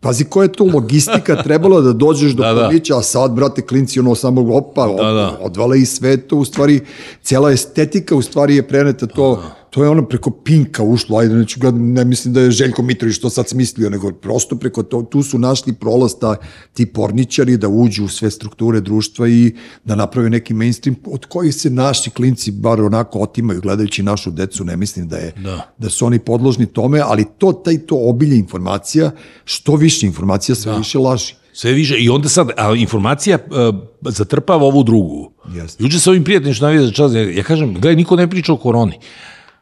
pazi 0.00 0.24
koja 0.24 0.42
je 0.44 0.52
to 0.52 0.64
logistika 0.64 1.42
trebala 1.42 1.80
da 1.80 1.92
dođeš 1.92 2.32
do 2.32 2.42
Da, 2.42 2.48
da, 2.48 2.54
da. 2.54 2.60
Pornića, 2.62 2.98
a 2.98 3.02
sad, 3.02 3.31
brate, 3.32 3.62
klinci, 3.62 4.00
ono, 4.00 4.14
samo, 4.14 4.40
opa, 4.40 4.86
opa 4.86 5.12
da. 5.12 5.38
odvale 5.40 5.80
i 5.80 5.86
sve 5.86 6.16
to, 6.16 6.36
u 6.36 6.44
stvari, 6.44 6.80
cijela 7.22 7.52
estetika, 7.52 8.16
u 8.16 8.22
stvari, 8.22 8.56
je 8.56 8.68
preneta 8.68 9.06
to, 9.06 9.42
to 9.72 9.82
je 9.84 9.88
ono 9.88 10.02
preko 10.02 10.30
Pinka 10.30 10.82
ušlo, 10.82 11.18
ajde, 11.18 11.34
neću 11.34 11.60
gledam, 11.60 11.92
ne 11.92 12.04
mislim 12.04 12.34
da 12.34 12.40
je 12.40 12.50
Željko 12.50 12.82
Mitrović 12.82 13.18
to 13.18 13.30
sad 13.30 13.48
smislio, 13.48 13.90
nego 13.90 14.12
prosto 14.12 14.56
preko 14.56 14.82
to, 14.82 15.02
tu 15.02 15.22
su 15.22 15.38
našli 15.38 15.72
prolaz 15.72 16.14
ta, 16.20 16.36
ti 16.72 16.86
porničari 16.86 17.56
da 17.56 17.68
uđu 17.68 18.04
u 18.04 18.08
sve 18.08 18.30
strukture 18.30 18.80
društva 18.80 19.28
i 19.28 19.54
da 19.84 19.94
naprave 19.94 20.30
neki 20.30 20.54
mainstream 20.54 20.96
od 21.06 21.26
kojih 21.26 21.54
se 21.54 21.70
naši 21.70 22.10
klinci 22.10 22.50
bar 22.50 22.80
onako 22.80 23.18
otimaju 23.18 23.60
gledajući 23.60 24.02
našu 24.02 24.30
decu, 24.30 24.64
ne 24.64 24.76
mislim 24.76 25.08
da 25.08 25.16
je 25.16 25.32
Da. 25.36 25.74
da 25.78 25.90
su 25.90 26.06
oni 26.06 26.18
podložni 26.18 26.66
tome, 26.66 27.00
ali 27.00 27.24
to 27.38 27.52
taj 27.52 27.78
to 27.78 27.96
obilje 28.08 28.36
informacija, 28.36 29.10
što 29.44 29.76
više 29.76 30.06
informacija, 30.06 30.54
sve 30.54 30.72
da. 30.72 30.78
više 30.78 30.98
laži. 30.98 31.41
Sve 31.52 31.72
više, 31.72 31.96
i 31.98 32.08
onda 32.08 32.28
sad, 32.28 32.48
a 32.56 32.74
informacija 32.74 33.38
uh, 33.46 33.74
zatrpava 34.02 34.64
ovu 34.64 34.82
drugu. 34.82 35.32
Jeste. 35.54 35.84
Juče 35.84 35.98
sa 35.98 36.10
ovim 36.10 36.24
prijateljem 36.24 36.54
što 36.54 36.64
navija 36.64 36.82
za 36.82 36.92
čas, 36.92 37.12
ja, 37.34 37.42
kažem, 37.42 37.72
gledaj, 37.72 37.96
niko 37.96 38.16
ne 38.16 38.30
priča 38.30 38.52
o 38.52 38.56
koroni. 38.56 38.98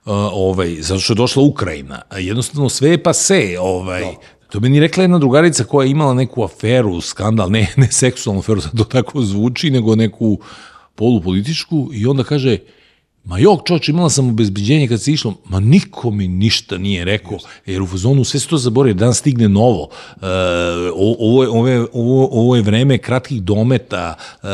Uh, 0.05 0.13
ovaj, 0.33 0.77
zato 0.81 1.01
što 1.01 1.13
je 1.13 1.17
došla 1.17 1.43
Ukrajina. 1.43 2.03
Jednostavno 2.17 2.69
sve 2.69 2.91
je 2.91 3.03
pase. 3.03 3.57
Ovaj, 3.61 4.05
To 4.51 4.61
meni 4.61 4.81
rekla 4.81 5.03
jedna 5.03 5.19
drugarica 5.19 5.65
koja 5.65 5.85
je 5.85 5.91
imala 5.91 6.15
neku 6.15 6.45
aferu, 6.45 7.01
skandal, 7.01 7.51
ne, 7.51 7.73
ne 7.77 7.89
seksualnu 7.93 8.41
aferu, 8.41 8.61
sad 8.61 8.77
to 8.77 8.85
tako 8.85 9.23
zvuči, 9.23 9.71
nego 9.71 9.95
neku 9.95 10.39
polupolitičku 10.95 11.91
i 11.93 12.07
onda 12.07 12.25
kaže, 12.25 12.59
Ma 13.25 13.39
jok, 13.39 13.67
čoč, 13.67 13.89
imala 13.89 14.11
sam 14.11 14.29
obezbeđenje 14.29 14.89
kad 14.89 15.03
se 15.03 15.13
išlo, 15.13 15.35
ma 15.45 15.61
niko 15.61 16.11
mi 16.11 16.29
ništa 16.29 16.79
nije 16.79 17.05
rekao, 17.05 17.39
jer 17.67 17.83
u 17.83 17.87
fazonu 17.87 18.25
sve 18.25 18.41
se 18.41 18.49
to 18.49 18.59
zaboravio, 18.59 18.95
dan 18.95 19.15
stigne 19.15 19.49
novo. 19.49 19.89
E, 20.23 20.27
ovo, 20.97 21.43
je, 21.43 21.49
ovo, 21.49 21.69
je, 21.69 21.87
ovo, 21.93 22.29
ovo 22.33 22.57
je 22.57 22.63
vreme 22.63 22.99
kratkih 22.99 23.43
dometa, 23.43 24.15
e, 24.43 24.47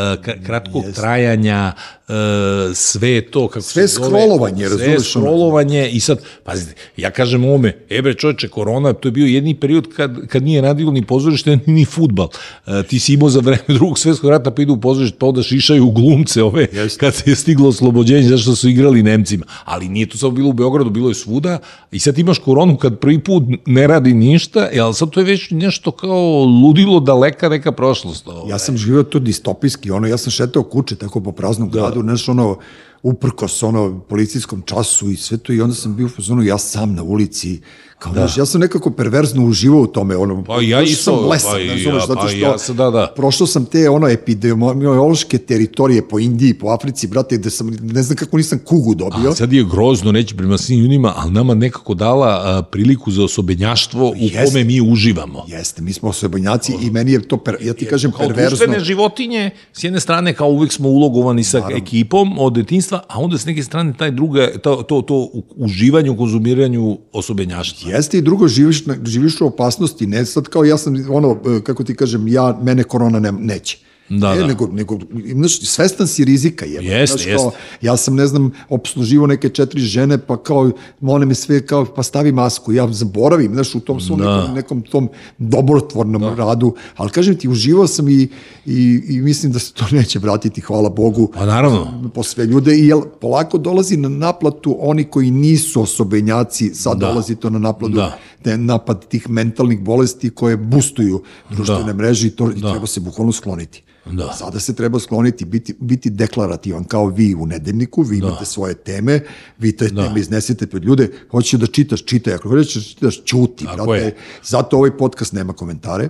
kratkog 0.45 0.85
trajanja, 0.95 1.73
e, 2.09 2.75
sve 2.75 3.11
je 3.11 3.31
to, 3.31 3.49
kako 3.49 3.63
Sve 3.63 3.89
se 3.89 3.95
zove, 3.95 4.09
scrollovanje, 4.09 4.69
sve 4.69 4.79
razumeš, 4.79 5.11
scrollovanje 5.11 5.91
i 5.93 6.01
sad, 6.01 6.19
pazite, 6.45 6.75
ja 6.97 7.11
kažem 7.11 7.45
ovome, 7.45 7.73
ebre 7.91 8.15
čoveče, 8.15 8.49
korona, 8.49 8.93
to 8.93 9.09
je 9.09 9.13
bio 9.13 9.27
jedni 9.27 9.55
period 9.55 9.89
kad, 9.97 10.27
kad 10.29 10.43
nije 10.43 10.61
radilo 10.61 10.93
ni 10.93 11.07
pozorište, 11.07 11.51
ni, 11.51 11.61
ni 11.67 11.85
futbal. 11.85 12.29
E, 12.67 12.83
ti 12.83 12.99
si 12.99 13.15
imao 13.15 13.29
za 13.29 13.41
vreme 13.41 13.63
drugog 13.79 13.99
svetskog 13.99 14.31
rata 14.31 14.51
pa 14.51 14.63
idu 14.63 14.73
u 14.73 14.81
pozorište, 14.81 15.19
pa 15.19 15.27
onda 15.27 15.43
šišaju 15.43 15.91
glumce 15.91 16.43
ove, 16.43 16.69
Jeste. 16.73 17.01
kad 17.01 17.15
se 17.15 17.31
je 17.31 17.37
stiglo 17.37 17.69
oslobođenje, 17.69 18.29
zašto 18.29 18.57
su 18.57 18.69
igrali 18.69 19.03
Nemcima. 19.03 19.45
Ali 19.65 19.89
nije 19.89 20.09
to 20.09 20.19
samo 20.19 20.33
bilo 20.33 20.49
u 20.49 20.53
Beogradu, 20.53 20.91
bilo 20.91 21.09
je 21.09 21.15
svuda. 21.15 21.59
I 21.97 21.99
sad 21.99 22.19
imaš 22.19 22.39
koronu 22.39 22.77
kad 22.77 22.99
prvi 22.99 23.19
put 23.19 23.43
ne 23.67 23.87
radi 23.87 24.15
ništa, 24.15 24.69
e, 24.73 24.79
ali 24.79 24.95
sad 24.95 25.11
to 25.11 25.21
je 25.21 25.25
već 25.25 25.51
nešto 25.51 25.91
kao 25.91 26.45
ludilo 26.45 27.01
daleka 27.01 27.49
neka 27.49 27.73
prošlost. 27.73 28.29
Ovaj. 28.29 28.51
Ja 28.51 28.59
sam 28.59 28.77
živio 28.77 29.03
to 29.03 29.19
distopijski, 29.19 29.91
ono, 29.91 30.07
ja 30.07 30.17
sam 30.17 30.31
šetao 30.31 30.63
kuće 30.63 30.97
tako 30.97 31.21
po 31.21 31.33
praznom 31.33 31.71
gradu, 31.71 32.03
znaš, 32.03 32.29
ono, 32.29 32.59
uprkos 33.07 33.63
ono 33.63 34.01
policijskom 34.01 34.63
času 34.63 35.11
i 35.11 35.17
sve 35.17 35.39
to 35.39 35.53
i 35.53 35.61
onda 35.61 35.75
sam 35.75 35.97
bio 35.97 36.07
u 36.07 36.11
fazonu 36.11 36.43
ja 36.43 36.59
sam 36.59 36.95
na 36.95 37.03
ulici 37.03 37.61
Kao, 37.99 38.13
da. 38.13 38.21
znaš, 38.21 38.37
ja 38.37 38.47
sam 38.47 38.61
nekako 38.61 38.91
perverzno 38.91 39.45
uživao 39.45 39.81
u 39.81 39.87
tome, 39.87 40.17
ono, 40.17 40.45
Pa 40.45 40.61
ja 40.61 40.83
isto, 40.83 41.03
sam 41.13 41.25
blesan, 41.25 41.51
pa 41.53 41.61
i 41.61 41.69
razumeš, 41.69 41.95
ja, 41.95 42.01
zato 42.01 42.15
pa 42.15 42.29
što 42.29 42.37
i 42.37 42.41
ja 42.41 42.59
sam, 42.59 42.77
da, 42.77 42.91
da. 42.91 43.13
prošao 43.17 43.47
sam 43.47 43.65
te 43.65 43.91
ono 43.91 44.09
epidemiološke 44.09 45.39
teritorije 45.39 46.09
po 46.09 46.19
Indiji, 46.19 46.55
po 46.55 46.69
Africi, 46.69 47.07
brate, 47.07 47.37
gde 47.37 47.51
sam, 47.51 47.67
ne 47.83 48.03
znam 48.03 48.17
kako 48.17 48.37
nisam 48.37 48.59
kugu 48.59 48.95
dobio. 48.95 49.31
A 49.31 49.35
sad 49.35 49.53
je 49.53 49.65
grozno 49.65 50.11
reći 50.13 50.37
prema 50.37 50.59
svim 50.59 50.79
ljudima, 50.81 51.13
ali 51.17 51.33
nama 51.33 51.55
nekako 51.55 51.95
dala 51.95 52.29
a, 52.29 52.63
priliku 52.63 53.11
za 53.11 53.25
osobenjaštvo 53.25 54.09
u 54.11 54.15
Jeste. 54.17 54.45
kome 54.45 54.65
mi 54.65 54.81
uživamo. 54.83 55.45
Jeste, 55.49 55.83
mi 55.83 55.93
smo 55.93 56.09
osobanjaci 56.09 56.73
i 56.83 56.91
meni 56.91 57.13
je 57.13 57.29
to, 57.29 57.37
per, 57.37 57.57
ja 57.61 57.75
ti 57.75 57.85
kažem, 57.85 58.11
Kao 58.13 58.21
perverzno. 58.21 58.49
društvene 58.49 58.81
životinje, 58.81 59.51
s 59.73 59.85
jedne 59.85 60.01
strane 60.01 60.35
kao 60.35 60.49
uvek 60.49 60.73
smo 60.73 60.89
ulogovani 60.89 61.45
sa 61.45 61.59
Naravno. 61.59 61.77
ekipom 61.77 62.39
od 62.39 62.57
detinstva, 62.97 63.17
a 63.17 63.21
onda 63.21 63.39
s 63.39 63.47
neke 63.47 63.63
strane 63.63 63.93
taj 63.99 64.11
druga, 64.11 64.49
to, 64.63 64.83
to, 64.83 65.03
to 65.03 65.15
u- 65.15 65.43
uživanje 65.57 66.11
u 66.11 66.17
konzumiranju 66.17 66.99
osobenjaštva. 67.13 67.91
Jeste 67.91 68.19
i 68.19 68.23
drugo, 68.23 68.49
živiš, 68.49 68.85
živiš 69.05 69.41
u 69.41 69.47
opasnosti, 69.47 70.07
ne 70.07 70.25
sad 70.25 70.45
kao 70.49 70.65
ja 70.65 70.79
sam, 70.79 70.95
ono, 71.11 71.31
e, 71.59 71.61
kako 71.65 71.85
ti 71.85 71.95
kažem, 71.95 72.29
ja, 72.29 72.59
mene 72.63 72.85
korona 72.85 73.21
ne, 73.21 73.33
neće. 73.33 73.79
Da, 74.09 74.35
ne, 74.35 74.41
da. 74.41 74.47
nego, 74.47 74.67
nego 74.67 74.99
znaš, 75.27 75.61
svestan 75.61 76.07
si 76.07 76.25
rizika. 76.25 76.65
Je, 76.65 76.85
Jeste, 76.85 77.07
znaš, 77.15 77.27
jeste. 77.27 77.49
Ja 77.81 77.97
sam, 77.97 78.15
ne 78.15 78.27
znam, 78.27 78.53
obsluživo 78.69 79.27
neke 79.27 79.49
četiri 79.49 79.81
žene, 79.81 80.19
pa 80.19 80.37
kao, 80.37 80.71
one 81.03 81.27
me 81.27 81.35
sve 81.35 81.67
kao, 81.67 81.85
pa 81.87 82.03
stavi 82.03 82.33
masku. 82.33 82.73
Ja 82.73 82.93
zaboravim, 82.93 83.55
znaš, 83.55 83.75
u 83.75 83.81
tom 83.81 84.01
svom 84.01 84.19
Da. 84.21 84.37
nekom, 84.37 84.55
nekom 84.55 84.83
tom 84.83 85.09
dobrotvornom 85.39 86.23
da. 86.23 86.35
radu. 86.35 86.75
Ali 86.97 87.11
kažem 87.11 87.37
ti, 87.37 87.49
uživao 87.49 87.87
sam 87.87 88.09
i, 88.09 88.29
i, 88.67 89.03
i 89.09 89.21
mislim 89.21 89.53
da 89.53 89.59
se 89.59 89.73
to 89.73 89.85
neće 89.91 90.19
vratiti, 90.19 90.61
hvala 90.61 90.89
Bogu 90.89 91.31
Pa 91.35 91.47
naravno. 91.47 92.11
po 92.15 92.23
sve 92.23 92.45
ljude 92.47 92.77
i 92.77 92.87
jel, 92.87 93.03
polako 93.21 93.59
dolazi 93.59 93.97
na 93.97 94.09
naplatu 94.09 94.77
oni 94.81 95.05
koji 95.05 95.31
nisu 95.31 95.83
osobenjaci, 95.83 96.75
sad 96.75 96.99
Da. 96.99 97.07
dolazi 97.07 97.35
to 97.35 97.51
na 97.51 97.59
naplatu, 97.59 97.95
Da. 97.95 98.57
napad 98.57 99.09
tih 99.09 99.31
mentalnih 99.31 99.81
bolesti 99.81 100.31
koje 100.31 100.57
bustuju 100.57 101.23
društvene 101.51 101.85
Da. 101.85 101.93
mreže 101.95 102.27
i 102.27 102.31
to 102.31 102.51
i 102.51 102.61
treba 102.61 102.87
se 102.87 103.01
bukvalno 103.01 103.33
skloniti. 103.33 103.83
Da. 104.13 104.33
Sada 104.33 104.61
se 104.61 104.75
treba 104.75 105.01
skloniti, 105.01 105.45
biti, 105.45 105.75
biti 105.81 106.11
deklarativan 106.11 106.85
kao 106.85 107.07
vi 107.07 107.35
u 107.35 107.47
nedeljniku, 107.47 108.03
vi 108.03 108.19
imate 108.19 108.45
svoje 108.45 108.75
teme, 108.75 109.21
vi 109.59 109.77
te 109.77 109.89
teme 109.89 110.21
iznesete 110.21 110.67
pred 110.67 110.85
ljude, 110.85 111.11
hoćeš 111.31 111.61
da 111.61 111.67
čitaš, 111.67 112.05
čitaj, 112.05 112.35
ako 112.35 112.49
hoćeš 112.49 112.75
da 112.75 112.81
čitaš, 112.81 113.25
čuti, 113.25 113.65
Tako 113.65 113.87
brate. 113.87 114.05
je. 114.05 114.17
Zato 114.45 114.77
ovaj 114.77 114.97
podcast 114.97 115.33
nema 115.33 115.53
komentare, 115.53 116.09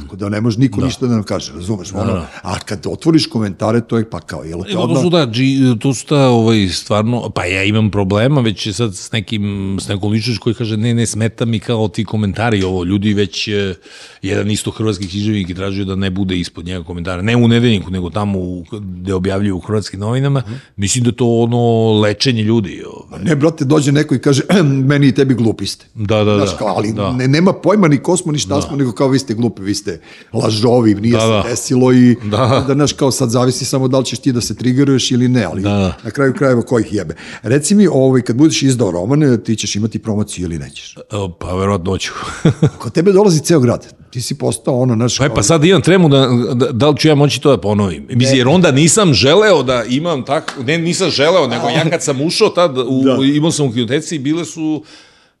tako 0.00 0.16
da 0.16 0.28
ne 0.28 0.40
može 0.40 0.58
niko 0.58 0.80
ništa 0.80 1.06
da 1.06 1.14
nam 1.14 1.22
kaže, 1.22 1.52
razumeš? 1.52 1.92
Ono, 1.92 2.24
a 2.42 2.58
kad 2.58 2.86
otvoriš 2.86 3.26
komentare, 3.26 3.80
to 3.80 3.98
je 3.98 4.10
pa 4.10 4.20
kao, 4.20 4.44
jel 4.44 4.64
te 4.64 4.72
to 4.72 4.80
odmah... 4.80 5.02
su 5.02 5.10
da, 5.10 5.26
dži, 5.26 5.78
to 5.80 5.94
su 5.94 6.06
da, 6.08 6.28
ovaj, 6.28 6.68
stvarno, 6.68 7.30
pa 7.30 7.44
ja 7.44 7.64
imam 7.64 7.90
problema 7.90 8.40
već 8.40 8.66
je 8.66 8.72
sad 8.72 8.96
s 8.96 9.12
nekim, 9.12 9.76
s 9.80 9.88
nekom 9.88 10.12
ličnošću 10.12 10.42
koji 10.42 10.54
kaže, 10.54 10.76
ne, 10.76 10.94
ne, 10.94 11.06
smeta 11.06 11.44
mi 11.44 11.60
kao 11.60 11.88
ti 11.88 12.04
komentari 12.04 12.62
ovo, 12.62 12.84
ljudi 12.84 13.14
već, 13.14 13.48
e, 13.48 13.74
jedan 14.22 14.50
isto 14.50 14.70
hrvatski 14.70 15.08
književnik 15.08 15.48
je 15.48 15.54
tražio 15.54 15.84
da 15.84 15.94
ne 15.94 16.10
bude 16.10 16.38
ispod 16.38 16.64
njega 16.64 16.84
komentara, 16.84 17.22
ne 17.22 17.35
u 17.36 17.48
nedeljniku, 17.48 17.90
nego 17.90 18.10
tamo 18.10 18.38
u, 18.38 18.64
gde 18.72 19.14
objavljuju 19.14 19.56
u 19.56 19.60
hrvatskim 19.60 20.00
novinama, 20.00 20.42
mislim 20.76 21.04
da 21.04 21.12
to 21.12 21.26
ono 21.28 21.92
lečenje 22.00 22.42
ljudi. 22.42 22.82
Ovaj. 22.86 23.24
Ne, 23.24 23.36
brate, 23.36 23.64
dođe 23.64 23.92
neko 23.92 24.14
i 24.14 24.18
kaže, 24.18 24.42
meni 24.84 25.08
i 25.08 25.12
tebi 25.12 25.34
glupi 25.34 25.66
ste. 25.66 25.86
Da, 25.94 26.24
da, 26.24 26.36
Znaš, 26.36 26.50
da. 26.50 26.56
kao, 26.56 26.68
ali 26.68 26.92
da. 26.92 27.12
ne, 27.12 27.28
nema 27.28 27.52
pojma 27.52 27.88
ni 27.88 27.98
ko 27.98 28.16
smo, 28.16 28.32
ni 28.32 28.38
šta 28.38 28.62
smo, 28.62 28.76
nego 28.76 28.92
kao 28.92 29.08
vi 29.08 29.18
ste 29.18 29.34
glupi, 29.34 29.62
vi 29.62 29.74
ste 29.74 30.00
lažovi, 30.32 30.94
nije 30.94 31.12
Da, 31.12 31.20
se 31.20 31.26
da. 31.26 31.44
desilo 31.48 31.92
i 31.92 32.16
Da. 32.24 32.64
da, 32.66 32.74
znaš, 32.74 32.92
kao 32.92 33.10
sad 33.10 33.30
zavisi 33.30 33.64
samo 33.64 33.88
da 33.88 33.98
li 33.98 34.04
ćeš 34.04 34.18
ti 34.18 34.32
da 34.32 34.40
se 34.40 34.54
triggeruješ 34.56 35.10
ili 35.10 35.28
ne, 35.28 35.44
ali 35.44 35.62
Da, 35.62 35.70
da. 35.70 35.96
na 36.04 36.10
kraju 36.10 36.34
krajeva 36.34 36.62
ko 36.62 36.78
ih 36.78 36.92
jebe. 36.92 37.14
Reci 37.42 37.74
mi, 37.74 37.86
ovaj, 37.86 38.22
kad 38.22 38.36
budeš 38.36 38.62
izdao 38.62 38.90
romane, 38.90 39.42
ti 39.42 39.56
ćeš 39.56 39.76
imati 39.76 39.98
promociju 39.98 40.44
ili 40.44 40.58
nećeš. 40.58 40.96
E, 40.96 41.00
Pa 41.40 41.54
verovatno 41.54 41.90
hoću. 41.90 42.12
Kod 42.80 42.92
tebe 42.92 43.12
dolazi 43.12 43.40
ceo 43.40 43.60
grad, 43.60 43.86
ti 44.16 44.22
si 44.22 44.34
postao 44.34 44.80
ono, 44.80 45.06
Pa, 45.08 45.26
kao- 45.26 45.34
pa 45.34 45.42
sad 45.42 45.64
imam 45.64 45.82
tremu 45.82 46.08
da, 46.08 46.18
da, 46.54 46.66
da 46.66 46.88
li 46.88 46.96
ću 46.96 47.08
ja 47.08 47.14
moći 47.14 47.40
to 47.40 47.50
da 47.50 47.58
ponovim. 47.58 48.06
Mislim, 48.10 48.38
jer 48.38 48.48
onda 48.48 48.70
nisam 48.72 49.14
želeo 49.14 49.62
da 49.62 49.84
imam 49.84 50.24
tako, 50.24 50.62
ne 50.62 50.78
nisam 50.78 51.10
želeo, 51.10 51.46
nego 51.46 51.68
ja 51.68 51.90
kad 51.90 52.02
sam 52.02 52.20
ušao 52.20 52.48
tad, 52.48 52.78
u, 52.78 53.02
Da. 53.04 53.16
imao 53.26 53.50
sam 53.50 53.66
u 53.66 53.72
kinoteci 53.72 54.16
i 54.16 54.20
bile 54.20 54.44
su, 54.44 54.82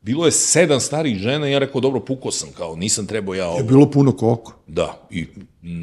bilo 0.02 0.26
je 0.26 0.32
sedam 0.32 0.80
starih 0.80 1.18
žena 1.18 1.48
i 1.48 1.52
ja 1.52 1.58
rekao, 1.58 1.80
dobro, 1.80 2.00
pukao 2.00 2.32
sam 2.32 2.48
kao, 2.50 2.76
nisam 2.76 3.06
trebao 3.06 3.34
ja 3.34 3.44
je 3.44 3.50
ovo. 3.50 3.62
bilo 3.62 3.90
puno 3.90 4.12
koliko. 4.12 4.52
Da, 4.66 5.06
i 5.10 5.26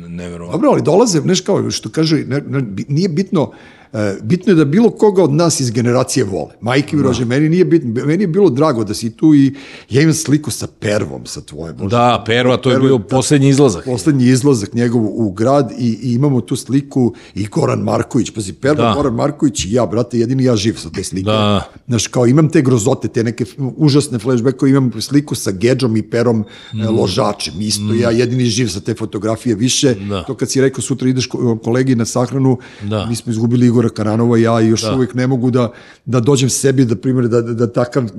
neverovatno. 0.10 0.52
Dobro, 0.52 0.70
ali 0.70 0.82
dolaze, 0.82 1.20
znaš 1.20 1.42
kao 1.42 1.72
što 1.72 1.90
kaže, 1.90 2.16
ne, 2.18 2.42
ne, 2.42 2.62
nije 2.88 3.10
bitno, 3.10 3.52
e, 3.52 3.83
bitno 4.22 4.52
je 4.52 4.56
da 4.56 4.66
bilo 4.66 4.90
koga 4.90 5.24
od 5.24 5.32
nas 5.34 5.60
iz 5.60 5.72
generacije 5.72 6.24
vole. 6.24 6.54
Majke 6.62 6.98
mi 6.98 7.04
rože, 7.04 7.26
meni 7.26 7.50
nije 7.50 7.66
bitno, 7.66 8.06
meni 8.06 8.24
je 8.24 8.28
bilo 8.28 8.50
drago 8.50 8.84
da 8.84 8.94
si 8.94 9.10
tu 9.10 9.36
i 9.36 9.56
ja 9.90 10.02
imam 10.02 10.14
sliku 10.14 10.52
sa 10.52 10.68
Pervom, 10.80 11.26
sa 11.26 11.42
tvoje. 11.42 11.74
Bože. 11.74 11.90
Da, 11.90 12.24
Perva, 12.26 12.58
to 12.58 12.70
je 12.70 12.76
Perva, 12.76 12.88
bio 12.88 12.98
da. 12.98 13.04
poslednji 13.04 13.50
izlazak. 13.50 13.86
Poslednji 13.86 14.26
izlazak 14.26 14.74
njegov 14.74 15.02
u 15.06 15.32
grad 15.32 15.72
i, 15.80 15.98
i 16.02 16.14
imamo 16.14 16.42
tu 16.42 16.56
sliku 16.56 17.14
i 17.36 17.46
Goran 17.48 17.80
Marković, 17.80 18.30
pazi, 18.32 18.54
Perva, 18.54 18.84
Da. 18.84 18.94
Goran 18.94 19.14
Marković 19.14 19.66
i 19.66 19.72
ja, 19.72 19.86
brate, 19.86 20.20
jedini 20.20 20.44
ja 20.44 20.56
živ 20.56 20.74
sa 20.78 20.90
te 20.90 21.04
slike. 21.04 21.26
Da. 21.26 21.72
Znaš, 21.88 22.08
kao 22.08 22.28
imam 22.28 22.50
te 22.50 22.62
grozote, 22.62 23.08
te 23.08 23.24
neke 23.24 23.46
užasne 23.58 24.20
flashbackove, 24.20 24.70
imam 24.72 24.92
sliku 25.02 25.36
sa 25.36 25.52
Gedžom 25.52 25.98
i 25.98 26.02
Perom 26.02 26.38
mm. 26.74 26.82
ložačem, 27.00 27.54
isto 27.62 27.94
ja 27.94 28.12
jedini 28.12 28.46
živ 28.46 28.68
sa 28.68 28.80
te 28.80 28.94
fotografije 28.94 29.56
više. 29.56 29.96
Da. 29.96 30.24
To 30.24 30.36
kad 30.36 30.50
si 30.52 30.62
rekao 30.62 30.82
sutra 30.82 31.10
ideš 31.10 31.28
ko- 31.28 31.60
kolegi 31.64 31.96
na 31.96 32.06
sahranu, 32.06 32.58
Da. 32.84 33.06
mi 33.06 33.16
smo 33.16 33.32
izgubili 33.32 33.68
Igora 33.84 33.96
Karanova 33.96 34.38
i 34.38 34.42
ja 34.42 34.62
i 34.62 34.68
još 34.68 34.82
da. 34.82 34.96
uvek 34.96 35.14
ne 35.14 35.28
mogu 35.28 35.52
da, 35.52 35.72
da 36.06 36.20
dođem 36.20 36.50
sebi, 36.50 36.86
da 36.86 36.96
primjer, 36.96 37.28
da, 37.28 37.42
da, 37.42 37.54
da 37.54 37.68
takav 37.68 38.10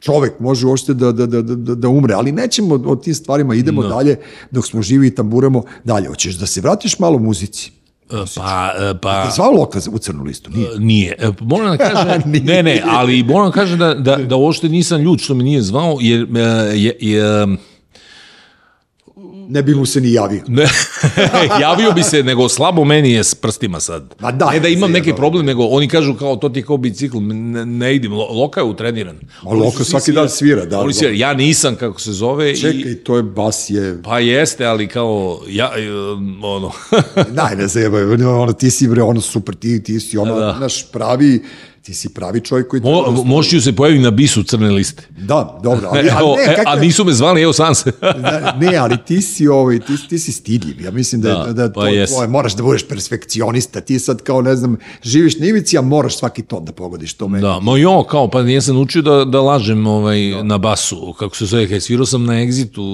čovek 0.00 0.40
može 0.40 0.66
uopšte 0.66 0.94
da, 0.94 1.12
da, 1.12 1.26
da, 1.26 1.42
da, 1.42 1.74
da 1.74 1.88
umre, 1.88 2.14
ali 2.14 2.32
nećemo 2.32 2.74
o 2.86 2.96
tim 2.96 3.14
stvarima, 3.14 3.54
idemo 3.54 3.82
no. 3.82 3.88
dalje, 3.88 4.18
dok 4.50 4.66
smo 4.66 4.82
živi 4.82 5.06
i 5.06 5.14
tamburamo 5.14 5.64
dalje. 5.84 6.08
Hoćeš 6.08 6.38
da 6.38 6.46
se 6.46 6.60
vratiš 6.60 6.98
malo 6.98 7.18
muzici? 7.18 7.72
E, 8.10 8.24
Pa, 8.36 8.72
e, 8.78 8.94
pa... 9.00 9.30
Zvao 9.34 9.50
Loka 9.50 9.80
u 9.92 9.98
crnu 9.98 10.24
listu? 10.24 10.50
Nije. 10.50 10.78
Nije. 10.78 11.16
E, 11.18 11.30
Moram 11.40 11.76
da 11.76 11.78
kažem, 11.90 12.30
ne, 12.44 12.62
ne, 12.62 12.82
ali 12.86 13.22
moram 13.22 13.50
da 13.50 13.52
kažem 13.52 13.78
da, 13.78 13.94
da, 13.94 14.16
da 14.16 14.36
uopšte 14.36 14.68
nisam 14.68 15.00
ljud 15.00 15.20
što 15.20 15.34
me 15.34 15.44
nije 15.44 15.62
zvao, 15.62 15.98
jer 16.00 16.28
e, 16.36 16.40
je, 16.74 16.96
je, 17.00 17.46
Ne 19.48 19.62
bi 19.62 19.74
mu 19.74 19.86
se 19.86 20.00
ni 20.00 20.12
javio. 20.12 20.42
Ne, 20.48 20.64
javio 21.60 21.92
bi 21.92 22.02
se, 22.02 22.22
nego 22.22 22.48
slabo 22.48 22.84
meni 22.84 23.12
je 23.12 23.24
s 23.24 23.34
prstima 23.34 23.80
sad. 23.80 24.14
Ma 24.20 24.32
da, 24.32 24.50
ne 24.50 24.60
da 24.60 24.68
imam 24.68 24.92
neki 24.92 25.12
problem, 25.12 25.46
nego 25.46 25.64
oni 25.64 25.88
kažu 25.88 26.14
kao 26.14 26.36
to 26.36 26.48
ti 26.48 26.58
je 26.58 26.64
kao 26.64 26.76
bicikl, 26.76 27.18
ne, 27.18 27.66
ne 27.66 27.94
idem, 27.96 28.12
Lo- 28.12 28.32
Loka 28.32 28.60
je 28.60 28.64
utreniran. 28.64 29.18
Su 29.40 29.48
Loka 29.50 29.84
svaki 29.84 30.12
dan 30.12 30.28
svira, 30.28 30.64
da, 30.64 30.78
Oni 30.78 30.88
da. 30.88 30.92
svira. 30.92 31.12
Ja 31.12 31.34
nisam, 31.34 31.76
kako 31.76 32.00
se 32.00 32.12
zove. 32.12 32.52
I, 32.52 32.56
Čekaj, 32.56 32.94
to 32.94 33.16
je 33.16 33.22
bas 33.22 33.70
je... 33.70 34.02
pa 34.02 34.18
jeste, 34.18 34.66
ali 34.66 34.88
kao, 34.88 35.40
ja, 35.48 35.70
e, 35.76 35.90
ono, 36.42 36.70
Daj, 37.30 37.56
ne 37.56 37.68
zajebaj, 37.68 38.02
ono, 38.24 38.52
ti 38.52 38.70
si, 38.70 38.88
bre, 38.88 39.02
ono, 39.02 39.20
super, 39.20 39.54
ti, 39.54 39.82
ti 39.82 40.00
si, 40.00 40.18
ono, 40.18 40.34
Da. 40.34 40.58
naš 40.58 40.86
pravi, 40.86 41.42
ti 41.84 41.94
si 41.94 42.08
pravi 42.08 42.40
čovjek 42.40 42.68
koji... 42.68 42.82
mo, 42.82 43.22
možeš 43.24 43.52
ju 43.52 43.60
se 43.60 43.72
pojavi 43.72 43.98
na 43.98 44.10
bisu 44.10 44.42
crne 44.42 44.70
liste. 44.70 45.02
Da, 45.18 45.60
dobro, 45.62 45.88
ali, 45.92 46.08
Evo, 46.08 46.18
ali 46.18 46.46
ne, 46.46 46.52
e, 46.52 46.56
kako, 46.56 46.70
a 46.70 46.76
nisu 46.76 47.04
me 47.04 47.12
zvali, 47.12 47.42
evo 47.42 47.52
sam 47.52 47.74
se. 47.74 47.92
da, 48.00 48.56
ne, 48.60 48.76
ali 48.76 48.96
ti 49.06 49.22
si, 49.22 49.48
ovaj, 49.48 49.78
ti, 49.78 49.92
ti 50.08 50.18
si 50.18 50.32
stidljiv. 50.32 50.80
Ja 50.80 50.90
mislim 50.90 51.20
da, 51.20 51.28
Da, 51.28 51.52
da, 51.52 51.52
da 51.52 51.72
pa 51.72 51.80
to 51.80 51.86
jes. 51.86 52.10
tvoje, 52.10 52.28
moraš 52.28 52.56
da 52.56 52.62
budeš 52.62 52.88
perfekcionista. 52.88 53.80
Ti 53.80 53.98
sad 53.98 54.22
kao, 54.22 54.42
ne 54.42 54.56
znam, 54.56 54.76
živiš 55.02 55.38
na 55.38 55.46
ivici, 55.46 55.78
a 55.78 55.80
moraš 55.80 56.18
svaki 56.18 56.42
ton 56.42 56.64
da 56.64 56.72
pogodiš. 56.72 57.14
To 57.14 57.28
meni. 57.28 57.42
Da, 57.42 57.60
ma 57.60 57.78
jo, 57.78 58.02
kao, 58.02 58.30
pa 58.30 58.40
ja 58.40 58.60
sam 58.60 58.76
učio 58.76 59.02
da, 59.02 59.24
da 59.24 59.40
lažem 59.40 59.86
ovaj, 59.86 60.42
na 60.42 60.58
basu, 60.58 61.14
kako 61.18 61.36
se 61.36 61.46
zove, 61.46 61.68
kaj 61.68 61.80
svirao 61.80 62.06
sam 62.06 62.24
na 62.24 62.32
Exitu 62.32 62.84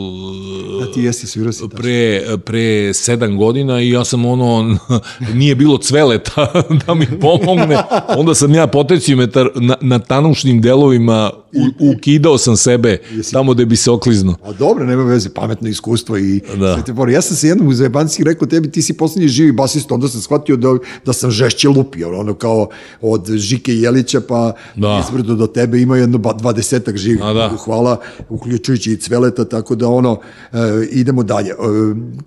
Da 0.80 0.92
ti 0.92 1.02
jesi 1.02 1.26
svirao 1.26 1.52
si 1.52 1.60
tačno. 1.60 1.78
pre, 1.78 2.22
pre 2.44 2.94
sedam 2.94 3.36
godina 3.36 3.80
i 3.80 3.90
ja 3.90 4.04
sam 4.04 4.24
ono, 4.24 4.78
nije 5.34 5.54
bilo 5.54 5.78
cveleta 5.78 6.52
da 6.86 6.94
mi 6.94 7.06
pomogne, 7.20 7.82
onda 8.18 8.34
sam 8.34 8.54
ja 8.54 8.66
potencijometar 8.80 9.48
na, 9.54 9.76
na 9.80 9.98
tanušnim 9.98 10.60
delovima 10.60 11.30
u, 11.52 11.90
ukidao 11.90 12.38
sam 12.38 12.56
sebe 12.56 12.98
tamo 13.32 13.54
gde 13.54 13.66
bi 13.66 13.76
se 13.76 13.90
okliznuo. 13.90 14.34
A 14.42 14.52
dobro, 14.52 14.84
nema 14.84 15.02
veze, 15.04 15.28
pametno 15.30 15.68
iskustvo 15.68 16.18
i 16.18 16.40
Da. 16.56 16.74
sve 16.74 16.84
te 16.84 16.94
fore. 16.94 17.12
Ja 17.12 17.22
sam 17.22 17.36
se 17.36 17.48
jednom 17.48 17.68
u 17.68 17.72
zajebanci 17.72 18.24
rekao 18.24 18.48
tebi, 18.48 18.70
ti 18.70 18.82
si 18.82 18.92
poslednji 18.92 19.28
živi 19.28 19.52
basista, 19.52 19.94
onda 19.94 20.08
sam 20.08 20.20
shvatio 20.20 20.56
da, 20.56 20.68
da 21.06 21.12
sam 21.12 21.30
žešće 21.30 21.68
lupio, 21.68 22.20
ono 22.20 22.34
kao 22.34 22.68
od 23.00 23.30
Žike 23.30 23.74
Jelića 23.74 24.20
pa 24.20 24.52
Da. 24.76 25.02
izbrdo 25.04 25.34
do 25.34 25.46
tebe 25.46 25.80
ima 25.80 25.96
jedno 25.96 26.18
dvadesetak 26.34 26.96
živih. 26.96 27.22
A 27.22 27.32
da. 27.32 27.56
Hvala, 27.56 28.00
uključujući 28.28 28.92
i 28.92 28.96
Cveleta, 28.96 29.44
tako 29.44 29.74
da 29.74 29.88
ono, 29.88 30.20
e, 30.52 30.56
idemo 30.90 31.22
dalje. 31.22 31.48
E, 31.50 31.54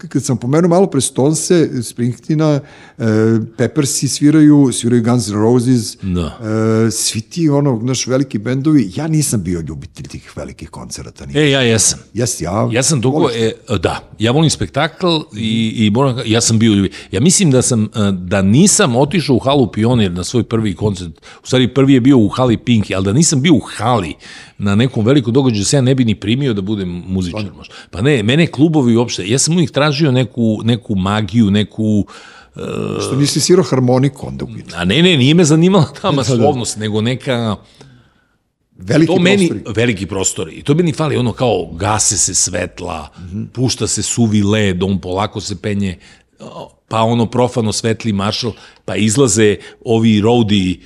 kad 0.08 0.24
sam 0.24 0.38
pomenuo 0.38 0.70
malo 0.70 0.88
pre 0.88 1.02
Stonese, 1.02 1.70
Springsteena, 1.84 2.60
e, 2.98 3.04
Peppersi 3.58 4.08
sviraju, 4.08 4.70
sviraju 4.74 5.04
Guns 5.04 5.28
N' 5.28 5.34
Roses, 5.34 5.98
Da. 6.02 6.40
e, 6.88 6.92
svi 6.92 7.22
ti 7.22 7.50
ono, 7.50 7.80
naš 7.84 8.08
veliki 8.08 8.38
bendovi, 8.38 8.92
ja 8.96 9.08
nisam 9.14 9.44
bio 9.44 9.62
ljubitelj 9.62 10.08
tih 10.08 10.32
velikih 10.36 10.70
koncerata. 10.70 11.26
Ni. 11.26 11.40
E, 11.40 11.50
ja 11.50 11.62
jesam. 11.62 12.00
Jesi, 12.14 12.44
ja? 12.44 12.70
Ja 12.72 12.84
sam 12.84 13.02
dugo, 13.02 13.30
e, 13.30 13.52
da, 13.80 14.10
ja 14.20 14.32
volim 14.32 14.50
spektakl 14.50 15.08
i, 15.36 15.74
i 15.86 15.90
moram, 15.90 16.20
ja 16.26 16.42
sam 16.42 16.60
bio 16.60 16.74
ljubi. 16.74 16.92
Ja 17.12 17.22
mislim 17.22 17.52
da 17.52 17.62
sam, 17.62 17.84
e, 17.84 18.12
da 18.12 18.42
nisam 18.42 18.96
otišao 18.96 19.36
u 19.36 19.40
halu 19.40 19.72
Pionir 19.72 20.12
na 20.12 20.24
svoj 20.24 20.44
prvi 20.44 20.76
koncert, 20.76 21.12
u 21.44 21.48
stvari 21.48 21.68
prvi 21.68 21.94
je 21.94 22.02
bio 22.02 22.18
u 22.18 22.30
hali 22.30 22.58
Pinky, 22.58 22.96
ali 22.96 23.06
da 23.06 23.14
nisam 23.14 23.42
bio 23.42 23.54
u 23.54 23.60
hali 23.60 24.16
na 24.58 24.76
nekom 24.76 25.06
velikom 25.06 25.34
događaju, 25.34 25.62
da 25.62 25.66
se 25.66 25.78
ja 25.78 25.82
ne 25.82 25.96
bi 25.96 26.06
ni 26.06 26.16
primio 26.16 26.54
da 26.54 26.62
budem 26.62 27.04
muzičar 27.08 27.52
možda. 27.58 27.74
Pa 27.92 28.02
ne, 28.02 28.24
mene 28.24 28.48
klubovi 28.48 28.96
uopšte, 28.96 29.30
ja 29.30 29.40
sam 29.40 29.54
uvijek 29.54 29.72
tražio 29.72 30.12
neku, 30.12 30.60
neku 30.64 30.96
magiju, 30.96 31.52
neku, 31.52 32.06
Što 33.02 33.16
nisi 33.16 33.40
svirao 33.40 33.64
harmoniku 33.64 34.28
onda 34.28 34.46
u 34.46 34.48
pitanju. 34.48 34.82
a 34.82 34.86
ne, 34.86 35.02
ne, 35.02 35.18
nije 35.18 35.34
me 35.34 35.46
zanimala 35.46 35.88
ta 36.02 36.12
masovnost, 36.12 36.78
nego 36.84 37.02
neka, 37.02 37.56
Veliki 38.78 39.14
to 39.14 39.20
meni 39.20 39.48
prostori. 39.48 39.74
veliki 39.76 40.06
prostori. 40.06 40.54
I 40.54 40.64
to 40.64 40.74
meni 40.74 40.94
fali 40.94 41.18
ono 41.18 41.34
kao 41.34 41.70
gase 41.74 42.18
se 42.18 42.34
svetla, 42.34 43.10
pušta 43.54 43.88
se 43.88 44.04
suvi 44.04 44.44
led, 44.44 44.84
on 44.84 45.02
polako 45.02 45.42
se 45.42 45.56
penje, 45.62 45.98
pa 46.88 47.02
ono 47.02 47.26
profano 47.26 47.74
svetli 47.74 48.14
maršal, 48.14 48.52
pa 48.86 48.96
izlaze 48.96 49.56
ovi 49.86 50.22
rodi 50.22 50.80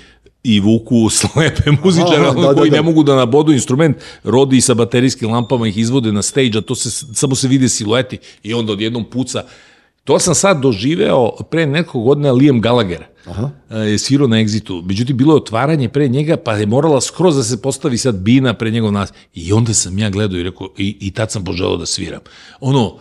i 0.44 0.60
vuku 0.60 1.10
slepe 1.20 1.72
muzičare 1.84 2.32
da, 2.36 2.42
da, 2.42 2.54
koji 2.56 2.70
da. 2.70 2.76
ne 2.76 2.82
mogu 2.82 3.04
da 3.04 3.16
nabodu 3.16 3.52
instrument, 3.52 3.98
rodi 4.24 4.62
sa 4.62 4.74
baterijskim 4.74 5.32
lampama 5.32 5.68
ih 5.68 5.78
izvode 5.78 6.12
na 6.12 6.22
stage, 6.22 6.58
a 6.58 6.62
to 6.62 6.76
se, 6.76 6.90
samo 7.14 7.36
se 7.36 7.48
vide 7.48 7.70
silueti 7.70 8.18
i 8.44 8.54
onda 8.54 8.74
odjednom 8.74 9.06
puca. 9.10 9.44
To 10.08 10.20
sam 10.20 10.36
sad 10.36 10.62
doživeo 10.62 11.32
pre 11.52 11.66
nekog 11.66 12.04
godina 12.04 12.32
Liam 12.32 12.62
Gallagher. 12.62 13.04
Aha. 13.26 13.50
je 13.70 13.98
svirao 13.98 14.28
na 14.28 14.38
Exitu. 14.38 14.84
Međutim, 14.86 15.18
bilo 15.18 15.34
je 15.34 15.38
otvaranje 15.38 15.90
pre 15.90 16.08
njega, 16.08 16.38
pa 16.38 16.54
je 16.54 16.66
morala 16.66 17.02
skroz 17.02 17.36
da 17.36 17.44
se 17.44 17.62
postavi 17.62 17.98
sad 17.98 18.16
bina 18.16 18.54
pre 18.54 18.72
njegov 18.72 18.92
nas. 18.92 19.14
I 19.34 19.54
onda 19.54 19.74
sam 19.74 20.00
ja 20.00 20.10
gledao 20.10 20.40
i 20.40 20.44
rekao, 20.44 20.70
i, 20.78 20.98
i 21.00 21.12
tad 21.12 21.32
sam 21.32 21.44
poželao 21.44 21.78
da 21.78 21.86
sviram. 21.86 22.20
Ono, 22.60 23.00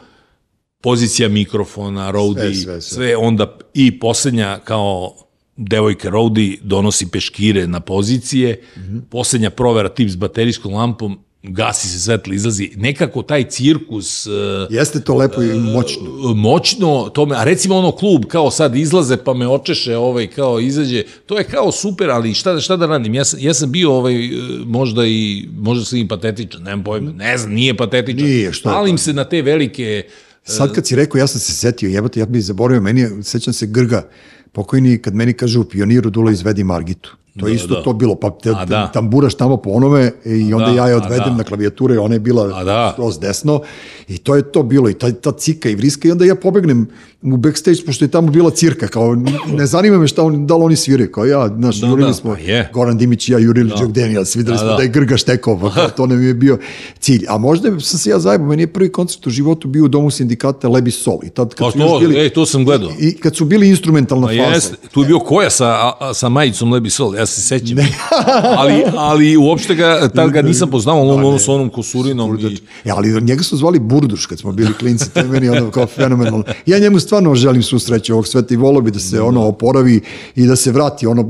pozicija 0.83 1.29
mikrofona, 1.29 2.11
roadi, 2.11 2.41
sve, 2.41 2.55
sve, 2.55 2.81
sve, 2.81 2.81
sve. 2.81 3.17
onda 3.17 3.59
i 3.75 3.99
poslednja 3.99 4.59
kao 4.65 5.15
devojka 5.57 6.11
roadi 6.11 6.59
donosi 6.63 7.11
peškire 7.11 7.67
na 7.67 7.81
pozicije, 7.81 8.63
mm 8.77 8.81
-hmm. 8.81 9.01
poslednja 9.11 9.51
provera 9.51 9.89
tip 9.89 10.11
s 10.11 10.17
baterijskom 10.17 10.75
lampom, 10.75 11.19
gasi 11.49 11.89
se 11.89 12.01
svetlo, 12.01 12.35
izlazi. 12.35 12.71
Nekako 12.77 13.23
taj 13.23 13.45
cirkus... 13.49 14.27
Uh, 14.27 14.33
Jeste 14.71 15.01
to 15.01 15.15
lepo 15.15 15.43
i 15.43 15.59
moćno. 15.61 16.03
moćno 16.35 17.11
tome, 17.15 17.37
a 17.37 17.45
recimo 17.45 17.77
ono 17.77 17.93
klub 17.93 18.25
kao 18.29 18.51
sad 18.51 18.77
izlaze 18.77 19.17
pa 19.17 19.35
me 19.35 19.49
očeše 19.49 19.97
ovaj 19.97 20.27
kao 20.27 20.61
izađe, 20.61 21.05
to 21.27 21.39
je 21.39 21.45
kao 21.45 21.73
super, 21.73 22.11
ali 22.11 22.35
šta, 22.35 22.61
šta 22.61 22.77
da 22.77 22.87
radim? 22.87 23.15
Ja 23.15 23.25
sam, 23.25 23.41
ja 23.41 23.55
sam 23.55 23.73
bio 23.73 23.93
ovaj, 23.93 24.27
e, 24.27 24.31
možda 24.67 25.07
i 25.07 25.49
možda 25.59 25.85
sam 25.85 25.99
i 25.99 26.09
patetičan, 26.09 26.63
nemam 26.63 26.85
pojma, 26.85 27.13
ne 27.13 27.39
znam, 27.39 27.53
nije 27.53 27.77
patetičan. 27.77 28.27
Nije, 28.29 28.53
što 28.53 28.69
je 28.69 28.75
Palim 28.75 28.99
se 28.99 29.13
na 29.13 29.25
te 29.25 29.43
velike 29.43 30.03
Sad 30.45 30.75
kad 30.75 30.87
si 30.87 30.97
rekao, 30.97 31.19
ja 31.19 31.27
sam 31.27 31.41
se 31.41 31.53
setio, 31.53 31.89
jebate, 31.89 32.21
ja 32.21 32.27
bih 32.27 32.45
zaboravio, 32.45 32.83
meni, 32.83 33.01
je- 33.01 33.23
sećam 33.23 33.53
se 33.53 33.67
Grga, 33.67 34.09
pokojni, 34.53 34.99
kad 35.03 35.15
meni 35.15 35.33
kaže 35.33 35.59
u 35.59 35.65
pioniru 35.65 36.11
Dula 36.11 36.33
izvedi 36.33 36.65
Margitu. 36.65 37.17
To 37.37 37.47
je 37.47 37.51
Da, 37.51 37.55
isto 37.55 37.75
da. 37.75 37.83
to 37.83 37.93
bilo, 37.93 38.15
pa 38.15 38.31
te, 38.33 38.51
A, 38.51 38.65
da. 38.65 38.87
tamburaš 38.89 39.35
tamo 39.35 39.57
po 39.57 39.71
onome 39.71 40.13
i 40.27 40.55
onda 40.55 40.67
da, 40.67 40.73
ja 40.73 40.87
je 40.87 40.97
odvedem 40.97 41.25
da. 41.27 41.35
na 41.35 41.45
klavijature, 41.45 41.99
ona 41.99 42.15
je 42.15 42.21
bila 42.21 42.65
da. 42.65 42.91
skroz 42.93 43.19
desno 43.19 43.61
i 44.09 44.19
to 44.19 44.35
je 44.35 44.43
to 44.45 44.63
bilo 44.63 44.91
i 44.91 44.95
ta, 44.95 45.13
ta 45.13 45.33
cika 45.33 45.69
i 45.69 45.75
vriska 45.75 46.09
i 46.09 46.13
onda 46.13 46.25
ja 46.25 46.35
pobegnem 46.37 46.89
u 47.25 47.37
backstage, 47.37 47.79
pošto 47.87 48.05
je 48.05 48.09
tamo 48.09 48.29
bila 48.29 48.51
cirka, 48.53 48.89
kao 48.89 49.17
ne 49.49 49.67
zanima 49.67 49.99
me 49.99 50.07
šta 50.07 50.23
on, 50.23 50.47
da 50.47 50.57
li 50.57 50.63
oni 50.63 50.77
sviraju, 50.77 51.13
kao 51.13 51.25
ja, 51.25 51.49
znaš, 51.49 51.77
Da, 51.77 51.87
jurili 51.87 52.09
da, 52.09 52.15
smo, 52.15 52.35
pa 52.35 52.41
je. 52.43 52.71
Goran 52.73 52.99
Dimić 52.99 53.29
i 53.29 53.33
ja 53.33 53.39
jurili 53.39 53.71
da. 53.71 53.77
Jack 53.77 53.89
Daniels, 53.89 54.37
videli 54.37 54.55
Da, 54.55 54.59
smo 54.59 54.69
da. 54.69 54.77
da 54.77 54.83
je 54.83 54.89
Grga 54.89 55.17
štekao, 55.17 55.61
pa 55.61 55.71
kao, 55.71 55.89
to 55.89 56.07
nam 56.07 56.23
je 56.23 56.35
bio 56.35 56.59
cilj. 56.99 57.25
A 57.29 57.39
možda 57.39 57.71
sam 57.73 57.99
se 57.99 58.11
ja 58.11 58.19
zajebao, 58.19 58.49
meni 58.49 58.63
je 58.63 58.67
prvi 58.67 58.89
koncert 58.89 59.27
u 59.27 59.31
životu 59.31 59.69
bio 59.69 59.85
u 59.85 59.89
domu 59.89 60.11
sindikata 60.11 60.69
Lebi 60.69 60.91
Sol 60.91 61.19
i 61.23 61.31
tad 61.31 61.49
kad 61.49 61.67
Pa 61.67 61.71
su 61.73 61.79
to, 61.81 61.99
bili, 62.01 62.17
ej, 62.17 62.31
to 62.31 62.47
sam 62.47 62.65
gledao. 62.65 62.91
i 62.99 63.13
kad 63.13 63.37
su 63.37 63.45
bili 63.45 63.69
instrumentalna 63.69 64.27
Pa 64.27 64.33
faza. 64.35 64.55
jeste, 64.55 64.77
tu 64.89 65.01
je 65.01 65.07
bio 65.07 65.19
koja 65.19 65.51
sa, 65.51 65.67
a- 66.01 66.15
sa 66.15 66.29
majicom 66.29 66.73
Lebi 66.73 66.91
Sol, 66.91 67.15
ja 67.17 67.26
se 67.27 67.41
sećam. 67.41 67.79
ali, 68.59 68.83
ali 68.97 69.37
uopšte 69.37 69.75
ga, 69.75 70.09
tad 70.09 70.31
ga 70.31 70.43
nisam 70.43 70.71
poznao, 70.71 71.01
on, 71.01 71.25
ono 71.25 71.39
sa 71.39 71.53
onom 71.53 71.71
kosurinom. 71.71 72.39
I, 72.41 72.57
E, 72.85 72.91
ali 72.91 73.21
njega 73.23 73.43
su 73.43 73.57
zvali 73.57 73.79
Burduš 73.79 74.27
kad 74.27 74.39
smo 74.39 74.53
bili 74.53 74.75
klinci, 74.75 75.11
to 75.11 75.21
je 75.21 75.27
meni 75.27 75.49
ono 75.49 75.71
kao 75.71 75.87
fenomenalno. 75.87 76.45
Ja 76.67 76.79
njemu 76.79 77.01
stvarno 77.01 77.35
želim 77.35 77.63
svu 77.63 77.79
sreću 77.79 78.13
ovog 78.13 78.27
sveta 78.27 78.55
i 78.55 78.57
volio 78.57 78.81
bi 78.81 78.91
da 78.91 78.99
se 78.99 79.21
ono 79.21 79.47
oporavi 79.47 80.01
i 80.37 80.47
da 80.47 80.57
se 80.57 80.73
vrati 80.73 81.07
ono 81.07 81.23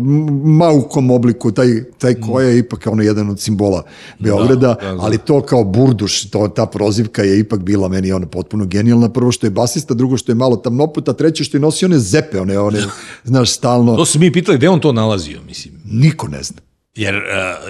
maukom 0.45 1.11
obliku, 1.11 1.53
taj, 1.53 1.85
taj 1.99 2.15
koja 2.15 2.49
je 2.49 2.59
ipak 2.59 2.87
ono 2.87 3.03
jedan 3.03 3.31
od 3.31 3.41
simbola 3.41 3.83
Beograda, 4.19 4.75
da, 4.83 4.93
da. 4.93 4.97
ali 5.01 5.19
to 5.19 5.41
kao 5.41 5.65
Burduš, 5.65 6.31
to, 6.31 6.49
ta 6.49 6.67
prozivka 6.67 7.23
je 7.23 7.39
ipak 7.39 7.61
bila 7.61 7.89
meni 7.89 8.13
ono 8.13 8.27
potpuno 8.27 8.65
genijalna. 8.65 9.09
Prvo 9.09 9.33
što 9.33 9.47
je 9.47 9.51
basista, 9.51 9.95
drugo 9.95 10.17
što 10.17 10.33
je 10.33 10.37
malo 10.37 10.57
tamnoput, 10.57 11.09
a 11.09 11.13
treće 11.13 11.45
što 11.45 11.57
je 11.57 11.61
nosio 11.61 11.87
one 11.87 11.99
zepe, 11.99 12.41
one, 12.41 12.59
one 12.59 12.83
znaš, 13.25 13.51
stalno. 13.51 13.97
to 13.97 14.05
su 14.05 14.19
mi 14.19 14.33
pitali 14.33 14.59
gde 14.59 14.69
on 14.69 14.81
to 14.81 14.93
nalazio, 14.93 15.41
mislim. 15.47 15.75
Niko 15.87 16.29
ne 16.29 16.43
zna. 16.43 16.66
Jer 16.97 17.15
uh, 17.15 17.23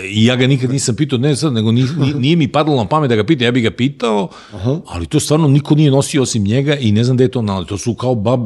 ja 0.04 0.36
ga 0.36 0.46
nikad 0.46 0.70
nisam 0.70 0.96
pitao, 0.96 1.18
ne 1.18 1.36
sad, 1.36 1.52
nego 1.52 1.72
nije, 1.72 1.86
nije, 1.98 2.14
nije 2.14 2.36
mi 2.36 2.48
padalo 2.48 2.76
na 2.76 2.88
pamet 2.88 3.08
da 3.08 3.16
ga 3.16 3.24
pitam, 3.24 3.44
ja 3.44 3.52
bih 3.52 3.62
ga 3.62 3.70
pitao, 3.70 4.28
Aha. 4.52 4.80
ali 4.86 5.06
to 5.06 5.20
stvarno 5.20 5.48
niko 5.48 5.74
nije 5.74 5.90
nosio 5.90 6.22
osim 6.22 6.44
njega 6.44 6.76
i 6.76 6.92
ne 6.92 7.04
znam 7.04 7.16
gde 7.16 7.24
je 7.24 7.30
to 7.30 7.42
nalazi. 7.42 7.68
To 7.68 7.78
su 7.78 7.94
kao 7.94 8.14
bab, 8.14 8.40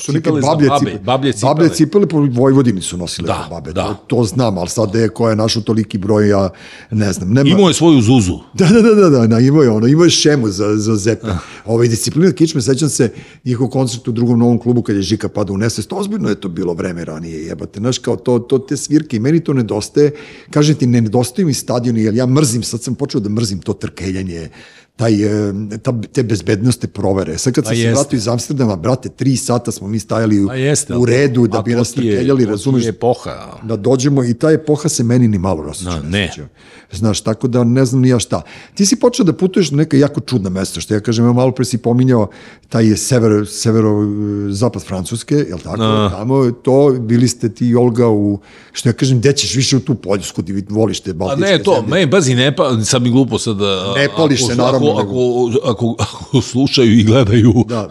su 0.00 0.12
cipele 0.12 0.40
bablje 0.40 0.68
babe, 0.68 0.78
cipele. 0.78 1.00
bablje 1.04 1.32
cipele. 1.32 1.54
Bablje 1.54 1.68
cipele 1.68 2.06
po 2.06 2.26
Vojvodini 2.30 2.80
su 2.80 2.96
nosile 2.96 3.26
Da, 3.26 3.46
babe. 3.50 3.72
da. 3.72 3.84
To, 3.84 3.94
to 4.06 4.24
znam, 4.24 4.58
ali 4.58 4.68
sad 4.68 4.94
je 4.94 5.08
ko 5.08 5.28
je 5.30 5.36
našao 5.36 5.62
toliki 5.62 5.98
broj, 5.98 6.28
ja 6.28 6.50
ne 6.90 7.12
znam. 7.12 7.32
Nema, 7.32 7.50
Imao 7.50 7.68
je 7.68 7.74
svoju 7.74 8.00
zuzu. 8.00 8.38
Da, 8.54 8.66
da, 8.66 8.82
da, 8.82 8.94
da, 8.94 9.08
da, 9.10 9.26
da 9.26 9.38
imao 9.38 9.62
je 9.62 9.70
ono, 9.70 9.86
imao 9.86 10.04
je 10.04 10.10
šemu 10.10 10.48
za, 10.48 10.76
za 10.76 10.96
zepe. 10.96 11.26
Ovaj 11.64 11.88
disciplina 11.88 12.32
kičme, 12.32 12.60
sećam 12.60 12.88
se 12.88 13.12
njihov 13.44 13.68
koncert 13.68 14.08
u 14.08 14.12
drugom 14.12 14.38
novom 14.38 14.58
klubu 14.58 14.82
kad 14.82 14.96
je 14.96 15.02
Žika 15.02 15.28
pada 15.28 15.52
u 15.52 15.56
nesvest, 15.56 15.92
ozbiljno 15.92 16.28
je 16.28 16.34
to 16.34 16.48
bilo 16.48 16.74
vreme 16.74 17.04
ranije, 17.04 17.46
jebate, 17.46 17.80
znaš, 17.80 17.98
kao 17.98 18.16
to, 18.16 18.38
to 18.38 18.58
te 18.58 18.76
svirke 18.76 19.16
i 19.16 19.20
meni 19.20 19.40
to 19.40 19.52
nedostaje, 19.52 20.12
kažem 20.50 20.76
ti, 20.76 20.86
ne 20.86 21.00
nedostaju 21.00 21.46
mi 21.46 21.54
stadioni, 21.54 22.02
jer 22.02 22.14
ja 22.14 22.26
mrzim, 22.26 22.62
sad 22.62 22.82
sam 22.82 22.94
počeo 22.94 23.20
da 23.20 23.28
mrzim 23.28 23.60
to 23.60 23.72
trkeljenje, 23.72 24.48
taj, 24.96 25.14
e, 25.14 25.52
ta, 25.78 25.92
te 26.12 26.22
bezbednostne 26.22 26.88
provere. 26.88 27.38
Sad 27.38 27.52
kad 27.52 27.64
Pa 27.64 27.68
sam 27.68 27.76
se 27.76 27.90
vratio 27.90 28.16
iz 28.16 28.28
Amsterdama, 28.28 28.76
brate, 28.76 29.08
tri 29.08 29.36
sata 29.36 29.72
smo 29.72 29.88
mi 29.88 29.98
stajali 29.98 30.44
u, 30.44 30.48
A 30.48 30.54
jeste. 30.54 30.94
u 30.94 31.04
redu 31.04 31.46
da 31.46 31.58
a 31.58 31.62
bi 31.62 31.74
nas 31.74 31.92
je- 31.96 32.46
razumeš? 32.46 32.84
je 32.84 32.88
epoha. 32.88 33.58
da 33.62 33.76
dođemo 33.76 34.24
i 34.24 34.34
ta 34.34 34.50
epoha 34.50 34.88
se 34.88 35.04
meni 35.04 35.28
ni 35.28 35.38
malo 35.38 35.62
osjeća. 35.62 35.90
Da, 35.90 36.02
ne. 36.02 36.24
osjeća. 36.24 36.48
Znaš, 36.92 37.20
tako 37.20 37.48
da 37.48 37.64
ne 37.64 37.84
znam 37.84 38.00
ni 38.00 38.08
ja 38.08 38.18
šta. 38.18 38.42
Ti 38.74 38.86
si 38.86 38.96
počeo 38.96 39.24
da 39.24 39.32
putuješ 39.32 39.70
na 39.70 39.76
neka 39.76 39.96
jako 39.96 40.20
čudna 40.20 40.50
mesta, 40.50 40.80
što 40.80 40.94
ja 40.94 41.00
kažem, 41.00 41.24
evo 41.24 41.34
malo 41.34 41.50
pre 41.50 41.64
si 41.64 41.78
pominjao 41.78 42.28
taj 42.68 42.88
je 42.88 42.96
sever, 42.96 43.46
severo, 43.48 44.02
e, 44.02 44.06
zapad 44.50 44.82
Francuske, 44.84 45.34
jel 45.34 45.58
tako? 45.58 45.76
Da. 45.76 46.10
Tamo, 46.10 46.50
to, 46.52 46.96
bili 47.00 47.28
ste 47.28 47.48
ti 47.48 47.68
i 47.68 47.74
Olga 47.74 48.08
u, 48.08 48.38
što 48.72 48.88
ja 48.88 48.92
kažem, 48.92 49.18
gde 49.18 49.32
ćeš 49.32 49.54
više 49.54 49.76
u 49.76 49.80
tu 49.80 49.94
Poljsku, 49.94 50.42
ti 50.42 50.64
voliš 50.68 51.00
te 51.00 51.10
A 51.10 51.14
Baltičke 51.14 51.40
ne, 51.42 51.58
to, 51.58 51.74
zemlje. 51.76 51.90
me, 51.90 52.06
bazi, 52.06 52.34
ne, 52.34 52.56
pa, 52.56 52.84
sad 52.84 53.02
mi 53.02 53.10
glupo 53.10 53.38
sad 53.38 53.56
da... 53.56 53.94
Ne 53.94 54.08
pališ 54.16 54.46
se, 54.46 54.54
naravno, 54.54 54.83
Ako, 54.90 55.00
nego- 55.00 55.60
ako, 55.70 55.70
ako, 55.70 55.96
ako 55.98 56.40
slušaju 56.40 56.98
i 56.98 57.02
gledaju 57.02 57.54
Da, 57.68 57.88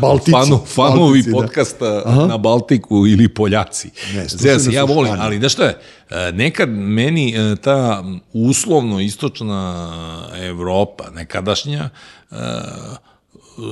Baltici, 0.00 0.30
fano, 0.36 0.58
fanovi 0.66 0.98
Baltici, 1.00 1.30
da. 1.30 1.36
podcasta 1.36 2.02
na 2.28 2.38
Baltiku 2.38 3.06
ili 3.06 3.28
Poljaci. 3.28 3.90
Ne, 4.14 4.22
nas 4.52 4.66
ja 4.72 4.84
volim, 4.84 5.06
Španiji. 5.06 5.26
ali 5.26 5.38
da 5.38 5.48
šta 5.48 5.64
je, 5.64 5.78
e, 6.10 6.32
nekad 6.32 6.68
meni 6.70 7.34
e, 7.36 7.56
ta 7.56 8.04
uslovno 8.32 9.00
istočna 9.00 9.88
Evropa, 10.36 11.04
nekadašnja, 11.14 11.88
e, 12.30 12.36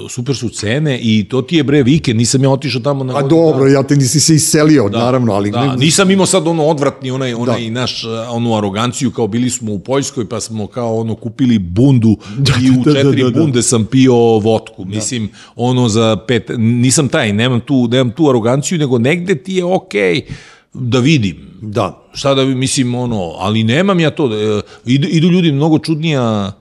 super 0.08 0.36
su 0.36 0.48
cene 0.48 0.98
i 1.02 1.26
to 1.28 1.42
ti 1.42 1.56
je 1.56 1.62
bre 1.64 1.82
vikend, 1.82 2.18
nisam 2.18 2.44
ja 2.44 2.50
otišao 2.50 2.80
tamo 2.80 3.04
na 3.04 3.16
A 3.16 3.22
godinu 3.22 3.40
dobro, 3.40 3.68
ja 3.68 3.82
te 3.82 3.96
nisi 3.96 4.20
se 4.20 4.34
iselio, 4.34 4.88
naravno, 4.88 5.32
ali... 5.32 5.50
Da, 5.50 5.66
ne- 5.66 5.76
nisam 5.76 6.10
imao 6.10 6.26
sad 6.26 6.46
ono 6.46 6.64
odvratni, 6.64 7.10
onaj, 7.10 7.34
onaj 7.34 7.70
naš, 7.70 8.04
uh, 8.04 8.10
onu 8.30 8.56
aroganciju, 8.56 9.10
kao 9.10 9.26
bili 9.26 9.50
smo 9.50 9.72
u 9.72 9.78
Poljskoj, 9.78 10.28
pa 10.28 10.40
smo 10.40 10.66
kao 10.66 10.96
ono 10.96 11.14
kupili 11.14 11.58
bundu 11.58 12.16
i 12.64 12.70
u 12.70 12.82
da, 12.84 12.92
da, 12.92 13.02
četiri 13.02 13.22
da, 13.22 13.30
da. 13.30 13.40
bunde 13.40 13.62
sam 13.62 13.84
pio 13.84 14.14
votku. 14.38 14.84
Mislim, 14.84 15.30
ono 15.56 15.88
za 15.88 16.16
pet, 16.28 16.50
nisam 16.58 17.08
taj, 17.08 17.32
nemam 17.32 17.60
tu, 17.60 17.88
nemam 17.88 18.10
tu 18.10 18.28
aroganciju, 18.28 18.78
nego 18.78 18.98
negde 18.98 19.34
ti 19.34 19.54
je 19.54 19.64
okej 19.64 20.22
da 20.74 20.98
vidim. 20.98 21.36
Da, 21.60 22.02
Šta 22.14 22.34
da 22.34 22.44
mislim, 22.44 22.94
ono, 22.94 23.32
ali 23.38 23.64
nemam 23.64 24.00
ja 24.00 24.10
to, 24.10 24.26
e, 24.26 24.60
idu, 24.86 25.08
idu 25.10 25.28
ljudi 25.28 25.52
mnogo 25.52 25.78
čudnija, 25.78 26.52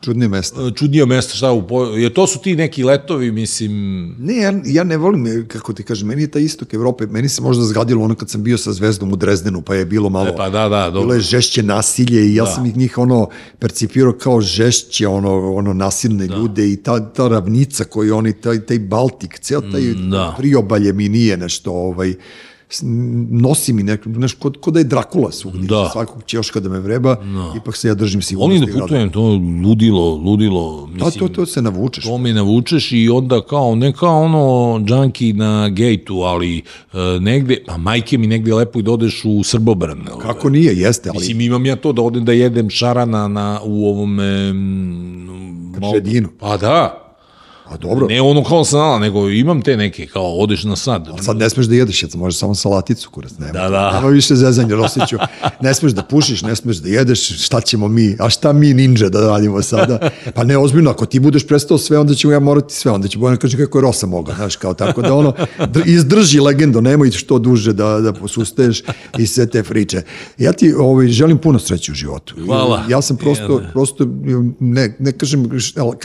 čudne 0.00 0.28
mesta. 0.28 0.70
čudnija 0.70 1.06
mesta, 1.06 1.34
šta, 1.34 1.52
u, 1.52 1.64
jer 1.96 2.12
to 2.12 2.26
su 2.26 2.38
ti 2.38 2.56
neki 2.56 2.84
letovi, 2.84 3.32
mislim, 3.32 3.72
Ne, 4.18 4.36
ja, 4.36 4.52
ja 4.64 4.84
ne 4.84 4.96
volim, 4.96 5.26
e, 5.26 5.48
kako 5.48 5.72
ti 5.72 5.82
kažem, 5.82 6.08
meni 6.08 6.22
je 6.22 6.30
taj 6.30 6.42
istok 6.42 6.74
Evrope, 6.74 7.06
meni 7.06 7.28
se 7.28 7.42
možda 7.42 7.64
zgadilo 7.64 8.04
ono 8.04 8.14
kad 8.14 8.30
sam 8.30 8.42
bio 8.42 8.58
sa 8.58 8.72
Zvezdom 8.72 9.12
u 9.12 9.16
Drezdenu, 9.16 9.62
pa 9.62 9.74
je 9.74 9.84
bilo 9.84 10.08
malo... 10.08 10.28
e, 10.28 10.36
pa 10.36 10.50
da, 10.50 10.68
da, 10.68 10.90
Bilo 10.90 11.00
dobro. 11.00 11.14
je 11.14 11.20
žešće 11.20 11.62
nasilje 11.62 12.26
i 12.26 12.34
ja 12.34 12.46
sam 12.46 12.66
ih 12.66 12.76
njih 12.76 12.98
ono 12.98 13.28
percipirao 13.58 14.12
kao 14.12 14.40
žešće, 14.40 15.08
ono, 15.08 15.54
ono 15.54 15.72
nasilne 15.72 16.26
da. 16.26 16.36
ljude 16.36 16.72
i 16.72 16.76
ta, 16.76 17.12
ta 17.12 17.28
ravnica 17.28 17.84
koju 17.84 18.16
oni, 18.16 18.32
taj, 18.32 18.60
taj 18.60 18.78
Baltik, 18.78 19.38
ceo 19.38 19.60
taj 19.60 19.82
Mm, 19.82 20.10
da. 20.10 20.34
priobalje 20.38 20.92
mi 20.92 21.08
nije 21.08 21.36
nešto 21.36 21.72
ovaj, 21.72 22.14
nosi 23.30 23.72
mi 23.72 23.82
neko, 23.82 24.10
znaš, 24.10 24.34
kod, 24.34 24.60
kod 24.60 24.74
da 24.74 24.80
je 24.80 24.84
Drakula 24.84 25.32
svugdje, 25.32 25.66
Da. 25.68 25.88
svakog 25.92 26.22
ćoška 26.26 26.60
da 26.60 26.68
me 26.68 26.80
vreba, 26.80 27.16
ipak 27.56 27.76
se 27.76 27.88
ja 27.88 27.94
držim 27.94 28.22
sigurno. 28.22 28.54
Volim 28.54 28.74
da 28.74 28.80
putujem, 28.80 29.10
to 29.10 29.22
ludilo, 29.64 30.14
ludilo. 30.14 30.88
Da, 30.98 31.04
Mislim, 31.04 31.28
to, 31.28 31.34
to 31.34 31.46
se 31.46 31.62
navučeš. 31.62 32.04
To 32.04 32.18
me 32.18 32.32
navučeš 32.32 32.92
i 32.92 33.08
onda 33.08 33.40
kao, 33.40 33.74
ne 33.74 33.92
kao 33.92 34.22
ono 34.22 34.78
džanki 34.84 35.32
na 35.32 35.68
gejtu, 35.68 36.14
ali 36.14 36.58
e, 36.58 36.62
negde, 37.20 37.62
pa 37.66 37.76
majke 37.76 38.18
mi 38.18 38.26
negde 38.26 38.54
lepo 38.54 38.78
i 38.78 38.82
da 38.82 38.92
odeš 38.92 39.22
u 39.24 39.42
Srbobran. 39.42 39.98
jel? 40.06 40.18
Kako 40.18 40.50
nije, 40.50 40.76
jeste, 40.76 41.08
ali 41.10 41.18
Mislim, 41.18 41.40
imam 41.40 41.66
ja 41.66 41.76
to 41.76 41.92
da 41.92 42.02
odem 42.02 42.24
da 42.24 42.32
jedem 42.32 42.70
šarana 42.70 43.28
na, 43.28 43.60
u 43.64 43.86
ovom... 43.86 44.20
E, 44.20 44.52
Krčedinu. 45.74 46.28
Pa 46.40 46.56
da, 46.56 46.98
pa 47.72 47.78
dobro. 47.78 48.06
ne 48.06 48.22
ono 48.22 48.44
kao 48.44 48.64
sanala, 48.64 48.98
nego 48.98 49.28
imam 49.28 49.62
te 49.62 49.76
neke, 49.76 50.06
kao 50.06 50.34
odeš 50.36 50.64
na 50.64 50.76
sad. 50.76 51.08
Sad 51.20 51.36
ne 51.36 51.50
smeš 51.50 51.66
da 51.66 51.74
jedeš, 51.74 52.02
jer 52.02 52.10
može 52.14 52.36
samo 52.36 52.54
salaticu, 52.54 53.10
kurac, 53.10 53.32
nema. 53.38 53.52
Da, 53.52 53.68
da. 53.68 53.92
Nema 53.92 54.08
više 54.08 54.34
zezanja, 54.34 54.74
Rosiću. 54.74 55.16
Ne 55.60 55.74
smeš 55.74 55.92
da 55.92 56.02
pušiš, 56.02 56.42
ne 56.42 56.56
smeš 56.56 56.76
da 56.76 56.88
jedeš, 56.88 57.44
šta 57.44 57.60
ćemo 57.60 57.88
mi, 57.88 58.16
a 58.18 58.30
šta 58.30 58.52
mi 58.52 58.74
ninja 58.74 59.08
da 59.08 59.28
radimo 59.28 59.62
sada? 59.62 59.98
Pa 60.34 60.44
ne, 60.44 60.58
ozbiljno, 60.58 60.90
ako 60.90 61.06
ti 61.06 61.20
budeš 61.20 61.46
prestao 61.46 61.78
sve, 61.78 61.98
onda 61.98 62.14
ćemo 62.14 62.32
ja 62.32 62.40
morati 62.40 62.74
sve, 62.74 62.92
onda 62.92 63.08
će 63.08 63.18
Bojan 63.18 63.36
kaže 63.36 63.56
kako 63.56 63.78
je 63.78 63.82
Rosa 63.82 64.06
mogla, 64.06 64.34
znaš, 64.34 64.56
kao 64.56 64.74
tako 64.74 65.02
da 65.02 65.14
ono, 65.14 65.32
dr- 65.58 65.86
izdrži 65.86 66.40
legendo, 66.40 66.80
nemoj 66.80 67.10
što 67.10 67.38
duže 67.38 67.72
da, 67.72 68.00
da 68.00 68.12
posustaješ 68.12 68.82
i 69.18 69.26
sve 69.26 69.46
te 69.46 69.62
friče. 69.62 70.02
Ja 70.38 70.52
ti 70.52 70.74
ovaj, 70.78 71.08
želim 71.08 71.38
puno 71.38 71.58
sreće 71.58 71.92
u 71.92 71.94
životu. 71.94 72.34
Hvala. 72.46 72.84
Ja 72.88 73.02
sam 73.02 73.16
prosto, 73.16 73.62
prosto 73.72 74.06
ne, 74.60 74.96
ne 74.98 75.12
kažem, 75.12 75.50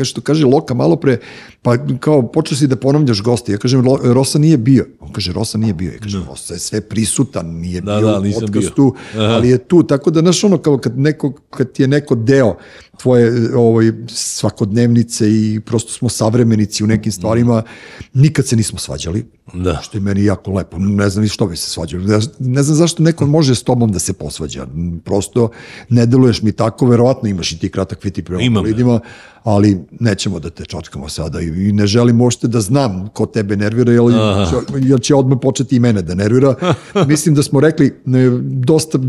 što 0.04 0.22
kaže 0.22 0.46
Loka 0.46 0.74
malo 0.74 0.96
pre, 0.96 1.20
pa 1.62 1.78
kao 2.00 2.28
počeo 2.32 2.58
si 2.58 2.68
da 2.68 2.76
ponavljaš 2.76 3.22
goste. 3.22 3.52
Ja 3.52 3.58
kažem, 3.58 3.86
Rosa 4.04 4.40
nije 4.40 4.58
bio. 4.58 4.86
On 5.00 5.12
kaže, 5.12 5.34
Rosa 5.34 5.58
nije 5.58 5.74
bio. 5.74 5.92
Ja 5.92 6.00
kažem, 6.00 6.24
Rosa 6.30 6.54
je 6.54 6.60
sve 6.60 6.82
prisutan, 6.82 7.46
nije 7.46 7.82
Da, 7.82 7.98
bio 7.98 8.08
da, 8.08 8.20
u 8.20 8.40
podcastu, 8.40 8.96
ali 9.16 9.50
je 9.50 9.58
tu. 9.58 9.84
Tako 9.84 10.12
da, 10.12 10.20
znaš, 10.20 10.44
ono, 10.44 10.58
kao 10.58 10.78
kad, 10.78 11.00
neko, 11.00 11.34
kad 11.50 11.68
je 11.78 11.88
neko 11.88 12.16
deo 12.16 12.56
tvoje 12.98 13.56
ovaj, 13.56 13.92
svakodnevnice 14.08 15.30
i 15.32 15.60
prosto 15.66 15.94
smo 15.94 16.10
savremenici 16.10 16.84
u 16.84 16.88
nekim 16.88 17.12
stvarima, 17.12 17.64
nikad 18.14 18.48
se 18.48 18.56
nismo 18.56 18.80
svađali. 18.80 19.26
Da. 19.54 19.80
Što 19.84 19.98
je 19.98 20.02
meni 20.02 20.24
jako 20.24 20.52
lepo. 20.52 20.78
Ne 20.80 21.10
znam 21.10 21.28
što 21.28 21.48
bi 21.48 21.58
se 21.58 21.70
svađali. 21.70 22.06
Ne, 22.40 22.64
znam 22.64 22.78
zašto 22.78 23.04
neko 23.04 23.26
može 23.26 23.56
s 23.56 23.64
tobom 23.64 23.92
da 23.92 24.00
se 24.00 24.14
posvađa. 24.14 24.68
Prosto 25.04 25.50
ne 25.90 26.06
deluješ 26.06 26.42
mi 26.42 26.52
tako, 26.52 26.86
verovatno 26.86 27.30
imaš 27.30 27.52
i 27.52 27.60
ti 27.60 27.70
kratak 27.70 28.04
viti 28.04 28.24
prema 28.24 28.42
Imam. 28.42 28.66
ljudima, 28.66 29.00
ali 29.44 29.80
nećemo 30.00 30.40
da 30.40 30.50
te 30.50 30.66
čotkamo 30.66 31.10
sada 31.10 31.42
i, 31.42 31.72
ne 31.72 31.88
želim 31.88 32.22
uopšte 32.22 32.48
da 32.48 32.62
znam 32.62 33.08
ko 33.14 33.26
tebe 33.26 33.56
nervira, 33.56 33.92
jer, 33.92 34.04
će, 34.50 34.78
jer 34.80 35.02
će 35.02 35.16
odmah 35.16 35.40
početi 35.42 35.76
i 35.76 35.80
mene 35.80 36.02
da 36.02 36.16
nervira. 36.16 36.56
Mislim 37.08 37.36
da 37.36 37.44
smo 37.44 37.60
rekli 37.60 37.96
ne, 38.06 38.30
dosta 38.42 39.00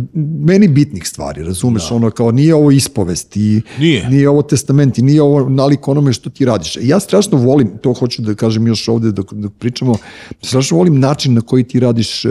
meni 0.45 0.69
bitnih 0.69 1.09
stvari, 1.09 1.45
razumeš, 1.45 1.91
ono 1.91 2.11
kao 2.11 2.31
nije 2.31 2.55
ovo 2.55 2.71
ispovest 2.71 3.37
i 3.37 3.63
Nije. 3.79 4.09
nije 4.09 4.29
ovo 4.29 4.43
testament 4.43 4.99
i 4.99 5.03
nije 5.03 5.23
ovo 5.23 5.49
nalik 5.49 5.89
onome 5.89 6.13
što 6.13 6.31
ti 6.31 6.45
radiš. 6.45 6.79
Ja 6.81 7.01
strašno 7.01 7.39
volim, 7.39 7.79
to 7.83 7.93
hoću 7.93 8.23
da 8.23 8.35
kažem 8.35 8.67
još 8.67 8.89
ovde 8.89 9.13
dok, 9.13 9.33
dok 9.33 9.53
pričamo, 9.59 9.97
strašno 10.43 10.77
volim 10.77 11.01
način 11.01 11.35
na 11.35 11.41
koji 11.41 11.65
ti 11.65 11.81
radiš 11.81 12.25
e, 12.25 12.29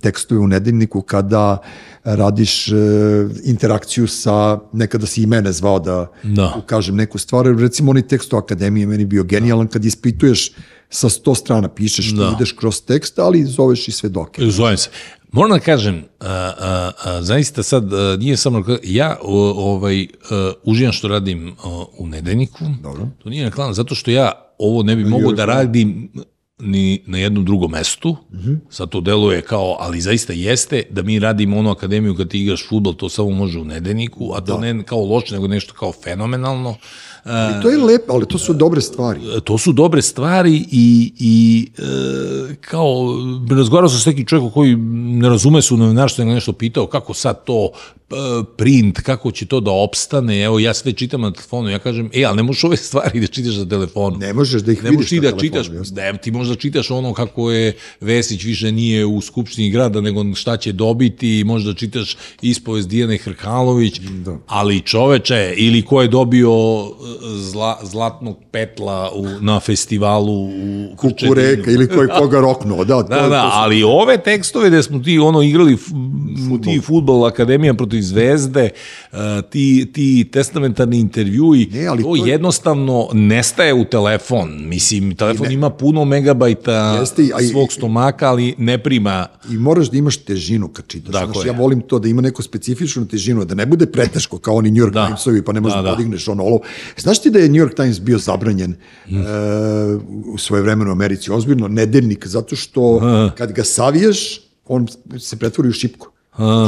tekstove 0.00 0.40
u 0.40 0.46
nedeljniku 0.46 1.02
kada 1.02 1.58
radiš 2.04 2.68
e, 2.68 2.74
interakciju 3.44 4.06
sa, 4.06 4.58
nekada 4.72 5.06
si 5.06 5.22
i 5.22 5.26
mene 5.26 5.52
zvao 5.52 5.78
da, 5.78 6.10
Da. 6.22 6.62
kažem 6.66 6.96
neku 6.96 7.18
stvar, 7.18 7.46
recimo 7.46 7.90
onaj 7.90 8.02
tekst 8.02 8.32
o 8.32 8.36
akademiji 8.36 8.86
meni 8.86 9.04
bio 9.04 9.24
genijalan 9.24 9.66
kad 9.66 9.84
ispituješ 9.84 10.52
sa 10.90 11.08
sto 11.08 11.34
strana 11.34 11.68
pišeš. 11.68 12.06
Da. 12.06 12.32
ideš 12.36 12.52
kroz 12.52 12.82
tekst, 12.82 13.18
ali 13.18 13.44
zoveš 13.44 13.88
i 13.88 13.92
svedoke. 13.92 14.50
Zovem 14.50 14.76
se. 14.76 14.90
Moram 15.34 15.50
da 15.50 15.58
kažem, 15.58 16.04
a, 16.20 16.52
a, 16.58 16.90
a, 17.04 17.22
zaista 17.22 17.62
sad 17.62 17.92
a, 17.92 18.16
nije 18.16 18.36
samo, 18.36 18.64
ja 18.82 19.16
o, 19.22 19.72
ovaj, 19.72 20.06
a, 20.30 20.52
uživam 20.64 20.92
što 20.92 21.08
radim 21.08 21.54
a, 21.64 21.84
u 21.98 22.06
nedeljniku, 22.06 22.64
Dobro. 22.82 23.08
to 23.22 23.28
nije 23.30 23.44
reklama, 23.44 23.72
zato 23.72 23.94
što 23.94 24.10
ja 24.10 24.32
ovo 24.58 24.82
ne 24.82 24.96
bi 24.96 25.04
mogao 25.04 25.32
da 25.32 25.44
radim 25.44 26.10
ni 26.58 27.02
na 27.06 27.18
jednom 27.18 27.44
drugom 27.44 27.70
mestu, 27.70 28.16
sad 28.70 28.88
to 28.88 29.00
deluje 29.00 29.42
kao, 29.42 29.76
ali 29.80 30.00
zaista 30.00 30.32
jeste, 30.32 30.82
da 30.90 31.02
mi 31.02 31.18
radimo 31.18 31.58
onu 31.58 31.70
akademiju 31.70 32.16
kad 32.16 32.28
ti 32.28 32.42
igraš 32.42 32.68
futbol, 32.68 32.94
to 32.94 33.08
samo 33.08 33.30
može 33.30 33.58
u 33.58 33.64
nedeljniku, 33.64 34.32
a 34.34 34.40
to 34.40 34.58
ne 34.58 34.82
kao 34.82 35.04
loše, 35.04 35.34
nego 35.34 35.48
nešto 35.48 35.74
kao 35.74 35.92
fenomenalno. 35.92 36.76
I 37.26 37.62
to 37.62 37.68
je 37.68 37.78
lepo, 37.78 38.12
ali 38.12 38.26
to 38.26 38.38
su 38.38 38.52
dobre 38.52 38.80
stvari. 38.80 39.20
to 39.44 39.58
su 39.58 39.72
dobre 39.72 40.02
stvari 40.02 40.64
i, 40.70 41.12
i 41.18 41.68
e, 41.78 42.54
kao 42.60 42.96
razgovarao 43.50 43.88
sam 43.88 43.98
s 43.98 44.06
nekim 44.06 44.26
čovjekom 44.26 44.50
koji 44.50 44.76
ne 44.76 45.28
razume 45.28 45.62
se 45.62 45.74
u 45.74 45.76
novinarstvu, 45.76 46.24
nego 46.24 46.34
nešto 46.34 46.52
pitao 46.52 46.86
kako 46.86 47.14
sad 47.14 47.44
to 47.44 47.70
e, 48.03 48.03
print, 48.56 49.00
kako 49.00 49.30
će 49.30 49.46
to 49.46 49.60
da 49.60 49.70
opstane, 49.70 50.42
evo 50.42 50.58
ja 50.58 50.74
sve 50.74 50.92
čitam 50.92 51.20
na 51.20 51.32
telefonu, 51.32 51.68
ja 51.68 51.78
kažem, 51.78 52.10
e, 52.14 52.24
ali 52.24 52.36
ne 52.36 52.42
možeš 52.42 52.64
ove 52.64 52.76
stvari 52.76 53.20
da 53.20 53.26
čitaš 53.26 53.56
na 53.56 53.68
telefonu. 53.68 54.18
Ne 54.18 54.32
možeš 54.32 54.62
da 54.62 54.72
ih 54.72 54.84
Ne 54.84 54.90
vidiš 54.90 54.96
možeš 54.96 55.10
ti 55.10 55.20
da 55.20 55.28
telefonu, 55.28 55.40
čitaš, 55.40 55.66
jasno. 55.76 55.96
ne, 55.96 56.18
ti 56.22 56.30
možda 56.30 56.54
čitaš 56.54 56.90
ono 56.90 57.14
kako 57.14 57.50
je 57.50 57.76
Vesić 58.00 58.44
više 58.44 58.72
nije 58.72 59.06
u 59.06 59.20
Skupštini 59.20 59.70
grada, 59.70 60.00
nego 60.00 60.34
šta 60.34 60.56
će 60.56 60.72
dobiti, 60.72 61.44
možda 61.44 61.74
čitaš 61.74 62.16
ispovest 62.42 62.88
Dijane 62.88 63.16
Hrkalović, 63.16 64.00
Da. 64.00 64.38
ali 64.46 64.80
čoveče, 64.80 65.54
ili 65.56 65.82
ko 65.82 66.02
je 66.02 66.08
dobio 66.08 66.50
e, 66.50 66.90
zla, 67.36 67.78
zlatnog 67.82 68.36
petla 68.50 69.10
u, 69.14 69.26
na 69.40 69.60
festivalu 69.60 70.44
u. 70.44 70.96
Kukureka 70.96 71.70
ili 71.70 71.88
koji 71.88 72.08
koga 72.18 72.40
roknuo. 72.40 72.84
Da, 72.84 72.94
Da, 73.14 73.28
da, 73.28 73.42
to 73.42 73.50
ali 73.52 73.82
ove 73.82 74.18
tekstove 74.18 74.68
gde 74.68 74.82
smo 74.82 74.98
ti 74.98 75.18
ono 75.18 75.42
igrali 75.42 75.74
f, 75.74 75.80
ti 76.64 76.80
futbol 76.80 77.26
akademija 77.26 77.74
protiv 77.74 77.93
Zvezde, 78.00 78.70
uh, 79.04 79.18
ti 79.42 79.90
ti 79.92 80.04
testamentarni 80.24 80.98
intervjui, 80.98 81.68
Ne, 81.68 81.86
ali 81.86 82.02
to, 82.02 82.08
to 82.08 82.16
je- 82.16 82.22
jednostavno 82.26 83.08
nestaje 83.12 83.74
u 83.74 83.84
telefon. 83.84 84.24
Mislim, 84.58 85.14
telefon 85.14 85.50
ima 85.50 85.70
puno 85.70 86.04
megabajta 86.04 86.96
Jeste 87.00 87.22
i- 87.22 87.30
a 87.32 87.40
i- 87.40 87.46
svog 87.46 87.72
stomaka, 87.72 88.28
ali 88.28 88.54
ne 88.58 88.78
prima 88.78 89.26
I 89.50 89.54
moraš 89.54 89.86
da 89.86 89.96
imaš 89.96 90.16
težinu 90.18 90.68
kad 90.68 90.86
čitaš. 90.86 91.12
Tako 91.12 91.32
Znaš, 91.32 91.46
ja 91.46 91.52
volim 91.54 91.80
to 91.80 91.98
da 91.98 92.08
ima 92.08 92.22
neku 92.22 92.42
specifičnu 92.42 93.06
težinu, 93.06 93.44
da 93.44 93.54
ne 93.54 93.66
bude 93.66 93.86
preteško 93.86 94.38
kao 94.38 94.54
oni 94.54 94.70
New 94.70 94.80
York 94.80 94.92
Da. 94.92 95.06
Timesovi, 95.06 95.42
pa 95.42 95.52
ne 95.52 95.60
možeš 95.60 95.74
Da, 95.74 95.82
da, 95.82 95.84
da. 95.84 95.94
podigneš 95.94 96.28
ono 96.28 96.42
olo. 96.44 96.60
Znaš 96.96 97.22
ti 97.22 97.30
da 97.30 97.38
je 97.38 97.48
New 97.48 97.58
York 97.58 97.74
Times 97.74 98.00
bio 98.00 98.18
zabranjen 98.18 98.74
Mm. 99.06 99.16
e, 99.16 99.24
u 100.26 100.38
svoje 100.38 100.62
vremenu 100.62 100.90
u 100.90 100.94
Americi, 100.94 101.30
ozbiljno, 101.30 101.68
nedeljnik, 101.68 102.26
zato 102.26 102.56
što 102.56 103.00
kad 103.36 103.52
ga 103.52 103.64
saviješ, 103.64 104.40
on 104.66 104.86
se 105.18 105.36
pretvori 105.36 105.68
u 105.68 105.72
šipku, 105.72 106.06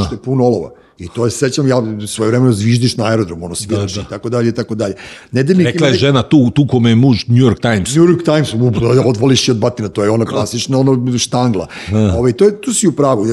što 0.06 0.08
je 0.12 0.18
puno 0.18 0.44
olova. 0.44 0.70
I 0.98 1.08
to 1.14 1.24
je, 1.24 1.30
sećam, 1.30 1.68
ja 1.68 1.76
svoje 2.06 2.28
vremeno 2.28 2.52
zviždiš 2.52 2.96
na 2.96 3.04
aerodromu, 3.04 3.44
ono 3.44 3.54
sviraš 3.54 3.94
da, 3.94 4.00
da. 4.00 4.06
i 4.06 4.10
tako 4.10 4.28
dalje, 4.28 4.48
i 4.48 4.52
tako 4.52 4.74
dalje. 4.74 4.94
Nedeljnik 5.32 5.66
Rekla 5.66 5.86
je 5.86 5.90
ima- 5.90 5.98
žena 5.98 6.22
tu, 6.22 6.50
tu 6.50 6.66
kome 6.66 6.90
je 6.90 6.96
muž 6.96 7.24
New 7.26 7.46
York 7.46 7.60
Times. 7.60 7.94
New 7.94 8.04
York 8.04 8.24
Times, 8.24 8.54
u, 8.54 8.72
odvoliš 9.08 9.48
je 9.48 9.52
od 9.52 9.58
batina, 9.58 9.88
to 9.88 10.04
je 10.04 10.10
ono 10.10 10.24
klasično, 10.24 10.80
ono 10.80 11.18
štangla. 11.18 11.66
Ovaj, 11.92 12.32
to 12.32 12.44
je, 12.44 12.60
tu 12.60 12.72
si 12.72 12.88
u 12.88 12.92
pravu. 12.92 13.26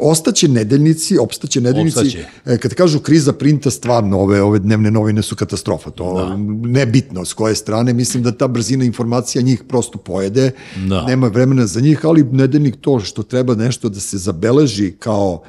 Ostaće 0.00 0.48
nedeljnici, 0.48 1.18
opstaće 1.18 1.60
nedeljnici. 1.60 1.98
Opstaće. 1.98 2.24
E, 2.46 2.58
Kad 2.58 2.74
kažu 2.74 3.00
kriza 3.00 3.32
printa, 3.32 3.70
stvarno, 3.70 4.18
ove, 4.20 4.42
ove 4.42 4.58
dnevne 4.58 4.90
novine 4.90 5.22
su 5.22 5.36
katastrofa. 5.36 5.90
To 5.90 6.14
da. 6.14 6.36
nebitno 6.68 7.24
s 7.24 7.32
koje 7.32 7.54
strane. 7.54 7.92
Mislim 7.92 8.22
da 8.22 8.32
ta 8.32 8.48
brzina 8.48 8.84
informacija 8.84 9.42
njih 9.42 9.62
prosto 9.68 9.98
pojede. 9.98 10.50
Da. 10.88 11.02
Nema 11.06 11.28
vremena 11.28 11.66
za 11.66 11.80
njih, 11.80 12.00
ali 12.04 12.22
nedeljnik 12.22 12.76
to 12.80 13.00
što 13.00 13.22
treba 13.22 13.54
nešto 13.54 13.88
da 13.88 14.00
se 14.00 14.18
zabeleži 14.18 14.92
kao 14.98 15.42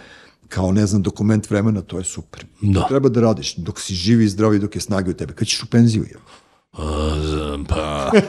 kao, 0.52 0.72
ne 0.72 0.86
znam, 0.86 1.02
dokument 1.02 1.50
vremena, 1.50 1.82
to 1.82 1.98
je 1.98 2.04
super. 2.04 2.46
Da. 2.62 2.86
Treba 2.88 3.10
da 3.10 3.22
radiš 3.22 3.56
dok 3.56 3.80
si 3.80 3.96
živi 3.96 4.26
i 4.26 4.30
zdravi, 4.30 4.60
dok 4.60 4.76
je 4.76 4.82
snage 4.82 5.12
u 5.12 5.14
tebe. 5.14 5.34
Kad 5.34 5.48
ćeš 5.48 5.64
u 5.64 5.66
penziju? 5.66 6.04
Je? 6.04 6.16
Pa, 7.68 8.12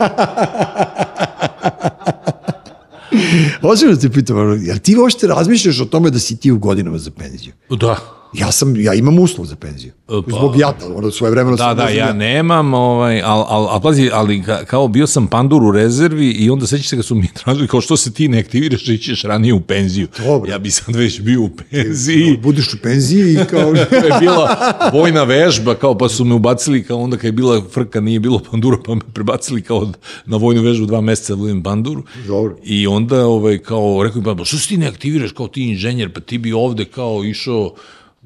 Hoćem 3.60 3.90
da 3.90 4.00
te 4.00 4.10
pitam, 4.10 4.36
jel 4.62 4.78
ti 4.78 4.96
uopšte 4.96 5.26
razmišljaš 5.26 5.80
o 5.80 5.84
tome 5.84 6.10
da 6.10 6.18
si 6.18 6.36
ti 6.36 6.50
u 6.50 6.58
godinama 6.58 6.98
za 6.98 7.10
penziju? 7.10 7.52
da. 7.70 7.96
Ja 8.32 8.52
sam, 8.52 8.80
ja 8.80 8.94
imam 8.94 9.18
uslov 9.18 9.46
za 9.46 9.56
penziju. 9.56 9.92
Pa- 10.06 10.22
Zbog 10.36 10.56
jata, 10.58 10.86
ono 10.94 11.10
svoje 11.10 11.30
vremeno 11.30 11.56
Da, 11.56 11.64
sam 11.64 11.76
da, 11.76 11.82
znam 11.82 11.96
ja 11.96 12.12
nemam, 12.12 12.74
ovaj, 12.74 13.22
al, 13.22 13.44
al, 13.48 13.68
al 13.68 13.80
pazi, 13.80 14.10
ali 14.12 14.42
ka, 14.42 14.64
kao 14.64 14.88
bio 14.88 15.06
sam 15.06 15.26
pandur 15.26 15.62
u 15.62 15.70
rezervi 15.72 16.30
i 16.30 16.50
onda 16.50 16.66
sećaš 16.66 16.88
se 16.88 16.96
kad 16.96 17.04
su 17.04 17.14
mi 17.14 17.28
tražili 17.34 17.68
kao 17.68 17.80
što 17.80 17.96
se 17.96 18.12
ti 18.12 18.28
ne 18.28 18.38
aktiviraš 18.38 18.88
i 18.88 18.98
ćeš 18.98 19.22
ranije 19.22 19.54
u 19.54 19.60
penziju. 19.60 20.08
Dobro. 20.26 20.50
Ja 20.50 20.58
bi 20.58 20.70
sad 20.70 20.96
već 20.96 21.20
bio 21.20 21.42
u 21.42 21.50
penziji. 21.70 22.38
Budeš 22.42 22.74
u 22.74 22.78
penziji 22.82 23.32
i 23.32 23.44
kao... 23.50 23.74
to 23.90 23.96
je 23.96 24.20
bila 24.20 24.56
vojna 24.92 25.22
vežba, 25.24 25.74
kao 25.74 25.98
pa 25.98 26.08
su 26.08 26.24
me 26.24 26.34
ubacili, 26.34 26.84
kao 26.84 26.98
onda 26.98 27.16
kad 27.16 27.24
je 27.24 27.32
bila 27.32 27.62
frka, 27.72 28.00
nije 28.00 28.20
bilo 28.20 28.40
pandura, 28.50 28.76
pa 28.86 28.94
me 28.94 29.00
prebacili 29.14 29.62
kao 29.62 29.92
na 30.26 30.36
vojnu 30.36 30.62
vežbu 30.62 30.86
dva 30.86 31.00
meseca 31.00 31.32
da 31.32 31.36
budem 31.36 31.62
pandur. 31.62 32.02
Dobro. 32.26 32.56
I 32.64 32.86
onda, 32.86 33.26
ovaj, 33.26 33.58
kao, 33.58 34.02
rekao 34.02 34.22
mi, 34.22 34.36
pa 34.36 34.44
što 34.44 34.58
se 34.58 34.68
ti 34.68 34.76
ne 34.76 34.86
aktiviraš 34.86 35.32
kao 35.32 35.48
ti 35.48 35.62
inženjer, 35.62 36.12
pa 36.12 36.20
ti 36.20 36.38
bi 36.38 36.52
ovde 36.52 36.84
kao 36.84 37.24
išao, 37.24 37.74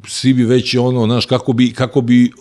svi 0.08 0.34
bi 0.34 0.44
već 0.44 0.74
ono, 0.74 1.04
znaš, 1.04 1.26
kako 1.26 1.52
bi, 1.52 1.72
kako 1.72 2.00
bi 2.00 2.32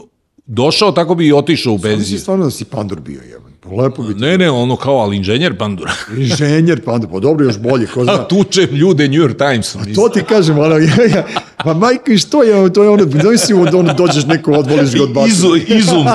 došao, 0.46 0.92
tako 0.92 1.16
bi 1.16 1.28
i 1.28 1.34
otišao 1.34 1.74
u 1.74 1.80
penziju. 1.80 2.20
stvarno 2.20 2.46
da 2.46 2.52
si 2.52 2.66
pandur 2.66 3.00
bio, 3.00 3.22
jeban. 3.22 3.45
Lepo 3.72 4.04
bi. 4.04 4.14
Ne, 4.14 4.38
ne, 4.38 4.52
ono 4.52 4.76
kao, 4.76 4.98
ali 4.98 5.18
inženjer 5.18 5.58
pandura. 5.58 5.92
Inženjer, 6.18 6.82
pa 6.86 6.92
onda, 6.92 7.08
pa 7.08 7.20
dobro, 7.20 7.46
još 7.46 7.58
bolje, 7.58 7.88
ko 7.88 8.04
zna. 8.04 8.28
Tučem 8.28 8.70
ljude 8.72 9.08
New 9.08 9.22
York 9.22 9.38
Timesom. 9.38 9.82
To 9.96 10.10
ti 10.10 10.22
kažem, 10.24 10.60
ono, 10.60 10.76
ja, 10.88 10.96
ja, 11.16 11.26
pa 11.64 11.74
majko, 11.74 12.12
i 12.12 12.18
što 12.18 12.44
je, 12.44 12.74
to 12.74 12.84
je 12.84 12.90
ono, 12.90 13.04
znaš 13.04 13.40
si 13.40 13.54
od 13.54 13.74
ono, 13.76 13.94
dođeš 13.94 14.26
neko, 14.26 14.52
odvoliš 14.52 14.94
ga 14.94 15.04
od 15.04 15.10
batina. 15.10 15.34
Izu, 15.34 15.56
izum. 15.68 16.06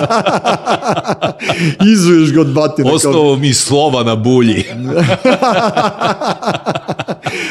Izuješ 1.93 2.33
ga 2.33 2.41
od 2.41 2.53
batina. 2.53 2.89
kao- 2.89 2.97
Ostao 2.97 3.37
mi 3.37 3.55
slova 3.55 4.03
na 4.05 4.17
bulji. 4.17 4.65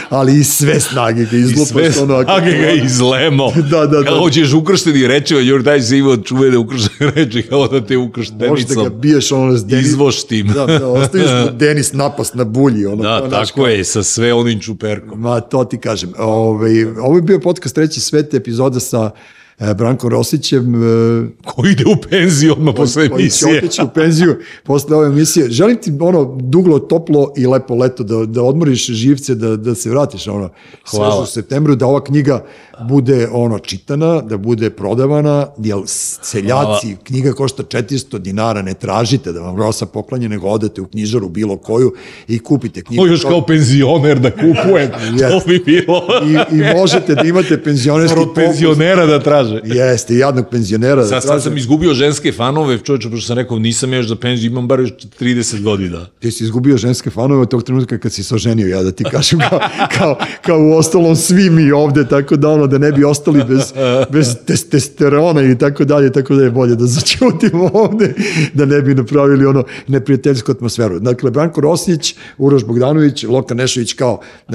ali 0.09 0.39
i 0.39 0.43
sve 0.43 0.79
snage 0.79 1.25
ga 1.25 1.37
I 1.37 1.39
izlupaš. 1.39 1.67
sve 1.67 2.03
ono, 2.03 2.23
snage 2.23 2.51
ga 2.51 2.69
izlemo. 2.85 3.51
Da, 3.69 3.85
da, 3.85 4.01
da. 4.01 4.03
Kao 4.03 4.29
ćeš 4.29 4.53
ukršteni 4.53 5.07
reči, 5.07 5.33
a 5.33 5.37
New 5.37 5.45
York 5.47 5.63
Times 5.63 5.91
je 5.91 5.99
imao 5.99 6.17
čuvene 6.17 6.57
ukrštene 6.57 7.11
reči, 7.11 7.41
kao 7.41 7.67
da 7.67 7.81
te 7.81 7.97
Možda 7.97 8.05
ga 8.05 8.09
ukrštenicom 8.09 8.99
biješ 9.01 9.31
ono 9.31 9.57
s 9.57 9.65
Denis. 9.89 9.93
izvoštim. 9.93 10.47
Da, 10.47 10.65
da, 10.65 10.87
ostaviš 10.87 11.27
mu 11.45 11.51
Denis 11.59 11.93
napast 11.93 12.33
na 12.33 12.43
bulji. 12.43 12.85
Ono, 12.85 13.03
Da, 13.03 13.19
kao, 13.19 13.29
tako 13.29 13.67
je, 13.67 13.83
sa 13.83 14.03
sve 14.03 14.33
onim 14.33 14.59
čuperkom. 14.59 15.21
Ma, 15.21 15.39
to 15.39 15.63
ti 15.63 15.77
kažem. 15.77 16.13
Ove, 16.17 16.99
ovo 17.01 17.15
je 17.15 17.21
bio 17.21 17.39
podcast 17.39 17.75
Treći 17.75 17.99
svet, 17.99 18.33
epizoda 18.33 18.79
sa 18.79 19.11
e, 19.15 19.38
Brankom 19.59 20.09
Rosićem, 20.09 20.75
e, 20.75 21.27
Ko 21.45 21.67
ide 21.67 21.83
u 21.85 22.09
penziju 22.09 22.51
odmah 22.53 22.73
posle 22.77 23.09
koji 23.09 23.29
će 23.29 23.45
emisije. 23.45 23.57
otići 23.57 23.81
u 23.83 23.87
penziju 23.93 24.35
posle 24.63 24.95
ove 24.95 25.07
emisije. 25.07 25.49
Želim 25.49 25.77
ti 25.77 25.93
ono 25.99 26.37
duglo, 26.41 26.79
toplo 26.79 27.33
i 27.37 27.47
lepo 27.47 27.75
leto 27.75 28.03
da, 28.03 28.25
da 28.25 28.43
odmoriš 28.43 28.85
živce, 28.85 29.35
da, 29.35 29.55
da 29.55 29.75
se 29.75 29.89
vratiš 29.89 30.27
ono 30.27 30.49
Hvala. 30.91 31.23
u 31.23 31.25
septembru, 31.25 31.75
da 31.75 31.85
ova 31.85 32.03
knjiga 32.03 32.45
bude 32.87 33.27
ono 33.31 33.59
čitana, 33.59 34.21
da 34.21 34.37
bude 34.37 34.69
prodavana, 34.69 35.47
jer 35.57 35.77
seljaci, 35.85 36.97
knjiga 37.03 37.33
košta 37.33 37.63
400 37.63 38.17
dinara, 38.17 38.61
ne 38.61 38.73
tražite 38.73 39.31
da 39.31 39.39
vam 39.39 39.57
Rosa 39.57 39.85
poklanje, 39.85 40.29
nego 40.29 40.47
odete 40.47 40.81
u 40.81 40.85
knjižaru 40.87 41.29
bilo 41.29 41.57
koju 41.57 41.93
i 42.27 42.39
kupite 42.39 42.83
knjigu. 42.83 43.03
Ko 43.03 43.07
još 43.07 43.21
kao 43.21 43.45
penzioner 43.45 44.19
da 44.19 44.31
kupujem, 44.31 44.91
to 45.31 45.41
bi 45.47 45.59
bilo. 45.65 46.03
I, 46.25 46.55
I 46.55 46.75
možete 46.77 47.15
da 47.15 47.21
imate 47.21 47.63
penzionerski 47.63 48.15
popust. 48.15 48.35
penzionera 48.35 49.05
da 49.05 49.19
traže. 49.49 49.79
Jeste, 49.79 50.15
jadnog 50.15 50.45
penzionera. 50.51 51.05
Sad, 51.05 51.23
sad 51.23 51.43
sam 51.43 51.57
izgubio 51.57 51.93
ženske 51.93 52.31
fanove, 52.31 52.77
čovječe, 52.77 53.09
pošto 53.09 53.27
sam 53.27 53.37
rekao, 53.37 53.59
nisam 53.59 53.93
još 53.93 54.07
za 54.07 54.15
penziju, 54.15 54.51
imam 54.51 54.67
bar 54.67 54.79
još 54.79 54.91
30 55.19 55.61
godina. 55.61 56.05
Ti 56.19 56.31
si 56.31 56.43
izgubio 56.43 56.77
ženske 56.77 57.09
fanove 57.09 57.41
od 57.41 57.49
tog 57.49 57.63
trenutka 57.63 57.97
kad 57.97 58.13
si 58.13 58.23
se 58.23 58.35
oženio, 58.35 58.67
ja 58.67 58.83
da 58.83 58.91
ti 58.91 59.03
kažem, 59.03 59.39
kao, 59.49 59.59
kao, 59.97 60.17
kao 60.41 60.59
u 60.59 60.73
ostalom 60.73 61.15
svi 61.15 61.49
mi 61.49 61.71
ovde, 61.71 62.07
tako 62.07 62.35
da 62.35 62.49
ono, 62.49 62.67
da 62.67 62.77
ne 62.77 62.91
bi 62.91 63.03
ostali 63.03 63.43
bez, 63.47 63.73
bez 64.09 64.35
testosterona 64.45 65.41
i 65.41 65.57
tako 65.57 65.85
dalje, 65.85 66.11
tako 66.11 66.35
da 66.35 66.43
je 66.43 66.51
bolje 66.51 66.75
da 66.75 66.85
začutimo 66.85 67.69
ovde, 67.73 68.13
da 68.53 68.65
ne 68.65 68.81
bi 68.81 68.95
napravili 68.95 69.45
ono 69.45 69.63
neprijateljsku 69.87 70.51
atmosferu. 70.51 70.99
Dakle, 70.99 71.31
Branko 71.31 71.61
Rosić, 71.61 72.15
Uroš 72.37 72.65
Bogdanović, 72.65 73.23
Loka 73.23 73.53
Nešović 73.53 73.93
kao 73.93 74.19
e, 74.47 74.53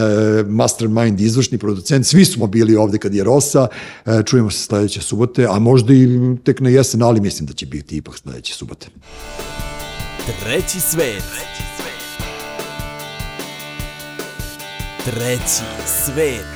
mastermind, 0.48 1.20
izvršni 1.20 1.58
producent, 1.58 2.06
svi 2.06 2.24
smo 2.24 2.46
bili 2.46 2.76
ovde 2.76 2.98
kad 2.98 3.14
je 3.14 3.24
Rosa, 3.24 3.68
e, 4.06 4.22
čujemo 4.26 4.50
se 4.50 4.58
sledeće 4.58 4.83
subote, 4.88 5.46
a 5.50 5.58
možda 5.58 5.94
i 5.94 6.08
tek 6.44 6.60
na 6.60 6.68
jesen, 6.68 7.02
ali 7.02 7.20
mislim 7.20 7.46
da 7.46 7.52
će 7.52 7.66
biti 7.66 7.96
ipak 7.96 8.18
sledeće 8.18 8.54
subote. 8.54 8.86
Treći 10.42 10.80
svet. 10.80 11.24
Treći 15.04 15.64
svet. 15.86 16.53